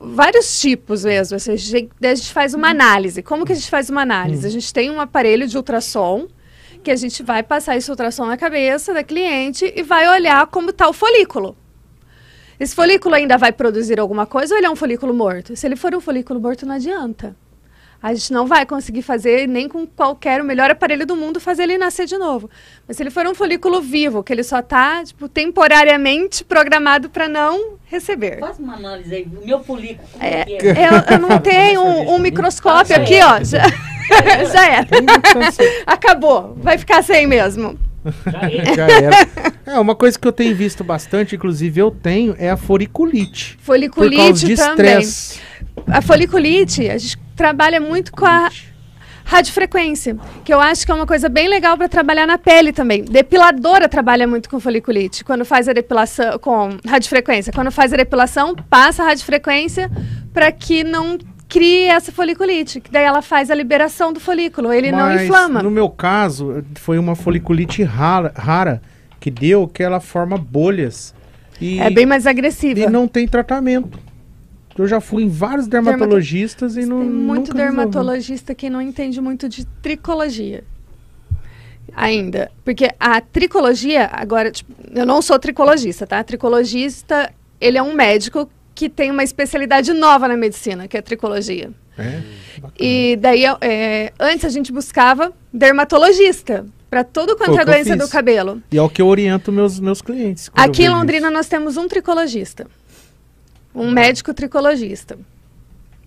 vários 0.00 0.58
tipos 0.58 1.04
mesmo. 1.04 1.36
Assim, 1.36 1.52
a, 1.52 1.56
gente, 1.56 1.90
a 2.02 2.14
gente 2.14 2.32
faz 2.32 2.54
uma 2.54 2.70
análise. 2.70 3.22
Como 3.22 3.44
que 3.44 3.52
a 3.52 3.54
gente 3.54 3.68
faz 3.68 3.90
uma 3.90 4.00
análise? 4.00 4.46
A 4.46 4.50
gente 4.50 4.72
tem 4.72 4.90
um 4.90 5.00
aparelho 5.00 5.46
de 5.46 5.56
ultrassom 5.56 6.26
que 6.82 6.90
a 6.90 6.96
gente 6.96 7.22
vai 7.22 7.42
passar 7.42 7.76
esse 7.76 7.90
ultrassom 7.90 8.24
na 8.24 8.38
cabeça 8.38 8.94
da 8.94 9.04
cliente 9.04 9.70
e 9.76 9.82
vai 9.82 10.08
olhar 10.08 10.46
como 10.46 10.70
está 10.70 10.88
o 10.88 10.94
folículo. 10.94 11.54
Esse 12.58 12.74
folículo 12.74 13.14
ainda 13.14 13.36
vai 13.36 13.52
produzir 13.52 14.00
alguma 14.00 14.24
coisa 14.26 14.54
ou 14.54 14.58
ele 14.58 14.66
é 14.66 14.70
um 14.70 14.76
folículo 14.76 15.12
morto? 15.12 15.54
Se 15.54 15.66
ele 15.66 15.76
for 15.76 15.94
um 15.94 16.00
folículo 16.00 16.40
morto, 16.40 16.64
não 16.64 16.74
adianta. 16.74 17.36
A 18.02 18.14
gente 18.14 18.32
não 18.32 18.46
vai 18.46 18.64
conseguir 18.64 19.02
fazer, 19.02 19.46
nem 19.46 19.68
com 19.68 19.86
qualquer, 19.86 20.40
o 20.40 20.44
melhor 20.44 20.70
aparelho 20.70 21.06
do 21.06 21.14
mundo, 21.14 21.38
fazer 21.38 21.64
ele 21.64 21.76
nascer 21.76 22.06
de 22.06 22.16
novo. 22.16 22.48
Mas 22.88 22.96
se 22.96 23.02
ele 23.02 23.10
for 23.10 23.26
um 23.26 23.34
folículo 23.34 23.82
vivo, 23.82 24.22
que 24.22 24.32
ele 24.32 24.42
só 24.42 24.60
está 24.60 25.04
tipo, 25.04 25.28
temporariamente 25.28 26.42
programado 26.42 27.10
para 27.10 27.28
não 27.28 27.74
receber. 27.84 28.38
Faz 28.40 28.58
uma 28.58 28.74
análise 28.76 29.14
aí. 29.14 29.28
O 29.42 29.44
meu 29.46 29.62
folículo. 29.62 30.08
como 30.12 30.24
É, 30.24 30.44
que 30.44 30.66
é? 30.68 30.88
eu, 30.88 31.14
eu 31.14 31.18
não 31.18 31.38
tenho 31.40 31.82
um, 31.82 32.14
um 32.14 32.18
microscópio 32.18 32.96
aqui, 32.96 33.20
ó. 33.22 33.44
Já, 33.44 33.64
já 34.50 34.66
era. 34.66 34.88
Acabou. 35.86 36.54
Vai 36.58 36.78
ficar 36.78 37.02
sem 37.02 37.26
mesmo. 37.26 37.78
Já 38.74 38.88
era. 38.88 39.28
É, 39.66 39.78
uma 39.78 39.94
coisa 39.94 40.18
que 40.18 40.26
eu 40.26 40.32
tenho 40.32 40.54
visto 40.56 40.82
bastante, 40.82 41.36
inclusive 41.36 41.78
eu 41.80 41.90
tenho, 41.90 42.34
é 42.38 42.48
a 42.50 42.56
foliculite. 42.56 43.58
Por 43.64 43.66
causa 43.78 43.90
Foliculite 43.90 44.46
de 44.46 44.56
também. 44.56 44.98
estresse. 45.00 45.40
A 45.86 46.00
foliculite, 46.00 46.88
a 46.88 46.96
gente 46.96 47.18
trabalha 47.40 47.80
muito 47.80 48.12
com 48.12 48.26
a 48.26 48.50
radiofrequência, 49.24 50.14
que 50.44 50.52
eu 50.52 50.60
acho 50.60 50.84
que 50.84 50.92
é 50.92 50.94
uma 50.94 51.06
coisa 51.06 51.26
bem 51.26 51.48
legal 51.48 51.74
para 51.74 51.88
trabalhar 51.88 52.26
na 52.26 52.36
pele 52.36 52.70
também. 52.70 53.02
Depiladora 53.02 53.88
trabalha 53.88 54.26
muito 54.26 54.50
com 54.50 54.60
foliculite. 54.60 55.24
Quando 55.24 55.42
faz 55.46 55.66
a 55.66 55.72
depilação 55.72 56.38
com 56.38 56.76
radiofrequência, 56.86 57.50
quando 57.50 57.70
faz 57.70 57.94
a 57.94 57.96
depilação, 57.96 58.54
passa 58.68 59.02
a 59.02 59.06
radiofrequência 59.06 59.90
para 60.34 60.52
que 60.52 60.84
não 60.84 61.16
crie 61.48 61.86
essa 61.86 62.12
foliculite, 62.12 62.78
que 62.78 62.92
daí 62.92 63.04
ela 63.04 63.22
faz 63.22 63.50
a 63.50 63.54
liberação 63.54 64.12
do 64.12 64.20
folículo, 64.20 64.70
ele 64.70 64.92
não 64.92 64.98
Mas, 65.06 65.22
inflama. 65.22 65.62
No 65.62 65.70
meu 65.70 65.88
caso, 65.88 66.62
foi 66.74 66.98
uma 66.98 67.16
foliculite 67.16 67.82
rara, 67.82 68.34
rara 68.36 68.82
que 69.18 69.30
deu, 69.30 69.66
que 69.66 69.82
ela 69.82 69.98
forma 69.98 70.36
bolhas. 70.36 71.14
E, 71.58 71.80
É 71.80 71.88
bem 71.88 72.04
mais 72.04 72.26
agressiva. 72.26 72.80
e 72.80 72.86
não 72.86 73.08
tem 73.08 73.26
tratamento. 73.26 74.09
Eu 74.80 74.88
já 74.88 75.00
fui 75.00 75.24
em 75.24 75.28
vários 75.28 75.66
dermatologistas 75.66 76.76
e 76.76 76.86
não. 76.86 77.00
Tem 77.00 77.10
muito 77.10 77.52
resolveu. 77.52 77.76
dermatologista 77.76 78.54
que 78.54 78.70
não 78.70 78.80
entende 78.80 79.20
muito 79.20 79.48
de 79.48 79.66
tricologia. 79.82 80.64
Ainda. 81.94 82.50
Porque 82.64 82.90
a 82.98 83.20
tricologia, 83.20 84.08
agora, 84.12 84.50
tipo, 84.50 84.72
eu 84.94 85.04
não 85.04 85.20
sou 85.20 85.38
tricologista, 85.38 86.06
tá? 86.06 86.22
Tricologista, 86.24 87.32
ele 87.60 87.76
é 87.76 87.82
um 87.82 87.94
médico 87.94 88.48
que 88.74 88.88
tem 88.88 89.10
uma 89.10 89.22
especialidade 89.22 89.92
nova 89.92 90.26
na 90.26 90.36
medicina, 90.36 90.88
que 90.88 90.96
é 90.96 91.00
a 91.00 91.02
tricologia. 91.02 91.70
É. 91.98 92.22
E 92.78 93.16
daí, 93.16 93.44
é, 93.60 94.12
antes 94.18 94.44
a 94.44 94.48
gente 94.48 94.72
buscava 94.72 95.32
dermatologista 95.52 96.64
para 96.88 97.04
tudo 97.04 97.36
Foi 97.36 97.46
quanto 97.46 97.60
é 97.60 97.64
doença 97.64 97.96
do 97.96 98.08
cabelo. 98.08 98.62
E 98.72 98.78
é 98.78 98.82
o 98.82 98.88
que 98.88 99.02
eu 99.02 99.06
oriento 99.06 99.52
meus, 99.52 99.78
meus 99.78 100.00
clientes. 100.00 100.50
Aqui 100.54 100.84
em 100.84 100.88
Londrina 100.88 101.26
isso. 101.26 101.36
nós 101.36 101.48
temos 101.48 101.76
um 101.76 101.86
tricologista. 101.86 102.66
Um 103.74 103.90
médico 103.90 104.32
tricologista. 104.34 105.18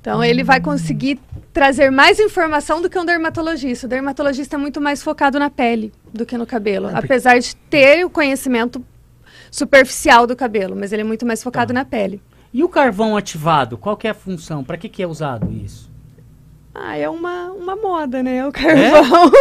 Então 0.02 0.22
ele 0.24 0.44
vai 0.44 0.60
conseguir 0.60 1.18
trazer 1.54 1.90
mais 1.90 2.20
informação 2.20 2.82
do 2.82 2.90
que 2.90 3.00
um 3.00 3.06
dermatologista. 3.06 3.86
O 3.86 3.90
dermatologista 3.90 4.56
é 4.56 4.60
muito 4.60 4.82
mais 4.82 5.02
focado 5.02 5.40
na 5.40 5.50
pele 5.50 5.94
do 6.14 6.26
que 6.26 6.38
no 6.38 6.46
cabelo. 6.46 6.88
É, 6.88 6.92
porque- 6.92 7.06
Apesar 7.06 7.40
de 7.40 7.56
ter 7.56 8.06
o 8.06 8.10
conhecimento 8.10 8.84
superficial 9.50 10.28
do 10.28 10.36
cabelo, 10.36 10.76
mas 10.76 10.92
ele 10.92 11.04
é 11.04 11.06
muito 11.06 11.26
mais 11.26 11.42
focado 11.42 11.68
Tá. 11.74 11.80
na 11.80 11.86
pele. 11.86 12.22
E 12.54 12.64
o 12.64 12.70
carvão 12.70 13.16
ativado? 13.16 13.78
Qual 13.78 13.96
que 13.96 14.08
é 14.08 14.10
a 14.12 14.14
função? 14.14 14.64
Para 14.64 14.78
que, 14.78 14.90
que 14.90 15.02
é 15.02 15.08
usado 15.08 15.52
isso? 15.52 15.90
Ah, 16.76 16.98
é 16.98 17.08
uma, 17.08 17.52
uma 17.52 17.76
moda, 17.76 18.22
né? 18.24 18.46
O 18.46 18.52
carvão. 18.52 19.32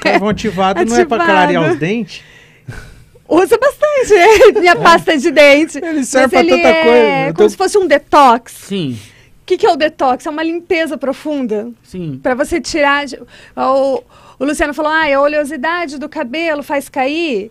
Carvão 0.00 0.28
ativado 0.30 0.84
não 0.84 0.96
é 0.96 1.04
para 1.04 1.22
Ativado. 1.24 1.24
clarear 1.54 1.70
os 1.72 1.78
dentes? 1.78 2.22
Usa 3.28 3.58
bastante, 3.58 4.14
né? 4.14 4.52
Minha 4.60 4.76
pasta 4.76 5.16
de 5.18 5.30
dente. 5.30 5.78
Ele 5.78 6.02
serve 6.04 6.34
Mas 6.36 6.46
pra 6.46 6.54
ele 6.54 6.62
tanta 6.62 6.68
é 6.68 6.82
coisa. 6.82 7.10
como 7.16 7.28
Então- 7.30 7.48
se 7.50 7.56
fosse 7.56 7.78
um 7.78 7.86
detox. 7.86 8.52
Sim, 8.52 8.98
O 9.42 9.44
que, 9.48 9.56
que 9.58 9.66
é 9.66 9.70
o 9.72 9.76
detox? 9.76 10.24
É 10.26 10.30
uma 10.30 10.42
limpeza 10.42 10.96
profunda. 10.98 11.70
sim. 11.82 12.18
Pra 12.22 12.34
você 12.34 12.60
tirar. 12.60 13.06
de- 13.06 13.18
O, 13.56 14.02
o 14.38 14.44
Luciano 14.44 14.72
falou: 14.74 14.90
ah, 14.92 15.04
a 15.14 15.20
oleosidade 15.20 15.98
do 15.98 16.08
cabelo 16.08 16.62
faz 16.62 16.88
cair. 16.88 17.50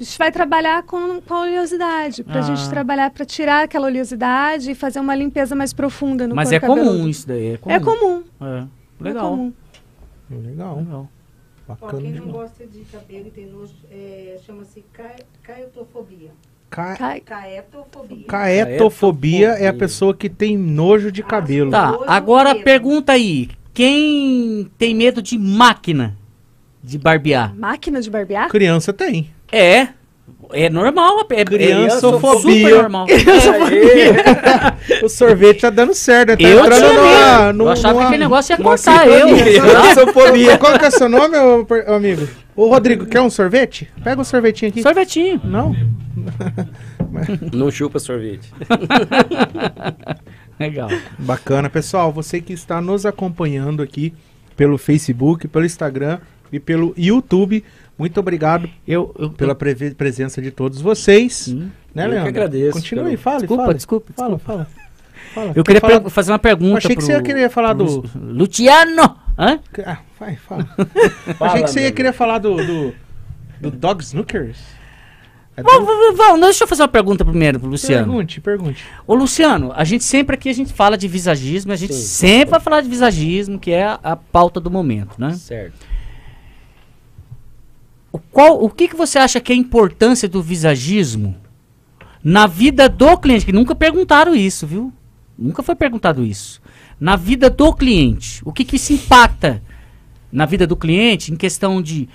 A 0.00 0.04
gente 0.04 0.16
vai 0.16 0.30
trabalhar 0.30 0.84
com, 0.84 1.20
com 1.20 1.34
a 1.34 1.40
oleosidade. 1.40 2.22
Pra 2.22 2.38
Ah. 2.38 2.42
gente 2.42 2.68
trabalhar 2.70 3.10
pra 3.10 3.24
tirar 3.24 3.64
aquela 3.64 3.86
oleosidade 3.88 4.70
e 4.70 4.74
fazer 4.76 5.00
uma 5.00 5.14
limpeza 5.16 5.56
mais 5.56 5.72
profunda 5.72 6.24
no 6.28 6.36
Mas 6.36 6.52
é 6.52 6.60
comum 6.60 6.76
cabeludo. 6.76 7.08
isso 7.08 7.26
daí. 7.26 7.54
É 7.54 7.58
comum. 7.58 7.74
É 7.74 7.80
comum. 7.80 8.22
É. 8.40 8.58
é 8.60 8.64
Legal. 9.00 9.30
comum. 9.30 9.52
Legal, 10.30 10.76
Legal. 10.76 11.08
Ó, 11.68 11.74
bacana 11.74 12.02
quem 12.02 12.12
não 12.12 12.20
demais. 12.26 12.32
gosta 12.32 12.66
de 12.66 12.80
cabelo 12.84 13.26
e 13.26 13.30
tem 13.30 13.46
nojo, 13.46 13.74
é, 13.90 14.38
chama-se 14.46 14.84
ca- 14.92 15.16
caetofobia. 15.42 16.30
Ca- 16.70 16.96
Caetofobia. 17.24 18.24
Caetofobia 18.26 19.48
é 19.50 19.68
a 19.68 19.72
pessoa 19.72 20.14
que 20.14 20.28
tem 20.28 20.56
nojo 20.56 21.10
de 21.10 21.22
cabelo. 21.22 21.70
Tá, 21.70 21.98
agora 22.06 22.54
pergunta 22.54 23.12
aí. 23.12 23.48
Quem 23.72 24.70
tem 24.76 24.94
medo 24.94 25.22
de 25.22 25.38
máquina 25.38 26.16
de 26.82 26.98
barbear? 26.98 27.54
Máquina 27.56 28.00
de 28.00 28.10
barbear? 28.10 28.48
Criança 28.48 28.92
tem. 28.92 29.30
É. 29.50 29.88
É 30.52 30.70
normal. 30.70 31.26
É, 31.30 31.44
Criançofobia. 31.44 32.66
É 32.66 32.70
super 32.70 32.82
normal. 32.82 33.06
O 35.04 35.08
sorvete 35.08 35.60
tá 35.60 35.70
dando 35.70 35.92
certo. 35.94 36.30
né? 36.30 36.36
Tá 36.36 36.42
Eu 36.48 36.60
entrando 36.60 36.80
tinha 36.80 36.92
numa, 36.94 37.52
numa, 37.52 37.68
Eu 37.68 37.72
achava 37.72 37.88
que 37.88 37.94
numa- 37.98 38.06
aquele 38.08 38.22
negócio 38.24 38.52
ia 38.52 38.56
cortar 38.56 39.06
eu. 39.08 39.26
Criançofobia. 39.36 40.56
Qual 40.58 40.78
que 40.78 40.84
é 40.84 40.88
o 40.88 40.90
seu 40.90 41.08
nome, 41.08 41.36
per- 41.66 41.88
amigo? 41.90 42.26
Ô, 42.56 42.68
Rodrigo, 42.68 43.04
quer 43.06 43.20
um 43.20 43.28
sorvete? 43.30 43.88
Pega 44.02 44.20
um 44.20 44.24
sorvetinho 44.24 44.70
aqui. 44.70 44.82
Sorvetinho. 44.82 45.40
Não? 45.44 45.76
Não 47.52 47.70
chupa 47.70 47.98
sorvete. 47.98 48.50
Legal. 50.58 50.88
Bacana, 51.18 51.68
pessoal. 51.70 52.12
Você 52.12 52.40
que 52.40 52.52
está 52.52 52.80
nos 52.80 53.06
acompanhando 53.06 53.82
aqui 53.82 54.12
pelo 54.56 54.76
Facebook, 54.78 55.46
pelo 55.46 55.64
Instagram 55.64 56.18
e 56.52 56.58
pelo 56.58 56.92
YouTube, 56.96 57.62
Muito 57.98 58.20
obrigado 58.20 58.68
Eu, 58.86 59.12
eu, 59.18 59.30
pela 59.30 59.54
preve- 59.54 59.90
presença 59.94 60.40
de 60.40 60.50
todos 60.52 60.80
vocês. 60.80 61.32
Sim. 61.34 61.70
Né, 61.94 62.04
Eu 62.04 62.08
que 62.08 62.14
Leandro? 62.14 62.28
agradeço 62.28 62.72
Continue, 62.72 63.04
pelo- 63.04 63.18
fale, 63.18 63.38
Desculpa, 63.38 63.62
fale. 63.64 63.74
desculpa, 63.74 64.12
Fala, 64.16 64.38
fala. 64.38 64.66
fala. 65.34 65.48
Eu 65.54 65.64
Quer 65.64 65.74
queria 65.74 65.80
falar- 65.80 66.10
fazer 66.10 66.30
uma 66.32 66.38
pergunta 66.38 66.78
Achei 66.78 66.94
que 66.94 67.02
você 67.02 67.12
ia 67.12 67.22
querer 67.22 67.50
falar 67.50 67.74
pro 67.74 67.84
do- 67.84 67.92
Lu- 68.14 68.32
Luciano! 68.34 69.16
Hã? 69.36 69.58
Ah, 69.84 69.98
vai, 70.18 70.36
fala. 70.36 70.64
Fala, 70.64 70.88
Achei 71.52 71.62
que 71.64 71.70
você 71.70 71.80
ia 71.80 71.86
meu 71.86 71.94
querer 71.94 72.12
falar 72.12 72.38
do, 72.38 72.56
do, 72.56 72.94
do 73.60 73.70
Dog 73.70 74.02
Snookers. 74.02 74.58
É 75.56 75.62
vamos, 75.62 76.16
vamos, 76.16 76.40
deixa 76.40 76.62
eu 76.62 76.68
fazer 76.68 76.82
uma 76.82 76.88
pergunta 76.88 77.24
primeiro 77.24 77.58
pro 77.58 77.68
Luciano. 77.68 78.04
Pergunte, 78.06 78.40
pergunte. 78.40 78.84
Ô 79.04 79.14
Luciano, 79.16 79.72
a 79.74 79.82
gente 79.82 80.04
sempre 80.04 80.34
aqui 80.36 80.48
a 80.48 80.52
gente 80.52 80.72
fala 80.72 80.96
de 80.96 81.08
visagismo, 81.08 81.72
a 81.72 81.76
gente 81.76 81.94
Sim. 81.94 82.00
sempre 82.28 82.50
vai 82.50 82.60
falar 82.60 82.80
de 82.80 82.88
visagismo, 82.88 83.58
que 83.58 83.72
é 83.72 83.82
a, 83.84 83.98
a 84.04 84.14
pauta 84.14 84.60
do 84.60 84.70
momento, 84.70 85.16
né? 85.18 85.32
Certo. 85.32 85.74
O, 88.12 88.18
qual, 88.18 88.62
o 88.62 88.70
que, 88.70 88.88
que 88.88 88.96
você 88.96 89.18
acha 89.18 89.40
que 89.40 89.52
é 89.52 89.54
a 89.54 89.58
importância 89.58 90.28
do 90.28 90.42
visagismo 90.42 91.36
na 92.22 92.46
vida 92.46 92.88
do 92.88 93.16
cliente? 93.18 93.46
Que 93.46 93.52
nunca 93.52 93.74
perguntaram 93.74 94.34
isso, 94.34 94.66
viu? 94.66 94.92
Nunca 95.38 95.62
foi 95.62 95.74
perguntado 95.74 96.24
isso. 96.24 96.60
Na 96.98 97.14
vida 97.14 97.48
do 97.48 97.72
cliente, 97.72 98.42
o 98.44 98.52
que, 98.52 98.64
que 98.64 98.76
isso 98.76 98.92
impacta 98.92 99.62
na 100.32 100.46
vida 100.46 100.66
do 100.66 100.76
cliente 100.76 101.32
em 101.32 101.36
questão 101.36 101.80
de 101.80 102.08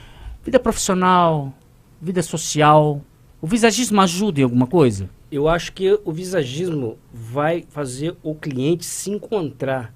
vida 0.43 0.59
profissional, 0.59 1.53
vida 2.01 2.21
social? 2.21 3.01
O 3.41 3.47
visagismo 3.47 4.01
ajuda 4.01 4.41
em 4.41 4.43
alguma 4.43 4.67
coisa? 4.67 5.09
Eu 5.31 5.47
acho 5.47 5.73
que 5.73 5.99
o 6.03 6.11
visagismo 6.11 6.97
vai 7.13 7.65
fazer 7.69 8.15
o 8.21 8.35
cliente 8.35 8.85
se 8.85 9.09
encontrar, 9.09 9.93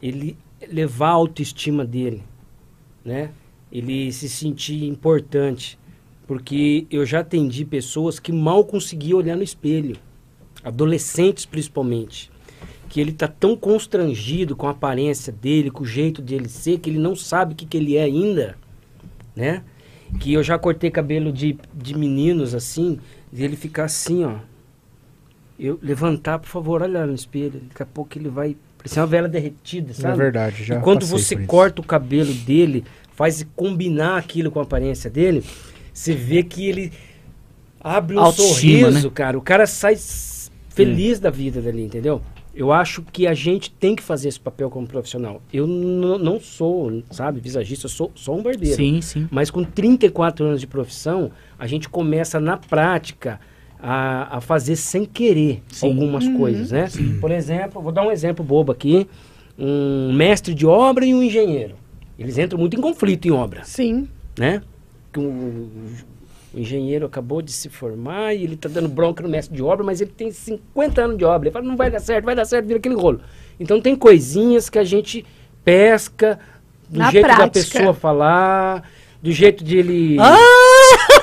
ele 0.00 0.36
levar 0.70 1.08
a 1.08 1.12
autoestima 1.12 1.84
dele, 1.84 2.22
né? 3.04 3.30
Ele 3.72 4.12
se 4.12 4.28
sentir 4.28 4.84
importante, 4.84 5.78
porque 6.26 6.86
eu 6.90 7.06
já 7.06 7.20
atendi 7.20 7.64
pessoas 7.64 8.20
que 8.20 8.30
mal 8.30 8.64
conseguiam 8.64 9.18
olhar 9.18 9.36
no 9.36 9.42
espelho, 9.42 9.96
adolescentes 10.62 11.46
principalmente, 11.46 12.30
que 12.88 13.00
ele 13.00 13.12
tá 13.12 13.26
tão 13.26 13.56
constrangido 13.56 14.54
com 14.54 14.68
a 14.68 14.72
aparência 14.72 15.32
dele, 15.32 15.70
com 15.70 15.82
o 15.82 15.86
jeito 15.86 16.20
dele 16.20 16.48
ser, 16.48 16.78
que 16.78 16.90
ele 16.90 16.98
não 16.98 17.16
sabe 17.16 17.54
o 17.54 17.56
que, 17.56 17.64
que 17.64 17.76
ele 17.78 17.96
é 17.96 18.02
ainda, 18.02 18.56
né? 19.34 19.62
Que 20.20 20.34
eu 20.34 20.42
já 20.42 20.58
cortei 20.58 20.90
cabelo 20.90 21.32
de, 21.32 21.56
de 21.72 21.96
meninos 21.96 22.54
assim, 22.54 22.98
e 23.32 23.42
ele 23.42 23.56
ficar 23.56 23.84
assim, 23.84 24.24
ó. 24.24 24.36
Eu 25.58 25.78
levantar, 25.82 26.38
por 26.38 26.48
favor, 26.48 26.82
olha 26.82 27.06
no 27.06 27.14
espelho. 27.14 27.62
Daqui 27.68 27.82
a 27.82 27.86
pouco 27.86 28.18
ele 28.18 28.28
vai. 28.28 28.56
Parecer 28.76 29.00
uma 29.00 29.06
vela 29.06 29.28
derretida, 29.28 29.92
É 29.92 29.94
sabe? 29.94 30.18
verdade, 30.18 30.64
já 30.64 30.78
e 30.78 30.82
quando 30.82 31.06
você 31.06 31.36
corta 31.46 31.80
o 31.80 31.84
cabelo 31.84 32.34
dele, 32.34 32.84
faz 33.14 33.46
combinar 33.54 34.18
aquilo 34.18 34.50
com 34.50 34.60
a 34.60 34.62
aparência 34.62 35.10
dele, 35.10 35.42
você 35.92 36.14
vê 36.14 36.42
que 36.42 36.66
ele 36.66 36.92
abre 37.80 38.16
um 38.16 38.20
Autoestima, 38.20 38.88
sorriso, 38.88 39.08
né? 39.08 39.12
cara. 39.14 39.38
O 39.38 39.42
cara 39.42 39.66
sai 39.66 39.96
feliz 40.68 41.18
da 41.18 41.30
vida 41.30 41.60
dali, 41.60 41.82
entendeu? 41.82 42.22
Eu 42.54 42.70
acho 42.70 43.02
que 43.02 43.26
a 43.26 43.32
gente 43.32 43.70
tem 43.70 43.96
que 43.96 44.02
fazer 44.02 44.28
esse 44.28 44.40
papel 44.40 44.68
como 44.68 44.86
profissional. 44.86 45.40
Eu 45.52 45.66
não 45.66 46.38
sou, 46.38 47.02
sabe, 47.10 47.40
visagista, 47.40 47.86
eu 47.86 47.90
sou 47.90 48.12
só 48.14 48.34
um 48.34 48.42
barbeiro. 48.42 48.76
Sim, 48.76 49.00
sim. 49.00 49.26
Mas 49.30 49.50
com 49.50 49.64
34 49.64 50.44
anos 50.44 50.60
de 50.60 50.66
profissão, 50.66 51.30
a 51.58 51.66
gente 51.66 51.88
começa 51.88 52.38
na 52.38 52.58
prática 52.58 53.40
a, 53.82 54.36
a 54.36 54.40
fazer 54.40 54.76
sem 54.76 55.04
querer 55.04 55.62
Sim. 55.68 55.88
algumas 55.88 56.28
coisas, 56.28 56.70
né? 56.70 56.88
Por 57.20 57.30
exemplo, 57.32 57.82
vou 57.82 57.90
dar 57.90 58.06
um 58.06 58.12
exemplo 58.12 58.44
bobo 58.44 58.70
aqui. 58.70 59.08
Um 59.58 60.12
mestre 60.12 60.54
de 60.54 60.64
obra 60.64 61.04
e 61.04 61.14
um 61.14 61.22
engenheiro. 61.22 61.74
Eles 62.22 62.38
entram 62.38 62.58
muito 62.58 62.76
em 62.76 62.80
conflito 62.80 63.26
em 63.26 63.30
obra, 63.30 63.64
Sim. 63.64 64.08
né? 64.38 64.62
Que 65.12 65.18
o, 65.20 65.22
o 66.54 66.58
engenheiro 66.58 67.06
acabou 67.06 67.42
de 67.42 67.52
se 67.52 67.68
formar 67.68 68.34
e 68.34 68.44
ele 68.44 68.56
tá 68.56 68.68
dando 68.68 68.88
bronca 68.88 69.22
no 69.22 69.28
mestre 69.28 69.54
de 69.56 69.62
obra, 69.62 69.84
mas 69.84 70.00
ele 70.00 70.10
tem 70.10 70.30
50 70.30 71.02
anos 71.02 71.18
de 71.18 71.24
obra. 71.24 71.48
Ele 71.48 71.52
fala, 71.52 71.64
não 71.64 71.76
vai 71.76 71.90
dar 71.90 72.00
certo, 72.00 72.24
vai 72.24 72.34
dar 72.34 72.44
certo, 72.44 72.66
vira 72.66 72.78
aquele 72.78 72.94
rolo. 72.94 73.20
Então 73.58 73.80
tem 73.80 73.96
coisinhas 73.96 74.68
que 74.70 74.78
a 74.78 74.84
gente 74.84 75.24
pesca 75.64 76.38
do 76.88 76.98
Na 76.98 77.10
jeito 77.10 77.26
da 77.26 77.36
prática. 77.36 77.52
pessoa 77.52 77.94
falar, 77.94 78.88
do 79.22 79.30
jeito 79.32 79.64
de 79.64 79.78
ele... 79.78 80.16
Ah! 80.20 81.18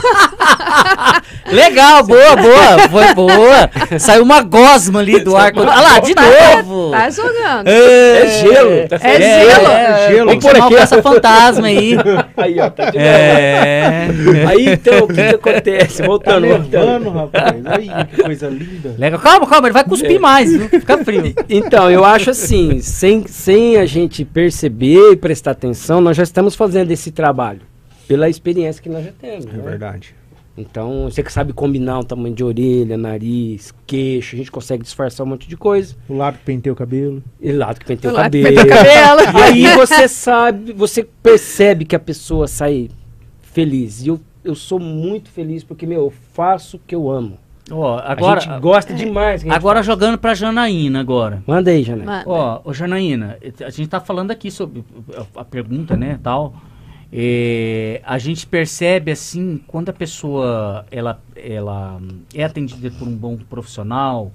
Legal, 1.50 2.04
boa, 2.04 2.36
boa, 2.36 2.88
foi 2.88 3.14
boa. 3.14 3.98
Saiu 3.98 4.22
uma 4.22 4.40
gosma 4.42 5.00
ali 5.00 5.18
do 5.20 5.36
ar. 5.36 5.52
Olha 5.56 5.68
lá, 5.68 5.98
de 5.98 6.14
novo. 6.14 6.90
Tá 6.90 7.10
jogando. 7.10 7.66
É 7.66 8.26
gelo, 8.40 8.88
tá 8.88 8.96
É 9.00 9.20
gelo. 9.20 9.66
É, 9.66 10.08
Gelo. 10.10 10.26
Vamos 10.28 10.44
por 10.44 10.56
aqui 10.56 10.76
essa 10.76 11.02
fantasma 11.02 11.66
aí. 11.66 11.96
Aí, 12.36 12.60
ó, 12.60 12.70
tá 12.70 12.90
de 12.90 12.98
novo. 12.98 13.08
É. 13.08 14.08
Aí 14.48 14.68
então, 14.70 15.04
o 15.04 15.08
que, 15.08 15.14
que 15.14 15.34
acontece? 15.34 15.98
Tá 15.98 16.06
Voltando, 16.06 16.46
voltando. 16.46 16.70
nevando, 16.70 17.10
rapaz. 17.10 17.66
Aí, 17.66 17.90
que 18.10 18.22
coisa 18.22 18.48
linda. 18.48 18.94
Legal. 18.98 19.20
Calma, 19.20 19.46
calma, 19.46 19.68
ele 19.68 19.74
vai 19.74 19.84
cuspir 19.84 20.20
mais, 20.20 20.52
viu? 20.52 20.68
Fica 20.68 20.98
frio. 21.04 21.34
Então, 21.48 21.90
eu 21.90 22.04
acho 22.04 22.30
assim, 22.30 22.80
sem, 22.80 23.26
sem 23.26 23.76
a 23.76 23.86
gente 23.86 24.24
perceber 24.24 25.12
e 25.12 25.16
prestar 25.16 25.50
atenção, 25.52 26.00
nós 26.00 26.16
já 26.16 26.22
estamos 26.22 26.54
fazendo 26.54 26.90
esse 26.90 27.10
trabalho. 27.10 27.69
Pela 28.10 28.28
experiência 28.28 28.82
que 28.82 28.88
nós 28.88 29.04
já 29.04 29.12
temos. 29.12 29.46
É 29.46 29.52
né? 29.52 29.62
verdade. 29.62 30.16
Então, 30.58 31.04
você 31.04 31.22
que 31.22 31.32
sabe 31.32 31.52
combinar 31.52 32.00
o 32.00 32.04
tamanho 32.04 32.34
de 32.34 32.42
orelha, 32.42 32.98
nariz, 32.98 33.72
queixo, 33.86 34.34
a 34.34 34.38
gente 34.38 34.50
consegue 34.50 34.82
disfarçar 34.82 35.24
um 35.24 35.30
monte 35.30 35.48
de 35.48 35.56
coisa. 35.56 35.94
O 36.08 36.16
lado 36.16 36.36
que 36.38 36.44
pentei 36.44 36.72
o 36.72 36.74
cabelo. 36.74 37.22
E 37.40 37.52
lado 37.52 37.78
que 37.78 37.86
pentei 37.86 38.10
o 38.10 38.12
que 38.12 38.20
cabelo. 38.20 38.48
penteia 38.48 38.66
o 38.66 38.68
cabelo. 38.68 39.20
E 39.56 39.66
aí 39.68 39.76
você 39.76 40.08
sabe, 40.08 40.72
você 40.72 41.04
percebe 41.22 41.84
que 41.84 41.94
a 41.94 42.00
pessoa 42.00 42.48
sai 42.48 42.90
feliz. 43.42 44.02
E 44.04 44.08
eu, 44.08 44.20
eu 44.42 44.56
sou 44.56 44.80
muito 44.80 45.30
feliz 45.30 45.62
porque, 45.62 45.86
meu, 45.86 46.06
eu 46.06 46.12
faço 46.32 46.78
o 46.78 46.80
que 46.84 46.96
eu 46.96 47.08
amo. 47.08 47.38
Ó, 47.70 47.96
a 47.96 48.10
agora, 48.10 48.40
gente 48.40 48.58
gosta 48.58 48.92
demais. 48.92 49.48
a 49.48 49.54
agora 49.54 49.84
jogando 49.84 50.18
pra 50.18 50.34
Janaína 50.34 50.98
agora. 50.98 51.44
Manda 51.46 51.70
aí. 51.70 51.88
Manda. 51.88 52.24
Ó, 52.26 52.60
ô 52.64 52.72
Janaína, 52.72 53.38
a 53.64 53.70
gente 53.70 53.88
tá 53.88 54.00
falando 54.00 54.32
aqui 54.32 54.50
sobre 54.50 54.84
a, 55.16 55.42
a 55.42 55.44
pergunta, 55.44 55.96
né, 55.96 56.18
tal. 56.20 56.52
É, 57.12 58.00
a 58.04 58.18
gente 58.18 58.46
percebe 58.46 59.10
assim, 59.10 59.60
quando 59.66 59.88
a 59.88 59.92
pessoa 59.92 60.86
ela, 60.90 61.20
ela 61.34 62.00
é 62.32 62.44
atendida 62.44 62.90
por 62.96 63.08
um 63.08 63.16
bom 63.16 63.36
profissional 63.36 64.30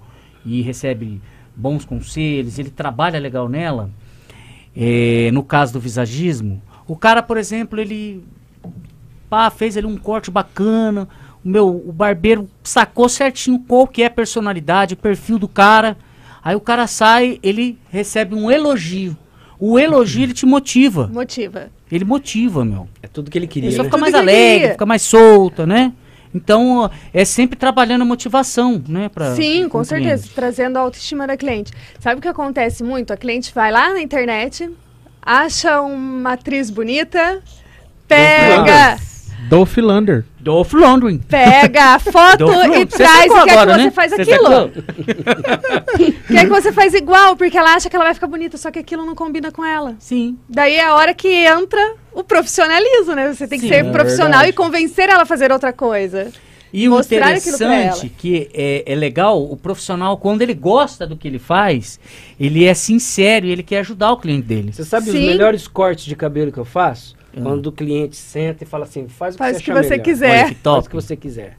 e 0.45 0.61
recebe 0.61 1.21
bons 1.55 1.85
conselhos, 1.85 2.59
ele 2.59 2.69
trabalha 2.69 3.17
legal 3.19 3.47
nela. 3.47 3.89
é, 4.75 5.29
no 5.31 5.41
caso 5.41 5.73
do 5.73 5.79
visagismo, 5.79 6.61
o 6.85 6.95
cara, 6.95 7.23
por 7.23 7.37
exemplo, 7.37 7.79
ele 7.79 8.23
pá, 9.29 9.49
fez 9.49 9.77
ali 9.77 9.87
um 9.87 9.97
corte 9.97 10.29
bacana, 10.29 11.07
o 11.43 11.47
meu 11.47 11.67
o 11.67 11.93
barbeiro 11.93 12.49
sacou 12.63 13.07
certinho 13.07 13.59
qual 13.59 13.87
que 13.87 14.03
é 14.03 14.07
a 14.07 14.09
personalidade, 14.09 14.95
o 14.95 14.97
perfil 14.97 15.39
do 15.39 15.47
cara. 15.47 15.97
Aí 16.43 16.55
o 16.55 16.61
cara 16.61 16.85
sai, 16.87 17.39
ele 17.41 17.79
recebe 17.89 18.35
um 18.35 18.51
elogio. 18.51 19.17
O 19.59 19.79
elogio 19.79 20.23
ele 20.23 20.33
te 20.33 20.45
motiva. 20.45 21.07
Motiva. 21.07 21.71
Ele 21.95 22.05
motiva, 22.05 22.65
meu. 22.65 22.87
É 23.01 23.07
tudo 23.07 23.31
que 23.31 23.37
ele 23.37 23.45
A 23.45 23.49
queria. 23.49 23.69
pessoa 23.69 23.83
né? 23.83 23.89
fica 23.89 23.97
Tudo 23.97 24.01
mais 24.01 24.13
que 24.13 24.19
ele 24.19 24.29
alegre, 24.31 24.59
queria. 24.59 24.71
fica 24.73 24.85
mais 24.85 25.01
solta, 25.01 25.65
né? 25.65 25.93
Então, 26.33 26.91
é 27.13 27.23
sempre 27.23 27.57
trabalhando 27.57 28.01
a 28.01 28.05
motivação, 28.05 28.83
né? 28.89 29.07
Pra, 29.07 29.33
Sim, 29.35 29.69
com 29.69 29.81
certeza. 29.85 30.23
cliente. 30.23 30.35
Trazendo 30.35 30.75
a 30.77 30.81
autoestima 30.81 31.25
da 31.25 31.37
cliente. 31.37 31.71
Sabe 31.99 32.19
o 32.19 32.21
que 32.21 32.27
acontece 32.27 32.83
muito? 32.83 33.13
A 33.13 33.17
cliente 33.17 33.53
vai 33.55 33.71
lá 33.71 33.93
na 33.93 34.01
internet, 34.01 34.69
acha 35.21 35.79
uma 35.81 36.33
atriz 36.33 36.69
bonita, 36.69 37.41
pega, 38.05 38.97
Dolph 39.49 39.77
Lander. 39.77 40.25
Dolph 40.39 40.73
Lundgren. 40.73 41.17
pega 41.17 41.95
a 41.95 41.99
foto 41.99 42.45
e 42.75 42.85
traz 42.85 43.27
sacou 43.31 43.41
e 43.41 43.45
quer 43.45 43.51
agora, 43.57 43.71
que 43.71 43.77
né? 43.77 43.83
você 43.85 43.91
faz 43.91 44.11
Você 44.11 44.21
aquilo. 44.21 44.43
sacou? 44.45 44.71
Quer 46.27 46.43
que 46.43 46.49
você 46.49 46.71
faz 46.71 46.93
igual, 46.93 47.35
porque 47.35 47.57
ela 47.57 47.73
acha 47.73 47.89
que 47.89 47.95
ela 47.95 48.05
vai 48.05 48.13
ficar 48.13 48.27
bonita, 48.27 48.57
só 48.57 48.69
que 48.69 48.77
aquilo 48.79 49.05
não 49.05 49.15
combina 49.15 49.51
com 49.51 49.65
ela. 49.65 49.95
Sim. 49.99 50.37
Daí 50.47 50.75
é 50.75 50.85
a 50.85 50.93
hora 50.93 51.13
que 51.13 51.27
entra 51.27 51.95
o 52.13 52.23
profissionalismo, 52.23 53.15
né? 53.15 53.33
Você 53.33 53.47
tem 53.47 53.59
que 53.59 53.65
Sim, 53.67 53.73
ser 53.73 53.85
é 53.85 53.91
profissional 53.91 54.41
verdade. 54.41 54.49
e 54.49 54.53
convencer 54.53 55.09
ela 55.09 55.23
a 55.23 55.25
fazer 55.25 55.51
outra 55.51 55.73
coisa. 55.73 56.31
E 56.71 56.89
o 56.89 56.97
aquilo 56.97 57.17
interessante 57.17 58.09
que 58.09 58.49
é, 58.53 58.83
é 58.85 58.95
legal, 58.95 59.41
o 59.41 59.55
profissional, 59.55 60.17
quando 60.17 60.41
ele 60.41 60.53
gosta 60.53 61.07
do 61.07 61.15
que 61.15 61.27
ele 61.27 61.39
faz, 61.39 61.99
ele 62.39 62.65
é 62.65 62.73
sincero 62.73 63.45
e 63.45 63.51
ele 63.51 63.63
quer 63.63 63.79
ajudar 63.79 64.11
o 64.11 64.17
cliente 64.17 64.45
dele. 64.45 64.73
Você 64.73 64.83
sabe 64.83 65.09
os 65.09 65.15
Sim. 65.15 65.25
melhores 65.25 65.67
cortes 65.67 66.05
de 66.05 66.15
cabelo 66.15 66.51
que 66.51 66.57
eu 66.57 66.65
faço? 66.65 67.15
Hum. 67.35 67.43
Quando 67.43 67.67
o 67.67 67.71
cliente 67.71 68.15
senta 68.15 68.63
e 68.63 68.67
fala 68.67 68.85
assim, 68.85 69.07
faz 69.07 69.35
o 69.35 69.37
que 69.37 69.43
Faz 69.43 69.57
você 69.57 69.63
que 69.63 69.73
você 69.73 69.99
quiser. 69.99 70.53
Top. 70.63 70.75
Faz 70.75 70.85
o 70.85 70.89
que 70.89 70.95
você 70.95 71.15
quiser. 71.15 71.57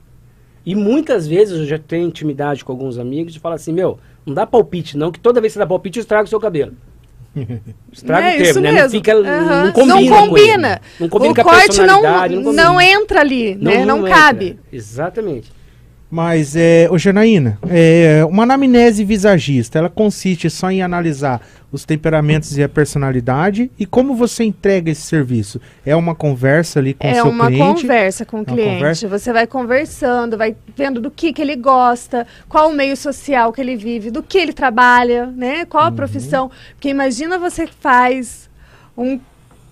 E 0.65 0.75
muitas 0.75 1.29
vezes 1.29 1.61
eu 1.61 1.67
já 1.67 1.79
tenho 1.79 2.09
intimidade 2.09 2.65
com 2.65 2.73
alguns 2.73 2.99
amigos 2.99 3.37
e 3.37 3.39
falo 3.39 3.55
assim, 3.55 3.73
meu, 3.73 3.99
não 4.25 4.35
dá 4.35 4.47
palpite 4.47 4.97
não, 4.97 5.13
que 5.13 5.21
toda 5.21 5.41
vez 5.41 5.53
que 5.53 5.55
você 5.55 5.59
dá 5.61 5.67
palpite 5.67 5.99
eu 5.99 6.03
estrago 6.03 6.25
o 6.25 6.29
seu 6.29 6.41
cabelo. 6.41 6.73
Estraga 7.93 8.29
é 8.29 8.35
o 8.35 8.43
termo, 8.43 8.61
né? 8.61 8.73
mesmo. 8.73 8.83
Não, 8.83 8.91
fica, 8.91 9.15
Aham. 9.15 9.65
não 9.65 9.73
combina. 9.73 10.11
Não 10.11 10.29
combina. 10.29 10.81
Não 10.99 11.09
combina 11.09 11.33
o 11.33 11.35
com 11.35 11.41
a 11.43 11.45
corte 11.45 11.83
não, 11.83 12.03
não, 12.03 12.43
combina. 12.43 12.85
entra 12.85 13.21
ali, 13.21 13.55
né? 13.57 13.85
Não, 13.85 13.99
entra. 13.99 14.11
cabe. 14.11 14.59
Exatamente. 14.73 15.53
Mas, 16.09 16.55
é, 16.55 16.87
ô 16.89 16.97
Janaína, 16.97 17.59
é, 17.69 18.25
uma 18.27 18.45
anamnese 18.45 19.05
visagista, 19.05 19.79
ela 19.81 19.91
consiste 19.91 20.49
só 20.49 20.71
em 20.71 20.81
analisar 20.81 21.41
os 21.73 21.85
temperamentos 21.85 22.57
e 22.57 22.63
a 22.63 22.69
personalidade 22.69 23.71
e 23.77 23.85
como 23.85 24.15
você 24.15 24.45
entrega 24.45 24.89
esse 24.91 25.03
serviço? 25.03 25.61
É 25.85 25.97
uma 25.97 26.15
conversa 26.15 26.79
ali 26.79 26.95
com 26.95 27.09
o 27.09 27.11
é 27.11 27.15
seu 27.15 27.29
uma 27.29 27.49
cliente? 27.49 27.83
conversa 27.83 28.25
com 28.25 28.37
o 28.37 28.41
Uma 28.41 28.47
cliente. 28.47 28.75
conversa? 28.75 29.09
Você 29.09 29.33
vai 29.33 29.47
conversando, 29.49 30.39
vai 30.39 30.55
vendo 30.77 31.01
do 31.01 31.11
que, 31.11 31.33
que 31.33 31.43
ele 31.43 31.57
gosta, 31.57 32.25
qual 32.49 32.71
o 32.71 32.73
meio 32.75 32.97
social 32.97 33.53
que 33.53 33.61
ele 33.61 33.75
vive, 33.77 34.11
do 34.13 34.23
que 34.23 34.39
ele 34.39 34.53
trabalha, 34.53 35.27
né? 35.27 35.65
Qual 35.65 35.83
Uhum. 35.83 35.89
a 35.89 35.93
profissão. 35.93 36.51
Porque 36.75 36.89
imagina 36.89 37.37
você 37.37 37.67
faz 37.67 38.49
um 38.97 39.19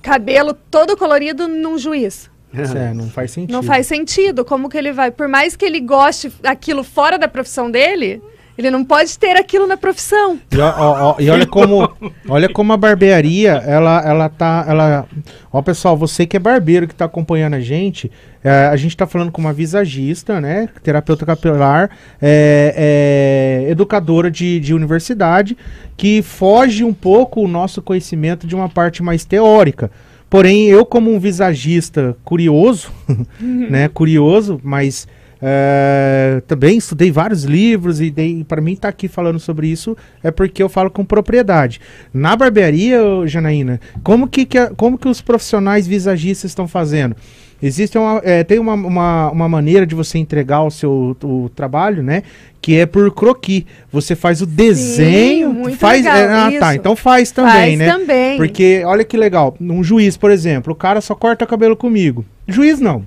cabelo 0.02 0.52
todo 0.69 0.97
colorido 0.97 1.47
num 1.47 1.78
juiz. 1.78 2.28
É, 2.56 2.94
não 2.94 3.09
faz 3.09 3.31
sentido. 3.31 3.52
Não 3.52 3.62
faz 3.62 3.86
sentido. 3.86 4.44
Como 4.44 4.68
que 4.68 4.76
ele 4.78 4.93
vai? 4.93 5.10
Por 5.10 5.28
mais 5.28 5.56
que 5.56 5.64
ele 5.64 5.81
goste 5.81 6.32
aquilo 6.44 6.82
fora 6.85 7.18
da 7.18 7.26
profissão 7.28 7.70
dele, 7.70 8.22
ele 8.56 8.70
não 8.70 8.85
pode 8.85 9.18
ter 9.18 9.36
aquilo 9.36 9.66
na 9.66 9.76
profissão. 9.76 10.39
E, 10.52 10.59
ó- 10.60 10.74
ó- 10.76 11.02
ó, 11.10 11.16
e 11.18 11.28
olha 11.28 11.44
como 11.47 11.90
olha 12.28 12.48
como 12.48 12.72
a 12.72 12.76
barbearia, 12.76 13.55
ela, 13.66 14.01
ela 14.06 14.28
tá. 14.28 14.64
Ela, 14.68 15.06
ó, 15.52 15.60
pessoal, 15.60 15.97
você 15.97 16.24
que 16.24 16.36
é 16.36 16.40
barbeiro 16.40 16.86
que 16.86 16.94
tá 16.94 17.05
acompanhando 17.06 17.55
a 17.55 17.60
gente, 17.60 18.10
é, 18.44 18.66
a 18.66 18.76
gente 18.76 18.97
tá 18.97 19.06
falando 19.09 19.32
com 19.32 19.40
uma 19.40 19.52
visagista, 19.52 20.40
né? 20.40 20.68
Terapeuta 20.85 21.26
capilar, 21.26 21.90
é, 22.22 23.64
é, 23.66 23.70
educadora 23.72 24.31
de, 24.31 24.60
de 24.60 24.72
universidade, 24.72 25.56
que 25.97 26.22
foge 26.22 26.85
um 26.85 26.94
pouco 26.94 27.40
o 27.43 27.48
nosso 27.48 27.82
conhecimento 27.82 28.47
de 28.47 28.55
uma 28.55 28.68
parte 28.68 29.02
mais 29.02 29.24
teórica. 29.24 29.90
Porém, 30.35 30.65
eu, 30.66 30.85
como 30.85 31.15
um 31.15 31.20
visagista 31.20 32.16
curioso, 32.24 32.90
né? 33.39 33.86
Curioso, 33.86 34.61
mas 34.65 35.06
é, 35.40 36.43
também 36.48 36.77
estudei 36.77 37.12
vários 37.12 37.44
livros 37.44 38.01
e 38.01 38.12
para 38.43 38.61
mim 38.61 38.73
estar 38.73 38.89
aqui 38.89 39.06
falando 39.06 39.39
sobre 39.39 39.69
isso 39.69 39.97
é 40.24 40.32
porque 40.32 40.61
eu 40.61 40.69
falo 40.69 40.90
com 40.90 41.05
propriedade. 41.05 41.81
Na 42.12 42.35
barbearia, 42.35 42.98
Janaína, 43.27 43.78
como 44.02 44.27
que, 44.27 44.44
que 44.44 44.59
a- 44.59 44.70
como 44.74 44.98
que 44.98 45.06
os 45.06 45.20
profissionais 45.20 45.86
visagistas 45.86 46.51
estão 46.51 46.66
fazendo? 46.66 47.15
Existe 47.62 47.97
uma, 47.97 48.20
é, 48.24 48.44
tem 48.44 48.59
uma, 48.59 48.74
uma, 48.74 49.31
uma 49.31 49.48
maneira 49.48 49.86
de 49.86 49.94
você 49.94 50.18
entregar 50.18 50.62
o 50.62 50.70
seu 50.70 51.16
o 51.22 51.48
trabalho, 51.55 52.02
né? 52.02 52.22
Que 52.60 52.76
é 52.81 52.86
por 52.86 53.10
croquis. 53.14 53.64
Você 53.90 54.14
faz 54.14 54.43
o 54.43 54.47
desenho. 54.47 55.52
muito 55.52 55.78
faz, 55.78 56.05
legal, 56.05 56.16
é, 56.51 56.56
ah, 56.56 56.60
tá. 56.60 56.74
Então 56.74 56.94
faz 56.94 57.31
também, 57.31 57.76
Faz 57.76 57.78
né? 57.78 57.86
também. 57.93 58.36
Porque, 58.36 58.82
olha 58.85 59.05
que 59.05 59.16
legal, 59.16 59.56
um 59.60 59.82
juiz, 59.82 60.16
por 60.16 60.31
exemplo, 60.31 60.72
o 60.72 60.76
cara 60.76 61.01
só 61.01 61.14
corta 61.14 61.47
cabelo 61.47 61.76
comigo. 61.76 62.24
Juiz 62.47 62.81
não. 62.81 63.05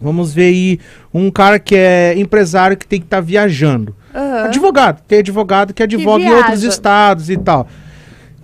Vamos 0.00 0.34
ver 0.34 0.48
aí 0.48 0.80
um 1.14 1.30
cara 1.30 1.58
que 1.58 1.74
é 1.74 2.14
empresário 2.18 2.76
que 2.76 2.86
tem 2.86 3.00
que 3.00 3.06
estar 3.06 3.20
viajando. 3.20 3.94
Aham. 4.14 4.44
Advogado, 4.46 5.00
tem 5.06 5.20
advogado 5.20 5.72
que 5.72 5.82
advoga 5.82 6.22
em 6.22 6.26
viaja. 6.28 6.36
outros 6.38 6.62
estados 6.64 7.30
e 7.30 7.36
tal. 7.36 7.66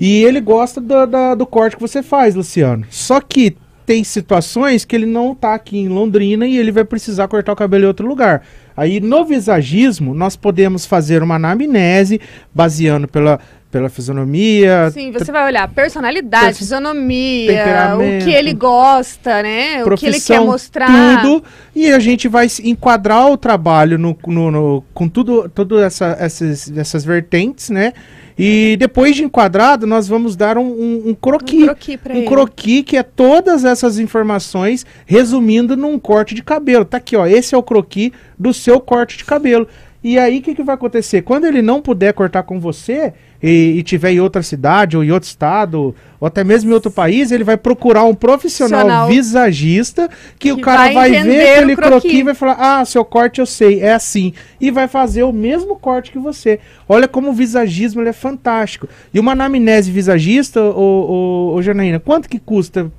E 0.00 0.24
ele 0.24 0.40
gosta 0.40 0.80
do, 0.80 1.06
da- 1.06 1.34
do 1.34 1.46
corte 1.46 1.76
que 1.76 1.82
você 1.82 2.02
faz, 2.02 2.34
Luciano. 2.34 2.86
Só 2.90 3.20
que 3.20 3.56
tem 3.92 4.02
situações 4.04 4.86
que 4.86 4.96
ele 4.96 5.04
não 5.04 5.34
tá 5.34 5.52
aqui 5.52 5.76
em 5.76 5.86
Londrina 5.88 6.46
e 6.46 6.56
ele 6.56 6.72
vai 6.72 6.82
precisar 6.82 7.28
cortar 7.28 7.52
o 7.52 7.56
cabelo 7.56 7.84
em 7.84 7.88
outro 7.88 8.06
lugar. 8.08 8.42
Aí 8.74 9.00
no 9.00 9.22
visagismo, 9.22 10.14
nós 10.14 10.34
podemos 10.34 10.86
fazer 10.86 11.22
uma 11.22 11.34
anamnese 11.34 12.18
baseando 12.54 13.06
pela, 13.06 13.38
pela 13.70 13.90
fisionomia, 13.90 14.90
Sim, 14.90 15.12
você 15.12 15.30
vai 15.30 15.44
olhar 15.44 15.68
personalidade, 15.68 16.44
Perso- 16.46 16.60
fisionomia, 16.60 17.52
o 17.96 18.24
que 18.24 18.30
ele 18.30 18.54
gosta, 18.54 19.42
né? 19.42 19.84
O 19.84 19.94
que 19.94 20.06
ele 20.06 20.18
quer 20.20 20.40
mostrar. 20.40 21.20
tudo, 21.20 21.44
e 21.76 21.90
a 21.92 21.98
gente 21.98 22.28
vai 22.28 22.46
enquadrar 22.64 23.30
o 23.30 23.36
trabalho 23.36 23.98
no, 23.98 24.16
no- 24.26 24.50
no- 24.50 24.84
com 24.94 25.06
tudo, 25.06 25.50
tudo 25.54 25.78
essa, 25.78 26.16
essas, 26.18 26.72
essas 26.74 27.04
vertentes, 27.04 27.68
né? 27.68 27.92
E 28.38 28.76
depois 28.78 29.14
de 29.16 29.24
enquadrado, 29.24 29.86
nós 29.86 30.08
vamos 30.08 30.36
dar 30.36 30.56
um, 30.56 30.62
um, 30.66 31.02
um 31.08 31.14
croquis. 31.14 31.62
Um 31.62 31.66
croquis 31.66 31.96
pra 31.96 32.14
Um 32.14 32.18
ele. 32.18 32.26
croquis 32.26 32.82
que 32.84 32.96
é 32.96 33.02
todas 33.02 33.64
essas 33.64 33.98
informações 33.98 34.86
resumindo 35.06 35.76
num 35.76 35.98
corte 35.98 36.34
de 36.34 36.42
cabelo. 36.42 36.84
Tá 36.84 36.96
aqui, 36.96 37.16
ó. 37.16 37.26
Esse 37.26 37.54
é 37.54 37.58
o 37.58 37.62
croquis 37.62 38.10
do 38.38 38.52
seu 38.54 38.80
corte 38.80 39.18
de 39.18 39.24
cabelo. 39.24 39.66
E 40.04 40.18
aí, 40.18 40.38
o 40.38 40.42
que, 40.42 40.54
que 40.54 40.62
vai 40.64 40.74
acontecer? 40.74 41.22
Quando 41.22 41.44
ele 41.44 41.62
não 41.62 41.80
puder 41.80 42.12
cortar 42.12 42.42
com 42.42 42.58
você 42.58 43.12
e, 43.42 43.78
e 43.78 43.82
tiver 43.82 44.12
em 44.12 44.20
outra 44.20 44.42
cidade, 44.42 44.96
ou 44.96 45.02
em 45.02 45.10
outro 45.10 45.28
estado, 45.28 45.94
ou 46.20 46.26
até 46.26 46.44
mesmo 46.44 46.70
em 46.70 46.74
outro 46.74 46.90
país, 46.90 47.32
ele 47.32 47.42
vai 47.42 47.56
procurar 47.56 48.04
um 48.04 48.14
profissional 48.14 49.08
visagista 49.08 50.08
que, 50.38 50.52
o 50.52 50.56
Que 50.56 50.62
cara 50.62 50.92
vai 50.92 51.10
vai, 51.10 51.10
ver 51.22 51.50
aquele 51.52 51.72
o 51.72 51.76
croquis. 51.76 52.02
croquis 52.02 52.20
e 52.20 52.22
vai 52.22 52.34
falar: 52.34 52.56
Ah, 52.58 52.84
seu 52.84 53.04
corte 53.04 53.40
eu 53.40 53.46
sei, 53.46 53.80
é 53.80 53.92
assim. 53.92 54.32
E 54.60 54.70
vai 54.70 54.86
fazer 54.86 55.24
o 55.24 55.32
mesmo 55.32 55.76
corte 55.76 56.12
que 56.12 56.18
você. 56.18 56.60
Olha 56.88 57.08
como 57.08 57.30
o 57.30 57.32
visagismo 57.32 58.00
ele 58.00 58.10
é 58.10 58.12
fantástico. 58.12 58.88
E 59.12 59.18
uma 59.18 59.32
anamnese 59.32 59.90
visagista, 59.90 60.60
ô 60.62 61.58
Janaína, 61.62 61.98
quanto 61.98 62.28
que 62.28 62.38
custa 62.38 62.90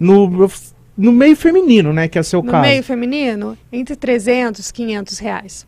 no, 0.00 0.48
no 0.96 1.12
meio 1.12 1.36
feminino, 1.36 1.92
né? 1.92 2.08
Que 2.08 2.16
é 2.16 2.20
o 2.20 2.24
seu 2.24 2.42
No 2.42 2.50
caso. 2.50 2.62
meio 2.62 2.82
feminino, 2.82 3.58
entre 3.70 3.94
300 3.96 4.68
e 4.68 4.72
500 4.72 5.18
reais. 5.18 5.66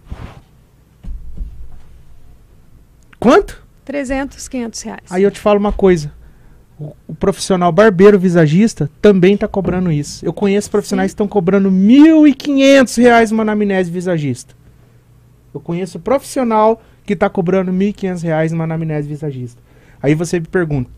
Quanto? 3.18 3.65
300, 3.86 4.48
500 4.48 4.82
reais. 4.82 5.00
Aí 5.08 5.22
eu 5.22 5.30
te 5.30 5.38
falo 5.38 5.58
uma 5.60 5.72
coisa. 5.72 6.12
O, 6.78 6.94
o 7.06 7.14
profissional 7.14 7.70
barbeiro 7.70 8.18
visagista 8.18 8.90
também 9.00 9.34
está 9.34 9.46
cobrando 9.48 9.90
isso. 9.90 10.26
Eu 10.26 10.32
conheço 10.32 10.68
profissionais 10.70 11.12
que 11.12 11.14
estão 11.14 11.28
cobrando 11.28 11.70
1.500 11.70 13.00
reais 13.00 13.32
uma 13.32 13.42
anamnese 13.42 13.90
visagista. 13.90 14.54
Eu 15.54 15.60
conheço 15.60 16.00
profissional 16.00 16.82
que 17.06 17.12
está 17.12 17.30
cobrando 17.30 17.72
1.500 17.72 18.22
reais 18.22 18.52
uma 18.52 18.64
anamnese 18.64 19.08
visagista. 19.08 19.62
Aí 20.02 20.14
você 20.14 20.40
me 20.40 20.46
pergunta, 20.46 20.90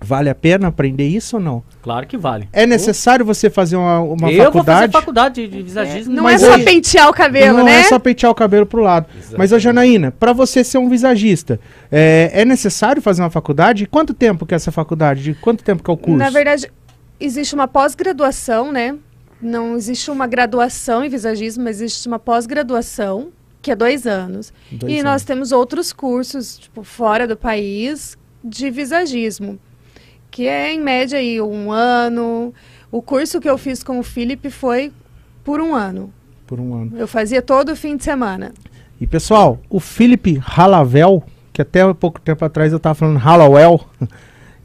vale 0.00 0.28
a 0.30 0.34
pena 0.34 0.68
aprender 0.68 1.06
isso 1.06 1.36
ou 1.36 1.42
não? 1.42 1.62
Claro 1.82 2.06
que 2.06 2.16
vale. 2.16 2.48
É 2.52 2.66
necessário 2.66 3.24
você 3.24 3.50
fazer 3.50 3.76
uma, 3.76 4.00
uma 4.00 4.30
eu 4.30 4.50
vou 4.50 4.62
fazer 4.64 4.88
faculdade? 4.88 4.92
faculdade 4.92 5.34
de, 5.46 5.56
de 5.56 5.62
visagismo. 5.62 6.14
Não 6.14 6.22
mas 6.24 6.42
é 6.42 6.46
só 6.46 6.54
aí- 6.54 6.64
pentear 6.64 7.08
o 7.08 7.12
cabelo, 7.12 7.58
não 7.58 7.64
né? 7.66 7.80
é 7.80 7.82
só 7.84 7.98
pentear 7.98 8.32
o 8.32 8.34
cabelo 8.34 8.64
pro 8.66 8.80
lado. 8.82 9.06
Mas, 9.36 9.52
ô 9.52 9.58
Janaína, 9.58 10.10
para 10.12 10.32
você 10.32 10.64
ser 10.64 10.78
um 10.78 10.88
visagista, 10.88 11.60
é, 11.90 12.30
é 12.32 12.44
necessário 12.44 13.02
fazer 13.02 13.22
uma 13.22 13.30
faculdade? 13.30 13.86
Quanto 13.86 14.14
tempo 14.14 14.46
que 14.46 14.54
é 14.54 14.56
essa 14.56 14.72
faculdade? 14.72 15.22
De 15.22 15.34
quanto 15.34 15.62
tempo 15.62 15.82
que 15.82 15.90
é 15.90 15.94
o 15.94 15.96
curso? 15.96 16.18
Na 16.18 16.30
verdade, 16.30 16.70
existe 17.18 17.54
uma 17.54 17.68
pós-graduação, 17.68 18.72
né? 18.72 18.96
Não 19.42 19.76
existe 19.76 20.10
uma 20.10 20.26
graduação 20.26 21.04
em 21.04 21.08
visagismo, 21.08 21.64
mas 21.64 21.80
existe 21.80 22.06
uma 22.08 22.18
pós-graduação, 22.18 23.28
que 23.62 23.70
é 23.70 23.76
dois 23.76 24.06
anos. 24.06 24.52
Dois 24.70 24.90
e 24.92 24.96
anos. 24.96 25.04
nós 25.04 25.24
temos 25.24 25.52
outros 25.52 25.92
cursos, 25.92 26.58
tipo, 26.58 26.82
fora 26.82 27.26
do 27.26 27.36
país, 27.36 28.16
de 28.44 28.70
visagismo, 28.70 29.58
que 30.30 30.46
é 30.46 30.72
em 30.72 30.80
média 30.80 31.18
aí 31.18 31.40
um 31.40 31.70
ano. 31.72 32.52
O 32.90 33.02
curso 33.02 33.40
que 33.40 33.48
eu 33.48 33.58
fiz 33.58 33.82
com 33.82 33.98
o 33.98 34.02
Felipe 34.02 34.50
foi 34.50 34.92
por 35.44 35.60
um 35.60 35.74
ano. 35.74 36.12
Por 36.46 36.58
um 36.60 36.74
ano. 36.74 36.92
Eu 36.96 37.06
fazia 37.06 37.40
todo 37.42 37.74
fim 37.76 37.96
de 37.96 38.04
semana. 38.04 38.52
E 39.00 39.06
pessoal, 39.06 39.60
o 39.70 39.80
Felipe 39.80 40.40
Halavel, 40.44 41.22
que 41.52 41.62
até 41.62 41.92
pouco 41.94 42.20
tempo 42.20 42.44
atrás 42.44 42.72
eu 42.72 42.78
tava 42.78 42.94
falando 42.94 43.18
Halawell, 43.18 43.80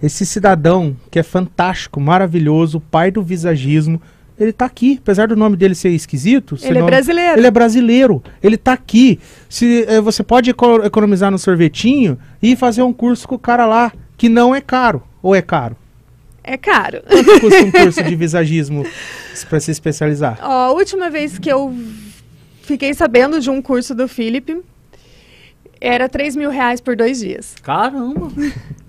esse 0.02 0.26
cidadão 0.26 0.96
que 1.10 1.20
é 1.20 1.24
fantástico, 1.24 2.00
maravilhoso, 2.00 2.80
pai 2.80 3.12
do 3.12 3.22
visagismo, 3.22 4.02
ele 4.38 4.52
tá 4.52 4.66
aqui, 4.66 5.00
apesar 5.02 5.30
do 5.30 5.36
nome 5.36 5.56
dele 5.56 5.74
ser 5.74 5.90
esquisito. 5.90 6.58
Ele 6.62 6.80
é 6.80 6.84
brasileiro. 6.84 7.40
Ele 7.40 7.48
é 7.48 7.52
brasileiro, 7.52 8.24
ele 8.44 8.58
tá 8.58 8.74
aqui. 8.74 9.20
Se 9.48 9.86
eh, 9.88 10.02
você 10.02 10.22
pode 10.24 10.50
eco- 10.50 10.84
economizar 10.84 11.32
no 11.32 11.38
sorvetinho 11.40 12.18
e 12.42 12.54
fazer 12.56 12.84
um 12.84 12.92
curso 12.92 13.26
com 13.28 13.36
o 13.36 13.40
cara 13.40 13.66
lá, 13.66 13.94
que 14.18 14.28
não 14.28 14.54
é 14.54 14.60
caro, 14.60 15.02
ou 15.26 15.34
é 15.34 15.42
caro? 15.42 15.76
É 16.44 16.56
caro. 16.56 17.02
Quanto 17.02 17.40
custa 17.40 17.64
um 17.64 17.72
curso 17.72 18.04
de 18.06 18.16
visagismo 18.16 18.86
para 19.50 19.60
se 19.60 19.72
especializar? 19.72 20.38
Ó, 20.40 20.52
a 20.68 20.72
última 20.72 21.10
vez 21.10 21.40
que 21.40 21.52
eu 21.52 21.76
fiquei 22.62 22.94
sabendo 22.94 23.40
de 23.40 23.50
um 23.50 23.60
curso 23.60 23.96
do 23.96 24.08
Felipe 24.08 24.62
era 25.82 26.08
3 26.08 26.36
mil 26.36 26.52
reais 26.52 26.80
por 26.80 26.96
dois 26.96 27.20
dias. 27.22 27.56
Caramba. 27.64 28.32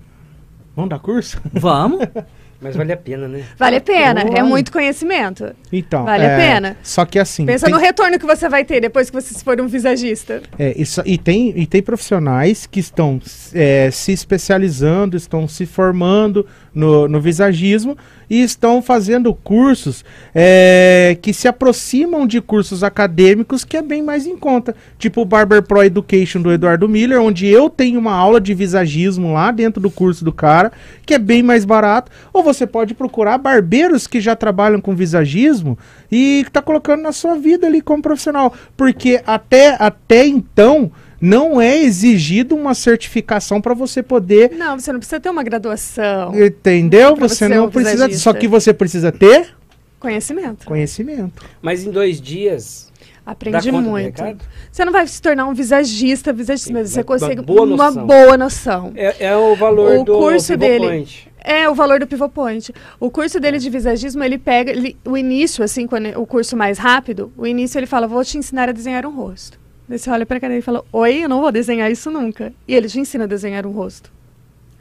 Vamos 0.75 0.91
dar 0.91 0.99
curso? 0.99 1.41
Vamos. 1.51 2.01
Mas 2.59 2.75
vale 2.75 2.91
a 2.91 2.97
pena, 2.97 3.27
né? 3.27 3.43
Vale 3.57 3.75
a 3.75 3.81
pena, 3.81 4.21
é 4.21 4.41
muito 4.41 4.71
conhecimento. 4.71 5.53
Então, 5.71 6.05
Vale 6.05 6.25
a 6.25 6.29
é, 6.29 6.37
pena. 6.37 6.77
Só 6.81 7.05
que 7.05 7.19
assim, 7.19 7.45
Pensa 7.45 7.65
tem- 7.65 7.73
no 7.73 7.79
retorno 7.79 8.17
que 8.17 8.25
você 8.25 8.49
vai 8.49 8.65
ter 8.65 8.81
depois 8.81 9.09
que 9.09 9.15
você 9.21 9.33
for 9.43 9.59
um 9.61 9.67
visagista. 9.67 10.41
É, 10.57 10.73
isso, 10.75 11.01
e, 11.05 11.17
tem, 11.17 11.53
e 11.55 11.67
tem 11.67 11.83
profissionais 11.83 12.65
que 12.65 12.79
estão 12.79 13.21
é, 13.53 13.91
se 13.91 14.11
especializando, 14.11 15.15
estão 15.15 15.47
se 15.47 15.65
formando 15.65 16.45
no, 16.77 17.07
no 17.07 17.19
visagismo 17.19 17.97
e 18.29 18.43
estão 18.43 18.83
fazendo 18.83 19.33
cursos 19.33 20.05
é, 20.35 21.17
que 21.21 21.33
se 21.33 21.47
aproximam 21.47 22.27
de 22.27 22.39
cursos 22.39 22.83
acadêmicos 22.83 23.65
que 23.65 23.75
é 23.75 23.81
bem 23.81 24.03
mais 24.03 24.27
em 24.27 24.37
conta. 24.37 24.75
Tipo 24.99 25.21
o 25.21 25.25
Barber 25.25 25.63
Pro 25.63 25.81
Education 25.81 26.39
do 26.39 26.51
Eduardo 26.51 26.87
Miller, 26.87 27.19
onde 27.19 27.47
eu 27.47 27.67
tenho 27.67 27.99
uma 27.99 28.13
aula 28.13 28.39
de 28.39 28.53
visagismo 28.53 29.33
lá 29.33 29.49
dentro 29.51 29.81
do 29.81 29.89
curso 29.89 30.23
do 30.23 30.31
cara, 30.31 30.71
que 31.03 31.15
é 31.15 31.19
bem 31.19 31.41
mais 31.41 31.65
barato. 31.65 32.11
Ou 32.31 32.43
você 32.43 32.67
pode 32.67 32.93
procurar 32.93 33.39
barbeiros 33.39 34.05
que 34.05 34.21
já 34.21 34.35
trabalham 34.35 34.79
com 34.79 34.95
visagismo 34.95 35.79
e 36.11 36.45
tá 36.51 36.61
colocando 36.61 37.01
na 37.01 37.11
sua 37.11 37.35
vida 37.35 37.65
ali 37.65 37.81
como 37.81 38.03
profissional. 38.03 38.53
Porque 38.75 39.19
até, 39.25 39.75
até 39.79 40.27
então 40.27 40.91
não 41.19 41.59
é 41.59 41.77
exigido 41.77 42.55
uma 42.55 42.73
certificação 42.73 43.59
para 43.61 43.73
você 43.73 44.03
poder 44.03 44.51
Não, 44.51 44.79
você 44.79 44.91
não 44.91 44.99
precisa 44.99 45.19
ter 45.19 45.29
uma 45.29 45.43
graduação. 45.43 46.33
Entendeu? 46.39 47.15
Você 47.15 47.35
ser 47.35 47.49
não 47.49 47.69
precisa. 47.69 47.91
visagista. 47.93 48.23
Só 48.23 48.33
que 48.33 48.47
você 48.47 48.73
precisa 48.73 49.11
ter 49.11 49.55
Conhecimento. 49.99 50.65
conhecimento. 50.65 51.43
Mas 51.61 51.83
em 51.83 51.91
dois 51.91 52.21
dias. 52.21 52.91
do 53.25 53.81
muito. 53.81 54.23
Você 54.71 54.85
não 54.85 54.91
vai 54.93 55.05
se 55.07 55.21
tornar 55.21 55.47
um 55.47 55.53
visagista, 55.53 56.31
visagista, 56.31 56.71
mas 56.71 56.91
você 56.91 57.03
consegue 57.03 57.41
boa 57.41 57.63
uma 57.63 57.91
boa 57.91 58.37
noção. 58.37 58.93
É, 58.95 59.25
é 59.25 59.35
o 59.35 59.55
valor 59.55 59.97
O 59.99 60.03
do 60.05 60.13
curso 60.13 60.53
Pivot 60.53 60.57
dele. 60.59 60.85
Point. 60.87 61.27
É 61.43 61.67
o 61.69 61.73
valor 61.75 61.99
do 61.99 62.07
Pivot 62.07 62.29
Point. 62.33 62.73
O 62.99 63.09
curso 63.09 63.39
dele 63.39 63.57
de 63.57 63.69
visagismo, 63.69 64.23
ele 64.23 64.37
pega 64.37 64.71
ele- 64.71 64.95
o 65.03 65.17
início, 65.17 65.63
assim, 65.63 65.87
quando 65.87 66.07
o 66.19 66.25
curso 66.25 66.55
mais 66.55 66.77
rápido, 66.77 67.31
o 67.37 67.45
início 67.47 67.77
ele 67.79 67.85
fala, 67.87 68.07
vou 68.07 68.23
te 68.23 68.37
ensinar 68.37 68.69
a 68.69 68.71
desenhar 68.71 69.05
um 69.05 69.13
rosto. 69.15 69.59
Daí 69.87 69.97
você 69.97 70.09
olha 70.09 70.25
pra 70.25 70.39
cara 70.39 70.55
e 70.57 70.61
fala, 70.61 70.83
oi, 70.91 71.23
eu 71.23 71.29
não 71.29 71.39
vou 71.41 71.51
desenhar 71.51 71.89
isso 71.91 72.11
nunca. 72.11 72.51
E 72.67 72.75
ele 72.75 72.87
te 72.87 72.99
ensina 72.99 73.23
a 73.23 73.27
desenhar 73.27 73.65
um 73.65 73.71
rosto. 73.71 74.11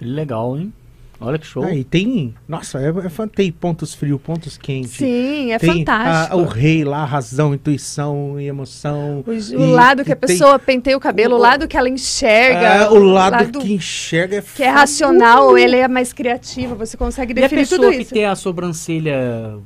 Legal, 0.00 0.58
hein? 0.58 0.72
Olha 1.18 1.38
que 1.38 1.46
show. 1.46 1.64
Aí 1.64 1.82
tem. 1.82 2.34
Nossa, 2.46 2.78
é, 2.78 2.88
é, 2.90 3.26
tem 3.34 3.50
pontos 3.50 3.94
frios, 3.94 4.20
pontos 4.20 4.58
quentes. 4.58 4.90
Sim, 4.90 5.50
é 5.52 5.58
tem 5.58 5.78
fantástico. 5.78 6.36
a- 6.36 6.38
o 6.38 6.44
rei 6.44 6.84
lá, 6.84 7.06
razão, 7.06 7.54
intuição 7.54 8.38
e 8.38 8.46
emoção. 8.46 9.24
O, 9.26 9.32
E- 9.32 9.56
o 9.56 9.70
lado 9.70 10.04
que 10.04 10.10
e 10.10 10.12
a 10.12 10.16
tem- 10.16 10.28
pessoa 10.28 10.58
penteia 10.58 10.94
o 10.94 11.00
cabelo, 11.00 11.36
o 11.36 11.38
lado 11.38 11.66
que 11.66 11.74
ela 11.74 11.88
enxerga. 11.88 12.58
É, 12.84 12.88
o 12.90 12.98
lado, 12.98 13.60
que 13.60 13.72
enxerga 13.72 14.36
é 14.36 14.42
que 14.42 14.62
é 14.62 14.68
racional, 14.68 15.56
ele 15.56 15.76
é 15.76 15.88
mais 15.88 16.12
criativa, 16.12 16.74
você 16.74 16.98
consegue 16.98 17.32
E 17.32 17.38
a 17.38 17.42
definir 17.42 17.62
pessoa 17.62 17.80
tudo 17.92 17.96
que 17.98 18.04
tem 18.04 18.26
a 18.26 18.34
sobrancelha. 18.34 19.56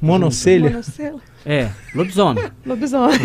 monocelha. 0.00 0.70
Monocelo, 0.70 1.20
É, 1.46 1.68
lobisomem. 1.94 2.44
Lobisomem. 2.66 3.18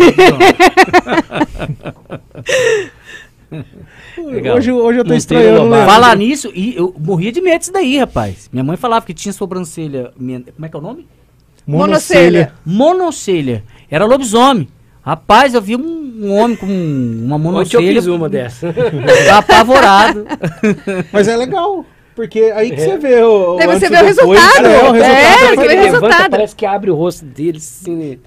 Legal. 4.18 4.57
Hoje, 4.57 4.72
hoje 4.72 4.99
eu 4.99 5.06
tô 5.06 5.14
estranhando. 5.14 5.69
Né? 5.69 5.85
Falar 5.85 6.15
nisso, 6.15 6.52
e 6.53 6.76
eu 6.76 6.94
morria 6.99 7.31
de 7.31 7.41
medo 7.41 7.60
disso 7.60 7.73
daí, 7.73 7.98
rapaz. 7.98 8.49
Minha 8.52 8.64
mãe 8.64 8.77
falava 8.77 9.06
que 9.06 9.14
tinha 9.14 9.34
sobrancelha. 9.34 10.11
men- 10.18 10.45
Como 10.56 10.65
é 10.65 10.69
que 10.69 10.76
é 10.76 10.80
o 10.80 10.81
nome? 10.81 11.07
Monocelha. 11.65 12.53
Monocelha. 12.65 13.64
Era 13.90 14.06
lobisomem. 14.06 14.68
Rapaz, 15.02 15.53
eu 15.53 15.61
vi 15.61 15.76
um, 15.76 15.81
um 16.22 16.31
homem 16.34 16.56
com 16.56 16.65
uma 16.65 17.35
eu 17.35 17.40
monocelha. 17.40 17.94
fiz 18.02 18.07
uma 18.07 18.30
dessa. 18.30 18.73
apavorado. 19.38 20.26
Mas 21.11 21.27
é 21.27 21.35
legal. 21.35 21.85
Porque 22.15 22.40
aí 22.56 22.72
que 22.72 22.81
você 22.81 22.98
vê 22.98 23.22
o. 23.23 23.56
Daí 23.57 23.68
você 23.68 23.90
vê 23.90 23.98
o 23.98 24.06
depois, 24.14 24.40
resultado. 24.40 24.65
É, 24.68 24.91
o 24.91 24.95
É, 24.95 25.02
resultado. 25.02 25.49
você 25.49 25.56
Quando 25.56 25.57
vê 25.57 25.64
o 25.64 25.68
levanta, 25.68 25.84
resultado. 25.84 26.31
parece 26.31 26.56
que 26.56 26.65
abre 26.65 26.91
o 26.91 26.95
rosto 26.95 27.26
dele 27.26 27.57
assim. 27.57 28.19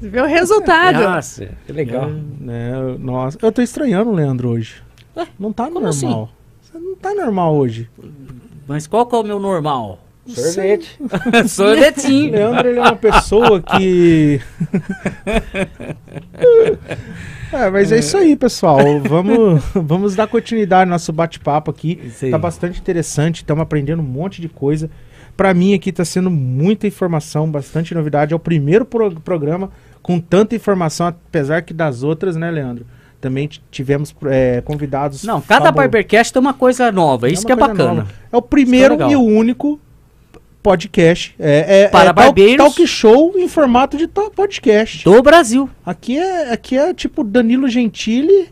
Você 0.00 0.08
vê 0.08 0.20
o 0.20 0.26
resultado. 0.26 1.00
Nossa, 1.02 1.48
que 1.66 1.72
legal. 1.72 2.10
É, 2.48 2.98
nossa, 2.98 3.38
eu 3.42 3.50
tô 3.52 3.62
estranhando 3.62 4.10
o 4.10 4.14
Leandro 4.14 4.50
hoje. 4.50 4.82
Não 5.38 5.52
tá 5.52 5.64
como 5.64 5.74
normal. 5.80 5.90
assim? 5.90 6.28
Você 6.62 6.78
não 6.78 6.94
tá 6.96 7.14
normal 7.14 7.54
hoje. 7.56 7.88
Mas 8.66 8.86
qual 8.86 9.06
que 9.06 9.14
é 9.14 9.18
o 9.18 9.24
meu 9.24 9.40
normal? 9.40 9.98
Sorvete. 10.26 10.98
O 11.00 11.08
Sorvetinho. 11.48 12.32
Leandro 12.32 12.68
ele 12.68 12.78
é 12.78 12.82
uma 12.82 12.96
pessoa 12.96 13.62
que. 13.62 14.40
é, 17.52 17.70
mas 17.70 17.92
é 17.92 17.98
isso 17.98 18.16
aí, 18.16 18.36
pessoal. 18.36 18.78
Vamos, 19.00 19.62
vamos 19.74 20.14
dar 20.14 20.26
continuidade 20.26 20.88
ao 20.88 20.92
nosso 20.94 21.12
bate-papo 21.12 21.70
aqui. 21.70 22.00
Tá 22.30 22.38
bastante 22.38 22.80
interessante, 22.80 23.36
estamos 23.36 23.62
aprendendo 23.62 24.00
um 24.00 24.06
monte 24.06 24.40
de 24.40 24.48
coisa. 24.48 24.90
Pra 25.36 25.54
mim 25.54 25.72
aqui 25.74 25.92
tá 25.92 26.04
sendo 26.04 26.30
muita 26.30 26.86
informação, 26.86 27.48
bastante 27.50 27.94
novidade. 27.94 28.32
É 28.32 28.36
o 28.36 28.40
primeiro 28.40 28.84
pro- 28.84 29.20
programa 29.20 29.70
com 30.02 30.18
tanta 30.18 30.56
informação, 30.56 31.06
apesar 31.06 31.62
que 31.62 31.72
das 31.72 32.02
outras, 32.02 32.34
né, 32.36 32.50
Leandro? 32.50 32.84
Também 33.20 33.48
tivemos 33.70 34.14
é, 34.26 34.60
convidados. 34.60 35.24
Não, 35.24 35.40
cada 35.40 35.72
Barbercast 35.72 36.32
tem 36.32 36.40
uma 36.40 36.54
coisa 36.54 36.90
nova. 36.92 37.28
Isso 37.28 37.44
que 37.44 37.52
é 37.52 37.56
bacana. 37.56 37.94
nova. 37.94 38.08
É 38.32 38.36
o 38.36 38.42
primeiro 38.42 39.00
é 39.02 39.10
e 39.10 39.16
o 39.16 39.22
único 39.22 39.80
podcast. 40.62 41.34
É, 41.38 41.82
é, 41.84 41.88
Para 41.88 42.00
é 42.10 42.12
talk- 42.12 42.16
barbeiros. 42.16 42.56
talk 42.56 42.86
show 42.86 43.32
em 43.36 43.48
formato 43.48 43.96
de 43.96 44.06
podcast. 44.08 45.04
Do 45.04 45.22
Brasil. 45.22 45.68
Aqui 45.84 46.18
é, 46.18 46.52
aqui 46.52 46.76
é 46.76 46.92
tipo 46.92 47.22
Danilo 47.24 47.68
Gentili 47.68 48.48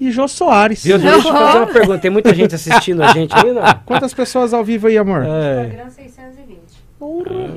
e 0.00 0.10
Jô 0.10 0.26
Soares. 0.28 0.82
Viu? 0.84 0.98
Deixa 0.98 1.16
eu 1.16 1.22
fazer 1.22 1.58
uma 1.58 1.66
pergunta. 1.72 1.98
Tem 1.98 2.10
muita 2.10 2.34
gente 2.34 2.54
assistindo 2.54 3.02
a 3.02 3.08
gente 3.12 3.34
aí, 3.34 3.52
não? 3.52 3.62
Quantas 3.86 4.12
pessoas 4.12 4.52
ao 4.52 4.64
vivo 4.64 4.88
aí, 4.88 4.98
amor? 4.98 5.24
É. 5.24 5.62
Instagram 5.64 5.90
620. 5.90 6.58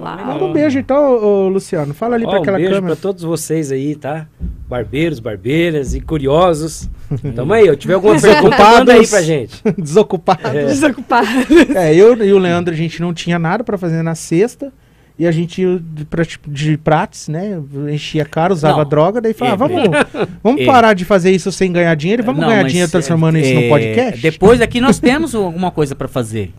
Manda 0.02 0.44
um 0.45 0.53
beijo 0.53 0.78
então, 0.80 1.24
ô, 1.24 1.48
Luciano. 1.48 1.94
Fala 1.94 2.15
ali 2.15 2.26
Ó, 2.26 2.30
pra 2.30 2.40
um 2.40 2.41
aquela 2.41 2.57
beijo 2.57 2.74
câmera. 2.74 2.95
pra 2.95 3.02
todos 3.02 3.24
vocês 3.24 3.72
aí, 3.72 3.95
tá? 3.95 4.28
Barbeiros, 4.68 5.19
barbeiras 5.19 5.94
e 5.95 6.02
curiosos. 6.02 6.90
Tamo 7.36 7.53
aí, 7.53 7.65
eu 7.68 7.76
tiver 7.78 7.94
alguma 7.94 8.19
pergunta, 8.19 8.57
manda 8.57 8.94
aí 8.94 9.07
pra 9.07 9.22
gente. 9.22 9.61
Desocupado. 9.78 10.41
Desocupado. 10.52 11.28
É, 11.76 11.94
eu 11.95 12.22
e 12.24 12.34
o 12.34 12.38
Leandro, 12.38 12.74
a 12.74 12.78
gente 12.78 13.02
não 13.02 13.14
tinha 13.14 13.40
nada 13.40 13.64
pra 13.64 13.78
fazer 13.78 14.02
na 14.03 14.15
sexta. 14.15 14.72
E 15.19 15.26
a 15.26 15.32
gente 15.32 15.60
ia 15.64 15.80
de, 15.82 16.06
pra- 16.06 16.24
tipo, 16.24 16.48
de 16.48 16.78
prates, 16.78 17.28
né? 17.28 17.60
Enchia 17.91 18.22
a 18.22 18.26
cara, 18.26 18.53
usava 18.53 18.84
Não. 18.84 18.90
droga, 18.90 19.19
daí 19.19 19.34
falava, 19.34 19.65
É, 19.65 19.68
vamos, 19.68 19.90
vamos 20.44 20.61
É. 20.61 20.65
parar 20.65 20.94
de 20.94 21.06
fazer 21.06 21.32
isso 21.32 21.52
sem 21.52 21.72
ganhar 21.72 21.95
dinheiro 21.95 22.22
e 22.22 22.26
vamos 22.26 22.40
Não, 22.40 22.48
ganhar 22.49 22.61
mas, 22.61 22.72
dinheiro 22.72 22.88
é, 22.88 22.91
transformando 22.91 23.40
isso 23.40 23.49
é, 23.49 23.61
no 23.64 23.69
podcast? 23.69 24.22
Depois 24.22 24.61
aqui 24.61 24.80
nós 24.80 24.99
temos 24.99 25.34
alguma 25.36 25.72
coisa 25.72 25.95
pra 25.95 26.07
fazer. 26.07 26.53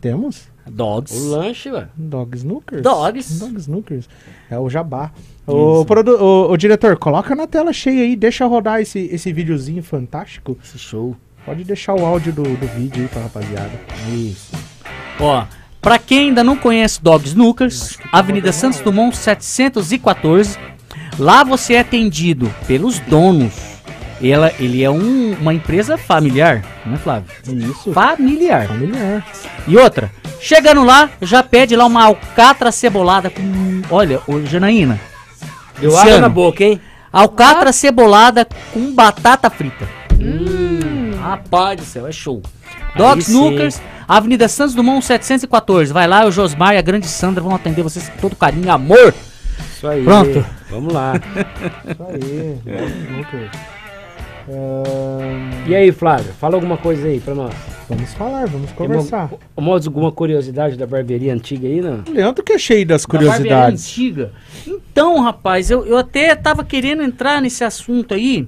Temos? 0.00 0.48
Dogs. 0.66 1.14
O 1.16 1.30
lanche, 1.30 1.70
ué. 1.70 1.88
Dog 1.96 2.36
Snookers? 2.36 2.82
Dogs. 2.82 3.38
Dog 3.40 3.56
Snookers. 3.58 4.08
É 4.50 4.58
o 4.58 4.68
jabá. 4.68 5.10
O, 5.46 5.84
produ- 5.86 6.22
o, 6.22 6.52
o 6.52 6.56
diretor, 6.56 6.96
coloca 6.98 7.34
na 7.34 7.46
tela 7.46 7.72
cheia 7.72 8.02
aí, 8.02 8.14
deixa 8.14 8.44
rodar 8.46 8.80
esse, 8.80 8.98
esse 9.10 9.32
videozinho 9.32 9.82
fantástico. 9.82 10.58
Esse 10.62 10.78
show. 10.78 11.16
Pode 11.46 11.64
deixar 11.64 11.94
o 11.94 12.04
áudio 12.04 12.32
do, 12.32 12.42
do 12.42 12.66
vídeo 12.76 13.02
aí 13.02 13.08
pra 13.08 13.22
rapaziada. 13.22 13.70
Isso. 14.14 14.52
Ó, 15.18 15.44
pra 15.80 15.98
quem 15.98 16.28
ainda 16.28 16.44
não 16.44 16.54
conhece 16.56 17.02
Dog 17.02 17.26
Snookers, 17.26 17.98
Avenida 18.12 18.52
Santos 18.52 18.80
Dumont 18.80 19.16
714. 19.16 20.58
Lá 21.18 21.42
você 21.42 21.74
é 21.74 21.80
atendido 21.80 22.52
pelos 22.66 22.98
donos. 23.00 23.77
Ela, 24.22 24.52
ele 24.58 24.82
é 24.82 24.90
um- 24.90 25.36
uma 25.40 25.54
empresa 25.54 25.96
familiar, 25.96 26.64
não 26.84 26.94
é, 26.94 26.98
Flávio? 26.98 27.30
Isso. 27.46 27.92
Familiar. 27.92 28.66
Familiar. 28.66 29.24
E 29.66 29.76
outra, 29.76 30.10
chegando 30.40 30.84
lá, 30.84 31.08
já 31.22 31.42
pede 31.42 31.76
lá 31.76 31.86
uma 31.86 32.04
alcatra 32.04 32.72
cebolada 32.72 33.30
com. 33.30 33.82
Olha, 33.90 34.20
ô 34.26 34.40
Janaína. 34.44 34.98
Luciano, 35.80 36.08
água 36.08 36.18
na 36.20 36.28
boca, 36.28 36.64
hein? 36.64 36.80
Alcatra 37.12 37.72
cebolada 37.72 38.46
com 38.72 38.92
batata 38.92 39.48
frita. 39.48 39.88
Rapaz 41.20 41.76
do 41.78 41.84
céu, 41.84 42.06
é 42.06 42.12
show. 42.12 42.42
Dog 42.96 43.22
sim. 43.22 43.30
Snookers, 43.32 43.80
Avenida 44.08 44.48
Santos 44.48 44.74
Dumont 44.74 45.04
714. 45.04 45.92
Vai 45.92 46.06
lá, 46.08 46.24
o 46.26 46.32
Josmar 46.32 46.74
e 46.74 46.78
a 46.78 46.82
grande 46.82 47.06
Sandra 47.06 47.42
vão 47.42 47.54
atender 47.54 47.82
vocês 47.82 48.08
com 48.08 48.16
todo 48.18 48.34
carinho 48.36 48.66
e 48.66 48.70
amor. 48.70 49.14
Isso 49.76 49.86
aí. 49.86 50.02
Pronto. 50.02 50.44
Vamos 50.70 50.92
lá. 50.92 51.12
Isso 51.88 52.02
aí. 52.02 52.58
Dog 52.64 52.92
Snookers. 53.06 53.50
E 55.66 55.74
aí, 55.74 55.92
Flávio, 55.92 56.32
fala 56.34 56.54
alguma 56.56 56.76
coisa 56.76 57.06
aí 57.08 57.20
pra 57.20 57.34
nós. 57.34 57.54
vamos 57.88 58.12
falar, 58.14 58.46
vamos 58.46 58.70
conversar. 58.72 59.30
uma- 59.56 59.70
mais 59.72 59.86
alguma 59.86 60.10
curiosidade 60.12 60.76
da 60.76 60.86
barbearia 60.86 61.32
antiga 61.34 61.66
aí, 61.68 61.80
não? 61.80 62.02
O 62.08 62.10
Leandro 62.12 62.42
que 62.42 62.52
é 62.52 62.58
cheio 62.58 62.86
das 62.86 63.02
Da 63.04 63.12
barbearia 63.12 63.36
curiosidades. 63.38 63.84
antiga. 63.84 64.32
Então, 64.66 65.20
rapaz, 65.22 65.70
eu, 65.70 65.84
eu 65.86 65.96
até 65.98 66.34
tava 66.34 66.64
querendo 66.64 67.02
entrar 67.02 67.40
nesse 67.42 67.62
assunto 67.64 68.14
aí. 68.14 68.46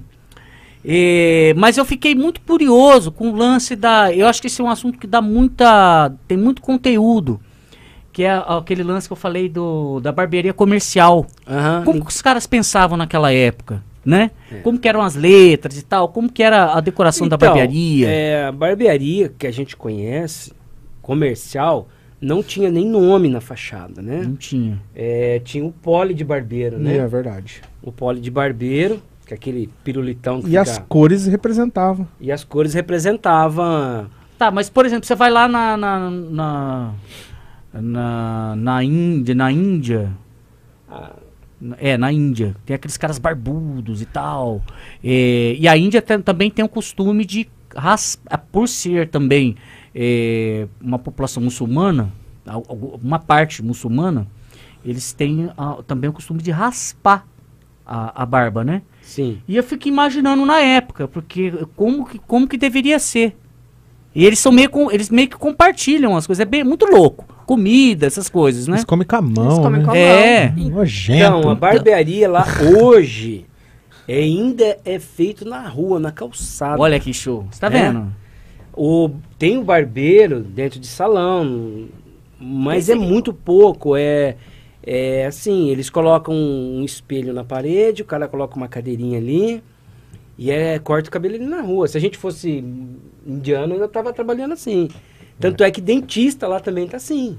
eh, 0.83 1.53
mas 1.57 1.77
eu 1.77 1.85
fiquei 1.85 2.15
muito 2.15 2.41
curioso 2.41 3.11
com 3.11 3.29
o 3.29 3.35
lance 3.35 3.75
da. 3.75 4.11
Eu 4.13 4.27
acho 4.27 4.41
que 4.41 4.47
esse 4.47 4.59
é 4.61 4.63
um 4.63 4.69
assunto 4.69 4.97
que 4.97 5.05
dá 5.07 5.21
muita. 5.21 6.11
tem 6.27 6.37
muito 6.37 6.61
conteúdo. 6.61 7.39
Que 8.13 8.23
é 8.23 8.31
aquele 8.45 8.83
lance 8.83 9.07
que 9.07 9.13
eu 9.13 9.17
falei 9.17 9.47
do, 9.47 9.99
da 10.01 10.11
barbearia 10.11 10.51
comercial. 10.53 11.25
Aham. 11.47 11.83
Como 11.85 12.03
que 12.03 12.11
os 12.11 12.21
caras 12.21 12.45
pensavam 12.45 12.97
naquela 12.97 13.31
época, 13.31 13.81
né? 14.05 14.31
É. 14.51 14.55
Como 14.57 14.79
que 14.79 14.87
eram 14.87 15.01
as 15.01 15.15
letras 15.15 15.77
e 15.77 15.83
tal, 15.83 16.09
como 16.09 16.31
que 16.31 16.41
era 16.43 16.73
a 16.73 16.79
decoração 16.81 17.27
da 17.27 17.35
Então, 17.35 17.47
barbearia. 17.49 18.09
É, 18.09 18.45
a 18.45 18.51
barbearia 18.51 19.29
que 19.29 19.45
a 19.47 19.51
gente 19.51 19.75
conhece, 19.77 20.51
comercial, 21.01 21.87
não 22.19 22.41
tinha 22.43 22.69
nem 22.69 22.85
nome 22.85 23.29
na 23.29 23.41
fachada, 23.41 24.01
né? 24.01 24.21
Não 24.23 24.35
tinha. 24.35 24.79
É, 24.95 25.39
tinha 25.43 25.65
o 25.65 25.71
pole 25.71 26.13
de 26.13 26.23
barbeiro, 26.23 26.77
né? 26.77 26.97
É 26.97 27.07
verdade. 27.07 27.61
O 27.81 27.91
pole 27.91 28.19
de 28.19 28.29
barbeiro, 28.29 29.01
que 29.25 29.33
é 29.33 29.37
aquele 29.37 29.69
pirulitão 29.83 30.41
que 30.41 30.49
E 30.49 30.57
as 30.57 30.73
fica- 30.73 30.85
cores 30.87 31.25
representavam. 31.25 32.07
E 32.19 32.31
as 32.31 32.43
cores 32.43 32.73
representavam 32.73 34.07
Tá, 34.37 34.49
mas 34.49 34.69
por 34.71 34.87
exemplo, 34.87 35.05
você 35.05 35.13
vai 35.13 35.29
lá 35.29 35.47
na. 35.47 35.77
na. 35.77 36.09
na, 36.09 36.93
na, 37.73 38.55
na 38.55 38.83
Índia. 38.83 39.35
Na 39.35 39.51
Índia. 39.51 40.09
Ah, 40.89 41.11
É, 41.77 41.97
na 41.97 42.11
Índia. 42.11 42.55
Tem 42.65 42.75
aqueles 42.75 42.97
caras 42.97 43.19
barbudos 43.19 44.01
e 44.01 44.05
tal. 44.05 44.61
É, 45.03 45.55
e 45.59 45.67
a 45.67 45.77
Índia 45.77 46.01
tem- 46.01 46.21
também 46.21 46.49
tem 46.49 46.65
o 46.65 46.69
costume 46.69 47.23
de 47.25 47.47
raspar, 47.75 48.45
por 48.51 48.67
ser 48.67 49.09
também 49.09 49.55
é, 49.93 50.67
uma 50.81 50.97
população 50.99 51.41
muçulmana, 51.43 52.11
uma 53.03 53.19
parte 53.19 53.63
muçulmana, 53.63 54.27
eles 54.83 55.13
têm 55.13 55.49
ah, 55.57 55.77
também 55.85 56.09
o 56.09 56.13
costume 56.13 56.41
de 56.41 56.51
raspar 56.51 57.25
a, 57.85 58.23
a 58.23 58.25
barba, 58.25 58.63
né? 58.63 58.81
sim. 59.01 59.39
E 59.47 59.55
eu 59.55 59.63
fico 59.63 59.87
imaginando 59.87 60.45
na 60.45 60.59
época, 60.59 61.07
porque 61.07 61.51
como 61.75 62.05
que, 62.05 62.19
como 62.19 62.47
que 62.47 62.57
deveria 62.57 62.97
ser. 62.99 63.35
E 64.13 64.25
eles 64.25 64.39
são 64.39 64.51
meio 64.51 64.69
com, 64.69 64.91
eles 64.91 65.09
meio 65.09 65.27
que 65.29 65.37
compartilham 65.37 66.15
as 66.17 66.25
coisas, 66.25 66.41
é 66.41 66.45
bem 66.45 66.63
muito 66.63 66.85
louco. 66.85 67.25
Comida, 67.55 68.05
essas 68.07 68.29
coisas, 68.29 68.67
né? 68.67 68.75
Eles 68.75 68.85
comem 68.85 69.05
com 69.05 69.15
a 69.15 69.21
mão, 69.21 69.45
Eles 69.45 69.59
comem 69.59 69.79
né? 69.81 69.85
com 69.85 69.91
a 69.91 69.97
É. 69.97 70.53
Nojento. 70.55 71.17
Então, 71.17 71.49
a 71.49 71.55
barbearia 71.55 72.29
lá 72.29 72.45
hoje 72.79 73.45
é, 74.07 74.15
ainda 74.19 74.77
é 74.85 74.97
feito 74.99 75.43
na 75.43 75.67
rua, 75.67 75.99
na 75.99 76.11
calçada. 76.11 76.81
Olha 76.81 76.99
que 76.99 77.13
show. 77.13 77.45
Você 77.51 77.59
tá 77.59 77.67
É? 77.67 77.69
vendo? 77.69 78.07
O, 78.73 79.09
tem 79.37 79.57
o 79.57 79.63
barbeiro 79.63 80.39
dentro 80.39 80.79
de 80.79 80.87
salão, 80.87 81.87
mas 82.39 82.89
é 82.89 82.95
muito 82.95 83.33
pouco. 83.33 83.95
É, 83.97 84.37
é 84.81 85.25
assim, 85.25 85.69
eles 85.69 85.89
colocam 85.89 86.33
um 86.33 86.83
espelho 86.85 87.33
na 87.33 87.43
parede, 87.43 88.01
o 88.01 88.05
cara 88.05 88.27
coloca 88.29 88.55
uma 88.55 88.67
cadeirinha 88.69 89.17
ali 89.17 89.61
e 90.37 90.49
é 90.49 90.79
corta 90.79 91.09
o 91.09 91.11
cabelo 91.11 91.35
ali 91.35 91.45
na 91.45 91.61
rua. 91.61 91.87
Se 91.87 91.97
a 91.97 92.01
gente 92.01 92.17
fosse 92.17 92.63
indiano, 93.27 93.75
eu 93.75 93.87
tava 93.89 94.13
trabalhando 94.13 94.53
assim. 94.53 94.87
Tanto 95.41 95.63
é 95.63 95.71
que 95.71 95.81
dentista 95.81 96.47
lá 96.47 96.59
também 96.59 96.87
tá 96.87 96.97
assim. 96.97 97.37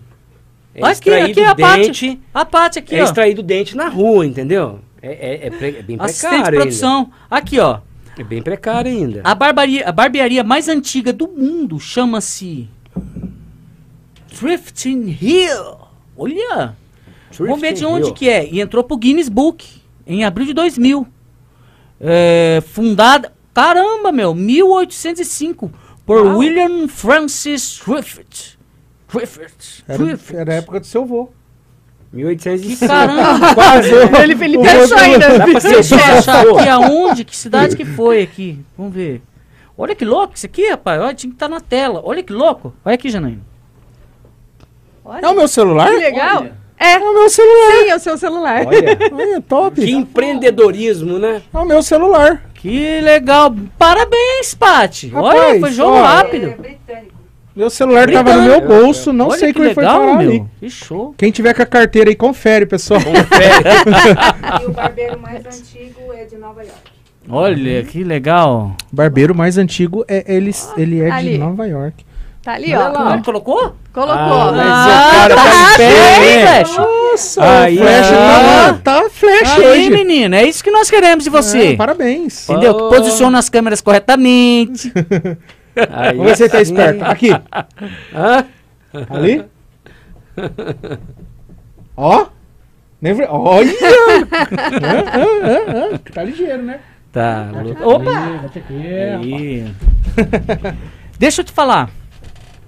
É 0.75 0.85
Aqui, 0.87 1.11
aqui 1.11 1.41
é 1.41 1.47
a 1.47 1.55
parte. 1.55 1.83
dente, 1.87 2.21
A 2.33 2.45
parte 2.45 2.79
aqui, 2.79 2.95
é 2.97 3.03
ó. 3.03 3.05
extraído 3.05 3.43
dente 3.43 3.77
na 3.77 3.89
rua, 3.89 4.27
entendeu? 4.27 4.81
É, 5.01 5.13
é, 5.13 5.47
é 5.47 5.51
pre- 5.51 5.77
é 5.79 5.83
bem 5.83 5.97
Assistente 6.01 6.31
precário 6.33 6.59
produção. 6.61 7.11
Aqui, 7.31 7.59
ó. 7.59 7.81
É 8.19 8.23
bem 8.25 8.43
precário 8.43 8.91
ainda. 8.91 9.21
A, 9.25 9.35
barbaria, 9.35 9.87
a 9.89 9.93
barbearia 9.93 10.43
mais 10.45 10.69
antiga 10.69 11.13
do 11.13 11.29
mundo 11.29 11.79
chama-se 11.81 12.69
Thrifting 14.39 15.17
Hill. 15.21 15.77
Olha! 16.17 16.77
Vamos 17.39 17.61
ver 17.61 17.73
de 17.73 17.85
onde 17.85 18.09
Hill. 18.09 18.15
que 18.15 18.29
é. 18.29 18.47
E 18.49 18.61
entrou 18.61 18.85
pro 18.85 18.97
Guinness 18.97 19.29
Book 19.29 19.67
em 20.07 20.25
abril 20.25 20.47
de 20.47 20.53
2000. 20.55 21.07
É, 22.01 22.63
fundada, 22.67 23.33
caramba, 23.55 24.11
meu, 24.11 24.35
1805 24.35 25.71
por 26.13 26.27
Uau. 26.27 26.39
William 26.39 26.89
Francis 26.89 27.79
Thrift. 27.79 28.59
Thrift. 29.09 29.85
Era, 29.89 30.19
era 30.41 30.53
a 30.53 30.57
época 30.57 30.81
do 30.81 30.87
seu 30.87 31.05
vô. 31.05 31.29
1805. 32.13 32.79
Que 32.79 32.87
caramba! 32.87 33.55
Quase. 33.55 33.91
né? 33.91 34.23
Ele, 34.23 34.45
ele 34.45 34.59
pensou 34.59 34.99
ainda. 34.99 35.39
Dá 35.39 35.45
pra 35.47 35.61
ser 35.61 35.71
Deixa 35.71 35.95
eu 35.95 36.19
achar 36.19 36.47
aqui 36.47 36.69
aonde, 36.69 37.25
que 37.25 37.37
cidade 37.37 37.77
que 37.77 37.85
foi 37.85 38.23
aqui. 38.23 38.59
Vamos 38.77 38.93
ver. 38.95 39.23
Olha 39.77 39.95
que 39.95 40.05
louco 40.05 40.35
isso 40.35 40.45
aqui, 40.47 40.69
rapaz. 40.69 41.01
Olha, 41.01 41.15
tinha 41.15 41.31
que 41.31 41.37
estar 41.37 41.49
na 41.49 41.61
tela. 41.61 42.03
Olha 42.05 42.23
que 42.23 42.33
louco. 42.33 42.75
Olha 42.85 42.95
aqui, 42.95 43.09
Janaína. 43.11 43.41
Olha, 45.05 45.25
É 45.27 45.29
o 45.29 45.35
meu 45.35 45.49
celular? 45.49 45.89
que 45.89 45.97
legal. 45.97 46.41
Olha. 46.43 46.63
É, 46.79 46.93
É 46.95 46.99
o 46.99 47.15
meu 47.15 47.31
celular. 47.31 47.73
sim, 47.83 47.89
é 47.91 47.97
o 47.97 47.99
seu 47.99 48.19
celular. 48.19 48.67
Olha, 48.67 48.99
Olha, 49.13 49.41
top. 49.41 49.81
que 49.81 49.91
empreendedorismo, 49.91 51.19
né? 51.19 51.43
É 51.53 51.59
o 51.59 51.65
meu 51.65 51.83
celular. 51.83 52.45
Que 52.63 53.01
legal. 53.01 53.55
Parabéns, 53.77 54.55
Pati. 54.55 55.13
Olha, 55.15 55.59
foi 55.61 55.73
jogo 55.73 55.97
ó, 55.97 56.03
rápido. 56.03 56.47
É 56.47 56.55
britânico. 56.55 57.13
Meu 57.55 57.69
celular 57.69 58.11
tava 58.11 58.33
no 58.35 58.43
meu 58.43 58.61
Britânico. 58.61 58.83
bolso, 58.85 59.13
não 59.13 59.29
Olha 59.29 59.39
sei 59.39 59.53
que 59.53 59.59
ele 59.61 59.75
foi 59.75 59.83
legal, 59.85 60.01
parar 60.01 60.13
meu. 60.19 60.31
ali. 60.31 60.45
Que 60.61 60.71
show. 60.71 61.15
Quem 61.19 61.31
tiver 61.31 61.53
com 61.53 61.61
a 61.63 61.67
carteira 61.67 62.09
aí, 62.09 62.15
confere, 62.17 62.65
pessoal. 62.65 63.01
E 64.63 64.65
o 64.67 64.71
barbeiro 64.71 65.19
mais 65.21 65.45
antigo 65.45 66.13
é 66.15 66.25
de 66.25 66.37
Nova 66.37 66.63
York. 66.63 66.79
Olha, 67.29 67.83
que 67.85 68.03
legal. 68.05 68.75
Barbeiro 68.91 69.35
mais 69.35 69.59
antigo, 69.59 70.05
é, 70.09 70.25
ele, 70.35 70.53
ele 70.77 71.01
é 71.01 71.05
de 71.07 71.11
Ali. 71.13 71.39
Nova 71.39 71.67
York. 71.67 72.05
Tá 72.43 72.55
ali, 72.55 72.75
Olha 72.75 72.89
ó. 72.91 73.03
lá. 73.05 73.23
Colocou? 73.23 73.75
Colocou. 73.93 74.13
Ah, 74.15 74.53
mas 74.53 74.67
Ah, 74.67 75.09
o 75.09 75.15
cara 75.21 75.35
tá 75.37 75.43
tá 75.45 75.73
em 75.75 75.77
pé, 75.77 76.17
hein? 76.25 76.65
Flash. 76.65 76.77
Nossa, 77.13 77.63
Aí, 77.63 77.77
o 77.77 77.81
Flash 77.81 78.07
ah. 78.13 78.81
tá, 78.83 79.01
tá 79.03 79.11
Flash 79.11 79.59
Aí, 79.59 79.67
hoje. 79.67 79.91
menina, 79.91 80.37
é 80.39 80.49
isso 80.49 80.65
que 80.65 80.71
nós 80.71 80.89
queremos 80.89 81.25
de 81.25 81.31
você. 81.31 81.73
É, 81.73 81.77
parabéns. 81.77 82.49
Entendeu? 82.49 82.73
Oh. 82.73 82.89
Posiciona 82.89 83.39
as 83.39 83.49
câmeras 83.51 83.81
corretamente. 83.83 84.91
Aí 85.91 86.17
Vamos 86.17 86.27
ver 86.27 86.37
se 86.37 86.43
ele 86.45 86.51
tá 86.51 86.61
esperto. 86.63 87.05
Aqui, 87.05 87.31
Hã? 88.15 88.47
ali. 89.11 89.45
Ó. 91.97 92.27
Nem 93.01 93.15
vre- 93.15 93.27
Olha! 93.29 93.73
Ah, 94.31 94.47
ah, 94.83 95.19
ah, 95.45 95.95
ah. 95.95 95.99
Tá 96.15 96.23
ligeiro, 96.23 96.63
né? 96.63 96.81
Tá. 97.13 97.51
louco. 97.53 97.85
Opa! 97.89 98.51
Aí. 99.21 99.67
Deixa 101.19 101.41
eu 101.41 101.45
te 101.45 101.53
falar. 101.53 101.91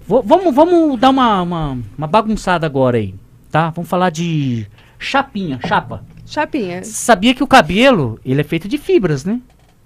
Vo- 0.07 0.23
vamos, 0.23 0.55
vamos 0.55 1.01
dar 1.01 1.11
uma, 1.11 1.41
uma, 1.43 1.79
uma 1.97 2.07
bagunçada 2.07 2.66
agora 2.66 2.99
aí, 2.99 3.15
tá? 3.55 3.70
Vamos 3.70 3.89
falar 3.89 4.10
de 4.10 4.66
chapinha, 4.98 5.60
chapa. 5.64 6.05
Chapinha. 6.26 6.82
Sabia 6.82 7.32
que 7.32 7.44
o 7.44 7.47
cabelo, 7.47 8.18
ele 8.24 8.40
é 8.40 8.44
feito 8.44 8.66
de 8.66 8.76
fibras, 8.76 9.24
né? 9.24 9.40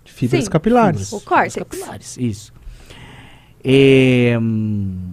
Fibras 0.07 0.45
Sim. 0.45 0.51
capilares. 0.51 1.13
O 1.13 1.21
córtex. 1.21 1.57
Capilares, 1.57 2.17
isso. 2.17 2.51
É, 3.63 4.39
hum, 4.41 5.13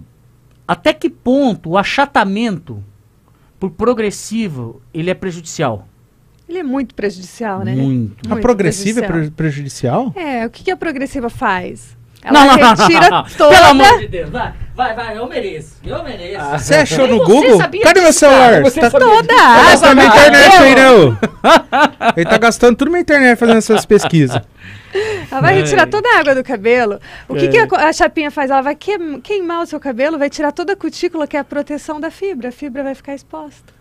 até 0.66 0.94
que 0.94 1.10
ponto 1.10 1.70
o 1.70 1.76
achatamento 1.78 2.82
por 3.60 3.70
progressivo, 3.72 4.80
ele 4.94 5.10
é 5.10 5.14
prejudicial? 5.14 5.86
Ele 6.48 6.58
é 6.58 6.62
muito 6.62 6.94
prejudicial, 6.94 7.62
né? 7.62 7.74
Muito. 7.74 8.24
A 8.26 8.30
Muito 8.30 8.42
progressiva 8.42 9.00
é 9.00 9.06
prejudicial. 9.06 9.34
pre- 9.36 9.36
prejudicial? 9.36 10.12
É, 10.16 10.46
o 10.46 10.50
que, 10.50 10.64
que 10.64 10.70
a 10.70 10.76
progressiva 10.78 11.28
faz? 11.28 11.95
Ela 12.26 12.54
retira 12.56 13.22
Pelo 13.22 13.36
toda. 13.36 13.66
amor 13.68 13.98
de 14.00 14.08
Deus, 14.08 14.30
vai, 14.30 14.52
vai, 14.74 14.94
vai, 14.94 15.18
eu 15.18 15.26
mereço, 15.28 15.76
eu 15.84 16.02
mereço. 16.02 16.40
Ah, 16.44 16.58
Você 16.58 16.74
achou 16.74 17.06
no 17.06 17.18
Google? 17.24 17.56
sabia 17.56 17.82
Cadê 17.82 18.00
meu 18.00 18.12
celular? 18.12 18.62
Você 18.62 18.80
Tá- 18.80 18.90
Toda 18.90 19.34
a 19.34 19.64
Gastando 19.70 19.90
água. 19.90 19.94
minha 19.94 20.06
internet 20.06 20.52
cabelo. 20.52 20.64
aí, 20.64 20.74
não. 20.74 21.18
Ele 22.16 22.26
tá 22.28 22.38
gastando 22.38 22.76
tudo 22.76 22.90
minha 22.90 23.00
internet 23.00 23.38
fazendo 23.38 23.58
essas 23.58 23.86
pesquisas. 23.86 24.40
Ela 25.30 25.40
vai 25.40 25.54
retirar 25.54 25.86
toda 25.86 26.08
a 26.08 26.18
água 26.20 26.34
do 26.34 26.42
cabelo. 26.42 26.98
O 27.28 27.34
que, 27.34 27.46
É. 27.46 27.48
que 27.48 27.58
a, 27.58 27.66
co- 27.68 27.76
a 27.76 27.92
chapinha 27.92 28.30
faz? 28.30 28.50
Ela 28.50 28.62
vai 28.62 28.74
queim- 28.74 29.20
queimar 29.20 29.62
o 29.62 29.66
seu 29.66 29.78
cabelo, 29.78 30.18
vai 30.18 30.30
tirar 30.30 30.52
toda 30.52 30.72
a 30.72 30.76
cutícula, 30.76 31.26
que 31.26 31.36
é 31.36 31.40
a 31.40 31.44
proteção 31.44 32.00
da 32.00 32.10
fibra. 32.10 32.48
A 32.48 32.52
fibra 32.52 32.82
vai 32.82 32.94
ficar 32.94 33.14
exposta. 33.14 33.72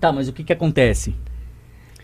Tá, 0.00 0.12
mas 0.12 0.28
o 0.28 0.32
que 0.32 0.44
que 0.44 0.52
acontece? 0.52 1.14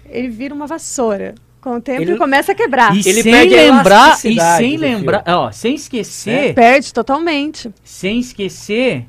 Ele 0.09 0.29
vira 0.29 0.53
uma 0.55 0.67
vassoura. 0.67 1.35
Com 1.65 1.77
o 1.77 1.81
tempo 1.81 2.03
Ele- 2.03 2.11
ele 2.11 2.19
começa 2.19 2.53
a 2.53 2.55
quebrar. 2.55 2.95
E 2.95 2.99
Ele 2.99 3.23
sem 3.23 3.33
perde 3.33 3.55
a 3.55 3.63
lembrar, 3.63 4.13
e 4.23 4.39
sem 4.59 4.77
lembrar, 4.77 5.25
ó, 5.27 5.51
sem 5.51 5.75
esquecer, 5.75 6.53
Perde 6.55 6.93
totalmente. 6.93 7.71
sem 7.83 8.19
esquecer 8.19 9.07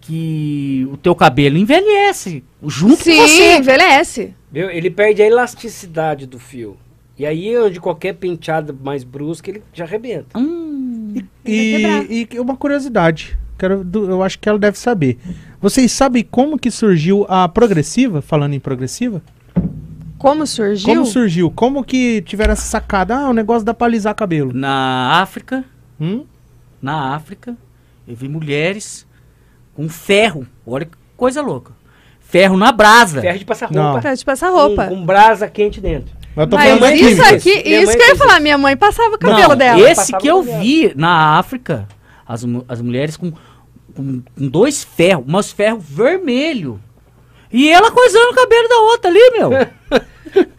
que 0.00 0.86
o 0.92 0.96
teu 0.96 1.12
cabelo 1.16 1.58
envelhece 1.58 2.44
junto 2.64 3.02
Sim, 3.02 3.16
com 3.16 3.22
você. 3.26 3.56
envelhece. 3.56 4.34
Viu? 4.52 4.70
Ele 4.70 4.90
perde 4.90 5.22
a 5.22 5.26
elasticidade 5.26 6.24
do 6.24 6.38
fio. 6.38 6.76
E 7.18 7.26
aí, 7.26 7.58
onde 7.58 7.80
qualquer 7.80 8.14
penteada 8.14 8.72
mais 8.80 9.02
brusca, 9.02 9.50
ele 9.50 9.60
já 9.74 9.82
arrebenta. 9.84 10.38
Hum, 10.38 11.16
E, 11.44 12.28
e 12.32 12.38
uma 12.38 12.56
curiosidade, 12.56 13.36
quero, 13.58 13.84
eu 13.92 14.22
acho 14.22 14.38
que 14.38 14.48
ela 14.48 14.58
deve 14.58 14.78
saber. 14.78 15.18
Vocês 15.60 15.90
sabem 15.90 16.22
como 16.22 16.56
que 16.56 16.70
surgiu 16.70 17.26
a 17.28 17.48
progressiva, 17.48 18.22
falando 18.22 18.54
em 18.54 18.60
progressiva? 18.60 19.20
Como 20.18 20.46
surgiu? 20.46 20.86
Como 20.94 21.06
surgiu? 21.06 21.50
Como 21.50 21.84
que 21.84 22.20
tiveram 22.22 22.52
essa 22.52 22.66
sacada? 22.66 23.16
Ah, 23.16 23.28
o 23.30 23.32
negócio 23.32 23.64
dá 23.64 23.72
pra 23.72 23.86
alisar 23.86 24.14
cabelo. 24.14 24.52
na 24.52 25.20
África, 25.20 25.64
Hum? 26.00 26.24
na 26.82 27.14
África, 27.14 27.56
eu 28.06 28.14
vi 28.16 28.28
mulheres 28.28 29.06
com 29.74 29.88
ferro. 29.88 30.46
Olha 30.66 30.84
que 30.86 30.92
coisa 31.16 31.40
louca. 31.42 31.72
Ferro 32.20 32.56
na 32.56 32.70
brasa. 32.72 33.20
Ferro 33.20 33.38
de 33.38 33.44
passar 33.44 33.70
Não. 33.72 33.82
roupa. 33.92 34.00
Tá 34.02 34.14
de 34.14 34.24
passar 34.24 34.50
roupa. 34.50 34.86
Com, 34.86 34.96
com 34.96 35.06
brasa 35.06 35.48
quente 35.48 35.80
dentro. 35.80 36.16
Eu 36.36 36.46
tô 36.46 36.56
Mas 36.56 36.74
da 36.74 36.80
mãe 36.80 36.94
isso 37.00 37.22
aqui, 37.22 37.62
Minha 37.64 37.82
isso 37.82 37.92
que 37.92 37.98
eu 37.98 38.06
ia 38.06 38.06
fez 38.14 38.18
falar, 38.18 38.38
minha 38.40 38.56
mãe 38.58 38.76
passava 38.76 39.14
o 39.16 39.18
cabelo 39.18 39.48
Não, 39.48 39.56
dela. 39.56 39.90
Esse 39.90 40.12
que 40.18 40.26
eu 40.28 40.42
vi 40.42 40.92
na 40.94 41.36
África, 41.38 41.88
as, 42.26 42.44
as 42.68 42.80
mulheres 42.80 43.16
com, 43.16 43.32
com, 43.94 44.22
com 44.36 44.48
dois 44.48 44.84
ferros, 44.84 45.24
mas 45.26 45.50
ferro 45.50 45.80
vermelho. 45.80 46.78
E 47.52 47.68
ela 47.70 47.90
coisando 47.90 48.30
o 48.30 48.34
cabelo 48.34 48.68
da 48.68 48.76
outra 48.80 49.10
ali, 49.10 49.30
meu. 49.38 49.50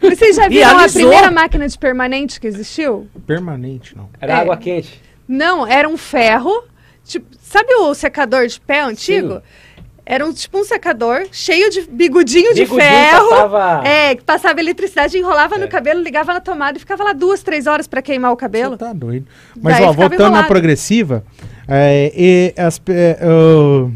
Vocês 0.00 0.34
já 0.36 0.48
viram 0.48 0.78
a 0.78 0.88
primeira 0.88 1.30
máquina 1.30 1.68
de 1.68 1.78
permanente 1.78 2.40
que 2.40 2.46
existiu? 2.48 3.08
Permanente, 3.26 3.96
não. 3.96 4.08
Era 4.20 4.32
É. 4.32 4.36
água 4.36 4.56
quente. 4.56 5.00
Não, 5.28 5.64
era 5.66 5.88
um 5.88 5.96
ferro. 5.96 6.64
Tipo, 7.04 7.26
sabe 7.40 7.72
o 7.74 7.94
secador 7.94 8.46
de 8.46 8.60
pé 8.60 8.80
antigo? 8.80 9.40
Era 10.04 10.26
um, 10.26 10.32
tipo 10.32 10.58
um 10.58 10.64
secador 10.64 11.28
cheio 11.30 11.70
de 11.70 11.82
bigudinho 11.82 12.52
de 12.52 12.62
Bigudinho 12.64 12.88
ferro. 12.90 13.28
passava- 13.28 13.86
É, 13.86 14.14
que 14.16 14.24
passava 14.24 14.58
eletricidade, 14.58 15.16
enrolava 15.16 15.54
É. 15.54 15.58
no 15.58 15.68
cabelo, 15.68 16.02
ligava 16.02 16.32
na 16.34 16.40
tomada 16.40 16.76
e 16.76 16.80
ficava 16.80 17.04
lá 17.04 17.12
duas, 17.12 17.44
três 17.44 17.68
horas 17.68 17.86
pra 17.86 18.02
queimar 18.02 18.32
o 18.32 18.36
cabelo. 18.36 18.72
Você 18.72 18.78
tá 18.78 18.92
doido. 18.92 19.26
Mas, 19.60 19.76
Daí 19.76 19.84
ó, 19.84 19.92
voltando 19.92 20.18
na 20.18 20.26
enrolado. 20.26 20.48
progressiva, 20.48 21.24
É, 21.68 22.12
e 22.16 22.52
as, 22.60 22.80
é, 22.88 23.18
eles- 23.22 23.92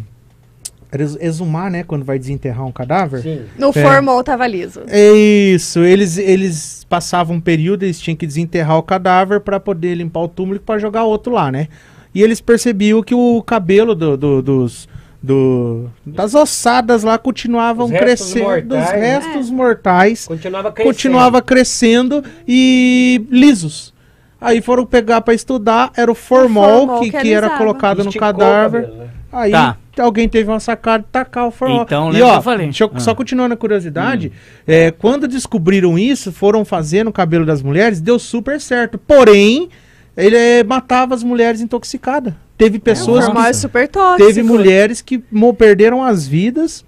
exumar, 1.20 1.70
né? 1.70 1.82
Quando 1.82 2.04
vai 2.04 2.18
desenterrar 2.18 2.66
um 2.66 2.72
cadáver. 2.72 3.20
Sim. 3.22 3.42
No 3.58 3.68
É. 3.70 3.72
formol 3.72 4.22
tava 4.22 4.46
liso. 4.46 4.82
É 4.88 5.12
isso, 5.12 5.80
eles, 5.80 6.18
eles 6.18 6.86
passavam 6.88 7.36
um 7.36 7.40
período, 7.40 7.82
eles 7.84 8.00
tinham 8.00 8.16
que 8.16 8.26
desenterrar 8.26 8.76
o 8.78 8.82
cadáver 8.82 9.40
para 9.40 9.58
poder 9.58 9.94
limpar 9.94 10.20
o 10.20 10.28
túmulo 10.28 10.60
para 10.60 10.78
jogar 10.78 11.04
outro 11.04 11.32
lá, 11.32 11.50
né? 11.50 11.68
E 12.14 12.22
eles 12.22 12.40
percebiam 12.40 13.02
que 13.02 13.14
o 13.14 13.42
cabelo 13.42 13.94
do, 13.94 14.16
do- 14.16 14.40
dos, 14.42 14.88
do- 15.20 15.86
das 16.06 16.34
ossadas 16.34 17.02
lá 17.02 17.18
continuavam 17.18 17.88
crescendo, 17.90 18.44
mortais, 18.44 18.84
os 18.86 18.92
né? 18.92 19.00
restos 19.18 19.50
mortais 19.50 20.26
Continuava 20.26 20.70
crescendo. 20.70 20.92
continuava 20.94 21.42
crescendo 21.42 22.24
e 22.46 23.26
lisos. 23.30 23.92
Aí 24.40 24.60
foram 24.60 24.84
pegar 24.84 25.22
para 25.22 25.32
estudar, 25.32 25.90
era 25.96 26.12
o 26.12 26.14
formol, 26.14 26.86
formol 26.86 27.00
que, 27.00 27.10
que 27.10 27.18
que 27.22 27.32
era 27.32 27.56
colocado 27.56 28.04
no 28.04 28.10
Esticou 28.10 28.28
o 28.28 28.32
cadáver. 28.32 28.82
cabelo, 28.82 28.98
né? 28.98 29.08
Aí 29.34 29.50
Tá. 29.50 29.76
alguém 29.98 30.28
teve 30.28 30.48
uma 30.48 30.60
sacada 30.60 31.02
de 31.02 31.08
tacar 31.10 31.46
o 31.46 31.50
formol. 31.50 31.82
Então, 31.82 32.12
e 32.12 32.22
ó, 32.22 32.30
que 32.32 32.36
eu 32.38 32.42
falei? 32.42 32.66
deixa 32.66 32.84
eu- 32.84 32.90
Ah. 32.94 33.00
só 33.00 33.14
continuando 33.14 33.54
a 33.54 33.56
curiosidade, 33.56 34.30
é, 34.66 34.90
quando 34.90 35.26
descobriram 35.26 35.98
isso, 35.98 36.30
foram 36.32 36.64
fazer 36.64 37.04
no 37.04 37.12
cabelo 37.12 37.44
das 37.44 37.60
mulheres, 37.62 38.00
deu 38.00 38.18
super 38.18 38.60
certo. 38.60 38.96
Porém, 38.96 39.68
ele 40.16 40.36
é, 40.36 40.62
matava 40.64 41.14
as 41.14 41.22
mulheres 41.24 41.60
intoxicadas. 41.60 42.32
Teve 42.56 42.78
O 42.78 42.80
pessoas 42.80 43.28
é 43.28 43.32
que, 43.32 43.54
super 43.54 43.88
tóxico. 43.88 44.24
teve 44.28 44.42
mulheres 44.42 45.00
que 45.02 45.20
mo- 45.32 45.52
perderam 45.52 46.02
as 46.04 46.24
vidas 46.26 46.84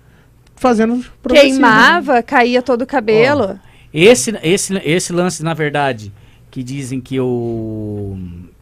fazendo. 0.55 1.05
Queimava, 1.29 2.23
caía 2.23 2.63
todo 2.63 2.83
o 2.83 2.87
cabelo. 2.87 3.59
Esse, 3.93 4.39
esse, 4.43 4.75
esse 4.85 5.13
lance, 5.13 5.43
na 5.43 5.55
verdade, 5.55 6.13
que 6.51 6.63
dizem 6.63 7.01
que 7.01 7.19
o, 7.19 8.17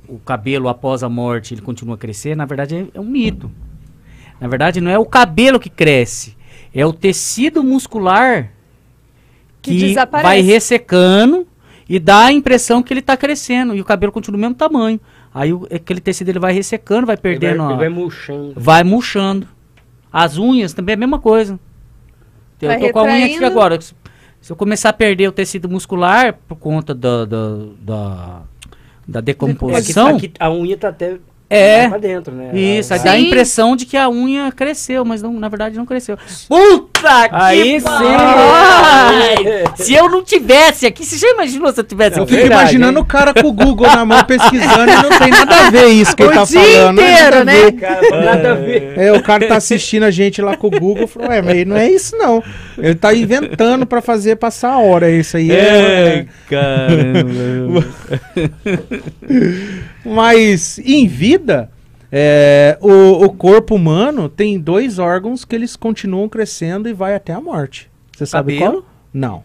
o 0.09 0.19
cabelo 0.24 0.69
após 0.69 1.02
a 1.02 1.09
morte 1.09 1.52
ele 1.55 1.61
continua 1.61 1.97
a 1.97 1.98
crescer, 1.98 2.35
na 2.36 2.47
verdade 2.47 2.74
é, 2.77 2.86
é 2.94 3.01
um 3.01 3.05
mito. 3.05 3.51
Na 4.45 4.49
verdade, 4.51 4.79
não 4.79 4.91
é 4.91 4.99
o 4.99 5.07
cabelo 5.07 5.59
que 5.59 5.71
cresce, 5.71 6.37
é 6.75 6.85
o 6.85 6.93
tecido 6.93 7.65
muscular 7.65 8.51
Que 9.62 9.95
que, 9.95 9.95
vai 10.21 10.43
ressecando 10.43 11.47
e 11.89 11.99
dá 11.99 12.27
a 12.27 12.33
impressão 12.33 12.83
que 12.83 12.93
ele 12.93 13.01
está 13.01 13.16
crescendo 13.16 13.75
e 13.75 13.81
o 13.81 13.85
cabelo 13.87 14.12
continua 14.12 14.37
do 14.37 14.41
mesmo 14.43 14.55
tamanho. 14.55 15.01
Aí 15.33 15.51
o- 15.51 15.66
aquele 15.75 15.99
tecido 15.99 16.29
ele 16.29 16.39
vai 16.39 16.53
ressecando, 16.53 17.07
vai 17.07 17.15
Ele 17.15 17.23
perdendo, 17.23 17.57
vai, 17.57 17.66
a- 17.66 17.71
ele 17.71 17.79
vai 17.79 17.89
murchando. 17.89 18.53
vai 18.55 18.85
murchando. 18.85 19.49
As 20.12 20.37
unhas 20.37 20.75
também 20.75 20.93
é 20.93 20.97
a 20.97 20.99
mesma 21.01 21.19
coisa. 21.19 21.59
Eu 22.61 22.69
Vai 22.69 22.81
tô 22.81 22.91
com 22.93 22.99
a 22.99 23.03
unha 23.05 23.12
aqui 23.25 23.33
retraindo. 23.33 23.47
agora. 23.47 23.81
Se 23.81 23.95
se 24.43 24.53
eu 24.53 24.57
começar 24.57 24.91
a 24.91 24.93
perder 24.93 25.27
o 25.27 25.33
tecido 25.33 25.71
muscular 25.71 26.35
por 26.47 26.57
conta 26.57 26.95
da, 26.95 27.25
da, 27.25 27.49
da, 27.81 28.43
da 29.09 29.19
Aqui, 29.21 29.23
decomposição, 29.23 30.16
aqui 30.16 30.33
a 30.39 30.51
unha 30.51 30.77
tá 30.77 30.89
até 30.89 31.16
É. 31.56 31.89
pra 31.89 31.98
dentro, 31.98 32.35
né? 32.35 32.51
isso, 32.59 32.93
aí 32.94 33.01
A- 33.01 33.02
dá 33.05 33.10
a 33.12 33.18
impressão 33.20 33.76
de 33.76 33.86
que 33.86 33.97
a 33.97 34.09
unha 34.09 34.51
cresceu, 34.52 35.05
mas 35.05 35.22
não, 35.22 35.32
na 35.32 35.48
verdade 35.48 35.76
não 35.76 35.86
cresceu. 35.86 36.16
Puta 36.48 36.94
Aí 37.32 37.81
sim! 37.81 37.86
Ai, 37.89 39.64
Se 39.76 39.94
eu 39.94 40.09
não 40.09 40.22
tivesse 40.22 40.86
aqui, 40.86 41.05
você 41.05 41.16
já 41.18 41.28
imaginou 41.31 41.72
se 41.72 41.81
eu 41.81 41.85
tivesse 41.85 42.12
Não, 42.16 42.18
Eu 42.18 42.24
aqui? 42.24 42.35
fico 42.36 42.47
imaginando 42.47 43.01
o 43.01 43.05
cara 43.05 43.32
com 43.35 43.48
o 43.48 43.52
Google 43.52 43.86
na 43.86 44.05
mão 44.05 44.22
pesquisando 44.24 44.90
e 44.90 45.02
não 45.02 45.18
tem 45.18 45.31
nada 45.31 45.66
a 45.66 45.70
ver 45.70 45.86
isso 45.89 46.14
que 46.16 46.22
ele 46.22 46.32
O 46.32 46.35
tá 46.35 46.44
dia 46.44 46.60
falando. 46.60 46.97
não 46.97 47.02
é 47.05 47.12
inteiro, 47.12 47.44
né? 47.44 47.55
ver. 47.55 47.72
Cara, 47.72 48.20
nada 48.24 48.52
a 48.52 48.55
ver. 48.55 48.93
É, 48.98 49.12
o 49.12 49.22
cara 49.22 49.47
tá 49.48 49.56
assistindo 49.56 50.05
a 50.05 50.10
gente 50.10 50.40
lá 50.43 50.56
com 50.56 50.66
o 50.68 50.70
Google, 50.70 51.06
falou, 51.06 51.28
ué, 51.31 51.43
mas 51.43 51.66
não 51.66 51.76
é 51.76 51.89
isso 51.90 52.16
não. 52.16 52.43
Ele 52.78 52.94
tá 52.94 53.14
inventando 53.14 53.86
pra 53.86 54.01
fazer 54.01 54.36
passar 54.36 54.72
a 54.72 54.78
hora, 54.78 55.10
isso 55.10 55.36
aí 55.36 55.51
é... 55.51 56.26
caramba. 56.48 57.85
Mas 60.05 60.78
em 60.78 61.06
vida, 61.06 61.70
é, 62.16 62.78
o, 62.81 63.24
o 63.24 63.31
corpo 63.32 63.74
humano 63.74 64.28
tem 64.28 64.57
dois 64.57 65.01
órgãos 65.01 65.45
que 65.45 65.53
eles 65.57 65.74
continuam 65.74 66.28
crescendo 66.28 66.89
e 66.89 66.93
vai 66.93 67.12
até 67.16 67.32
a 67.32 67.41
morte. 67.41 67.91
Você 68.16 68.24
sabe 68.24 68.57
Cabelo? 68.57 68.82
qual? 68.82 68.91
Não, 69.12 69.43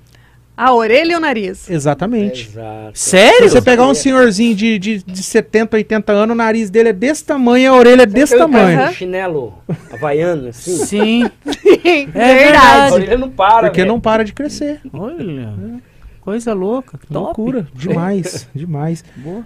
A 0.56 0.72
orelha 0.74 1.14
e 1.14 1.16
o 1.16 1.20
nariz. 1.20 1.68
exatamente. 1.70 2.48
Exato. 2.50 2.92
Se 2.94 3.10
Sério? 3.10 3.50
você 3.50 3.60
pegar 3.62 3.88
um 3.88 3.94
senhorzinho 3.96 4.56
de, 4.56 4.78
de, 4.78 5.02
de 5.04 5.24
70, 5.24 5.78
80 5.78 6.12
anos, 6.12 6.34
o 6.34 6.38
nariz 6.38 6.70
dele 6.70 6.90
é 6.90 6.94
desse 6.94 7.26
tamanho, 7.26 7.74
a 7.74 7.76
orelha 7.76 8.04
é 8.04 8.06
desse 8.06 8.38
tamanho. 8.38 8.78
com 8.88 8.94
Chinelo 8.94 9.54
havaiano, 9.92 10.50
assim. 10.50 10.78
Sim. 10.86 11.24
A 12.14 12.20
verdade. 12.20 12.94
orelha 12.94 13.18
não 13.18 13.30
para, 13.32 13.68
Porque 13.70 13.82
velho. 13.82 13.92
não 13.94 14.00
para 14.00 14.24
de 14.24 14.34
crescer. 14.34 14.80
Olha, 14.94 15.54
coisa 16.22 16.54
louca. 16.54 17.00
Top. 17.12 17.14
Loucura, 17.14 17.68
demais, 17.74 18.48
demais. 18.54 19.04
Boa. 19.18 19.46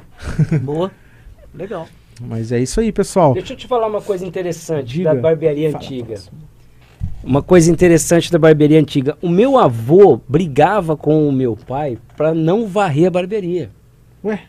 Boa. 0.62 0.92
Legal. 1.54 1.88
Mas 2.22 2.52
é 2.52 2.60
isso 2.60 2.80
aí, 2.80 2.92
pessoal. 2.92 3.34
Deixa 3.34 3.54
eu 3.54 3.58
te 3.58 3.68
falar 3.68 3.88
uma 3.88 4.02
coisa 4.02 4.26
interessante 4.26 4.86
Diga. 4.98 5.14
da 5.14 5.22
barbearia 5.22 5.72
Fala, 5.72 5.84
antiga. 5.84 6.16
Uma 7.24 7.42
coisa 7.42 7.72
interessante 7.72 8.32
da 8.32 8.38
barbearia 8.38 8.80
antiga. 8.80 9.18
O 9.22 9.30
meu 9.30 9.58
avô 9.58 10.20
brigava 10.28 10.96
com 10.98 11.28
o 11.28 11.32
meu 11.32 11.56
pai 11.56 11.98
pra 12.18 12.34
não 12.34 12.68
varrer 12.68 13.08
a 13.08 13.12
barbearia. 13.12 13.70
Ué, 14.24 14.40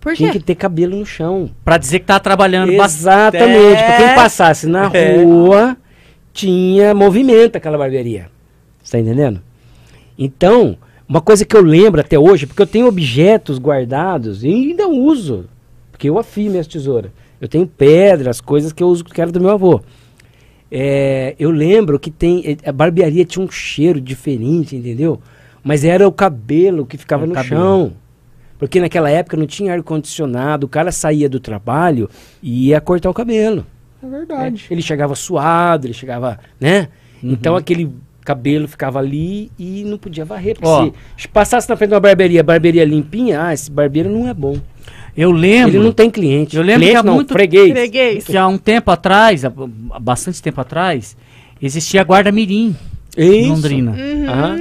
Por 0.00 0.14
Tinha 0.14 0.30
quê? 0.32 0.38
que 0.38 0.44
ter 0.44 0.54
cabelo 0.54 0.96
no 0.96 1.04
chão. 1.04 1.50
Pra 1.64 1.76
dizer 1.78 1.98
que 2.00 2.06
tá 2.06 2.18
trabalhando 2.20 2.70
Exatamente. 2.72 3.76
Pra 3.82 3.96
quem 3.96 4.06
É. 4.06 4.14
passasse 4.14 4.66
na 4.66 4.90
É. 4.94 5.22
rua, 5.22 5.76
tinha 6.32 6.94
movimento 6.94 7.56
aquela 7.56 7.76
barbearia. 7.76 8.28
Você 8.82 8.92
tá 8.92 8.98
entendendo? 9.00 9.42
Então, 10.18 10.76
uma 11.08 11.20
coisa 11.20 11.44
que 11.44 11.56
eu 11.56 11.62
lembro 11.62 12.00
até 12.00 12.18
hoje, 12.18 12.46
porque 12.46 12.62
eu 12.62 12.66
tenho 12.66 12.86
objetos 12.86 13.58
guardados 13.58 14.44
e 14.44 14.48
ainda 14.48 14.86
uso, 14.88 15.46
porque 15.96 16.10
eu 16.10 16.18
afio 16.18 16.50
minhas 16.50 16.66
tesouras. 16.66 17.10
Eu 17.40 17.48
tenho 17.48 17.66
pedras, 17.66 18.38
coisas 18.38 18.70
que 18.70 18.82
eu 18.82 18.88
uso 18.88 19.02
que 19.02 19.18
era 19.18 19.32
do 19.32 19.40
meu 19.40 19.48
avô. 19.48 19.80
É, 20.70 21.34
eu 21.38 21.50
lembro 21.50 21.98
que 21.98 22.10
tem 22.10 22.42
eh, 22.44 22.68
a 22.68 22.72
barbearia 22.72 23.24
tinha 23.24 23.42
um 23.42 23.50
cheiro 23.50 23.98
diferente, 23.98 24.76
entendeu? 24.76 25.18
Mas 25.64 25.84
era 25.84 26.06
o 26.06 26.12
cabelo 26.12 26.84
que 26.84 26.98
ficava 26.98 27.24
o 27.24 27.26
no 27.26 27.32
cabelo. 27.32 27.60
chão. 27.60 27.92
Porque 28.58 28.78
naquela 28.78 29.08
época 29.08 29.38
não 29.38 29.46
tinha 29.46 29.72
ar-condicionado, 29.72 30.66
o 30.66 30.68
cara 30.68 30.92
saía 30.92 31.30
do 31.30 31.40
trabalho 31.40 32.10
e 32.42 32.68
ia 32.68 32.80
cortar 32.80 33.08
o 33.08 33.14
cabelo. 33.14 33.66
é 34.02 34.06
verdade. 34.06 34.66
Ele 34.70 34.82
chegava 34.82 35.14
suado, 35.14 35.86
ele 35.86 35.94
chegava, 35.94 36.38
né? 36.60 36.88
Então 37.22 37.56
aquele 37.56 37.90
cabelo 38.22 38.68
ficava 38.68 38.98
ali 38.98 39.50
e 39.58 39.82
não 39.84 39.96
podia 39.96 40.26
varrer. 40.26 40.56
Porque 40.56 40.68
Ó. 40.68 40.90
se 41.16 41.26
passasse 41.26 41.70
na 41.70 41.76
frente 41.76 41.88
de 41.90 41.94
uma 41.94 42.00
barbearia, 42.00 42.42
barbearia 42.42 42.84
limpinha, 42.84 43.44
ah, 43.44 43.54
esse 43.54 43.70
barbeiro 43.70 44.10
não 44.10 44.28
é 44.28 44.34
bom. 44.34 44.58
Eu 45.16 45.32
lembro. 45.32 45.76
Ele 45.76 45.84
não 45.84 45.92
tem 45.92 46.10
cliente. 46.10 46.56
Eu 46.56 46.62
lembro 46.62 46.80
cliente 46.80 46.92
que 46.92 46.98
há 46.98 47.02
não, 47.02 47.14
muito- 47.14 47.32
freguês. 47.32 47.70
Freguês. 47.72 48.24
que 48.24 48.36
há 48.36 48.46
um 48.46 48.58
tempo 48.58 48.90
atrás, 48.90 49.44
há 49.44 49.52
há 49.92 49.98
bastante 49.98 50.42
tempo 50.42 50.60
atrás, 50.60 51.16
existia 51.60 52.00
a 52.02 52.04
Guarda 52.04 52.30
Mirim 52.30 52.76
em. 53.16 53.48
Londrina. 53.48 53.92
Uhum. 53.92 54.28
Aham. 54.30 54.60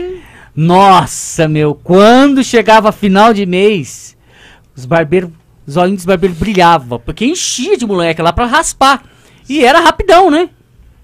Nossa, 0.56 1.48
meu, 1.50 1.76
quando 1.76 2.42
chegava 2.44 2.92
final 2.94 3.34
de 3.34 3.46
mês, 3.46 4.16
os 4.76 4.86
barbeiros, 4.86 5.30
os 5.68 5.76
olhinhos 5.76 5.98
dos 6.00 6.06
barbeiros 6.06 6.38
brilhavam, 6.38 6.98
porque 7.04 7.26
enchia 7.26 7.78
de 7.78 7.86
moleque 7.86 8.22
lá 8.22 8.32
pra 8.32 8.46
raspar. 8.46 9.04
E 9.50 9.64
era 9.64 9.80
rapidão, 9.80 10.32
né? 10.32 10.50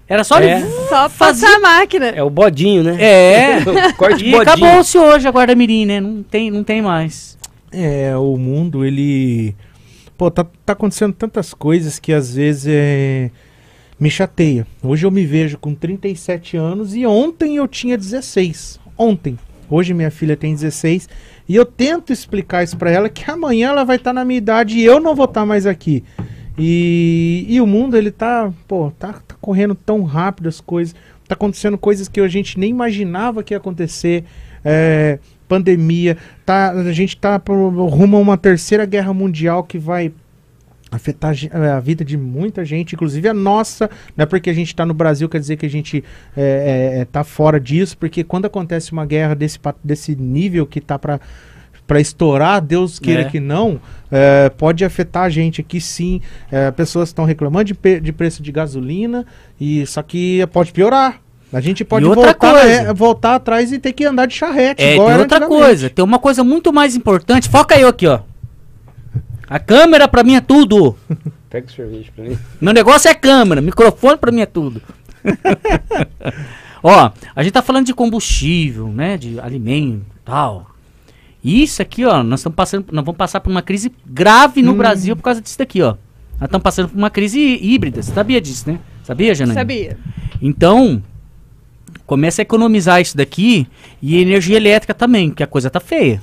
Era 0.08 0.24
só 0.24 0.38
É. 0.40 0.58
ele 0.60 0.66
Só 0.88 1.08
passar 1.10 1.54
a 1.56 1.60
máquina. 1.60 2.06
É 2.06 2.22
o 2.22 2.30
bodinho, 2.30 2.82
né? 2.82 2.96
É. 2.98 3.60
Corte 3.96 4.24
E 4.24 4.30
bodinho. 4.32 4.40
acabou-se 4.40 4.96
hoje 4.98 5.28
a 5.28 5.30
Guarda 5.30 5.54
Mirim, 5.54 5.84
né? 5.86 6.00
Não 6.00 6.22
tem, 6.22 6.50
não 6.50 6.64
tem 6.64 6.80
mais. 6.82 7.38
É, 7.72 8.16
o 8.16 8.36
mundo, 8.36 8.84
ele. 8.84 9.54
Pô, 10.16 10.30
tá, 10.30 10.46
tá 10.64 10.74
acontecendo 10.74 11.12
tantas 11.12 11.54
coisas 11.54 11.98
que 11.98 12.12
às 12.12 12.34
vezes 12.34 12.66
é. 12.68 13.30
Me 13.98 14.10
chateia. 14.10 14.66
Hoje 14.82 15.06
eu 15.06 15.10
me 15.10 15.24
vejo 15.24 15.56
com 15.58 15.74
37 15.74 16.56
anos 16.56 16.94
e 16.94 17.06
ontem 17.06 17.56
eu 17.56 17.68
tinha 17.68 17.96
16. 17.96 18.80
Ontem. 18.98 19.38
Hoje 19.70 19.94
minha 19.94 20.10
filha 20.10 20.36
tem 20.36 20.54
16. 20.54 21.08
E 21.48 21.54
eu 21.54 21.64
tento 21.64 22.12
explicar 22.12 22.64
isso 22.64 22.76
pra 22.76 22.90
ela 22.90 23.08
que 23.08 23.30
amanhã 23.30 23.68
ela 23.68 23.84
vai 23.84 23.96
estar 23.96 24.12
na 24.12 24.24
minha 24.24 24.38
idade 24.38 24.76
e 24.76 24.84
eu 24.84 24.98
não 24.98 25.14
vou 25.14 25.26
estar 25.26 25.46
mais 25.46 25.66
aqui. 25.66 26.02
E, 26.58 27.46
e 27.48 27.60
o 27.60 27.66
mundo, 27.66 27.96
ele 27.96 28.10
tá. 28.10 28.52
Pô, 28.68 28.90
tá, 28.98 29.14
tá 29.26 29.34
correndo 29.40 29.74
tão 29.74 30.02
rápido 30.02 30.48
as 30.48 30.60
coisas. 30.60 30.94
Tá 31.26 31.34
acontecendo 31.34 31.78
coisas 31.78 32.08
que 32.08 32.20
a 32.20 32.28
gente 32.28 32.58
nem 32.58 32.70
imaginava 32.70 33.42
que 33.42 33.54
ia 33.54 33.58
acontecer. 33.58 34.24
É, 34.64 35.18
pandemia, 35.52 36.16
tá, 36.46 36.70
a 36.70 36.92
gente 36.92 37.14
tá 37.14 37.38
pro, 37.38 37.68
rumo 37.86 38.16
a 38.16 38.20
uma 38.20 38.38
terceira 38.38 38.86
guerra 38.86 39.12
mundial 39.12 39.62
que 39.62 39.78
vai 39.78 40.10
afetar 40.90 41.34
a 41.52 41.76
a 41.76 41.80
vida 41.80 42.02
de 42.02 42.16
muita 42.16 42.64
gente, 42.64 42.94
inclusive 42.94 43.28
a 43.28 43.34
nossa, 43.34 43.90
não 44.16 44.22
é 44.22 44.26
porque 44.26 44.48
a 44.48 44.54
gente 44.54 44.68
está 44.68 44.86
no 44.86 44.94
Brasil 44.94 45.28
quer 45.28 45.38
dizer 45.38 45.56
que 45.56 45.66
a 45.66 45.68
gente 45.68 46.02
é, 46.34 47.04
é, 47.04 47.20
é, 47.20 47.24
fora 47.24 47.60
disso, 47.60 47.98
porque 47.98 48.24
quando 48.24 48.46
acontece 48.46 48.92
uma 48.92 49.04
guerra 49.04 49.34
desse, 49.34 49.58
desse 49.84 50.16
nível 50.16 50.66
que 50.66 50.80
tá 50.80 50.98
para 50.98 51.20
para 51.86 52.00
estourar, 52.00 52.62
Deus 52.62 52.98
queira 52.98 53.22
É. 53.22 53.24
que 53.24 53.40
não, 53.40 53.78
é, 54.10 54.48
pode 54.48 54.84
afetar 54.84 55.24
a 55.24 55.28
gente 55.28 55.60
aqui 55.60 55.80
sim. 55.80 56.22
É, 56.50 56.70
pessoas 56.70 57.10
estão 57.10 57.26
reclamando 57.26 57.64
de, 57.64 58.00
de 58.00 58.12
preço 58.12 58.42
de 58.42 58.52
gasolina, 58.52 59.26
e 59.60 59.84
só 59.84 60.00
que 60.02 60.46
pode 60.52 60.72
piorar. 60.72 61.20
A 61.52 61.60
gente 61.60 61.84
pode 61.84 62.04
outra 62.06 62.24
voltar, 62.32 62.52
coisa. 62.52 62.66
é, 62.66 62.94
voltar 62.94 63.34
atrás 63.34 63.72
e 63.72 63.78
ter 63.78 63.92
que 63.92 64.04
andar 64.04 64.26
de 64.26 64.34
charrete. 64.34 64.82
É, 64.82 64.94
igual 64.94 65.08
tem 65.08 65.18
outra 65.18 65.46
coisa. 65.46 65.90
Tem 65.90 66.04
uma 66.04 66.18
coisa 66.18 66.42
muito 66.42 66.72
mais 66.72 66.96
importante. 66.96 67.48
Foca 67.48 67.78
eu 67.78 67.88
aqui, 67.88 68.06
ó. 68.06 68.20
A 69.46 69.58
câmera 69.58 70.08
pra 70.08 70.22
mim 70.22 70.34
é 70.34 70.40
tudo. 70.40 70.96
Pega 71.50 71.66
o 71.66 71.70
sorvete 71.70 72.10
pra 72.16 72.24
mim. 72.24 72.38
Meu 72.58 72.72
negócio 72.72 73.10
é 73.10 73.14
câmera, 73.14 73.60
microfone 73.60 74.16
pra 74.16 74.32
mim 74.32 74.40
é 74.40 74.46
tudo. 74.46 74.80
Ó, 76.82 77.10
a 77.36 77.42
gente 77.42 77.52
tá 77.52 77.62
falando 77.62 77.86
de 77.86 77.94
combustível, 77.94 78.88
né? 78.88 79.16
De 79.16 79.38
alimento 79.38 80.04
e 80.16 80.20
tal. 80.24 80.70
E 81.44 81.62
Isso 81.62 81.82
aqui, 81.82 82.04
ó, 82.04 82.22
nós 82.22 82.40
estamos 82.40 82.56
passando, 82.56 82.86
nós 82.92 83.04
vamos 83.04 83.18
passar 83.18 83.40
por 83.40 83.50
uma 83.50 83.62
crise 83.62 83.92
grave 84.06 84.62
no 84.62 84.74
Brasil 84.74 85.14
por 85.14 85.22
causa 85.22 85.40
disso 85.40 85.58
daqui, 85.58 85.82
ó. 85.82 85.96
Nós 86.40 86.48
estamos 86.48 86.62
passando 86.62 86.88
por 86.88 86.96
uma 86.98 87.10
crise 87.10 87.38
híbrida. 87.40 88.02
Você 88.02 88.12
sabia 88.12 88.40
disso, 88.40 88.68
né? 88.70 88.78
Sabia, 89.04 89.34
Janaína? 89.34 89.60
Sabia. 89.60 89.98
Então, 90.40 91.02
começa 92.06 92.40
a 92.40 92.44
economizar 92.44 93.00
isso 93.00 93.16
daqui 93.16 93.66
e 94.00 94.20
energia 94.20 94.56
elétrica 94.56 94.94
também, 94.94 95.30
que 95.30 95.42
a 95.42 95.46
coisa 95.46 95.70
tá 95.70 95.80
feia. 95.80 96.20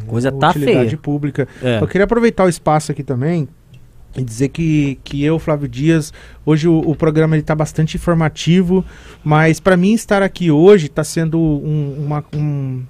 A 0.00 0.04
coisa 0.04 0.30
tá 0.32 0.50
utilidade 0.50 0.88
feia. 0.90 0.98
pública. 0.98 1.48
É. 1.62 1.80
Eu 1.80 1.86
queria 1.86 2.04
aproveitar 2.04 2.44
o 2.44 2.48
espaço 2.48 2.92
aqui 2.92 3.02
também 3.02 3.48
e 4.16 4.22
dizer 4.22 4.48
que, 4.48 4.98
que 5.04 5.22
eu, 5.24 5.38
Flávio 5.38 5.68
Dias, 5.68 6.12
hoje 6.44 6.66
o, 6.66 6.78
o 6.78 6.94
programa 6.96 7.36
ele 7.36 7.42
está 7.42 7.54
bastante 7.54 7.96
informativo, 7.96 8.84
mas 9.22 9.60
para 9.60 9.76
mim 9.76 9.92
estar 9.92 10.22
aqui 10.22 10.50
hoje 10.50 10.86
está 10.86 11.04
sendo 11.04 11.38
um, 11.38 12.04
uma- 12.06 12.24
um, 12.34 12.82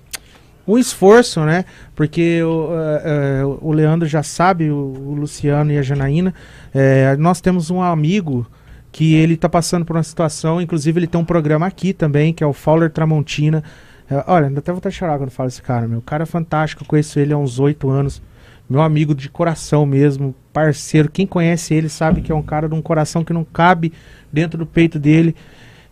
um 0.67 0.79
esforço, 0.79 1.41
né? 1.45 1.65
Porque 1.95 2.43
o, 2.43 2.69
eh, 2.73 3.03
eh, 3.05 3.45
o 3.61 3.73
Leandro 3.73 4.07
já 4.09 4.23
sabe, 4.23 4.71
o, 4.71 4.77
o 4.77 5.15
Luciano 5.15 5.73
e 5.73 5.79
a 5.79 5.83
Janaína, 5.83 6.33
eh, 6.75 7.17
nós 7.19 7.41
temos 7.41 7.71
um 7.71 7.83
amigo 7.83 8.47
que 8.91 9.15
ele 9.15 9.35
está 9.35 9.49
passando 9.49 9.85
por 9.85 9.97
uma 9.97 10.03
situação, 10.03 10.61
inclusive 10.61 10.99
ele 10.99 11.07
tem 11.07 11.21
um 11.21 11.25
programa 11.25 11.67
aqui 11.67 11.93
também, 11.93 12.33
que 12.33 12.43
é 12.43 12.47
o 12.47 12.53
Fowler 12.53 12.91
Tramontina. 12.91 13.63
Eh, 14.11 14.25
olha, 14.27 14.47
ainda 14.47 14.61
até 14.61 14.73
vou 14.73 14.79
até 14.79 14.91
chorar 14.91 15.19
quando 15.19 15.31
falo 15.31 15.49
esse 15.49 15.63
cara, 15.63 15.87
meu. 15.87 15.99
O 15.99 16.03
cara 16.03 16.23
é 16.23 16.27
fantástico, 16.27 16.85
conheço 16.85 17.19
ele 17.21 17.33
há 17.33 17.39
uns 17.39 17.59
oito 17.61 17.89
anos. 17.91 18.23
Meu 18.69 18.83
amigo 18.83 19.15
de 19.15 19.31
coração 19.31 19.87
mesmo, 19.87 20.35
parceiro. 20.53 21.11
Quem 21.11 21.27
conhece 21.27 21.75
ele 21.75 21.89
sabe 21.89 22.21
que 22.21 22.31
é 22.31 22.35
um 22.35 22.43
cara 22.43 22.69
de 22.69 22.75
um 22.75 22.83
coração 22.83 23.25
que 23.25 23.33
não 23.33 23.45
cabe 23.45 23.93
dentro 24.33 24.59
do 24.59 24.67
peito 24.67 24.99
dele. 24.99 25.35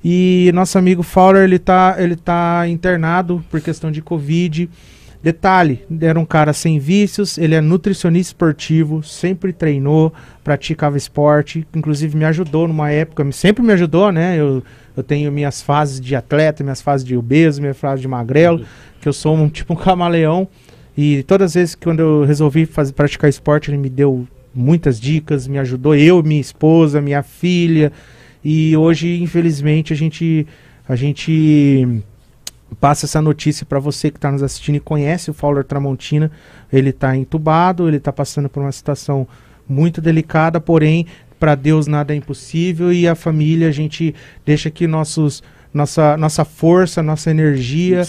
E 0.05 0.51
nosso 0.55 0.79
amigo 0.79 1.03
Fowler, 1.03 1.45
ele 1.45 1.59
tá, 1.59 1.97
ele 1.99 2.17
tá 2.17 2.69
internado 2.69 3.43
por 3.51 3.61
questão 3.61 3.91
de 3.91 4.03
Covid. 4.03 4.69
Detalhe, 5.23 5.83
era 6.01 6.19
um 6.19 6.25
cara 6.25 6.53
sem 6.53 6.79
vícios, 6.79 7.37
ele 7.39 7.55
é 7.55 7.61
nutricionista 7.61 8.31
esportivo, 8.31 9.03
sempre 9.03 9.53
treinou, 9.53 10.13
praticava 10.45 10.97
esporte, 10.97 11.67
inclusive 11.75 12.17
me 12.17 12.25
ajudou 12.25 12.69
numa 12.69 12.91
época, 12.91 13.31
sempre 13.33 13.63
me 13.63 13.73
ajudou, 13.73 14.13
né? 14.13 14.39
Eu, 14.39 14.63
eu 14.97 15.03
tenho 15.03 15.33
minhas 15.33 15.63
fases 15.63 16.01
de 16.01 16.15
atleta, 16.15 16.63
minhas 16.63 16.81
fases 16.81 17.05
de 17.05 17.17
obeso, 17.17 17.61
minha 17.61 17.75
fase 17.75 18.03
de 18.03 18.09
magrelo, 18.09 18.65
que 19.01 19.09
eu 19.09 19.13
sou 19.13 19.35
um 19.35 19.49
tipo 19.51 19.73
um 19.73 19.77
camaleão. 19.77 20.47
E 20.97 21.23
todas 21.25 21.51
as 21.51 21.55
vezes 21.55 21.75
que 21.75 21.85
quando 21.85 22.01
eu 22.01 22.25
resolvi 22.25 22.65
fazer, 22.65 22.93
praticar 22.93 23.29
esporte, 23.29 23.71
ele 23.71 23.79
me 23.79 23.91
deu 23.91 24.27
muitas 24.55 24.99
dicas, 24.99 25.47
me 25.47 25.59
ajudou, 25.59 25.95
eu, 25.95 26.23
minha 26.23 26.41
esposa, 26.41 27.01
minha 27.01 27.23
filha. 27.23 27.93
E 28.45 28.77
hoje, 28.77 29.21
infelizmente, 29.21 29.93
a 29.93 29.97
gente, 29.97 30.47
a 30.89 30.97
gente 30.97 32.03
passa 32.81 33.07
essa 33.07 33.23
notícia 33.23 33.65
para 33.65 33.79
você 33.79 34.11
que 34.11 34.19
está 34.19 34.31
nos 34.31 34.43
assistindo 34.43 34.77
e 34.77 34.81
conhece 34.81 35.31
o 35.31 35.35
Fowler 35.35 35.65
Tramontina. 35.65 36.31
Ele 36.73 36.91
está 36.91 37.17
entubado, 37.17 37.89
ele 37.89 37.99
está 37.99 38.13
passando 38.13 38.49
por 38.49 38.63
uma 38.63 38.73
situação 38.73 39.27
muito 39.69 40.01
delicada, 40.01 40.61
porém, 40.61 41.07
para 41.39 41.55
Deus 41.55 41.87
nada 41.87 42.13
é 42.13 42.17
impossível 42.17 42.93
e 42.93 43.07
a 43.07 43.15
família, 43.15 43.69
a 43.69 43.73
gente 43.73 44.15
deixa 44.45 44.69
aqui 44.69 44.87
nossos, 44.87 45.43
nossa, 45.73 46.17
nossa 46.17 46.45
força, 46.45 47.03
nossa 47.03 47.31
energia 47.31 48.03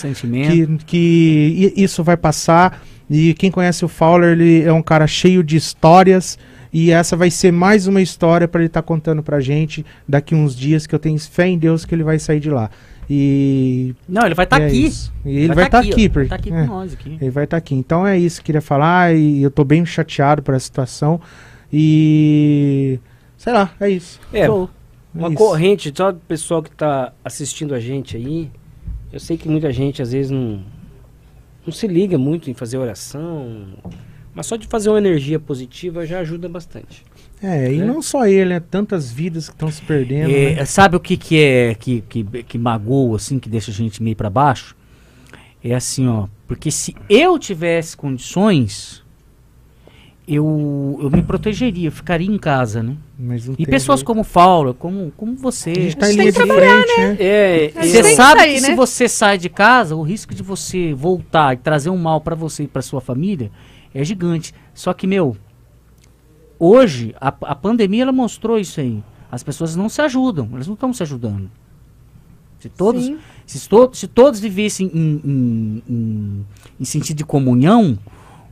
que, 0.49 0.85
que 0.85 1.73
isso 1.75 2.03
vai 2.03 2.17
passar. 2.17 2.81
E 3.09 3.34
quem 3.35 3.49
conhece 3.49 3.85
o 3.85 3.88
Fowler, 3.88 4.31
ele 4.31 4.63
é 4.63 4.73
um 4.73 4.81
cara 4.81 5.07
cheio 5.07 5.43
de 5.43 5.55
histórias. 5.55 6.38
E 6.71 6.91
essa 6.91 7.15
vai 7.15 7.31
ser 7.31 7.51
mais 7.51 7.88
uma 7.88 8.01
história 8.01 8.47
para 8.47 8.59
ele 8.59 8.67
estar 8.67 8.81
contando 8.81 9.23
pra 9.23 9.39
gente 9.39 9.85
daqui 10.07 10.35
uns 10.35 10.55
dias, 10.55 10.85
que 10.85 10.93
eu 10.93 10.99
tenho 10.99 11.17
fé 11.19 11.47
em 11.47 11.57
Deus 11.57 11.85
que 11.85 11.95
ele 11.95 12.03
vai 12.03 12.19
sair 12.19 12.39
de 12.39 12.49
lá. 12.49 12.69
E, 13.09 13.95
Não, 14.07 14.25
ele 14.25 14.35
vai 14.35 14.43
estar 14.45 14.59
e 14.59 14.63
é 14.63 14.67
aqui. 14.67 14.91
ele 15.25 15.55
vai 15.55 15.65
estar 15.65 15.81
tá 15.81 15.89
aqui, 15.89 16.05
ó. 16.07 16.09
porque, 16.13 16.27
Tá 16.29 16.35
aqui 16.35 16.53
é, 16.53 16.61
com 16.61 16.67
nós 16.67 16.93
aqui. 16.93 17.17
ele 17.21 17.31
vai 17.31 17.43
estar 17.45 17.57
aqui. 17.57 17.75
Então 17.75 18.05
é 18.05 18.17
isso 18.17 18.41
que 18.41 18.47
queria 18.47 18.61
falar 18.61 19.15
e 19.15 19.41
eu 19.41 19.49
tô 19.49 19.63
bem 19.63 19.85
chateado 19.85 20.41
por 20.41 20.53
essa 20.53 20.65
situação. 20.65 21.19
E 21.71 22.99
sei 23.38 23.53
lá, 23.53 23.73
é 23.79 23.89
isso. 23.89 24.19
É, 24.34 24.45
Show. 24.45 24.69
uma 25.13 25.29
isso. 25.29 25.38
corrente, 25.38 25.93
só 25.95 26.11
do 26.11 26.19
pessoal 26.19 26.61
que 26.61 26.71
tá 26.71 27.13
assistindo 27.23 27.73
a 27.73 27.79
gente 27.79 28.17
aí. 28.17 28.51
Eu 29.11 29.19
sei 29.19 29.38
que 29.38 29.47
muita 29.47 29.71
gente 29.71 30.01
às 30.01 30.11
vezes 30.11 30.29
não, 30.29 30.61
não 31.65 31.71
se 31.71 31.88
liga 31.88 32.17
muito 32.17 32.49
em 32.49 32.53
fazer 32.53 32.77
oração. 32.77 33.67
Mas 34.34 34.45
só 34.45 34.57
de 34.57 34.67
fazer 34.67 34.89
uma 34.89 34.97
energia 34.99 35.39
positiva 35.39 36.05
já 36.05 36.19
ajuda 36.19 36.49
bastante. 36.49 37.03
É, 37.41 37.72
e 37.72 37.77
Né? 37.77 37.85
não 37.85 38.01
só 38.01 38.26
ele, 38.26 38.49
né? 38.49 38.59
Tantas 38.59 39.11
vidas 39.11 39.47
que 39.47 39.55
estão 39.55 39.69
se 39.69 39.81
perdendo. 39.81 40.31
É, 40.31 40.55
né? 40.55 40.65
Sabe 40.65 40.95
o 40.95 40.99
que, 40.99 41.15
que 41.15 41.39
é 41.39 41.76
que, 41.76 42.01
que, 42.01 42.23
que 42.23 42.57
magoa, 42.57 43.15
assim, 43.18 43.38
que 43.39 43.47
deixa 43.49 43.69
a 43.72 43.73
gente 43.73 44.01
meio 44.01 44.15
pra 44.15 44.30
baixo? 44.30 44.76
É 45.64 45.76
assim, 45.76 46.07
ó. 46.07 46.27
Porque 46.47 46.72
se 46.72 46.95
eu 47.09 47.38
tivesse 47.38 47.95
condições, 47.95 49.03
eu, 50.27 50.97
eu 51.01 51.09
me 51.09 51.22
protegeria, 51.22 51.88
eu 51.88 51.91
ficaria 51.91 52.27
em 52.30 52.38
casa, 52.38 52.81
né? 52.84 52.95
E 53.57 53.65
pessoas 53.65 54.03
como 54.03 54.23
Fowler, 54.23 54.73
como, 54.73 55.11
como 55.15 55.35
você. 55.35 55.72
A 55.72 55.73
gente 55.76 55.97
tá 55.97 56.11
em 56.11 56.15
linha 56.15 56.31
de 56.31 56.38
frente, 56.39 56.97
né? 56.99 57.18
É, 57.19 57.72
A 57.76 57.85
gente 57.85 58.03
Você 58.03 58.15
sabe 58.15 58.39
sair, 58.41 58.55
que 58.55 58.61
né? 58.61 58.68
se 58.68 58.76
você 58.76 59.07
sai 59.07 59.38
de 59.38 59.49
casa, 59.49 59.95
o 59.95 60.01
risco 60.01 60.34
de 60.35 60.43
você 60.43 60.93
voltar 60.93 61.53
e 61.53 61.57
trazer 61.57 61.89
um 61.89 61.97
mal 61.97 62.19
pra 62.19 62.35
você 62.35 62.64
e 62.64 62.68
pra 62.68 62.81
sua 62.81 62.99
família 62.99 63.49
é 63.93 64.03
gigante. 64.03 64.53
Só 64.73 64.93
que, 64.93 65.07
meu, 65.07 65.35
hoje 66.59 67.15
a, 67.19 67.27
a 67.27 67.55
pandemia 67.55 68.03
ela 68.03 68.11
mostrou 68.11 68.57
isso 68.59 68.79
aí. 68.79 69.03
As 69.31 69.43
pessoas 69.43 69.75
não 69.75 69.89
se 69.89 70.01
ajudam, 70.01 70.49
elas 70.53 70.67
não 70.67 70.73
estão 70.73 70.93
se 70.93 71.03
ajudando. 71.03 71.49
Se 72.59 72.69
todos, 72.69 73.05
Sim. 73.05 73.17
se, 73.45 73.69
to, 73.69 73.89
se 73.93 74.07
todos 74.07 74.39
vivessem 74.39 74.88
em, 74.93 75.21
em, 75.23 75.84
em, 75.88 76.45
em 76.79 76.85
sentido 76.85 77.17
de 77.17 77.25
comunhão, 77.25 77.97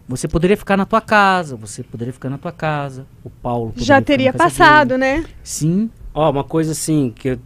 você 0.08 0.28
poderia 0.28 0.56
ficar 0.56 0.78
na 0.78 0.86
tua 0.86 1.02
casa, 1.02 1.56
você 1.56 1.82
poderia 1.82 2.14
ficar 2.14 2.30
na 2.30 2.38
tua 2.38 2.52
casa. 2.52 3.08
O 3.24 3.30
Paulo 3.30 3.74
Já 3.76 4.02
teria 4.02 4.32
passado, 4.32 4.90
dele. 4.90 5.00
né? 5.00 5.26
Sim, 5.44 5.90
Ó, 6.14 6.30
uma 6.30 6.44
coisa 6.44 6.72
assim, 6.74 7.12
que 7.16 7.30
eu- 7.30 7.40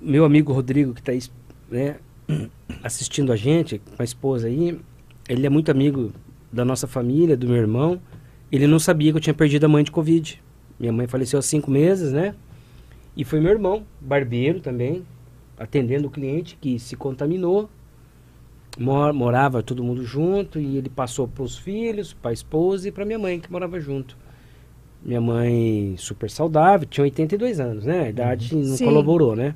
meu 0.00 0.24
amigo 0.24 0.52
Rodrigo, 0.52 0.94
que 0.94 1.00
está 1.00 1.12
né, 1.70 1.96
assistindo 2.82 3.30
a 3.32 3.36
gente, 3.36 3.78
com 3.96 4.00
a 4.02 4.04
esposa 4.04 4.46
aí, 4.46 4.80
ele 5.28 5.46
é 5.46 5.50
muito 5.50 5.70
amigo 5.70 6.12
da 6.52 6.64
nossa 6.64 6.86
família, 6.86 7.36
do 7.36 7.46
meu 7.46 7.56
irmão. 7.56 8.00
Ele 8.50 8.66
não 8.66 8.78
sabia 8.78 9.12
que 9.12 9.18
eu 9.18 9.20
tinha 9.20 9.34
perdido 9.34 9.64
a 9.64 9.68
mãe 9.68 9.84
de 9.84 9.90
Covid. 9.90 10.42
Minha 10.78 10.92
mãe 10.92 11.06
faleceu 11.06 11.38
há 11.38 11.42
cinco 11.42 11.70
meses, 11.70 12.12
né? 12.12 12.34
E 13.16 13.24
foi 13.24 13.40
meu 13.40 13.50
irmão, 13.50 13.84
barbeiro 14.00 14.60
também, 14.60 15.04
atendendo 15.58 16.06
o 16.08 16.10
cliente 16.10 16.56
que 16.60 16.78
se 16.78 16.96
contaminou. 16.96 17.68
Mor- 18.78 19.12
morava 19.12 19.62
todo 19.62 19.82
mundo 19.82 20.04
junto 20.04 20.60
e 20.60 20.76
ele 20.76 20.88
passou 20.88 21.26
para 21.26 21.42
os 21.42 21.58
filhos, 21.58 22.12
para 22.14 22.30
a 22.30 22.34
esposa 22.34 22.88
e 22.88 22.92
para 22.92 23.04
minha 23.04 23.18
mãe, 23.18 23.40
que 23.40 23.50
morava 23.50 23.80
junto. 23.80 24.16
Minha 25.02 25.20
mãe 25.20 25.94
super 25.98 26.30
saudável, 26.30 26.86
tinha 26.86 27.04
82 27.04 27.58
anos, 27.60 27.84
né? 27.84 28.04
A 28.04 28.08
idade 28.08 28.54
não 28.54 28.76
Sim. 28.76 28.84
colaborou, 28.84 29.34
né? 29.34 29.54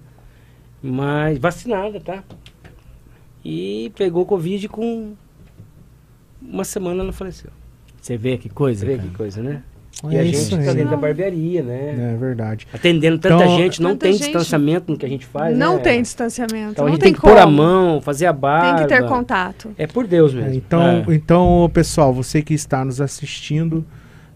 Mas 0.83 1.39
vacinada, 1.39 2.01
tá? 2.01 2.25
E 3.45 3.93
pegou 3.97 4.27
Covid 4.27 4.69
com 4.69 5.15
uma 6.41 6.65
semana 6.65 7.03
ela 7.03 7.13
faleceu. 7.13 7.51
Você 8.03 8.17
vê 8.19 8.37
que 8.37 8.49
coisa. 8.51 8.81
Você 8.81 8.87
vê 8.87 8.97
cara. 8.97 9.09
que 9.09 9.17
coisa, 9.17 9.43
né? 9.43 9.63
É 10.05 10.15
e 10.15 10.19
a 10.19 10.23
isso 10.25 10.51
gente 10.51 10.61
aí. 10.61 10.67
tá 10.67 10.73
dentro 10.73 10.91
da 10.91 10.97
barbearia, 10.97 11.63
né? 11.63 12.13
É 12.15 12.17
verdade. 12.19 12.67
Atendendo 12.73 13.19
tanta 13.19 13.45
Então- 13.45 13.57
gente, 13.57 13.81
não 13.81 13.91
Tanta 13.91 14.01
tem 14.07 14.13
gente. 14.15 14.23
distanciamento 14.25 14.91
no 14.91 14.99
que 14.99 15.07
a 15.07 15.09
gente 15.09 15.25
faz, 15.27 15.57
não 15.57 15.77
né? 15.77 15.81
tem 15.83 16.03
distanciamento. 16.03 16.73
Então 16.73 16.85
a 16.87 16.89
não 16.89 16.95
gente 16.95 17.03
tem 17.03 17.13
tem 17.13 17.15
que 17.15 17.21
pôr 17.21 17.37
a 17.39 17.45
como. 17.45 17.57
mão, 17.59 18.01
fazer 18.01 18.27
a 18.27 18.33
barba. 18.33 18.79
Tem 18.79 18.87
que 18.89 18.95
ter 18.95 19.07
contato. 19.07 19.71
É 19.79 19.87
por 19.87 20.07
Deus 20.07 20.33
mesmo. 20.35 20.51
É, 20.51 20.55
então, 20.57 20.83
É. 20.83 21.05
então, 21.15 21.71
pessoal, 21.73 22.13
você 22.13 22.43
que 22.43 22.55
está 22.55 22.85
nos 22.85 23.01
assistindo, 23.01 23.85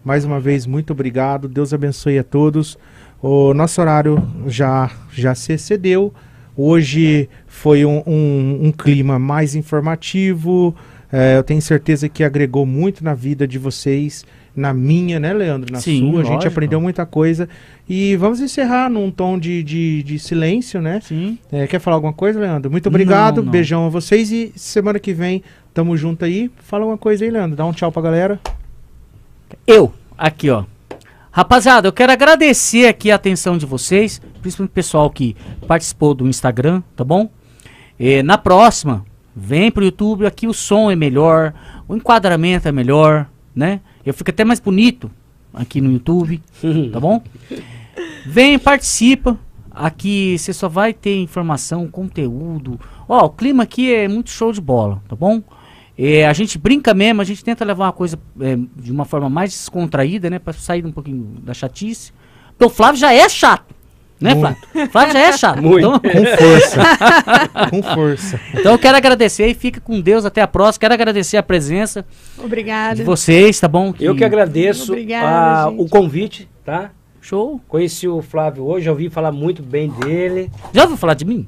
mais 0.05 0.23
uma 0.23 0.39
vez, 0.39 0.65
muito 0.65 0.93
obrigado. 0.93 1.47
Deus 1.49 1.73
abençoe 1.73 2.17
a 2.19 2.23
todos. 2.23 2.77
O 3.21 3.51
nosso 3.53 3.81
horário 3.81 4.25
já, 4.45 4.89
já 5.11 5.33
se 5.35 5.51
excedeu. 5.53 6.13
Hoje 6.55 7.27
foi 7.47 7.83
um, 7.83 8.03
um- 8.07 8.59
um 8.67 8.71
clima 8.71 9.17
mais 9.19 9.53
informativo. 9.55 10.75
É, 11.11 11.37
eu 11.37 11.43
tenho 11.43 11.61
certeza 11.61 12.09
que 12.09 12.23
agregou 12.23 12.65
muito 12.65 13.03
na 13.03 13.13
vida 13.13 13.47
de 13.47 13.57
vocês, 13.57 14.25
na 14.55 14.73
minha, 14.73 15.19
né, 15.19 15.33
Leandro? 15.33 15.71
Na 15.71 15.79
Sim, 15.79 15.99
sua. 15.99 16.19
A 16.19 16.23
gente 16.23 16.33
lógico. 16.33 16.51
aprendeu 16.51 16.81
muita 16.81 17.05
coisa. 17.05 17.47
E 17.87 18.15
vamos 18.17 18.41
encerrar 18.41 18.89
num 18.89 19.09
tom 19.09 19.39
de, 19.39 19.63
de, 19.63 20.03
de 20.03 20.19
silêncio, 20.19 20.81
né? 20.81 20.99
Sim. 21.01 21.37
É, 21.51 21.65
quer 21.67 21.79
falar 21.79 21.95
alguma 21.95 22.13
coisa, 22.13 22.39
Leandro? 22.39 22.69
Muito 22.69 22.87
obrigado, 22.87 23.37
Não, 23.37 23.43
não. 23.45 23.51
beijão 23.51 23.85
a 23.85 23.89
vocês 23.89 24.31
e 24.31 24.51
semana 24.55 24.99
que 24.99 25.13
vem 25.13 25.43
tamo 25.73 25.95
junto 25.95 26.25
aí. 26.25 26.51
Fala 26.57 26.85
uma 26.85 26.97
coisa 26.97 27.23
aí, 27.23 27.31
Leandro. 27.31 27.55
Dá 27.55 27.65
um 27.65 27.71
tchau 27.71 27.91
pra 27.91 28.01
galera. 28.01 28.39
Eu, 29.65 29.93
aqui, 30.17 30.49
ó. 30.49 30.65
Rapaziada, 31.31 31.87
eu 31.87 31.93
quero 31.93 32.11
agradecer 32.11 32.87
aqui 32.87 33.11
a 33.11 33.15
atenção 33.15 33.57
de 33.59 33.65
vocês, 33.65 34.19
principalmente 34.41 34.71
o 34.71 34.73
pessoal 34.73 35.09
que 35.09 35.35
participou 35.67 36.15
do 36.15 36.27
Instagram, 36.27 36.81
tá 36.95 37.03
bom? 37.03 37.29
E 37.99 38.23
na 38.23 38.39
próxima, 38.39 39.05
vem 39.39 39.69
pro 39.69 39.85
YouTube, 39.85 40.25
aqui 40.25 40.47
o 40.47 40.53
som 40.53 40.89
é 40.89 40.95
melhor, 40.95 41.53
o 41.87 41.95
enquadramento 41.95 42.67
é 42.67 42.71
melhor, 42.71 43.29
né? 43.55 43.81
Eu 44.03 44.11
fico 44.11 44.31
até 44.31 44.43
mais 44.43 44.59
bonito, 44.59 45.11
aqui 45.53 45.79
no 45.79 45.91
YouTube, 45.91 46.41
tá 46.91 46.99
bom? 46.99 47.21
Vem, 48.25 48.57
participa. 48.57 49.37
Aqui 49.69 50.35
você 50.39 50.51
só 50.51 50.67
vai 50.67 50.91
ter 50.91 51.21
informação, 51.21 51.87
conteúdo. 51.87 52.79
Ó, 53.07 53.25
o 53.25 53.29
clima 53.29 53.61
aqui 53.61 53.93
é 53.93 54.07
muito 54.07 54.31
show 54.31 54.51
de 54.51 54.59
bola, 54.59 55.03
tá 55.07 55.15
bom? 55.15 55.43
É, 55.95 56.25
a 56.27 56.33
gente 56.33 56.57
brinca 56.57 56.95
mesmo, 56.95 57.21
a 57.21 57.23
gente 57.23 57.43
tenta 57.43 57.63
levar 57.63 57.85
uma 57.85 57.93
coisa 57.93 58.19
é, 58.41 58.57
de 58.75 58.91
uma 58.91 59.05
forma 59.05 59.29
mais 59.29 59.51
descontraída, 59.51 60.31
né? 60.31 60.39
Pra 60.39 60.51
sair 60.51 60.83
um 60.83 60.91
pouquinho 60.91 61.37
da 61.43 61.53
chatice. 61.53 62.11
Porque 62.49 62.65
o 62.65 62.75
Flávio 62.75 62.99
já 62.99 63.13
é 63.13 63.29
chato, 63.29 63.75
né, 64.19 64.33
Muito. 64.33 64.57
Flávio? 64.57 64.91
Flávio 64.91 65.13
já 65.13 65.19
é 65.19 65.31
chato. 65.37 65.61
Muito. 65.61 65.87
Então, 65.87 65.99
Com 65.99 66.25
força. 66.37 66.81
Com 67.69 67.83
força. 67.83 68.39
então 68.53 68.71
eu 68.73 68.79
quero 68.79 68.97
agradecer 68.97 69.47
e 69.47 69.53
fica 69.53 69.79
com 69.79 69.99
Deus 70.01 70.25
até 70.25 70.41
a 70.41 70.47
próxima. 70.47 70.79
Quero 70.81 70.93
agradecer 70.93 71.37
a 71.37 71.43
presença 71.43 72.05
Obrigada. 72.37 72.95
de 72.95 73.03
vocês, 73.03 73.59
tá 73.59 73.67
bom? 73.67 73.93
Eu 73.99 74.15
que 74.15 74.23
agradeço 74.23 74.91
Obrigada, 74.91 75.61
a- 75.63 75.69
o 75.69 75.87
convite, 75.87 76.49
tá? 76.65 76.91
Show. 77.21 77.59
Conheci 77.67 78.07
o 78.07 78.21
Flávio 78.21 78.63
hoje, 78.65 78.85
já 78.85 78.91
ouvi 78.91 79.09
falar 79.09 79.31
muito 79.33 79.61
bem 79.61 79.89
dele. 79.89 80.49
Já 80.73 80.83
ouviu 80.83 80.95
falar 80.97 81.13
de 81.13 81.25
mim? 81.25 81.45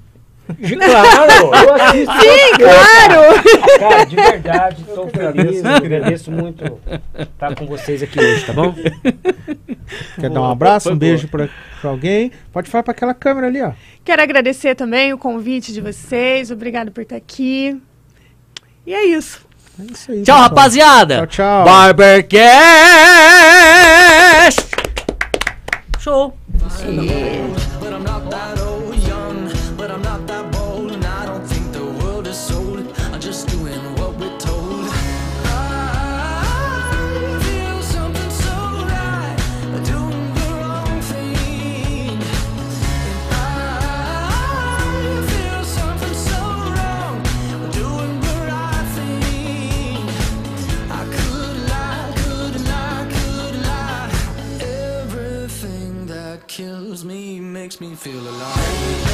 Claro! 0.57 1.51
Eu 1.53 1.73
assisto. 1.75 2.13
Sim, 2.13 2.57
claro! 2.57 3.79
Cara, 3.79 4.03
de 4.03 4.15
verdade, 4.15 4.81
estou 4.87 5.07
feliz, 5.09 5.63
agradeço 5.65 6.31
muito 6.31 6.79
estar 7.17 7.55
com 7.55 7.65
vocês 7.67 8.01
aqui 8.01 8.19
hoje, 8.19 8.45
tá 8.45 8.53
bom? 8.53 8.73
Quer 10.19 10.29
dar 10.29 10.41
um 10.41 10.49
abraço, 10.49 10.91
um 10.91 10.97
beijo 10.97 11.27
pra, 11.27 11.47
pra 11.79 11.91
alguém? 11.91 12.31
Pode 12.51 12.69
falar 12.69 12.83
pra 12.83 12.91
aquela 12.91 13.13
câmera 13.13 13.47
ali, 13.47 13.61
ó. 13.61 13.71
Quero 14.03 14.21
agradecer 14.21 14.75
também 14.75 15.13
o 15.13 15.17
convite 15.17 15.71
de 15.71 15.81
vocês. 15.81 16.49
Obrigado 16.51 16.91
por 16.91 17.01
estar 17.01 17.15
aqui. 17.15 17.79
E 18.85 18.93
é 18.93 19.05
isso. 19.05 19.45
É 19.79 19.83
isso 19.83 20.11
aí. 20.11 20.23
Tchau, 20.23 20.35
pessoal. 20.35 20.41
rapaziada. 20.41 21.15
Tchau, 21.15 21.27
tchau. 21.27 21.65
Barbercast. 21.65 22.39
Show. 25.99 26.33
But 26.47 27.78
makes 57.59 57.81
me 57.81 57.93
feel 57.93 58.21
alive. 58.21 59.08